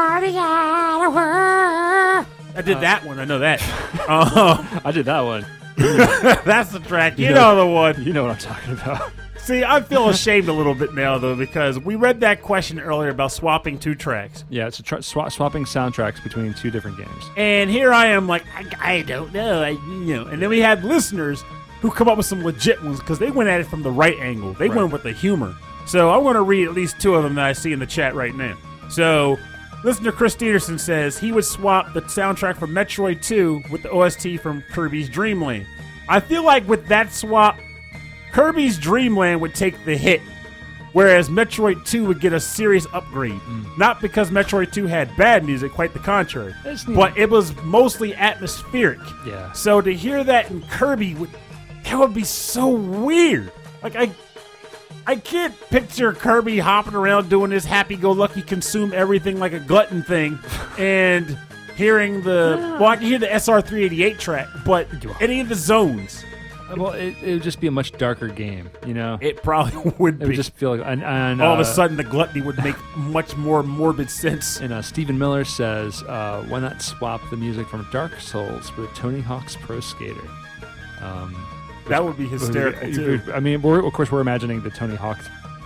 I 2.56 2.62
did 2.62 2.80
that 2.80 3.04
one. 3.06 3.20
I 3.20 3.26
know 3.26 3.40
that. 3.40 3.62
um, 4.08 4.82
I 4.86 4.92
did 4.92 5.06
that 5.06 5.22
one. 5.22 5.46
that's 6.46 6.72
the 6.72 6.80
track. 6.80 7.18
You 7.18 7.28
Yeah. 7.28 7.34
know 7.34 7.56
the 7.56 7.66
one. 7.68 8.04
You 8.04 8.14
know 8.14 8.24
what 8.24 8.32
I'm 8.32 8.38
talking 8.38 8.74
about. 8.74 9.12
See, 9.38 9.62
I 9.64 9.82
feel 9.82 10.08
ashamed 10.08 10.48
a 10.48 10.54
little 10.54 10.74
bit 10.74 10.94
now 10.94 11.18
though 11.18 11.36
because 11.36 11.78
we 11.78 11.96
read 11.96 12.22
that 12.22 12.42
question 12.42 12.80
earlier 12.80 13.10
about 13.10 13.32
swapping 13.34 13.78
two 13.78 13.94
tracks, 13.94 14.46
Yeah, 14.50 14.68
it's 14.68 14.80
a 14.80 14.84
tr- 14.84 14.96
swa- 14.98 15.30
swapping 15.32 15.66
soundtracks 15.66 16.24
between 16.24 16.54
two 16.54 16.72
different 16.72 16.98
games. 16.98 17.24
and 17.36 17.70
here 17.70 17.92
I 17.92 18.06
am 18.08 18.26
like 18.26 18.44
I, 18.56 18.98
I 18.98 19.02
don't 19.02 19.34
know, 19.34 19.62
I 19.62 19.70
you 19.72 20.16
know. 20.16 20.26
And 20.28 20.42
then 20.42 20.48
we 20.50 20.60
had 20.60 20.86
listeners 20.86 21.44
who 21.82 21.92
come 21.92 22.08
up 22.08 22.16
with 22.16 22.26
some 22.26 22.42
legit 22.44 22.82
ones 22.84 23.00
because 23.02 23.20
they 23.20 23.32
went 23.32 23.50
at 23.50 23.60
it 23.60 23.66
from 23.68 23.84
the 23.84 23.92
right 23.92 24.18
angle. 24.20 24.54
They 24.54 24.70
Right. 24.70 24.78
went 24.78 24.94
with 24.94 25.04
the 25.04 25.12
humor. 25.12 25.54
So 25.88 26.10
I 26.10 26.16
want 26.16 26.38
to 26.38 26.42
read 26.42 26.66
at 26.70 26.74
least 26.74 27.02
two 27.02 27.16
of 27.16 27.24
them 27.24 27.36
that 27.36 27.44
I 27.46 27.52
see 27.52 27.74
in 27.74 27.80
the 27.80 27.86
chat 27.88 28.16
right 28.16 28.34
now. 28.34 28.56
So. 28.90 29.38
Listener 29.84 30.14
Chris 30.14 30.36
Peterson 30.36 30.80
says 30.80 31.18
he 31.18 31.32
would 31.34 31.44
swap 31.44 31.94
the 31.94 32.02
soundtrack 32.02 32.56
from 32.58 32.72
Metroid 32.72 33.22
2 33.22 33.64
with 33.70 33.84
the 33.84 33.92
OST 33.92 34.40
from 34.42 34.62
Kirby's 34.72 35.10
Dream 35.10 35.44
Land. 35.44 35.66
I 36.08 36.20
feel 36.20 36.44
like 36.44 36.68
with 36.68 36.88
that 36.88 37.12
swap, 37.12 37.58
Kirby's 38.32 38.78
Dream 38.78 39.18
Land 39.18 39.42
would 39.42 39.54
take 39.54 39.84
the 39.84 39.98
hit, 39.98 40.22
whereas 40.94 41.28
Metroid 41.28 41.86
2 41.86 42.06
would 42.06 42.22
get 42.22 42.32
a 42.32 42.40
serious 42.40 42.88
upgrade. 42.94 43.34
Mm. 43.34 43.78
Not 43.78 44.00
because 44.00 44.30
Metroid 44.32 44.72
2 44.72 44.86
had 44.88 45.16
bad 45.18 45.46
music, 45.46 45.74
quite 45.74 45.94
the 45.94 46.00
contrary, 46.00 46.54
but 46.88 47.18
it 47.18 47.30
was 47.30 47.54
mostly 47.64 48.16
atmospheric. 48.16 49.00
Yeah. 49.28 49.52
So 49.52 49.82
to 49.82 49.94
hear 49.94 50.24
that 50.24 50.50
in 50.50 50.62
Kirby 50.64 51.16
would 51.16 51.30
That 51.84 52.00
would 52.00 52.14
be 52.14 52.24
so 52.24 52.70
weird. 52.70 53.52
Like 53.82 53.96
I 53.96 54.10
I 55.06 55.16
can't 55.18 55.54
picture 55.70 56.14
Kirby 56.14 56.60
hopping 56.60 56.96
around 56.96 57.30
doing 57.30 57.50
this 57.50 57.66
happy-go-lucky 57.66 58.44
consume 58.44 58.94
everything 58.94 59.38
like 59.40 59.54
a 59.54 59.60
glutton 59.60 60.04
thing 60.04 60.40
and 60.78 61.38
hearing 61.76 62.22
the 62.22 62.58
well, 62.80 62.86
I 62.90 62.96
can 62.98 63.06
hear 63.06 63.20
the 63.20 63.28
SR388 63.28 64.20
track, 64.20 64.48
but 64.66 64.88
any 65.20 65.40
of 65.40 65.50
the 65.50 65.56
zones, 65.56 66.24
Well, 66.76 66.92
it, 66.92 67.16
it 67.22 67.34
would 67.34 67.44
just 67.44 67.60
be 67.60 67.68
a 67.68 67.72
much 67.72 67.92
darker 67.94 68.28
game, 68.28 68.70
you 68.86 68.94
know. 68.94 69.18
It, 69.22 69.28
it 69.38 69.44
probably 69.44 69.92
would 69.98 70.20
be. 70.20 70.28
would 70.28 70.36
just 70.36 70.54
feel 70.54 70.76
like, 70.76 70.86
and, 70.86 71.04
and 71.04 71.42
all 71.42 71.54
of 71.54 71.60
uh, 71.60 71.64
a 71.64 71.66
sudden 71.66 71.98
the 71.98 72.04
gluttony 72.04 72.42
would 72.42 72.58
make 72.64 72.76
much 72.96 73.36
more 73.36 73.62
morbid 73.64 74.10
sense. 74.10 74.60
And 74.62 74.72
uh, 74.74 74.82
Stephen 74.82 75.18
Miller 75.18 75.44
says, 75.46 76.02
uh, 76.04 76.46
"Why 76.48 76.60
not 76.60 76.82
swap 76.82 77.22
the 77.30 77.38
music 77.38 77.68
from 77.68 77.88
Dark 77.92 78.20
Souls 78.20 78.76
with 78.78 78.94
Tony 78.94 79.22
Hawk's 79.22 79.56
Pro 79.58 79.80
Skater?" 79.80 80.28
Um, 81.02 81.36
That 81.88 82.04
would 82.04 82.18
be 82.18 82.28
hysterical 82.28 82.92
too. 82.94 83.22
I 83.34 83.40
mean, 83.40 83.62
we're, 83.62 83.86
of 83.86 83.94
course, 83.94 84.12
we're 84.12 84.22
imagining 84.22 84.62
the 84.62 84.70
Tony 84.70 84.96
Hawk 84.96 85.20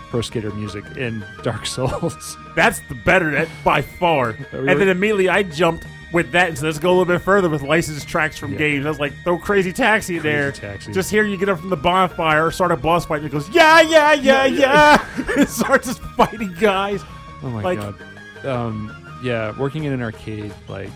Pro 0.09 0.21
Skater 0.21 0.51
music 0.51 0.85
in 0.97 1.25
Dark 1.43 1.65
Souls. 1.65 2.37
That's 2.55 2.79
the 2.89 2.95
better 2.95 3.29
that 3.31 3.47
by 3.63 3.81
far. 3.81 4.29
and 4.51 4.67
then 4.67 4.89
immediately 4.89 5.29
I 5.29 5.43
jumped 5.43 5.85
with 6.13 6.31
that 6.31 6.47
and 6.47 6.57
said, 6.57 6.67
let's 6.67 6.79
go 6.79 6.89
a 6.89 6.95
little 6.97 7.05
bit 7.05 7.21
further 7.21 7.49
with 7.49 7.61
licensed 7.61 8.07
tracks 8.07 8.37
from 8.37 8.53
Yeah. 8.53 8.57
games. 8.59 8.85
I 8.85 8.89
was 8.89 8.99
like, 8.99 9.13
throw 9.23 9.37
Crazy 9.37 9.73
Taxi 9.73 10.17
in 10.17 10.23
there. 10.23 10.53
Taxi. 10.53 10.93
Just 10.93 11.11
here 11.11 11.23
you 11.25 11.35
get 11.37 11.49
up 11.49 11.59
from 11.59 11.69
the 11.69 11.75
bonfire, 11.75 12.49
start 12.51 12.71
a 12.71 12.77
boss 12.77 13.05
fight, 13.05 13.17
and 13.17 13.25
it 13.25 13.31
goes, 13.31 13.49
yeah, 13.49 13.81
yeah, 13.81 14.13
yeah, 14.13 14.45
yeah. 14.45 15.05
it 15.37 15.49
starts 15.49 15.87
just 15.87 16.01
fighting 16.15 16.53
guys. 16.59 17.03
oh 17.43 17.49
my 17.49 17.61
like- 17.61 17.79
god! 17.79 18.45
Um, 18.45 18.95
yeah, 19.21 19.57
working 19.59 19.83
in 19.83 19.91
an 19.93 20.01
arcade 20.01 20.53
like 20.69 20.89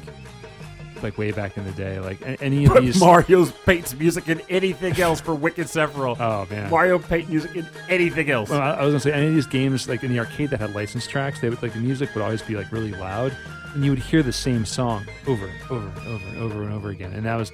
like 1.03 1.17
way 1.17 1.31
back 1.31 1.57
in 1.57 1.63
the 1.65 1.71
day, 1.71 1.99
like 1.99 2.21
a- 2.21 2.41
any 2.43 2.65
of 2.65 2.71
Put 2.73 2.81
these. 2.83 2.99
Mario 2.99 3.45
Paint's 3.65 3.93
music 3.93 4.27
in 4.29 4.41
anything 4.49 4.99
else 4.99 5.19
for 5.21 5.33
Wicked 5.35 5.67
Sephiroth. 5.67 6.17
oh 6.19 6.47
man. 6.53 6.69
Mario 6.69 6.99
Paint 6.99 7.29
music 7.29 7.55
in 7.55 7.67
anything 7.89 8.29
else. 8.29 8.49
Well, 8.49 8.61
I 8.61 8.71
I 8.71 8.83
was 8.85 8.91
gonna 8.93 8.99
say 8.99 9.13
any 9.13 9.27
of 9.27 9.33
these 9.33 9.47
games, 9.47 9.87
like 9.89 10.03
in 10.03 10.11
the 10.11 10.19
arcade 10.19 10.49
that 10.51 10.59
had 10.59 10.73
licensed 10.75 11.09
tracks, 11.09 11.39
they 11.41 11.49
would 11.49 11.61
like 11.61 11.73
the 11.73 11.79
music 11.79 12.13
would 12.15 12.23
always 12.23 12.41
be 12.41 12.55
like 12.55 12.71
really 12.71 12.91
loud, 12.91 13.35
and 13.73 13.83
you 13.83 13.91
would 13.91 13.99
hear 13.99 14.23
the 14.23 14.33
same 14.33 14.65
song 14.65 15.05
over, 15.27 15.45
and 15.47 15.61
over, 15.71 15.87
and 15.87 15.97
over, 16.07 16.25
and 16.27 16.37
over 16.37 16.63
and 16.63 16.73
over 16.73 16.89
again. 16.89 17.13
And 17.13 17.25
that 17.25 17.35
was 17.35 17.51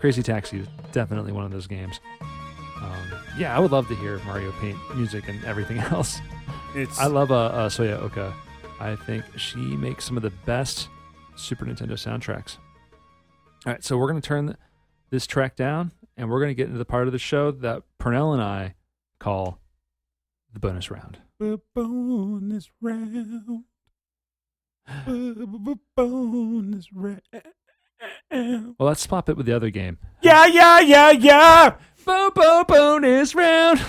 Crazy 0.00 0.22
Taxi 0.22 0.58
was 0.60 0.68
definitely 0.92 1.32
one 1.32 1.44
of 1.44 1.50
those 1.50 1.66
games. 1.66 2.00
Um, 2.80 2.92
yeah, 3.36 3.56
I 3.56 3.58
would 3.58 3.72
love 3.72 3.88
to 3.88 3.96
hear 3.96 4.18
Mario 4.24 4.52
Paint 4.60 4.78
music 4.94 5.28
and 5.28 5.44
everything 5.44 5.78
else. 5.90 6.20
it's 6.74 6.98
I 7.00 7.06
love 7.06 7.30
uh, 7.32 7.46
uh, 7.46 7.68
Soyo 7.68 8.00
Oka. 8.02 8.32
I 8.80 8.94
think 8.94 9.24
she 9.36 9.58
makes 9.58 10.04
some 10.04 10.16
of 10.16 10.22
the 10.22 10.30
best 10.46 10.88
Super 11.34 11.64
Nintendo 11.64 11.92
soundtracks. 11.94 12.58
All 13.66 13.72
right, 13.72 13.82
so 13.84 13.96
we're 13.98 14.08
going 14.08 14.20
to 14.20 14.26
turn 14.26 14.46
th- 14.46 14.58
this 15.10 15.26
track 15.26 15.56
down 15.56 15.92
and 16.16 16.30
we're 16.30 16.38
going 16.40 16.50
to 16.50 16.54
get 16.54 16.66
into 16.66 16.78
the 16.78 16.84
part 16.84 17.06
of 17.06 17.12
the 17.12 17.18
show 17.18 17.50
that 17.50 17.82
Pernell 18.00 18.32
and 18.32 18.42
I 18.42 18.74
call 19.18 19.58
the 20.52 20.60
bonus 20.60 20.90
round. 20.90 21.18
a 21.40 21.58
bonus 21.74 22.70
round. 22.80 23.64
A 25.06 25.78
bonus 25.96 26.92
round. 26.92 27.22
Well, 28.30 28.74
let's 28.88 29.02
swap 29.02 29.28
it 29.28 29.36
with 29.36 29.46
the 29.46 29.52
other 29.54 29.70
game. 29.70 29.98
Yeah, 30.22 30.46
yeah, 30.46 30.80
yeah, 30.80 31.10
yeah. 31.10 31.74
Bo 32.04 32.30
bo 32.30 32.64
bonus 32.64 33.34
round. 33.34 33.80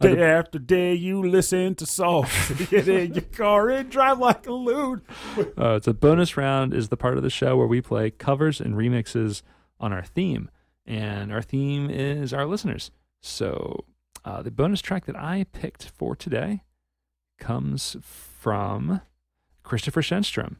Day 0.00 0.22
after 0.22 0.58
day, 0.58 0.94
you 0.94 1.22
listen 1.22 1.74
to 1.76 1.86
songs. 1.86 2.30
Get 2.70 2.88
in 2.88 3.14
your 3.14 3.22
car 3.22 3.68
and 3.68 3.90
drive 3.90 4.18
like 4.18 4.46
a 4.46 4.52
loon. 4.52 5.02
Uh, 5.36 5.74
it's 5.74 5.88
a 5.88 5.94
bonus 5.94 6.36
round 6.36 6.72
is 6.72 6.88
the 6.88 6.96
part 6.96 7.16
of 7.16 7.22
the 7.22 7.30
show 7.30 7.56
where 7.56 7.66
we 7.66 7.80
play 7.80 8.10
covers 8.10 8.60
and 8.60 8.74
remixes 8.74 9.42
on 9.80 9.92
our 9.92 10.04
theme, 10.04 10.50
and 10.86 11.32
our 11.32 11.42
theme 11.42 11.90
is 11.90 12.32
our 12.32 12.46
listeners. 12.46 12.90
So 13.20 13.84
uh, 14.24 14.42
the 14.42 14.50
bonus 14.50 14.80
track 14.80 15.06
that 15.06 15.16
I 15.16 15.46
picked 15.52 15.90
for 15.90 16.14
today 16.14 16.62
comes 17.38 17.96
from 18.02 19.00
Christopher 19.62 20.02
Shenstrom. 20.02 20.56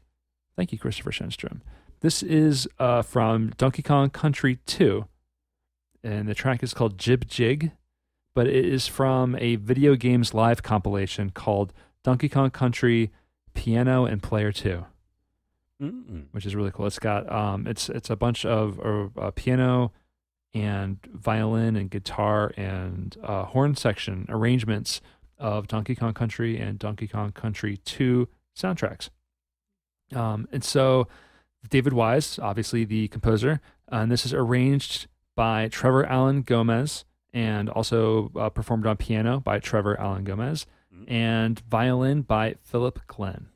Thank 0.57 0.73
you, 0.73 0.79
Christopher 0.79 1.13
Shenstrom. 1.13 1.61
This 2.01 2.23
is 2.23 2.69
uh, 2.79 3.03
from 3.03 3.51
Donkey 3.57 3.83
Kong 3.83 4.11
Country 4.11 4.59
2, 4.67 5.05
and 6.03 6.29
the 6.29 6.35
track 6.35 6.63
is 6.63 6.75
called 6.75 6.99
Jib 6.99 7.27
Jig, 7.27 7.73
but 8.39 8.47
it 8.47 8.65
is 8.67 8.87
from 8.87 9.35
a 9.41 9.57
video 9.57 9.97
games 9.97 10.33
live 10.33 10.63
compilation 10.63 11.29
called 11.29 11.73
Donkey 12.05 12.29
Kong 12.29 12.51
Country 12.51 13.11
Piano 13.53 14.05
and 14.05 14.23
Player 14.23 14.53
2 14.53 14.85
which 16.31 16.47
is 16.47 16.55
really 16.55 16.71
cool. 16.71 16.87
It's 16.87 17.01
got 17.01 17.29
um, 17.33 17.67
it's 17.67 17.89
it's 17.89 18.11
a 18.11 18.15
bunch 18.15 18.45
of 18.45 18.79
uh, 18.79 19.21
uh, 19.21 19.31
piano 19.33 19.91
and 20.55 20.99
violin 21.13 21.75
and 21.75 21.91
guitar 21.91 22.53
and 22.57 23.17
uh, 23.25 23.47
horn 23.47 23.75
section 23.75 24.25
arrangements 24.29 25.01
of 25.37 25.67
Donkey 25.67 25.97
Kong 25.97 26.15
Country 26.15 26.61
and 26.61 26.79
Donkey 26.79 27.09
Kong 27.09 27.33
Country 27.33 27.79
2 27.79 28.29
soundtracks. 28.57 29.11
Um, 30.15 30.47
and 30.53 30.63
so 30.63 31.09
David 31.69 31.93
Wise, 31.93 32.39
obviously 32.39 32.85
the 32.85 33.09
composer, 33.09 33.61
and 33.89 34.13
this 34.13 34.25
is 34.25 34.33
arranged 34.33 35.09
by 35.35 35.67
Trevor 35.67 36.07
Alan 36.07 36.43
Gomes 36.43 37.05
and 37.33 37.69
also 37.69 38.31
uh, 38.37 38.49
performed 38.49 38.87
on 38.87 38.97
piano 38.97 39.41
by 39.41 39.59
Trevor 39.59 39.99
Alan 40.01 40.25
Gomes 40.25 40.67
and 41.07 41.61
violin 41.61 42.23
by 42.23 42.57
Philip 42.63 43.01
Glenn. 43.07 43.49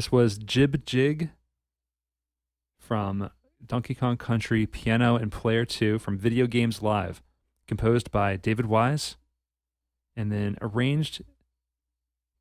This 0.00 0.10
was 0.10 0.38
Jib 0.38 0.86
Jig 0.86 1.28
from 2.78 3.28
Donkey 3.66 3.94
Kong 3.94 4.16
Country 4.16 4.64
Piano 4.64 5.16
and 5.16 5.30
Player 5.30 5.66
2 5.66 5.98
from 5.98 6.16
Video 6.16 6.46
Games 6.46 6.80
Live, 6.80 7.20
composed 7.66 8.10
by 8.10 8.36
David 8.36 8.64
Wise 8.64 9.18
and 10.16 10.32
then 10.32 10.56
arranged 10.62 11.22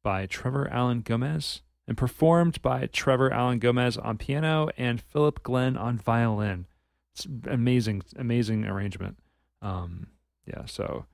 by 0.02 0.26
Trevor 0.26 0.70
Alan 0.72 1.02
Gomes 1.02 1.62
and 1.86 1.98
performed 1.98 2.62
by 2.62 2.88
Trevor 2.88 3.30
Alan 3.30 3.60
Gomes 3.60 3.98
on 3.98 4.18
piano 4.18 4.70
and 4.78 5.02
Philip 5.02 5.44
Glenn 5.44 5.76
on 5.76 5.98
violin. 5.98 6.66
It's 7.14 7.28
amazing, 7.46 8.04
amazing 8.16 8.64
arrangement. 8.64 9.18
Um, 9.62 10.08
yeah, 10.46 10.66
so 10.66 11.08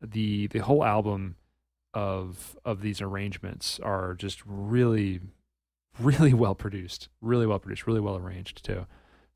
the 0.00 0.46
the 0.46 0.60
whole 0.60 0.84
album 0.84 1.34
of 1.92 2.56
of 2.64 2.80
these 2.80 3.00
arrangements 3.00 3.80
are 3.82 4.14
just 4.14 4.40
really, 4.46 5.18
really 6.00 6.34
well 6.34 6.54
produced, 6.54 7.08
really 7.20 7.46
well 7.46 7.58
produced, 7.58 7.86
really 7.86 8.00
well 8.00 8.16
arranged 8.16 8.64
too. 8.64 8.86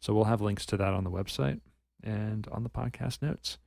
So 0.01 0.13
we'll 0.15 0.25
have 0.25 0.41
links 0.41 0.67
to 0.67 0.77
that 0.77 0.93
on 0.93 1.05
the 1.05 1.11
website 1.11 1.61
and 2.03 2.47
on 2.53 2.63
the 2.63 2.71
podcast 2.71 3.23
notes. 3.23 3.59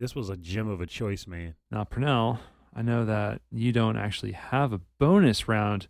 This 0.00 0.14
was 0.14 0.28
a 0.28 0.36
gem 0.36 0.68
of 0.68 0.80
a 0.80 0.86
choice, 0.86 1.26
man. 1.26 1.54
Now, 1.70 1.84
Pernell, 1.84 2.38
I 2.74 2.82
know 2.82 3.04
that 3.04 3.42
you 3.50 3.72
don't 3.72 3.96
actually 3.96 4.32
have 4.32 4.72
a 4.72 4.80
bonus 4.98 5.46
round 5.48 5.86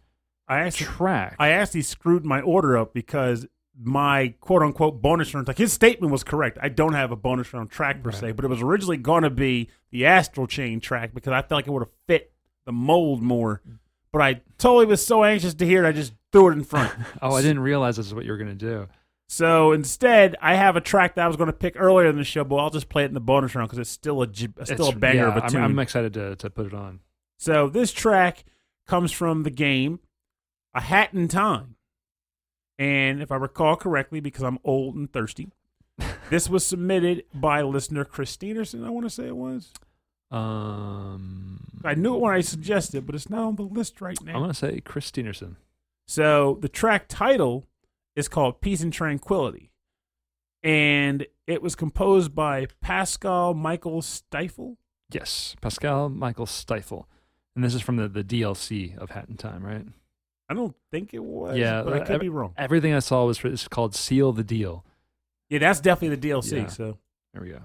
I 0.47 0.59
actually, 0.61 0.87
track. 0.87 1.37
I 1.39 1.51
actually 1.51 1.83
screwed 1.83 2.25
my 2.27 2.41
order 2.43 2.77
up 2.77 2.93
because 2.93 3.47
my 3.81 4.35
quote 4.41 4.63
unquote 4.63 5.01
bonus 5.01 5.33
round, 5.35 5.49
like 5.49 5.57
his 5.59 5.73
statement 5.73 6.13
was 6.13 6.23
correct. 6.23 6.59
I 6.61 6.69
don't 6.69 6.93
have 6.93 7.11
a 7.11 7.17
bonus 7.17 7.53
round 7.55 7.71
track 7.71 8.03
per 8.03 8.11
Right. 8.11 8.19
se, 8.19 8.33
but 8.33 8.45
it 8.45 8.49
was 8.49 8.61
originally 8.61 8.99
going 8.99 9.23
to 9.23 9.31
be 9.31 9.71
the 9.91 10.05
Astral 10.07 10.47
Chain 10.47 10.81
track 10.81 11.15
because 11.15 11.33
I 11.33 11.41
felt 11.41 11.53
like 11.59 11.67
it 11.67 11.71
would 11.71 11.83
have 11.83 11.95
fit 12.07 12.33
the 12.67 12.73
mold 12.73 13.23
more. 13.23 13.63
But 14.15 14.23
I 14.23 14.41
totally 14.59 14.87
was 14.87 15.05
so 15.05 15.25
anxious 15.25 15.55
to 15.55 15.67
hear 15.67 15.85
it, 15.85 15.89
I 15.89 15.91
just 15.91 16.15
threw 16.31 16.49
it 16.51 16.53
in 16.53 16.63
front. 16.63 16.93
oh, 17.21 17.35
I 17.35 17.43
didn't 17.43 17.59
realize 17.59 17.97
this 17.97 18.07
is 18.07 18.15
what 18.15 18.25
you 18.25 18.31
were 18.31 18.39
going 18.39 18.47
to 18.47 18.55
do. 18.55 18.87
So 19.29 19.73
instead, 19.73 20.37
I 20.41 20.55
have 20.55 20.77
a 20.77 20.81
track 20.81 21.17
that 21.17 21.25
I 21.25 21.27
was 21.27 21.37
going 21.37 21.49
to 21.49 21.53
pick 21.53 21.75
earlier 21.77 22.07
in 22.09 22.17
the 22.17 22.23
show, 22.23 22.45
but 22.45 22.55
I'll 22.55 22.71
just 22.71 22.89
play 22.89 23.03
it 23.03 23.07
in 23.07 23.15
the 23.15 23.21
bonus 23.21 23.57
round 23.57 23.71
because 23.71 23.81
it's 23.81 23.91
still 23.91 24.23
a 24.23 24.33
still 24.33 24.53
It's- 24.61 24.93
a 24.93 24.97
banger 24.97 25.23
yeah, 25.23 25.29
of 25.31 25.37
a 25.37 25.41
I'm- 25.41 25.51
tune. 25.51 25.63
I'm, 25.65 25.79
excited 25.81 26.15
to, 26.15 26.37
to 26.37 26.49
put 26.49 26.67
it 26.67 26.75
on. 26.75 27.01
So 27.39 27.69
this 27.69 27.91
track 27.91 28.45
comes 28.87 29.11
from 29.11 29.43
the 29.43 29.51
game 29.51 29.99
A 30.75 30.81
Hat 30.81 31.13
in 31.13 31.27
Time. 31.27 31.75
And 32.79 33.21
if 33.21 33.33
I 33.33 33.37
recall 33.37 33.75
correctly, 33.75 34.21
because 34.21 34.45
I'm 34.45 34.61
old 34.63 34.95
and 34.95 35.13
thirsty, 35.13 35.49
this 36.31 36.49
was 36.49 36.65
submitted 36.65 37.25
by 37.35 37.63
listener 37.63 38.05
Chris 38.05 38.39
I 38.41 38.91
want 38.91 39.07
to 39.07 39.11
say 39.11 39.27
it 39.27 39.37
was. 39.37 39.73
Um, 40.35 41.61
I 41.85 41.95
knew 41.95 42.15
it 42.15 42.21
when 42.21 42.35
I 42.35 42.41
suggested, 42.41 43.07
but 43.07 43.15
it's 43.15 43.31
not 43.31 43.43
on 43.47 43.57
the 43.57 43.63
list 43.63 44.01
right 44.01 44.21
now. 44.23 44.33
I'm 44.35 44.41
going 44.41 44.51
to 44.51 44.55
say 44.55 44.81
Chris 44.81 45.11
Steenerson. 45.11 45.57
So 46.07 46.59
the 46.61 46.69
track 46.69 47.07
title 47.09 47.67
is 48.17 48.29
called 48.29 48.61
Peace 48.61 48.83
and 48.83 48.93
Tranquility. 48.93 49.71
And 50.63 51.27
it 51.47 51.63
was 51.63 51.75
composed 51.75 52.35
by 52.35 52.67
Pascal 52.81 53.55
Michael 53.55 54.03
Stiefel. 54.03 54.79
Yes, 55.11 55.55
Pascal 55.61 56.09
Michael 56.09 56.47
Stiefel. 56.47 57.09
And 57.55 57.63
this 57.63 57.75
is 57.75 57.83
from 57.83 57.97
the, 57.97 58.09
the 58.09 58.25
DLC 58.25 58.97
of 58.97 59.11
Hat 59.11 59.27
in 59.29 59.37
Time, 59.37 59.63
right? 59.65 59.87
I 60.49 60.55
don't 60.55 60.75
think 60.91 61.15
it 61.15 61.23
was, 61.23 61.57
Yeah, 61.57 61.83
but 61.83 61.93
I 61.95 62.01
could 62.01 62.21
be 62.21 62.29
wrong. 62.29 62.55
Everything 62.57 62.93
I 62.93 62.99
saw 62.99 63.25
was 63.25 63.39
for, 63.39 63.49
it's 63.49 63.69
called 63.69 63.95
Seal 63.95 64.33
the 64.33 64.45
Deal. 64.45 64.85
Yeah, 65.49 65.59
that's 65.61 65.81
definitely 65.81 66.17
the 66.17 66.29
DLC. 66.31 66.63
Yeah. 66.63 66.67
So 66.67 66.99
There 67.33 67.43
we 67.43 67.51
go. 67.51 67.61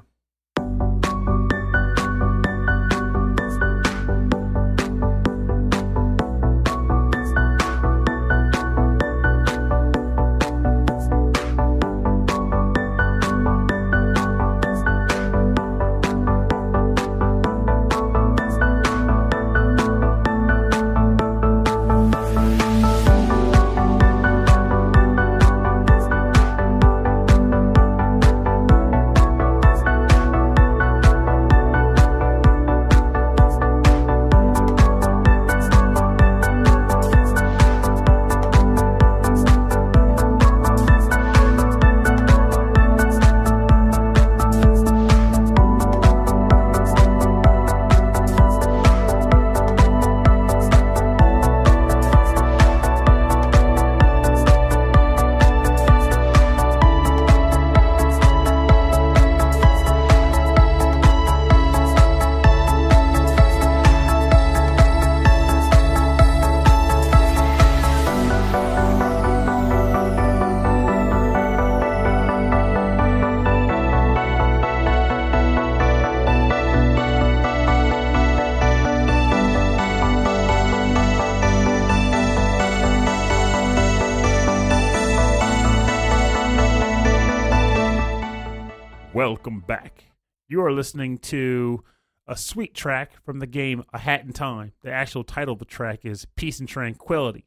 Listening 90.80 91.18
to 91.18 91.84
a 92.26 92.38
sweet 92.38 92.74
track 92.74 93.12
from 93.26 93.40
the 93.40 93.48
game 93.48 93.84
A 93.92 93.98
Hat 94.00 94.24
in 94.24 94.32
Time. 94.32 94.72
The 94.82 94.90
actual 94.90 95.26
title 95.26 95.52
of 95.52 95.60
the 95.60 95.66
track 95.66 96.06
is 96.06 96.26
Peace 96.38 96.62
and 96.62 96.70
Tranquility. 96.70 97.44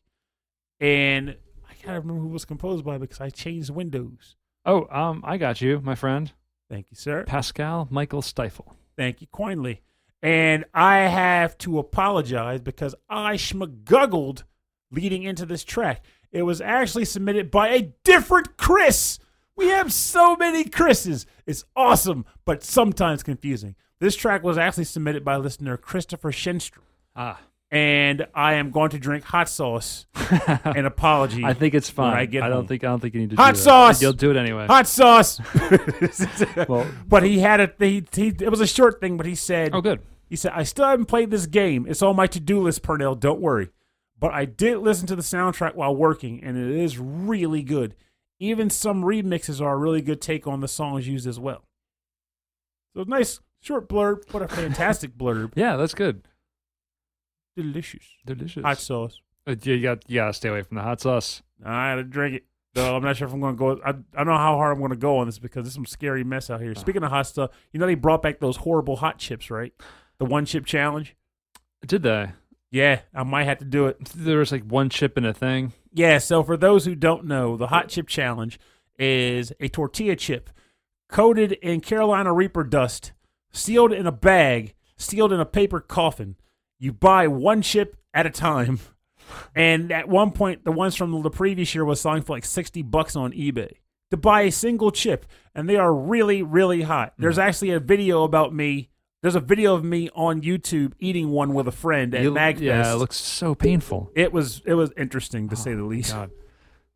And 0.78 1.38
I 1.66 1.72
gotta 1.82 2.00
remember 2.00 2.20
who 2.20 2.28
it 2.28 2.32
was 2.34 2.44
composed 2.44 2.84
by 2.84 2.98
because 2.98 3.22
I 3.22 3.30
changed 3.30 3.70
windows. 3.70 4.36
Oh, 4.66 4.86
um, 4.90 5.24
I 5.26 5.38
got 5.38 5.62
you, 5.62 5.80
my 5.80 5.94
friend. 5.94 6.30
Thank 6.68 6.90
you, 6.90 6.94
sir. 6.94 7.24
Pascal 7.24 7.88
Michael 7.90 8.20
Stiefel. 8.20 8.76
Thank 8.98 9.22
you 9.22 9.28
kindly. 9.34 9.80
And 10.20 10.66
I 10.74 10.96
have 10.98 11.56
to 11.58 11.78
apologize 11.78 12.60
because 12.60 12.94
I 13.08 13.36
schmaguggled 13.36 14.42
leading 14.90 15.22
into 15.22 15.46
this 15.46 15.64
track. 15.64 16.04
It 16.32 16.42
was 16.42 16.60
actually 16.60 17.06
submitted 17.06 17.50
by 17.50 17.68
a 17.68 17.94
different 18.04 18.58
Chris. 18.58 19.18
We 19.62 19.68
have 19.68 19.92
so 19.92 20.36
many 20.36 20.64
Chris's. 20.64 21.24
It's 21.46 21.64
awesome, 21.76 22.24
but 22.44 22.62
sometimes 22.64 23.22
confusing. 23.22 23.76
This 24.00 24.16
track 24.16 24.42
was 24.42 24.58
actually 24.58 24.84
submitted 24.84 25.24
by 25.24 25.36
listener 25.36 25.76
Christopher 25.76 26.32
Shenstrom. 26.32 26.82
Ah, 27.14 27.40
And 27.70 28.26
I 28.34 28.54
am 28.54 28.70
going 28.70 28.90
to 28.90 28.98
drink 28.98 29.22
hot 29.24 29.48
sauce 29.48 30.06
and 30.64 30.86
apology. 30.86 31.44
I 31.44 31.54
think 31.54 31.74
it's 31.74 31.88
fine. 31.88 32.14
I 32.16 32.26
get 32.26 32.42
I 32.42 32.48
don't 32.48 32.56
home. 32.58 32.66
think 32.66 32.82
I 32.82 32.88
don't 32.88 33.00
think 33.00 33.14
you 33.14 33.20
need 33.20 33.30
to 33.30 33.36
Hot 33.36 33.54
do 33.54 33.58
that. 33.58 33.62
sauce! 33.62 34.02
You'll 34.02 34.12
do 34.12 34.30
it 34.32 34.36
anyway. 34.36 34.66
hot 34.66 34.86
sauce. 34.88 35.40
Well- 36.68 36.86
but 37.08 37.22
he 37.22 37.38
had 37.38 37.60
a 37.60 37.72
he, 37.78 38.04
he 38.12 38.28
it 38.28 38.50
was 38.50 38.60
a 38.60 38.66
short 38.66 39.00
thing, 39.00 39.16
but 39.16 39.26
he 39.26 39.34
said 39.34 39.70
Oh, 39.74 39.80
good. 39.80 40.00
he 40.28 40.36
said, 40.36 40.52
I 40.54 40.64
still 40.64 40.86
haven't 40.86 41.06
played 41.06 41.30
this 41.30 41.46
game. 41.46 41.86
It's 41.88 42.02
on 42.02 42.16
my 42.16 42.26
to 42.28 42.40
do 42.40 42.60
list, 42.60 42.82
Pernell. 42.82 43.18
Don't 43.18 43.40
worry. 43.40 43.70
But 44.18 44.32
I 44.32 44.44
did 44.44 44.78
listen 44.78 45.06
to 45.08 45.16
the 45.16 45.22
soundtrack 45.22 45.74
while 45.74 45.94
working, 45.94 46.42
and 46.44 46.56
it 46.56 46.76
is 46.82 46.98
really 46.98 47.62
good. 47.62 47.94
Even 48.38 48.70
some 48.70 49.02
remixes 49.02 49.60
are 49.60 49.74
a 49.74 49.76
really 49.76 50.02
good 50.02 50.20
take 50.20 50.46
on 50.46 50.60
the 50.60 50.68
songs 50.68 51.06
used 51.06 51.26
as 51.26 51.38
well. 51.38 51.64
So 52.96 53.04
nice 53.04 53.40
short 53.60 53.88
blurb, 53.88 54.32
What 54.32 54.42
a 54.42 54.48
fantastic 54.48 55.16
blurb. 55.16 55.52
Yeah, 55.56 55.76
that's 55.76 55.94
good. 55.94 56.26
Delicious. 57.56 58.04
Delicious. 58.26 58.64
Hot 58.64 58.78
sauce. 58.78 59.20
Uh, 59.46 59.54
you 59.62 59.80
got 59.82 60.08
you 60.08 60.16
gotta 60.16 60.32
stay 60.32 60.48
away 60.48 60.62
from 60.62 60.76
the 60.76 60.82
hot 60.82 61.00
sauce. 61.00 61.42
I 61.64 61.90
had 61.90 61.96
to 61.96 62.04
drink 62.04 62.36
it. 62.36 62.44
Though 62.74 62.96
I'm 62.96 63.02
not 63.02 63.16
sure 63.18 63.28
if 63.28 63.34
I'm 63.34 63.40
going 63.40 63.54
to 63.54 63.58
go. 63.58 63.80
I, 63.84 63.90
I 63.90 63.92
don't 63.92 64.28
know 64.28 64.38
how 64.38 64.56
hard 64.56 64.72
I'm 64.72 64.78
going 64.78 64.92
to 64.92 64.96
go 64.96 65.18
on 65.18 65.26
this 65.26 65.38
because 65.38 65.64
there's 65.64 65.74
some 65.74 65.84
scary 65.84 66.24
mess 66.24 66.48
out 66.48 66.62
here. 66.62 66.74
Speaking 66.74 67.02
of 67.02 67.10
hot 67.10 67.26
stuff, 67.26 67.50
you 67.70 67.78
know 67.78 67.84
they 67.84 67.94
brought 67.94 68.22
back 68.22 68.40
those 68.40 68.56
horrible 68.56 68.96
hot 68.96 69.18
chips, 69.18 69.50
right? 69.50 69.74
The 70.16 70.24
one 70.24 70.46
chip 70.46 70.64
challenge. 70.64 71.14
Did 71.86 72.02
they? 72.02 72.30
Yeah, 72.70 73.00
I 73.14 73.24
might 73.24 73.44
have 73.44 73.58
to 73.58 73.66
do 73.66 73.88
it. 73.88 74.02
There 74.16 74.38
was 74.38 74.52
like 74.52 74.64
one 74.64 74.88
chip 74.88 75.18
in 75.18 75.26
a 75.26 75.34
thing. 75.34 75.74
Yeah, 75.92 76.18
so 76.18 76.42
for 76.42 76.56
those 76.56 76.84
who 76.84 76.94
don't 76.94 77.26
know, 77.26 77.56
the 77.56 77.68
hot 77.68 77.88
chip 77.88 78.08
challenge 78.08 78.58
is 78.98 79.52
a 79.60 79.68
tortilla 79.68 80.16
chip 80.16 80.50
coated 81.08 81.52
in 81.52 81.80
Carolina 81.80 82.32
Reaper 82.32 82.64
dust, 82.64 83.12
sealed 83.52 83.92
in 83.92 84.06
a 84.06 84.12
bag, 84.12 84.74
sealed 84.96 85.32
in 85.32 85.40
a 85.40 85.46
paper 85.46 85.80
coffin. 85.80 86.36
You 86.78 86.92
buy 86.92 87.28
one 87.28 87.62
chip 87.62 87.96
at 88.14 88.26
a 88.26 88.30
time 88.30 88.80
And 89.54 89.92
at 89.92 90.08
one 90.08 90.32
point, 90.32 90.64
the 90.64 90.72
ones 90.72 90.96
from 90.96 91.22
the 91.22 91.30
previous 91.30 91.74
year 91.74 91.84
was 91.84 92.00
selling 92.00 92.22
for 92.22 92.34
like 92.34 92.44
60 92.44 92.82
bucks 92.82 93.16
on 93.16 93.32
eBay 93.32 93.76
to 94.10 94.16
buy 94.16 94.42
a 94.42 94.52
single 94.52 94.90
chip. 94.90 95.26
And 95.54 95.68
they 95.68 95.76
are 95.76 95.94
really, 95.94 96.42
really 96.42 96.82
hot. 96.82 97.14
There's 97.18 97.38
mm. 97.38 97.42
actually 97.42 97.70
a 97.70 97.80
video 97.80 98.24
about 98.24 98.54
me. 98.54 98.90
There's 99.22 99.34
a 99.36 99.40
video 99.40 99.74
of 99.74 99.84
me 99.84 100.10
on 100.14 100.42
YouTube 100.42 100.92
eating 100.98 101.30
one 101.30 101.54
with 101.54 101.68
a 101.68 101.72
friend 101.72 102.12
at 102.14 102.22
You- 102.22 102.32
MagFest. 102.32 102.60
yeah, 102.60 102.92
it 102.92 102.96
looks 102.96 103.16
so 103.16 103.54
painful. 103.54 104.10
it 104.16 104.32
was 104.32 104.62
it 104.66 104.74
was 104.74 104.90
interesting 104.96 105.48
to 105.48 105.56
say 105.56 105.74
the 105.74 105.84
least. 105.84 106.12
God. 106.12 106.30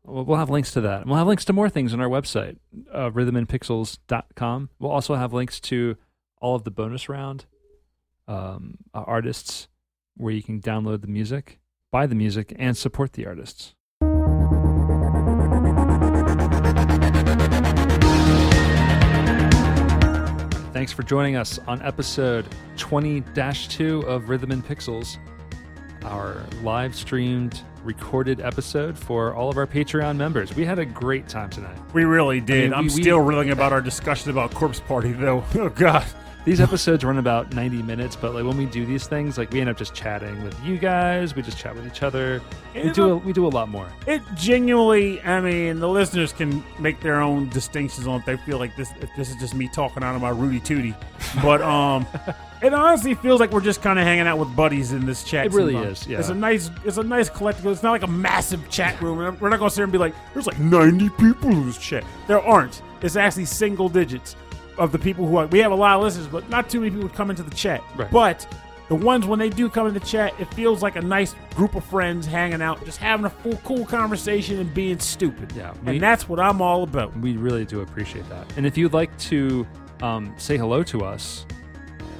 Well, 0.03 0.23
we'll 0.25 0.37
have 0.37 0.49
links 0.49 0.71
to 0.73 0.81
that. 0.81 1.05
We'll 1.05 1.15
have 1.17 1.27
links 1.27 1.43
to 1.45 1.53
more 1.53 1.69
things 1.69 1.93
on 1.93 1.99
our 2.01 2.07
website, 2.09 2.57
uh, 2.93 3.09
rhythmandpixels.com. 3.11 4.69
We'll 4.79 4.91
also 4.91 5.15
have 5.15 5.33
links 5.33 5.59
to 5.61 5.97
all 6.41 6.55
of 6.55 6.63
the 6.63 6.71
bonus 6.71 7.09
round 7.09 7.45
um, 8.27 8.77
uh, 8.93 9.03
artists 9.05 9.67
where 10.15 10.33
you 10.33 10.43
can 10.43 10.61
download 10.61 11.01
the 11.01 11.07
music, 11.07 11.59
buy 11.91 12.07
the 12.07 12.15
music, 12.15 12.53
and 12.57 12.75
support 12.77 13.13
the 13.13 13.25
artists. 13.25 13.73
Thanks 20.77 20.93
for 20.93 21.01
joining 21.01 21.35
us 21.35 21.57
on 21.67 21.81
episode 21.81 22.45
20 22.77 23.23
2 23.67 24.01
of 24.01 24.29
Rhythm 24.29 24.51
and 24.51 24.63
Pixels, 24.63 25.17
our 26.03 26.43
live 26.61 26.93
streamed 26.93 27.59
recorded 27.83 28.41
episode 28.41 28.95
for 28.95 29.33
all 29.33 29.49
of 29.49 29.57
our 29.57 29.65
Patreon 29.65 30.17
members. 30.17 30.55
We 30.55 30.65
had 30.65 30.77
a 30.77 30.85
great 30.85 31.27
time 31.27 31.49
tonight. 31.49 31.75
We 31.93 32.05
really 32.05 32.39
did. 32.41 32.69
we- 32.69 32.83
we- 32.83 32.89
still 32.89 33.17
reeling 33.21 33.49
about 33.49 33.73
our 33.73 33.81
discussion 33.81 34.29
about 34.29 34.53
Corpse 34.53 34.79
Party, 34.79 35.13
though. 35.13 35.43
Oh 35.55 35.69
God. 35.69 36.05
These 36.47 36.61
episodes 36.61 37.03
run 37.03 37.17
about 37.17 37.53
90 37.53 37.83
minutes, 37.83 38.15
but 38.15 38.33
like 38.33 38.45
when 38.45 38.55
we 38.55 38.67
do 38.67 38.85
these 38.85 39.05
things, 39.05 39.37
like 39.37 39.51
we 39.51 39.59
end 39.59 39.69
up 39.69 39.75
just 39.75 39.93
chatting 39.93 40.41
with 40.45 40.57
you 40.63 40.77
guys, 40.77 41.35
we 41.35 41.41
just 41.41 41.57
chat 41.57 41.75
with 41.75 41.85
each 41.85 42.03
other. 42.03 42.41
We 42.73 42.89
do 42.91 43.09
a, 43.09 43.17
we 43.17 43.33
do 43.33 43.45
a 43.45 43.49
lot 43.49 43.67
more. 43.67 43.89
It 44.07 44.21
genuinely, 44.33 45.21
I 45.23 45.41
mean, 45.41 45.81
the 45.81 45.89
listeners 45.89 46.31
can 46.31 46.63
make 46.79 47.01
their 47.01 47.19
own 47.19 47.49
distinctions 47.49 48.07
on 48.07 48.21
if 48.21 48.25
they 48.25 48.37
feel 48.37 48.59
like 48.59 48.77
this. 48.77 48.89
If 49.01 49.09
this 49.17 49.29
is 49.29 49.35
just 49.35 49.55
me 49.55 49.67
talking 49.67 50.03
out 50.03 50.15
of 50.15 50.21
my 50.21 50.29
Rudy 50.29 50.61
Tooty, 50.61 50.95
but 51.41 51.61
um, 51.61 52.07
it 52.63 52.73
honestly 52.73 53.13
feels 53.15 53.41
like 53.41 53.51
we're 53.51 53.59
just 53.59 53.81
kind 53.81 53.99
of 53.99 54.05
hanging 54.05 54.25
out 54.25 54.37
with 54.37 54.55
buddies 54.55 54.93
in 54.93 55.05
this 55.05 55.25
chat. 55.25 55.47
It 55.47 55.51
really 55.51 55.73
sometimes. 55.73 56.03
is, 56.03 56.07
yeah. 56.07 56.19
It's 56.19 56.29
a 56.29 56.33
nice, 56.33 56.71
it's 56.85 56.95
a 56.95 57.03
nice 57.03 57.29
collective. 57.29 57.65
It's 57.65 57.83
not 57.83 57.91
like 57.91 58.03
a 58.03 58.07
massive 58.07 58.69
chat 58.69 59.01
room. 59.01 59.17
We're 59.17 59.49
not 59.49 59.59
going 59.59 59.69
to 59.69 59.69
sit 59.69 59.79
here 59.79 59.83
and 59.83 59.91
be 59.91 59.99
like, 59.99 60.15
"There's 60.33 60.47
like 60.47 60.59
90 60.59 61.09
people 61.09 61.49
in 61.49 61.65
this 61.65 61.77
chat." 61.77 62.05
There 62.25 62.39
aren't. 62.39 62.83
It's 63.01 63.17
actually 63.17 63.45
single 63.45 63.89
digits 63.89 64.37
of 64.77 64.91
the 64.91 64.99
people 64.99 65.27
who 65.27 65.37
are. 65.37 65.47
We 65.47 65.59
have 65.59 65.71
a 65.71 65.75
lot 65.75 65.97
of 65.97 66.03
listeners, 66.03 66.27
but 66.27 66.49
not 66.49 66.69
too 66.69 66.79
many 66.81 66.91
people 66.91 67.09
come 67.09 67.29
into 67.29 67.43
the 67.43 67.55
chat. 67.55 67.81
Right. 67.95 68.09
But 68.11 68.47
the 68.89 68.95
ones 68.95 69.25
when 69.25 69.39
they 69.39 69.49
do 69.49 69.69
come 69.69 69.87
into 69.87 69.99
chat, 69.99 70.33
it 70.39 70.53
feels 70.53 70.81
like 70.81 70.95
a 70.95 71.01
nice 71.01 71.35
group 71.55 71.75
of 71.75 71.83
friends 71.83 72.25
hanging 72.25 72.61
out, 72.61 72.83
just 72.85 72.97
having 72.99 73.25
a 73.25 73.29
full 73.29 73.57
cool 73.63 73.85
conversation 73.85 74.59
and 74.59 74.73
being 74.73 74.99
stupid. 74.99 75.51
Yeah, 75.55 75.73
we- 75.85 75.93
and 75.93 76.01
that's 76.01 76.29
what 76.29 76.39
I'm 76.39 76.61
all 76.61 76.83
about. 76.83 77.17
We 77.19 77.35
really 77.37 77.65
do 77.65 77.81
appreciate 77.81 78.27
that. 78.29 78.45
And 78.55 78.65
if 78.65 78.77
you'd 78.77 78.93
like 78.93 79.15
to 79.19 79.67
um, 80.01 80.33
say 80.37 80.57
hello 80.57 80.83
to 80.83 81.01
us 81.03 81.45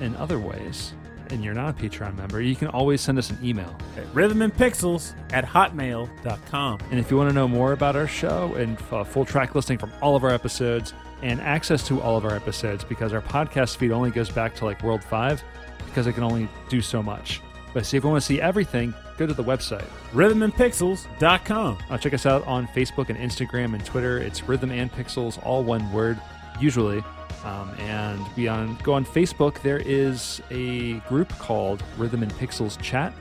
in 0.01 0.15
other 0.17 0.39
ways, 0.39 0.93
and 1.29 1.43
you're 1.43 1.53
not 1.53 1.77
a 1.77 1.84
Patreon 1.84 2.15
member, 2.17 2.41
you 2.41 2.55
can 2.55 2.69
always 2.69 3.01
send 3.01 3.17
us 3.17 3.29
an 3.29 3.38
email. 3.43 3.75
At 3.97 4.05
rhythmandpixels 4.13 5.13
at 5.34 5.43
hotmail.com. 5.45 6.79
And 6.89 6.99
if 6.99 7.11
you 7.11 7.17
want 7.17 7.29
to 7.29 7.34
know 7.34 7.47
more 7.47 7.73
about 7.73 7.95
our 7.95 8.07
show 8.07 8.53
and 8.55 8.77
uh, 8.91 9.03
full 9.03 9.25
track 9.25 9.55
listing 9.55 9.77
from 9.77 9.91
all 10.01 10.15
of 10.15 10.23
our 10.23 10.29
episodes 10.31 10.93
and 11.22 11.41
access 11.41 11.85
to 11.88 12.02
all 12.02 12.18
of 12.18 12.26
our 12.26 12.35
episodes, 12.35 12.84
because 12.84 13.14
our 13.14 13.22
podcast 13.22 13.77
feed 13.77 13.91
only 13.91 14.11
goes 14.11 14.30
back 14.30 14.56
to 14.56 14.65
like 14.65 14.81
World 14.84 15.03
5, 15.03 15.44
because 15.85 16.07
it 16.07 16.14
can 16.14 16.23
only 16.23 16.48
do 16.69 16.81
so 16.81 17.02
much. 17.02 17.41
But 17.73 17.85
see, 17.85 17.98
if 17.98 18.03
you 18.03 18.10
want 18.10 18.22
to 18.22 18.26
see 18.26 18.41
everything, 18.41 18.94
go 19.18 19.27
to 19.27 19.34
the 19.34 19.44
website. 19.44 19.85
Rhythmandpixels.com. 20.14 21.77
Uh, 21.89 21.98
check 21.98 22.14
us 22.14 22.26
out 22.26 22.45
on 22.48 22.68
Facebook 22.68 23.10
and 23.10 23.18
Instagram 23.18 23.73
and 23.73 23.85
Twitter. 23.85 24.18
It's 24.18 24.44
Rhythm 24.44 24.72
and 24.72 24.91
Pixels, 24.91 25.44
all 25.45 25.64
one 25.64 25.91
word, 25.91 26.19
usually. 26.60 27.03
Um, 27.44 27.69
and 27.80 28.19
we 28.35 28.48
on 28.48 28.77
go 28.84 28.94
on 28.94 29.06
Facebook. 29.06 29.61
There 29.61 29.77
is 29.77 30.41
a 30.49 30.94
group 31.02 31.30
called 31.38 31.84
Rhythm 31.98 32.23
and 32.23 32.31
Pixels 32.34 32.81
Chat, 32.81 33.14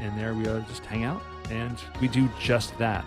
and 0.00 0.18
there 0.18 0.34
we 0.34 0.46
uh, 0.46 0.60
just 0.68 0.84
hang 0.86 1.04
out 1.04 1.22
and 1.50 1.78
we 2.00 2.08
do 2.08 2.28
just 2.40 2.76
that. 2.78 3.04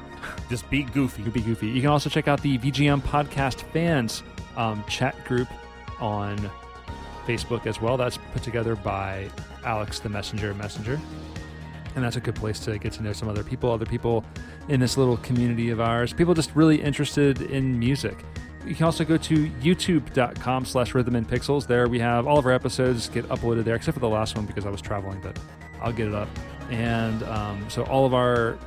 Just 0.49 0.69
be 0.69 0.83
goofy. 0.83 1.23
Goofy 1.23 1.41
Goofy. 1.41 1.67
You 1.67 1.81
can 1.81 1.89
also 1.89 2.09
check 2.09 2.27
out 2.27 2.41
the 2.41 2.57
VGM 2.57 3.01
Podcast 3.01 3.61
Fans 3.71 4.23
um, 4.57 4.83
chat 4.87 5.23
group 5.25 5.47
on 5.99 6.37
Facebook 7.25 7.65
as 7.65 7.81
well. 7.81 7.97
That's 7.97 8.17
put 8.33 8.43
together 8.43 8.75
by 8.75 9.29
Alex 9.63 9.99
the 9.99 10.09
Messenger 10.09 10.53
Messenger. 10.53 10.99
And 11.95 12.03
that's 12.03 12.17
a 12.17 12.21
good 12.21 12.35
place 12.35 12.59
to 12.61 12.77
get 12.77 12.91
to 12.93 13.03
know 13.03 13.13
some 13.13 13.29
other 13.29 13.43
people, 13.43 13.71
other 13.71 13.85
people 13.85 14.25
in 14.67 14.79
this 14.79 14.97
little 14.97 15.17
community 15.17 15.69
of 15.69 15.79
ours, 15.79 16.11
people 16.11 16.33
just 16.33 16.55
really 16.55 16.81
interested 16.81 17.41
in 17.41 17.77
music. 17.77 18.17
You 18.65 18.73
can 18.73 18.85
also 18.85 19.05
go 19.05 19.15
to 19.15 19.49
youtube.com 19.61 20.65
slash 20.65 20.95
rhythm 20.95 21.15
and 21.15 21.27
pixels. 21.27 21.67
There 21.67 21.87
we 21.87 21.99
have 21.99 22.25
all 22.25 22.39
of 22.39 22.45
our 22.45 22.51
episodes 22.51 23.09
get 23.09 23.25
uploaded 23.29 23.63
there, 23.63 23.75
except 23.75 23.93
for 23.93 23.99
the 23.99 24.09
last 24.09 24.35
one 24.35 24.45
because 24.45 24.65
I 24.65 24.69
was 24.69 24.81
traveling, 24.81 25.21
but 25.21 25.39
I'll 25.81 25.93
get 25.93 26.07
it 26.07 26.15
up. 26.15 26.27
And 26.71 27.21
um, 27.23 27.69
so 27.69 27.83
all 27.83 28.05
of 28.05 28.13
our 28.15 28.57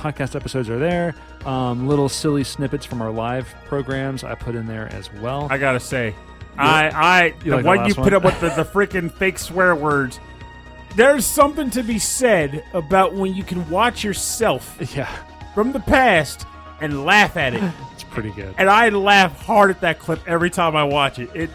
podcast 0.00 0.34
episodes 0.34 0.68
are 0.70 0.78
there. 0.78 1.14
Um, 1.44 1.86
little 1.86 2.08
silly 2.08 2.44
snippets 2.44 2.84
from 2.86 3.02
our 3.02 3.10
live 3.10 3.52
programs 3.66 4.24
I 4.24 4.34
put 4.34 4.54
in 4.54 4.66
there 4.66 4.88
as 4.92 5.12
well. 5.14 5.46
I 5.50 5.58
gotta 5.58 5.80
say, 5.80 6.14
I, 6.58 6.88
I, 6.90 7.24
You 7.44 7.50
the 7.50 7.56
like 7.56 7.62
the 7.62 7.68
one 7.68 7.76
you 7.78 7.82
last 7.84 7.96
put 7.96 8.04
one? 8.04 8.14
up 8.14 8.24
with 8.24 8.40
the, 8.40 8.48
the 8.62 8.68
freaking 8.68 9.10
fake 9.12 9.38
swear 9.38 9.74
words. 9.74 10.18
There's 10.96 11.24
something 11.24 11.70
to 11.70 11.82
be 11.82 11.98
said 11.98 12.64
about 12.74 13.14
when 13.14 13.34
you 13.34 13.44
can 13.44 13.68
watch 13.70 14.02
yourself 14.02 14.76
yeah, 14.96 15.08
from 15.54 15.72
the 15.72 15.80
past 15.80 16.46
and 16.80 17.04
laugh 17.04 17.36
at 17.36 17.54
it. 17.54 17.62
it's 17.92 18.04
pretty 18.04 18.30
good. 18.32 18.54
and 18.58 18.68
I 18.68 18.88
laugh 18.88 19.40
hard 19.44 19.70
at 19.70 19.80
that 19.82 19.98
clip 19.98 20.20
every 20.26 20.50
time 20.50 20.74
I 20.76 20.84
watch 20.84 21.18
it. 21.18 21.30
It, 21.34 21.50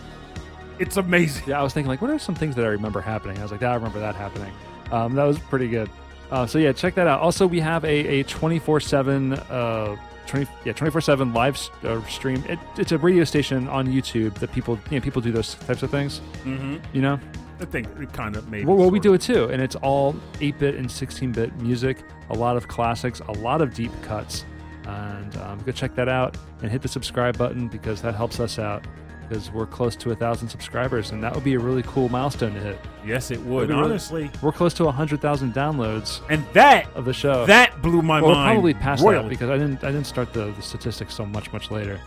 it's 0.80 0.98
amazing. 0.98 1.44
Yeah, 1.48 1.60
I 1.60 1.64
was 1.64 1.74
thinking 1.74 1.90
like, 1.90 2.02
what 2.02 2.12
are 2.12 2.20
some 2.20 2.36
things 2.36 2.56
that 2.56 2.66
I 2.66 2.70
remember 2.70 3.02
happening? 3.02 3.38
I 3.38 3.42
was 3.44 3.52
like, 3.52 3.62
"Yeah, 3.62 3.72
I 3.72 3.76
remember 3.76 4.00
that 4.00 4.16
happening. 4.16 4.54
Um, 4.92 5.16
that 5.16 5.24
was 5.24 5.40
pretty 5.40 5.68
good. 5.68 5.90
Uh, 6.32 6.46
so 6.46 6.58
yeah, 6.58 6.72
check 6.72 6.96
that 6.96 7.08
out. 7.08 7.20
Also, 7.22 7.46
we 7.48 7.60
have 7.60 7.84
a 7.86 8.20
a 8.20 8.24
twenty 8.24 8.60
four 8.60 8.80
seven. 8.80 9.34
Uh, 9.34 9.96
20, 10.28 10.50
yeah, 10.66 10.74
24/7 10.74 11.36
live 11.36 11.56
uh, 11.84 12.04
stream. 12.08 12.44
It, 12.48 12.58
it's 12.78 12.92
a 12.92 12.98
radio 12.98 13.24
station 13.24 13.68
on 13.68 13.88
YouTube 13.88 14.34
that 14.40 14.52
people, 14.52 14.80
you 14.90 15.00
know, 15.00 15.04
people 15.04 15.22
do 15.22 15.32
those 15.32 15.54
types 15.54 15.84
of 15.84 15.92
things. 15.92 16.20
Mm-hmm. 16.44 16.78
You 16.94 17.02
know, 17.04 17.20
I 17.60 17.66
think 17.66 17.88
it 18.00 18.12
kind 18.12 18.36
of 18.36 18.50
maybe. 18.50 18.66
well, 18.66 18.78
well 18.78 18.92
we 18.92 19.00
do 19.00 19.14
it 19.14 19.22
too, 19.22 19.46
and 19.46 19.62
it's 19.62 19.76
all 19.78 20.14
8-bit 20.40 20.76
and 20.76 20.88
16-bit 20.88 21.56
music. 21.58 22.04
A 22.30 22.34
lot 22.34 22.58
of 22.58 22.68
classics, 22.68 23.22
a 23.28 23.32
lot 23.34 23.62
of 23.62 23.74
deep 23.74 23.92
cuts, 24.02 24.46
and 24.86 25.36
um, 25.38 25.60
go 25.60 25.72
check 25.72 25.96
that 25.96 26.10
out 26.10 26.38
and 26.62 26.72
hit 26.72 26.82
the 26.82 26.88
subscribe 26.88 27.38
button 27.38 27.68
because 27.68 28.02
that 28.02 28.16
helps 28.16 28.40
us 28.40 28.60
out. 28.60 28.86
Because 29.28 29.52
we're 29.52 29.66
close 29.66 29.96
to 29.98 30.12
a 30.12 30.16
thousand 30.16 30.50
subscribers, 30.50 31.12
and 31.12 31.24
that 31.24 31.34
would 31.34 31.44
be 31.44 31.56
a 31.56 31.60
really 31.60 31.84
cool 31.84 32.10
milestone 32.10 32.54
to 32.54 32.60
hit. 32.60 32.80
Yes, 33.06 33.32
it 33.32 33.40
would. 33.42 33.64
It'd 33.64 33.70
be 33.70 33.74
really- 33.74 33.86
Honestly, 33.92 34.32
We're 34.42 34.52
close 34.52 34.74
to 34.76 34.84
a 34.84 34.88
100,000 34.88 35.54
downloads 35.54 36.22
and 36.30 36.46
that 36.54 36.88
of 36.96 37.06
the 37.06 37.14
show. 37.14 37.46
that 37.48 37.82
blew 37.82 38.02
my 38.02 38.22
well, 38.22 38.32
we're 38.32 38.36
mind. 38.36 38.56
probably 38.58 38.74
past 38.76 39.04
royally. 39.04 39.24
that 39.24 39.30
because 39.30 39.50
I 39.50 39.58
didn't 39.58 39.84
I 39.84 39.92
didn't 39.92 40.06
start 40.08 40.32
the, 40.34 40.52
the 40.52 40.62
statistics 40.62 41.14
so 41.16 41.26
much 41.26 41.52
much 41.54 41.72
later. 41.72 42.00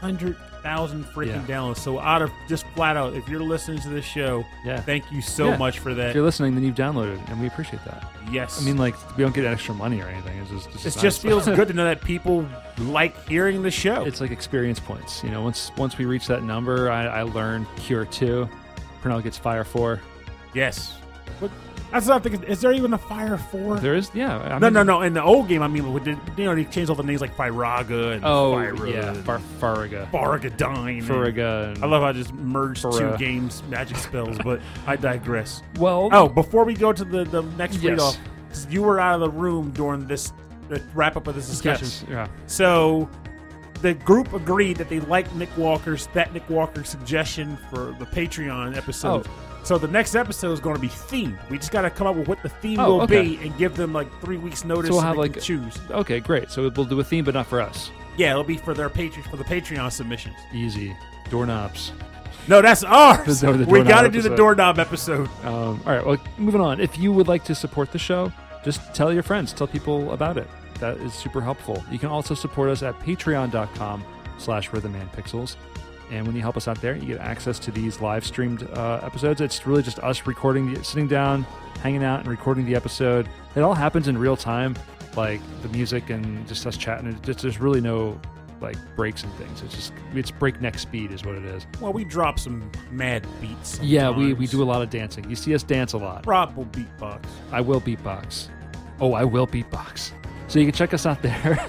hundred 0.00 0.36
thousand 0.68 1.04
freaking 1.06 1.48
Yeah. 1.48 1.56
downloads. 1.56 1.78
So 1.78 1.98
out 1.98 2.20
of 2.22 2.30
just 2.48 2.66
flat 2.74 2.96
out, 2.96 3.14
if 3.14 3.28
you're 3.28 3.42
listening 3.42 3.80
to 3.80 3.88
this 3.88 4.04
show, 4.04 4.44
Yeah. 4.64 4.80
thank 4.80 5.10
you 5.10 5.22
so 5.22 5.48
Yeah. 5.48 5.56
much 5.56 5.78
for 5.78 5.94
that. 5.94 6.10
If 6.10 6.14
you're 6.14 6.24
listening, 6.24 6.54
then 6.54 6.64
you've 6.64 6.74
downloaded, 6.74 7.18
and 7.30 7.40
we 7.40 7.46
appreciate 7.46 7.84
that. 7.84 8.04
yes, 8.30 8.60
I 8.60 8.64
mean, 8.66 8.76
like 8.76 8.94
we 9.16 9.24
don't 9.24 9.34
get 9.34 9.46
extra 9.46 9.72
money 9.74 10.00
or 10.02 10.06
anything. 10.08 10.38
It's 10.40 10.50
just, 10.74 10.98
it 10.98 11.00
just 11.00 11.22
feels 11.22 11.46
good 11.46 11.68
to 11.68 11.74
know 11.74 11.84
that 11.92 12.02
people 12.02 12.46
like 12.78 13.26
hearing 13.28 13.62
the 13.62 13.70
show. 13.70 14.04
It's 14.04 14.20
like 14.20 14.30
experience 14.30 14.78
points. 14.80 15.24
You 15.24 15.30
know, 15.30 15.40
once 15.42 15.70
once 15.78 15.96
we 15.96 16.04
reach 16.04 16.26
that 16.26 16.42
number, 16.42 16.90
I, 16.90 17.06
I 17.06 17.22
learned 17.22 17.66
Cure 17.76 18.04
two. 18.04 18.46
Pernell 19.02 19.22
gets 19.22 19.38
Fire 19.38 19.64
four. 19.64 20.00
yes, 20.54 20.94
but 21.40 21.50
that's 21.90 22.06
what 22.06 22.16
I'm 22.16 22.22
thinking. 22.22 22.42
Is 22.44 22.60
there 22.60 22.72
even 22.72 22.92
a 22.92 22.98
Fire 22.98 23.38
Four? 23.38 23.78
There 23.80 23.94
is, 23.94 24.10
yeah. 24.14 24.38
I 24.38 24.58
no, 24.58 24.66
mean- 24.66 24.72
no, 24.74 24.82
no. 24.82 25.02
In 25.02 25.14
the 25.14 25.22
old 25.22 25.48
game, 25.48 25.62
I 25.62 25.68
mean, 25.68 25.90
we 25.92 26.00
did, 26.00 26.18
you 26.36 26.44
know, 26.44 26.54
they 26.54 26.64
changed 26.64 26.90
all 26.90 26.96
the 26.96 27.02
names 27.02 27.20
like 27.20 27.34
Firaga 27.36 28.14
and 28.14 28.24
Oh 28.24 28.52
Fira 28.52 28.92
yeah, 28.92 29.12
Far, 29.22 29.40
Fariga, 29.60 30.10
Faragadine. 30.10 31.08
and- 31.74 31.82
I 31.82 31.86
love 31.86 32.02
how 32.02 32.08
I 32.08 32.12
just 32.12 32.32
merged 32.34 32.82
two 32.92 33.16
games, 33.18 33.62
magic 33.68 33.96
spells, 33.96 34.36
but 34.44 34.60
I 34.86 34.96
digress. 34.96 35.62
Well, 35.78 36.10
Oh, 36.12 36.28
before 36.28 36.64
we 36.64 36.74
go 36.74 36.92
to 36.92 37.04
the, 37.04 37.24
the 37.24 37.42
next 37.56 37.76
Yes. 37.76 37.84
read 37.84 38.00
off, 38.00 38.18
you 38.70 38.82
were 38.82 39.00
out 39.00 39.14
of 39.14 39.20
the 39.20 39.30
room 39.30 39.70
during 39.70 40.06
this 40.06 40.32
the 40.68 40.82
wrap 40.94 41.16
up 41.16 41.26
of 41.26 41.34
this 41.34 41.48
discussion. 41.48 41.86
yes, 41.86 42.04
yeah. 42.10 42.28
So 42.46 43.08
the 43.80 43.94
group 43.94 44.34
agreed 44.34 44.76
that 44.76 44.90
they 44.90 45.00
liked 45.00 45.34
Nick 45.34 45.48
Walker's 45.56 46.08
that 46.08 46.34
Nick 46.34 46.48
Walker 46.50 46.84
suggestion 46.84 47.56
for 47.70 47.94
the 47.98 48.04
Patreon 48.04 48.76
episode. 48.76 49.26
Oh. 49.26 49.30
So 49.64 49.76
the 49.76 49.88
next 49.88 50.14
episode 50.14 50.52
is 50.52 50.60
going 50.60 50.76
to 50.76 50.80
be 50.80 50.88
themed. 50.88 51.36
We 51.50 51.58
just 51.58 51.72
got 51.72 51.82
to 51.82 51.90
come 51.90 52.06
up 52.06 52.16
with 52.16 52.26
what 52.28 52.42
the 52.42 52.48
theme 52.48 52.80
Oh, 52.80 52.94
will 52.96 53.02
okay. 53.02 53.22
be 53.22 53.36
and 53.46 53.56
give 53.58 53.76
them 53.76 53.92
like 53.92 54.08
three 54.20 54.38
weeks 54.38 54.64
notice. 54.64 54.88
So 54.88 54.94
we'll 54.94 55.02
have, 55.02 55.16
like- 55.16 55.40
choose. 55.40 55.76
Okay, 55.90 56.20
great. 56.20 56.50
So 56.50 56.70
we'll 56.74 56.84
do 56.86 56.98
a 57.00 57.04
theme, 57.04 57.24
but 57.24 57.34
not 57.34 57.46
for 57.46 57.60
us. 57.60 57.90
Yeah, 58.16 58.30
it'll 58.32 58.44
be 58.44 58.56
for 58.56 58.74
their 58.74 58.88
Patreon 58.90 59.30
for 59.30 59.36
the 59.36 59.44
Patreon 59.44 59.92
submissions. 59.92 60.36
Easy 60.52 60.96
doorknobs. 61.30 61.92
No, 62.48 62.62
that's 62.62 62.82
ours. 62.82 63.40
The- 63.40 63.52
the 63.58 63.64
we 63.66 63.82
got 63.82 64.02
to 64.02 64.08
do 64.08 64.22
the 64.22 64.34
doorknob 64.34 64.78
episode. 64.78 65.28
Um, 65.44 65.80
all 65.86 65.92
right, 65.94 66.04
well, 66.06 66.16
moving 66.38 66.60
on. 66.62 66.80
If 66.80 66.98
you 66.98 67.12
would 67.12 67.28
like 67.28 67.44
to 67.44 67.54
support 67.54 67.92
the 67.92 67.98
show, 67.98 68.32
just 68.64 68.94
tell 68.94 69.12
your 69.12 69.22
friends, 69.22 69.52
tell 69.52 69.66
people 69.66 70.12
about 70.12 70.38
it. 70.38 70.48
That 70.80 70.96
is 70.98 71.12
super 71.12 71.40
helpful. 71.40 71.84
You 71.90 71.98
can 71.98 72.08
also 72.08 72.34
support 72.34 72.70
us 72.70 72.82
at 72.82 72.98
patreon.com 73.00 74.04
slash 74.38 74.70
rhythmandpixels. 74.70 75.56
And 76.10 76.26
when 76.26 76.34
you 76.34 76.42
help 76.42 76.56
us 76.56 76.68
out 76.68 76.80
there, 76.80 76.96
you 76.96 77.06
get 77.06 77.18
access 77.18 77.58
to 77.60 77.70
these 77.70 78.00
live 78.00 78.24
streamed 78.24 78.62
uh, 78.72 79.00
episodes. 79.02 79.40
It's 79.40 79.66
really 79.66 79.82
just 79.82 79.98
us 80.00 80.26
recording, 80.26 80.72
the, 80.72 80.82
sitting 80.82 81.06
down, 81.08 81.42
hanging 81.82 82.02
out, 82.04 82.20
and 82.20 82.28
recording 82.28 82.64
the 82.64 82.74
episode. 82.74 83.28
It 83.54 83.60
all 83.60 83.74
happens 83.74 84.08
in 84.08 84.16
real 84.16 84.36
time, 84.36 84.74
like 85.16 85.40
the 85.62 85.68
music 85.68 86.10
and 86.10 86.46
just 86.48 86.66
us 86.66 86.76
chatting. 86.76 87.08
It 87.08 87.22
just, 87.22 87.40
there's 87.40 87.60
really 87.60 87.80
no 87.80 88.18
like 88.60 88.76
breaks 88.96 89.22
and 89.22 89.32
things. 89.34 89.62
It's 89.62 89.74
just 89.74 89.92
it's 90.14 90.30
breakneck 90.30 90.78
speed 90.78 91.12
is 91.12 91.24
what 91.24 91.36
it 91.36 91.44
is. 91.44 91.66
Well, 91.80 91.92
we 91.92 92.04
drop 92.04 92.38
some 92.38 92.70
mad 92.90 93.26
beats. 93.40 93.78
Yeah, 93.80 94.10
we, 94.10 94.32
we 94.32 94.46
do 94.46 94.62
a 94.62 94.64
lot 94.64 94.82
of 94.82 94.90
dancing. 94.90 95.28
You 95.28 95.36
see 95.36 95.54
us 95.54 95.62
dance 95.62 95.92
a 95.92 95.98
lot. 95.98 96.26
Rob 96.26 96.56
will 96.56 96.66
beatbox. 96.66 97.24
I 97.52 97.60
will 97.60 97.80
beatbox. 97.80 98.48
Oh, 99.00 99.12
I 99.12 99.24
will 99.24 99.46
beatbox. 99.46 100.12
So 100.48 100.58
you 100.58 100.64
can 100.64 100.74
check 100.74 100.94
us 100.94 101.04
out 101.04 101.20
there. 101.20 101.60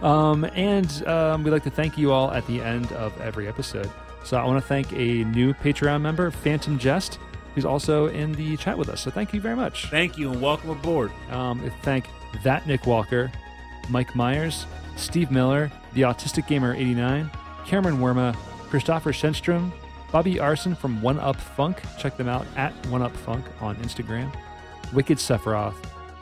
um, 0.02 0.44
and 0.54 1.06
um, 1.08 1.42
we'd 1.42 1.50
like 1.50 1.64
to 1.64 1.70
thank 1.70 1.98
you 1.98 2.12
all 2.12 2.30
at 2.30 2.46
the 2.46 2.62
end 2.62 2.92
of 2.92 3.20
every 3.20 3.48
episode. 3.48 3.90
So 4.24 4.36
I 4.36 4.44
want 4.44 4.62
to 4.62 4.66
thank 4.66 4.92
a 4.92 5.24
new 5.24 5.52
Patreon 5.54 6.00
member, 6.00 6.30
Phantom 6.30 6.78
Jest, 6.78 7.18
who's 7.54 7.64
also 7.64 8.06
in 8.06 8.32
the 8.32 8.56
chat 8.58 8.78
with 8.78 8.88
us. 8.88 9.00
So 9.00 9.10
thank 9.10 9.34
you 9.34 9.40
very 9.40 9.56
much. 9.56 9.86
Thank 9.86 10.16
you 10.16 10.30
and 10.30 10.40
welcome 10.40 10.70
aboard. 10.70 11.10
Um, 11.30 11.68
thank 11.82 12.06
that 12.44 12.66
Nick 12.68 12.86
Walker, 12.86 13.32
Mike 13.88 14.14
Myers, 14.14 14.66
Steve 14.96 15.32
Miller, 15.32 15.70
the 15.94 16.02
Autistic 16.02 16.46
Gamer 16.46 16.74
89, 16.74 17.28
Cameron 17.66 17.98
Werma, 17.98 18.36
Christopher 18.68 19.12
Shenstrom, 19.12 19.72
Bobby 20.12 20.38
Arson 20.38 20.76
from 20.76 21.02
One 21.02 21.18
Up 21.18 21.36
Funk. 21.36 21.82
Check 21.98 22.16
them 22.16 22.28
out 22.28 22.46
at 22.54 22.72
One 22.86 23.02
Up 23.02 23.16
Funk 23.16 23.44
on 23.60 23.74
Instagram. 23.76 24.32
Wicked 24.92 25.18
Sephiroth, 25.18 25.74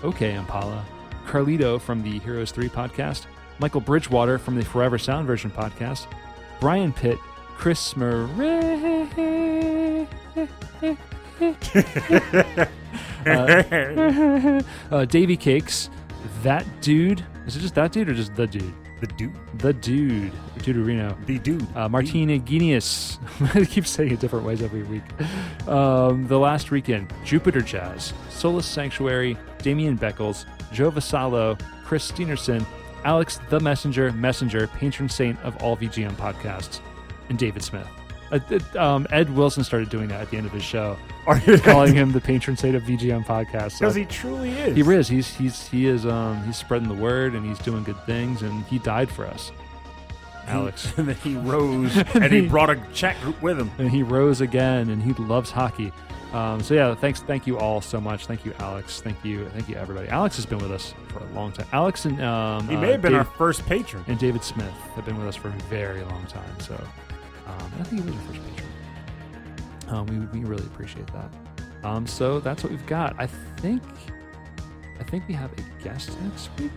OK 0.02 0.34
Impala, 0.34 0.84
Carlito 1.26 1.80
from 1.80 2.02
the 2.02 2.18
Heroes 2.20 2.50
3 2.52 2.68
podcast, 2.68 3.26
Michael 3.58 3.80
Bridgewater 3.80 4.38
from 4.38 4.54
the 4.56 4.64
Forever 4.64 4.98
Sound 4.98 5.26
Version 5.26 5.50
podcast, 5.50 6.06
Brian 6.60 6.92
Pitt, 6.92 7.18
Chris 7.56 7.96
Murray, 7.96 8.28
uh, 14.90 15.04
Davy 15.06 15.36
Cakes, 15.36 15.90
that 16.42 16.64
dude. 16.80 17.24
Is 17.46 17.56
it 17.56 17.60
just 17.60 17.74
that 17.74 17.92
dude 17.92 18.08
or 18.08 18.14
just 18.14 18.34
the 18.34 18.46
dude? 18.46 18.72
the 19.00 19.06
dude. 19.06 19.32
The 19.58 19.72
dude, 19.72 20.32
Dude 20.62 20.76
Duderino. 20.76 21.26
The 21.26 21.38
dude. 21.38 21.76
Uh, 21.76 21.88
Martina 21.88 22.38
Guinness. 22.38 23.18
I 23.40 23.64
keep 23.70 23.86
saying 23.86 24.12
it 24.12 24.20
different 24.20 24.44
ways 24.44 24.62
every 24.62 24.82
week. 24.84 25.02
Um, 25.68 26.26
the 26.28 26.38
Last 26.38 26.70
Weekend, 26.70 27.12
Jupiter 27.24 27.60
Jazz, 27.60 28.12
Solus 28.30 28.66
Sanctuary, 28.66 29.36
Damian 29.58 29.98
Beckles, 29.98 30.46
Joe 30.76 30.90
Vassallo, 30.90 31.58
Chris 31.84 32.12
Steenerson, 32.12 32.64
Alex 33.04 33.40
the 33.48 33.58
Messenger, 33.58 34.12
Messenger, 34.12 34.66
patron 34.66 35.08
saint 35.08 35.40
of 35.40 35.56
all 35.62 35.74
VGM 35.74 36.12
podcasts, 36.16 36.80
and 37.30 37.38
David 37.38 37.62
Smith. 37.62 37.88
Uh, 38.30 38.40
um, 38.78 39.06
Ed 39.10 39.34
Wilson 39.34 39.64
started 39.64 39.88
doing 39.88 40.08
that 40.08 40.20
at 40.20 40.30
the 40.30 40.36
end 40.36 40.44
of 40.44 40.52
his 40.52 40.62
show, 40.64 40.98
Are 41.26 41.38
you 41.46 41.58
calling 41.58 41.94
him 41.94 42.12
the 42.12 42.20
patron 42.20 42.58
saint 42.58 42.76
of 42.76 42.82
VGM 42.82 43.24
podcasts. 43.24 43.72
So 43.72 43.86
Because 43.86 43.94
he 43.94 44.04
truly 44.04 44.50
is. 44.50 44.76
he 44.76 44.82
is. 44.94 45.08
He's 45.08 45.34
he's 45.34 45.66
he 45.68 45.86
is 45.86 46.04
um 46.04 46.44
he's 46.44 46.56
spreading 46.56 46.88
the 46.88 46.94
word 46.94 47.34
and 47.34 47.44
he's 47.44 47.58
doing 47.60 47.82
good 47.82 48.00
things 48.04 48.42
and 48.42 48.64
he 48.66 48.78
died 48.80 49.08
for 49.08 49.26
us. 49.26 49.50
Alex. 50.46 50.92
and 50.98 51.08
then 51.08 51.16
he 51.16 51.34
rose 51.36 51.96
and 52.14 52.32
he 52.32 52.42
brought 52.42 52.70
a 52.70 52.76
chat 52.92 53.18
group 53.22 53.40
with 53.40 53.58
him. 53.58 53.70
and 53.78 53.90
he 53.90 54.02
rose 54.02 54.40
again 54.40 54.90
and 54.90 55.02
he 55.02 55.14
loves 55.14 55.50
hockey. 55.50 55.90
Um, 56.36 56.60
so 56.62 56.74
yeah, 56.74 56.94
thanks, 56.94 57.20
thank 57.20 57.46
you 57.46 57.58
all 57.58 57.80
so 57.80 57.98
much. 58.00 58.26
Thank 58.26 58.44
you, 58.44 58.52
Alex. 58.58 59.00
Thank 59.00 59.24
you, 59.24 59.48
thank 59.50 59.68
you, 59.70 59.76
everybody. 59.76 60.08
Alex 60.08 60.36
has 60.36 60.44
been 60.44 60.58
with 60.58 60.70
us 60.70 60.92
for 61.08 61.20
a 61.20 61.26
long 61.32 61.50
time. 61.52 61.66
Alex 61.72 62.04
and 62.04 62.20
um, 62.22 62.68
He 62.68 62.76
uh, 62.76 62.80
may 62.80 62.92
have 62.92 63.00
been 63.00 63.12
Dave- 63.12 63.20
our 63.20 63.24
first 63.24 63.64
patron. 63.64 64.04
and 64.06 64.18
David 64.18 64.42
Smith 64.44 64.70
have 64.96 65.06
been 65.06 65.16
with 65.16 65.26
us 65.28 65.36
for 65.36 65.48
a 65.48 65.58
very 65.70 66.02
long 66.02 66.26
time. 66.26 66.60
So 66.60 66.74
um, 67.46 67.72
I 67.80 67.84
think 67.84 68.02
he 68.04 68.10
was 68.10 68.16
our 68.16 68.22
first 68.34 68.40
patron. 68.50 68.68
Um, 69.88 70.30
we, 70.32 70.40
we 70.40 70.44
really 70.46 70.64
appreciate 70.66 71.06
that. 71.14 71.30
Um, 71.84 72.06
so 72.06 72.38
that's 72.40 72.62
what 72.62 72.70
we've 72.70 72.86
got. 72.86 73.14
I 73.18 73.26
think 73.26 73.82
I 75.00 75.04
think 75.04 75.26
we 75.28 75.34
have 75.34 75.50
a 75.52 75.82
guest 75.84 76.10
next 76.22 76.50
week. 76.58 76.72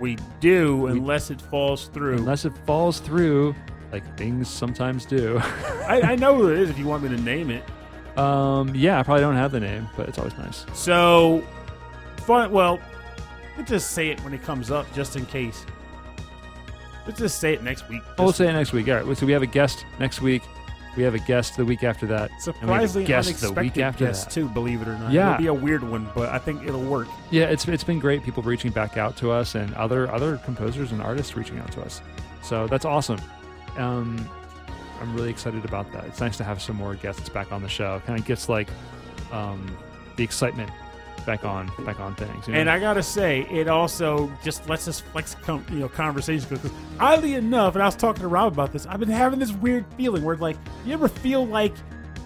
We 0.00 0.16
do, 0.40 0.86
unless 0.86 1.30
it 1.30 1.40
falls 1.40 1.88
through. 1.88 2.16
Unless 2.18 2.44
it 2.44 2.52
falls 2.66 3.00
through, 3.00 3.54
like 3.92 4.16
things 4.16 4.48
sometimes 4.48 5.04
do. 5.04 5.38
I, 5.86 6.00
I 6.12 6.16
know 6.16 6.36
who 6.36 6.50
it 6.50 6.58
is 6.60 6.70
if 6.70 6.78
you 6.78 6.86
want 6.86 7.02
me 7.02 7.08
to 7.10 7.20
name 7.20 7.50
it. 7.50 7.64
Um, 8.16 8.74
yeah, 8.74 8.98
I 8.98 9.02
probably 9.02 9.22
don't 9.22 9.36
have 9.36 9.52
the 9.52 9.60
name, 9.60 9.88
but 9.96 10.08
it's 10.08 10.18
always 10.18 10.36
nice. 10.38 10.64
So, 10.74 11.42
fun. 12.18 12.50
Well, 12.50 12.78
let's 13.56 13.70
just 13.70 13.92
say 13.92 14.08
it 14.10 14.20
when 14.24 14.32
it 14.34 14.42
comes 14.42 14.70
up, 14.70 14.86
just 14.94 15.16
in 15.16 15.26
case. 15.26 15.64
Let's 17.06 17.20
just 17.20 17.38
say 17.38 17.52
it 17.54 17.62
next 17.62 17.88
week. 17.88 18.02
Oh, 18.18 18.24
we'll 18.24 18.32
say 18.32 18.48
it 18.48 18.52
next 18.52 18.72
week. 18.72 18.88
All 18.88 18.94
right. 19.00 19.16
So 19.16 19.26
we 19.26 19.32
have 19.32 19.42
a 19.42 19.46
guest 19.46 19.86
next 20.00 20.20
week. 20.20 20.42
We 20.96 21.02
have 21.02 21.14
a 21.14 21.18
guest 21.20 21.56
the 21.56 21.64
week 21.64 21.84
after 21.84 22.06
that. 22.06 22.30
and 22.30 22.46
we 22.46 22.46
have 22.46 22.46
a 22.46 22.88
surprisingly 22.88 23.06
guest 23.06 23.28
unexpected 23.28 23.54
the 23.56 23.60
week 23.60 23.78
after 23.78 24.06
guest 24.06 24.24
that. 24.24 24.32
too. 24.32 24.48
Believe 24.48 24.80
it 24.82 24.88
or 24.88 24.98
not, 24.98 25.12
Yeah. 25.12 25.34
it'll 25.34 25.42
be 25.42 25.46
a 25.48 25.54
weird 25.54 25.82
one, 25.88 26.08
but 26.14 26.30
I 26.30 26.38
think 26.38 26.64
it'll 26.66 26.82
work. 26.82 27.06
Yeah, 27.30 27.44
it's 27.44 27.68
it's 27.68 27.84
been 27.84 27.98
great. 28.00 28.24
People 28.24 28.42
reaching 28.42 28.72
back 28.72 28.96
out 28.96 29.16
to 29.18 29.30
us 29.30 29.54
and 29.54 29.72
other 29.74 30.10
other 30.10 30.38
composers 30.38 30.92
and 30.92 31.02
artists 31.02 31.36
reaching 31.36 31.58
out 31.58 31.70
to 31.72 31.82
us. 31.82 32.00
So 32.42 32.66
that's 32.66 32.86
awesome. 32.86 33.20
Um, 33.76 34.26
I'm 35.00 35.14
really 35.14 35.30
excited 35.30 35.64
about 35.64 35.90
that. 35.92 36.04
It's 36.04 36.20
nice 36.20 36.36
to 36.38 36.44
have 36.44 36.60
some 36.62 36.76
more 36.76 36.94
guests 36.94 37.28
back 37.28 37.52
on 37.52 37.62
the 37.62 37.68
show. 37.68 38.00
Kind 38.06 38.18
of 38.18 38.24
gets 38.26 38.48
like 38.48 38.68
um, 39.32 39.76
the 40.16 40.24
excitement 40.24 40.70
back 41.24 41.44
on 41.44 41.70
back 41.84 41.98
on 42.00 42.14
things. 42.14 42.46
you 42.46 42.54
know? 42.54 42.60
And 42.60 42.70
I 42.70 42.78
gotta 42.78 43.02
say, 43.02 43.40
it 43.50 43.68
also 43.68 44.32
just 44.42 44.68
lets 44.68 44.86
us 44.88 45.00
flex, 45.00 45.34
com- 45.34 45.64
you 45.70 45.80
know, 45.80 45.88
conversations. 45.88 46.44
Because 46.46 46.70
oddly 47.00 47.34
enough, 47.34 47.74
and 47.74 47.82
I 47.82 47.86
was 47.86 47.96
talking 47.96 48.22
to 48.22 48.28
Rob 48.28 48.52
about 48.52 48.72
this, 48.72 48.86
I've 48.86 49.00
been 49.00 49.08
having 49.08 49.38
this 49.38 49.52
weird 49.52 49.84
feeling 49.96 50.22
where, 50.24 50.36
like, 50.36 50.56
you 50.84 50.92
ever 50.92 51.08
feel 51.08 51.46
like 51.46 51.74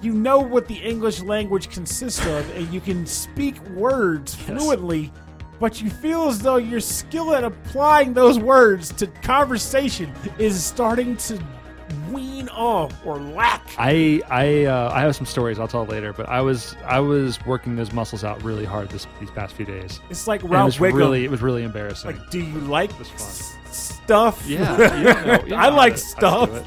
you 0.03 0.13
know 0.13 0.39
what 0.39 0.67
the 0.67 0.77
English 0.77 1.21
language 1.23 1.71
consists 1.71 2.25
of, 2.27 2.57
and 2.57 2.73
you 2.73 2.81
can 2.81 3.05
speak 3.07 3.61
words 3.71 4.35
fluently, 4.35 5.13
but 5.59 5.83
you 5.83 5.91
feel 5.91 6.29
as 6.29 6.39
though 6.39 6.57
your 6.57 6.81
skill 6.81 7.35
at 7.35 7.45
applying 7.45 8.15
those 8.15 8.39
words 8.39 8.91
to 8.93 9.07
conversation 9.07 10.11
is 10.39 10.63
starting 10.65 11.17
to 11.19 11.39
wean 12.11 12.49
off 12.51 12.93
or 13.05 13.19
lack. 13.19 13.63
I 13.79 14.21
I 14.31 14.65
uh, 14.65 14.91
I 14.93 15.01
have 15.03 15.15
some 15.17 15.27
stories 15.27 15.59
I'll 15.59 15.69
tell 15.69 15.85
later, 15.87 16.13
but 16.13 16.29
I 16.29 16.41
was 16.41 16.77
I 16.85 17.01
was 17.01 17.45
working 17.47 17.77
those 17.77 17.93
muscles 17.93 18.25
out 18.25 18.43
really 18.43 18.65
hard 18.65 18.89
this 18.91 19.07
these 19.21 19.31
past 19.31 19.55
few 19.55 19.65
days. 19.67 20.01
It's 20.11 20.27
like 20.27 20.43
And 20.43 20.53
it 20.75 20.81
really 20.81 21.25
it 21.25 21.31
was 21.31 21.43
really 21.43 21.63
embarrassing. 21.63 22.13
like, 22.17 22.31
do 22.31 22.41
you 22.43 22.59
like 22.61 22.93
fun. 22.93 23.05
s- 23.17 23.57
stuff? 23.71 24.45
yeah, 24.47 24.77
you 24.99 25.05
know- 25.05 25.43
you 25.45 25.51
know 25.51 25.57
I 25.57 25.69
like 25.69 25.97
stuff. 25.99 26.53
it. 26.55 26.65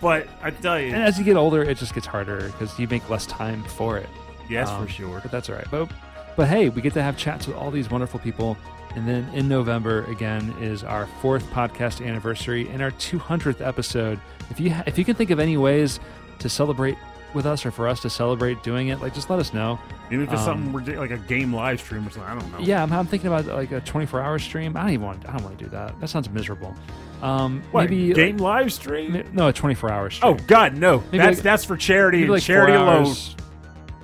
But 0.00 0.28
I 0.42 0.50
tell 0.50 0.80
you, 0.80 0.86
And 0.94 1.02
as 1.02 1.18
you 1.18 1.24
get 1.24 1.36
older, 1.36 1.62
it 1.62 1.76
just 1.76 1.94
gets 1.94 2.06
harder 2.06 2.46
because 2.46 2.78
you 2.78 2.88
make 2.88 3.08
less 3.10 3.26
time 3.26 3.62
for 3.64 3.98
it. 3.98 4.08
yes, 4.48 4.68
Um, 4.70 4.86
for 4.86 4.90
sure. 4.92 5.20
But 5.20 5.30
that's 5.30 5.50
all 5.50 5.56
right. 5.56 5.66
But 5.70 5.90
but 6.36 6.48
hey, 6.48 6.70
we 6.70 6.80
get 6.80 6.94
to 6.94 7.02
have 7.02 7.18
chats 7.18 7.46
with 7.46 7.56
all 7.56 7.70
these 7.70 7.90
wonderful 7.90 8.18
people. 8.20 8.56
And 8.96 9.06
then 9.06 9.28
in 9.32 9.48
November 9.48 10.04
again 10.04 10.54
is 10.60 10.82
our 10.82 11.06
fourth 11.20 11.48
podcast 11.50 12.04
anniversary 12.06 12.68
and 12.70 12.82
our 12.82 12.90
200th 12.92 13.64
episode. 13.64 14.18
If 14.50 14.58
you 14.58 14.72
ha- 14.72 14.82
if 14.86 14.98
you 14.98 15.04
can 15.04 15.14
think 15.14 15.30
of 15.30 15.38
any 15.38 15.56
ways 15.56 16.00
to 16.40 16.48
celebrate 16.48 16.96
with 17.32 17.46
us 17.46 17.64
or 17.64 17.70
for 17.70 17.86
us 17.86 18.00
to 18.00 18.10
celebrate 18.10 18.60
doing 18.64 18.88
it, 18.88 19.00
like 19.00 19.14
just 19.14 19.30
let 19.30 19.38
us 19.38 19.54
know. 19.54 19.78
Maybe 20.10 20.24
if 20.24 20.32
it's 20.32 20.42
um, 20.42 20.72
something 20.72 20.96
like 20.96 21.12
a 21.12 21.18
game 21.18 21.54
live 21.54 21.80
stream 21.80 22.04
or 22.04 22.10
something. 22.10 22.28
I 22.28 22.34
don't 22.36 22.50
know. 22.50 22.58
Yeah, 22.58 22.82
I'm, 22.82 22.92
I'm 22.92 23.06
thinking 23.06 23.28
about 23.28 23.46
like 23.46 23.70
a 23.70 23.80
24 23.80 24.20
hour 24.20 24.38
stream. 24.40 24.76
I 24.76 24.80
don't 24.82 24.90
even 24.90 25.06
want. 25.06 25.28
I 25.28 25.32
don't 25.34 25.44
want 25.44 25.56
to 25.56 25.64
do 25.64 25.70
that. 25.70 26.00
That 26.00 26.08
sounds 26.08 26.28
miserable. 26.28 26.74
Um, 27.22 27.62
What, 27.70 27.88
maybe 27.90 28.12
game 28.12 28.38
live 28.38 28.72
stream? 28.72 29.22
no, 29.32 29.46
a 29.48 29.52
24 29.52 29.92
hour 29.92 30.10
stream. 30.10 30.32
Oh 30.34 30.38
God, 30.48 30.76
no! 30.76 30.98
Maybe 31.12 31.18
that's 31.18 31.36
like- 31.36 31.44
that's 31.44 31.64
for 31.64 31.76
charity 31.76 32.26
like 32.26 32.42
charity 32.42 32.72
alone. 32.72 33.14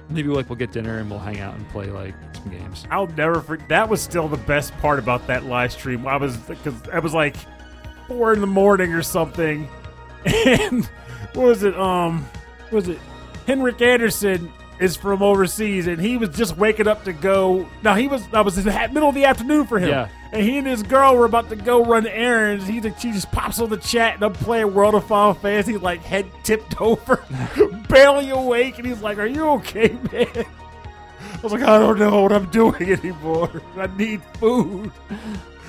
Maybe 0.09 0.29
like 0.29 0.49
we'll 0.49 0.57
get 0.57 0.73
dinner 0.73 0.99
and 0.99 1.11
we'll 1.11 1.19
hang 1.19 1.41
out 1.41 1.55
and 1.55 1.69
play 1.71 1.87
like 1.87 2.15
some 2.35 2.51
games. 2.51 2.87
I'll 2.91 3.09
never. 3.09 3.41
forget. 3.41 3.69
that 3.69 3.89
was 3.89 4.01
still 4.01 4.29
the 4.29 4.37
best 4.37 4.77
part 4.79 4.99
about 4.99 5.27
that 5.27 5.45
live 5.45 5.73
stream. 5.73 6.07
I 6.07 6.17
was 6.17 6.37
because 6.37 6.75
I 6.93 7.01
was 7.01 7.13
like 7.13 7.37
four 8.07 8.33
in 8.33 8.41
the 8.41 8.47
morning 8.47 8.93
or 8.93 9.03
something, 9.03 9.69
and 10.25 10.85
what 11.35 11.47
was 11.47 11.63
it? 11.63 11.77
Um, 11.79 12.25
what 12.71 12.73
was 12.73 12.89
it? 12.89 12.99
Henrik 13.47 13.81
Anderson 13.83 14.53
is 14.79 14.97
from 14.97 15.23
overseas, 15.23 15.87
and 15.87 16.01
he 16.01 16.17
was 16.17 16.31
just 16.31 16.57
waking 16.57 16.87
up 16.87 17.05
to 17.05 17.13
go. 17.13 17.69
Now 17.83 17.95
he 17.95 18.07
was. 18.09 18.23
I 18.33 18.43
was 18.43 18.59
in 18.59 18.65
the 18.65 18.89
middle 18.93 19.09
of 19.09 19.15
the 19.15 19.25
afternoon 19.25 19.67
for 19.67 19.79
him. 19.79 19.89
Yeah. 19.89 20.09
And 20.37 20.45
he 20.45 20.59
and 20.59 20.67
his 20.67 20.83
girl 20.83 21.17
were 21.17 21.25
about 21.25 21.49
to 21.49 21.57
go 21.57 21.83
run 21.83 22.07
errands. 22.07 22.67
He 22.67 22.83
she 22.83 23.11
just 23.11 23.33
pops 23.33 23.59
on 23.59 23.71
the 23.71 23.79
chat 23.79 24.17
and 24.17 24.23
I'm 24.23 24.35
playing 24.35 24.75
World 24.75 24.95
of 24.95 25.07
Final 25.07 25.33
Fantasy, 25.33 25.79
like 25.79 26.03
head 26.03 26.27
tipped 26.43 26.79
over, 26.81 27.25
barely 27.89 28.29
awake, 28.29 28.77
and 28.77 28.87
he's 28.87 29.01
like, 29.01 29.17
"Are 29.17 29.25
you 29.25 29.49
okay, 29.53 29.97
man?" 30.13 30.29
I 30.37 31.41
was 31.43 31.53
like, 31.55 31.63
"I 31.63 31.79
don't 31.79 31.99
know 31.99 32.21
what 32.21 32.33
I'm 32.33 32.51
doing 32.51 32.83
anymore. 32.83 33.63
I 33.79 33.87
need 33.97 34.21
food." 34.35 34.93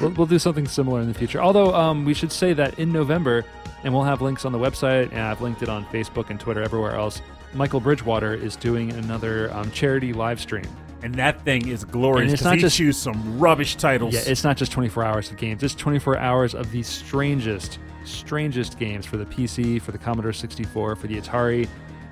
We'll, 0.02 0.11
we'll 0.11 0.27
do 0.27 0.38
something 0.38 0.68
similar 0.68 0.99
in 0.99 1.07
the 1.07 1.14
future. 1.14 1.39
Although 1.39 1.73
um, 1.73 2.03
we 2.03 2.14
should 2.14 2.34
say 2.34 2.52
that 2.52 2.77
in 2.77 2.91
November, 2.91 3.45
and 3.85 3.94
we'll 3.94 4.03
have 4.03 4.22
links 4.22 4.44
on 4.44 4.52
the 4.52 4.60
website, 4.60 5.14
and 5.14 5.22
I've 5.22 5.39
linked 5.39 5.61
it 5.64 5.69
on 5.69 5.85
Facebook 5.85 6.30
and 6.30 6.38
Twitter, 6.38 6.61
everywhere 6.61 6.95
else. 6.95 7.22
Michael 7.53 7.80
Bridgewater 7.80 8.34
is 8.34 8.57
doing 8.57 8.91
another 8.91 9.49
um, 9.53 9.72
charity 9.72 10.11
live 10.11 10.41
stream. 10.41 10.68
And 11.07 11.15
that 11.15 11.41
thing 11.45 11.69
is 11.69 11.85
glorious. 11.85 12.23
And 12.25 12.34
it's 12.34 12.43
not 12.43 12.55
he 12.55 12.59
just- 12.61 12.75
choose 12.75 12.97
some 12.97 13.39
rubbish 13.39 13.77
titles. 13.77 14.13
Yeah, 14.13 14.19
it's 14.25 14.43
not 14.43 14.57
just 14.57 14.73
24 14.73 15.05
hours 15.05 15.31
of 15.31 15.38
games. 15.38 15.63
It's 15.63 15.73
24 15.73 16.17
hours 16.17 16.53
of 16.53 16.69
the 16.71 16.84
strangest, 16.84 17.79
strangest 18.03 18.77
games 18.77 19.05
for 19.05 19.15
the 19.15 19.25
PC, 19.25 19.79
for 19.81 19.93
the 19.93 19.97
Commodore 19.97 20.34
64, 20.34 20.97
for 20.97 21.07
the 21.07 21.15
Atari. 21.15 21.65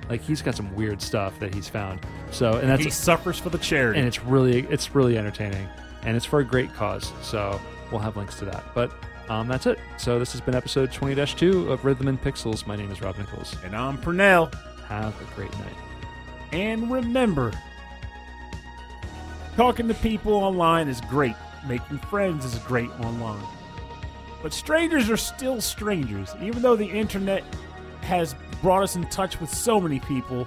Like 0.08 0.22
he's 0.22 0.40
got 0.40 0.54
some 0.54 0.74
weird 0.74 1.02
stuff 1.02 1.38
that 1.40 1.52
he's 1.54 1.68
found. 1.68 2.00
So, 2.30 2.54
and 2.54 2.70
that's 2.70 2.82
he 2.84 2.88
suffers 2.90 3.38
for 3.38 3.50
the 3.50 3.58
charity. 3.58 3.98
and 3.98 4.08
it's 4.08 4.22
really 4.24 4.60
it's 4.70 4.94
really 4.94 5.18
entertaining, 5.18 5.68
and 6.04 6.16
it's 6.16 6.24
for 6.24 6.40
a 6.40 6.44
great 6.44 6.72
cause. 6.74 7.12
So 7.22 7.60
we'll 7.90 8.00
have 8.00 8.16
links 8.16 8.36
to 8.38 8.46
that. 8.46 8.64
But 8.74 8.90
um, 9.28 9.46
that's 9.46 9.66
it. 9.66 9.78
So 9.98 10.18
this 10.18 10.32
has 10.32 10.40
been 10.40 10.54
episode 10.54 10.90
20-2 10.90 11.70
of 11.70 11.84
Rhythm 11.84 12.08
and 12.08 12.18
Pixels. 12.22 12.66
My 12.66 12.76
name 12.76 12.90
is 12.90 13.02
Rob 13.02 13.18
Nichols. 13.18 13.56
and 13.62 13.76
I'm 13.76 13.98
Pernell. 13.98 14.54
Have 14.88 15.20
a 15.20 15.34
great 15.34 15.52
night. 15.58 15.74
And 16.52 16.88
remember, 16.90 17.52
talking 19.56 19.88
to 19.88 19.94
people 19.94 20.34
online 20.34 20.88
is 20.88 21.00
great. 21.02 21.34
Making 21.66 21.98
friends 21.98 22.44
is 22.44 22.58
great 22.60 22.90
online. 23.00 23.42
But 24.42 24.52
strangers 24.52 25.10
are 25.10 25.16
still 25.16 25.60
strangers. 25.60 26.34
Even 26.40 26.62
though 26.62 26.76
the 26.76 26.88
internet 26.88 27.42
has 28.02 28.34
brought 28.62 28.82
us 28.82 28.94
in 28.94 29.04
touch 29.08 29.40
with 29.40 29.52
so 29.52 29.80
many 29.80 29.98
people, 30.00 30.46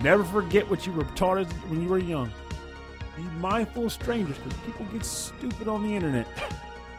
never 0.00 0.24
forget 0.24 0.68
what 0.70 0.86
you 0.86 0.92
were 0.92 1.04
taught 1.14 1.44
when 1.68 1.82
you 1.82 1.88
were 1.88 1.98
young. 1.98 2.30
Be 3.16 3.22
mindful 3.38 3.86
of 3.86 3.92
strangers 3.92 4.36
because 4.38 4.58
people 4.60 4.86
get 4.86 5.04
stupid 5.04 5.68
on 5.68 5.82
the 5.82 5.94
internet. 5.94 6.26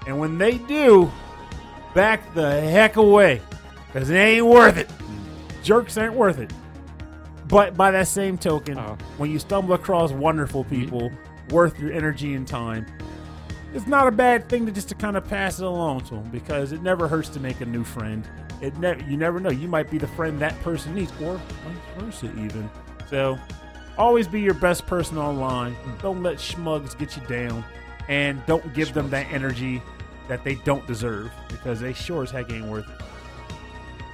And 0.07 0.19
when 0.19 0.38
they 0.38 0.60
do, 0.60 1.11
back 1.95 2.36
the 2.36 2.61
heck 2.61 2.98
away 2.98 3.41
because 3.88 4.11
it 4.11 4.15
ain't 4.15 4.45
worth 4.45 4.77
it. 4.77 4.88
Jerks 5.64 5.98
ain't 5.98 6.14
worth 6.14 6.38
it. 6.38 6.53
But 7.48 7.76
by 7.76 7.90
that 7.90 8.07
same 8.07 8.38
token, 8.38 8.77
Oh. 8.77 8.99
when 9.18 9.32
you 9.32 9.40
stumble 9.40 9.73
across 9.73 10.11
wonderful 10.11 10.64
mm-hmm. 10.64 10.80
people 10.80 11.11
worth 11.49 11.80
your 11.80 11.91
energy 11.91 12.34
and 12.34 12.47
time, 12.47 12.85
it's 13.73 13.88
not 13.88 14.07
a 14.07 14.11
bad 14.11 14.47
thing 14.47 14.65
to 14.65 14.72
just 14.72 14.89
to 14.89 14.95
kind 14.95 15.17
of 15.17 15.27
pass 15.27 15.59
it 15.59 15.65
along 15.65 16.01
to 16.05 16.15
them 16.15 16.30
because 16.31 16.72
it 16.72 16.81
never 16.81 17.07
hurts 17.07 17.30
to 17.30 17.39
make 17.39 17.59
a 17.61 17.65
new 17.65 17.84
friend. 17.84 18.27
It 18.61 18.77
never 18.77 19.03
you 19.03 19.17
never 19.17 19.39
know 19.39 19.49
you 19.49 19.67
might 19.67 19.91
be 19.91 19.97
the 19.97 20.07
friend 20.07 20.39
that 20.39 20.57
person 20.61 20.95
needs 20.95 21.11
or 21.22 21.35
vice 21.35 21.77
versa 21.97 22.31
even. 22.39 22.69
So 23.09 23.38
always 23.97 24.27
be 24.27 24.41
your 24.41 24.53
best 24.53 24.88
person 24.88 25.17
online. 25.17 25.73
Hmm. 25.73 26.01
Don't 26.01 26.23
let 26.23 26.38
schmugs 26.38 26.97
get 26.97 27.17
you 27.17 27.23
down, 27.27 27.65
and 28.07 28.43
don't 28.45 28.73
give 28.73 28.93
them 28.93 29.09
that 29.09 29.27
energy 29.31 29.81
that 30.27 30.43
they 30.43 30.55
don't 30.55 30.85
deserve 30.88 31.31
because 31.49 31.80
they 31.80 31.93
sure 31.93 32.23
as 32.23 32.31
heck 32.31 32.51
ain't 32.51 32.65
worth 32.65 32.89
it. 32.89 33.01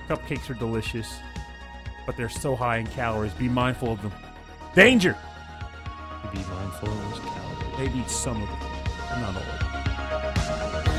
Cupcakes 0.07 0.49
are 0.49 0.55
delicious, 0.55 1.13
but 2.05 2.17
they're 2.17 2.29
so 2.29 2.55
high 2.55 2.77
in 2.77 2.87
calories. 2.87 3.31
Be 3.33 3.47
mindful 3.47 3.93
of 3.93 4.01
them. 4.01 4.11
Danger! 4.75 5.15
Be 6.31 6.37
mindful 6.37 6.89
of 6.89 7.19
calories. 7.19 7.77
Maybe 7.77 8.07
some 8.07 8.41
of 8.41 8.47
them, 8.47 9.21
not 9.21 9.35
all. 9.35 10.90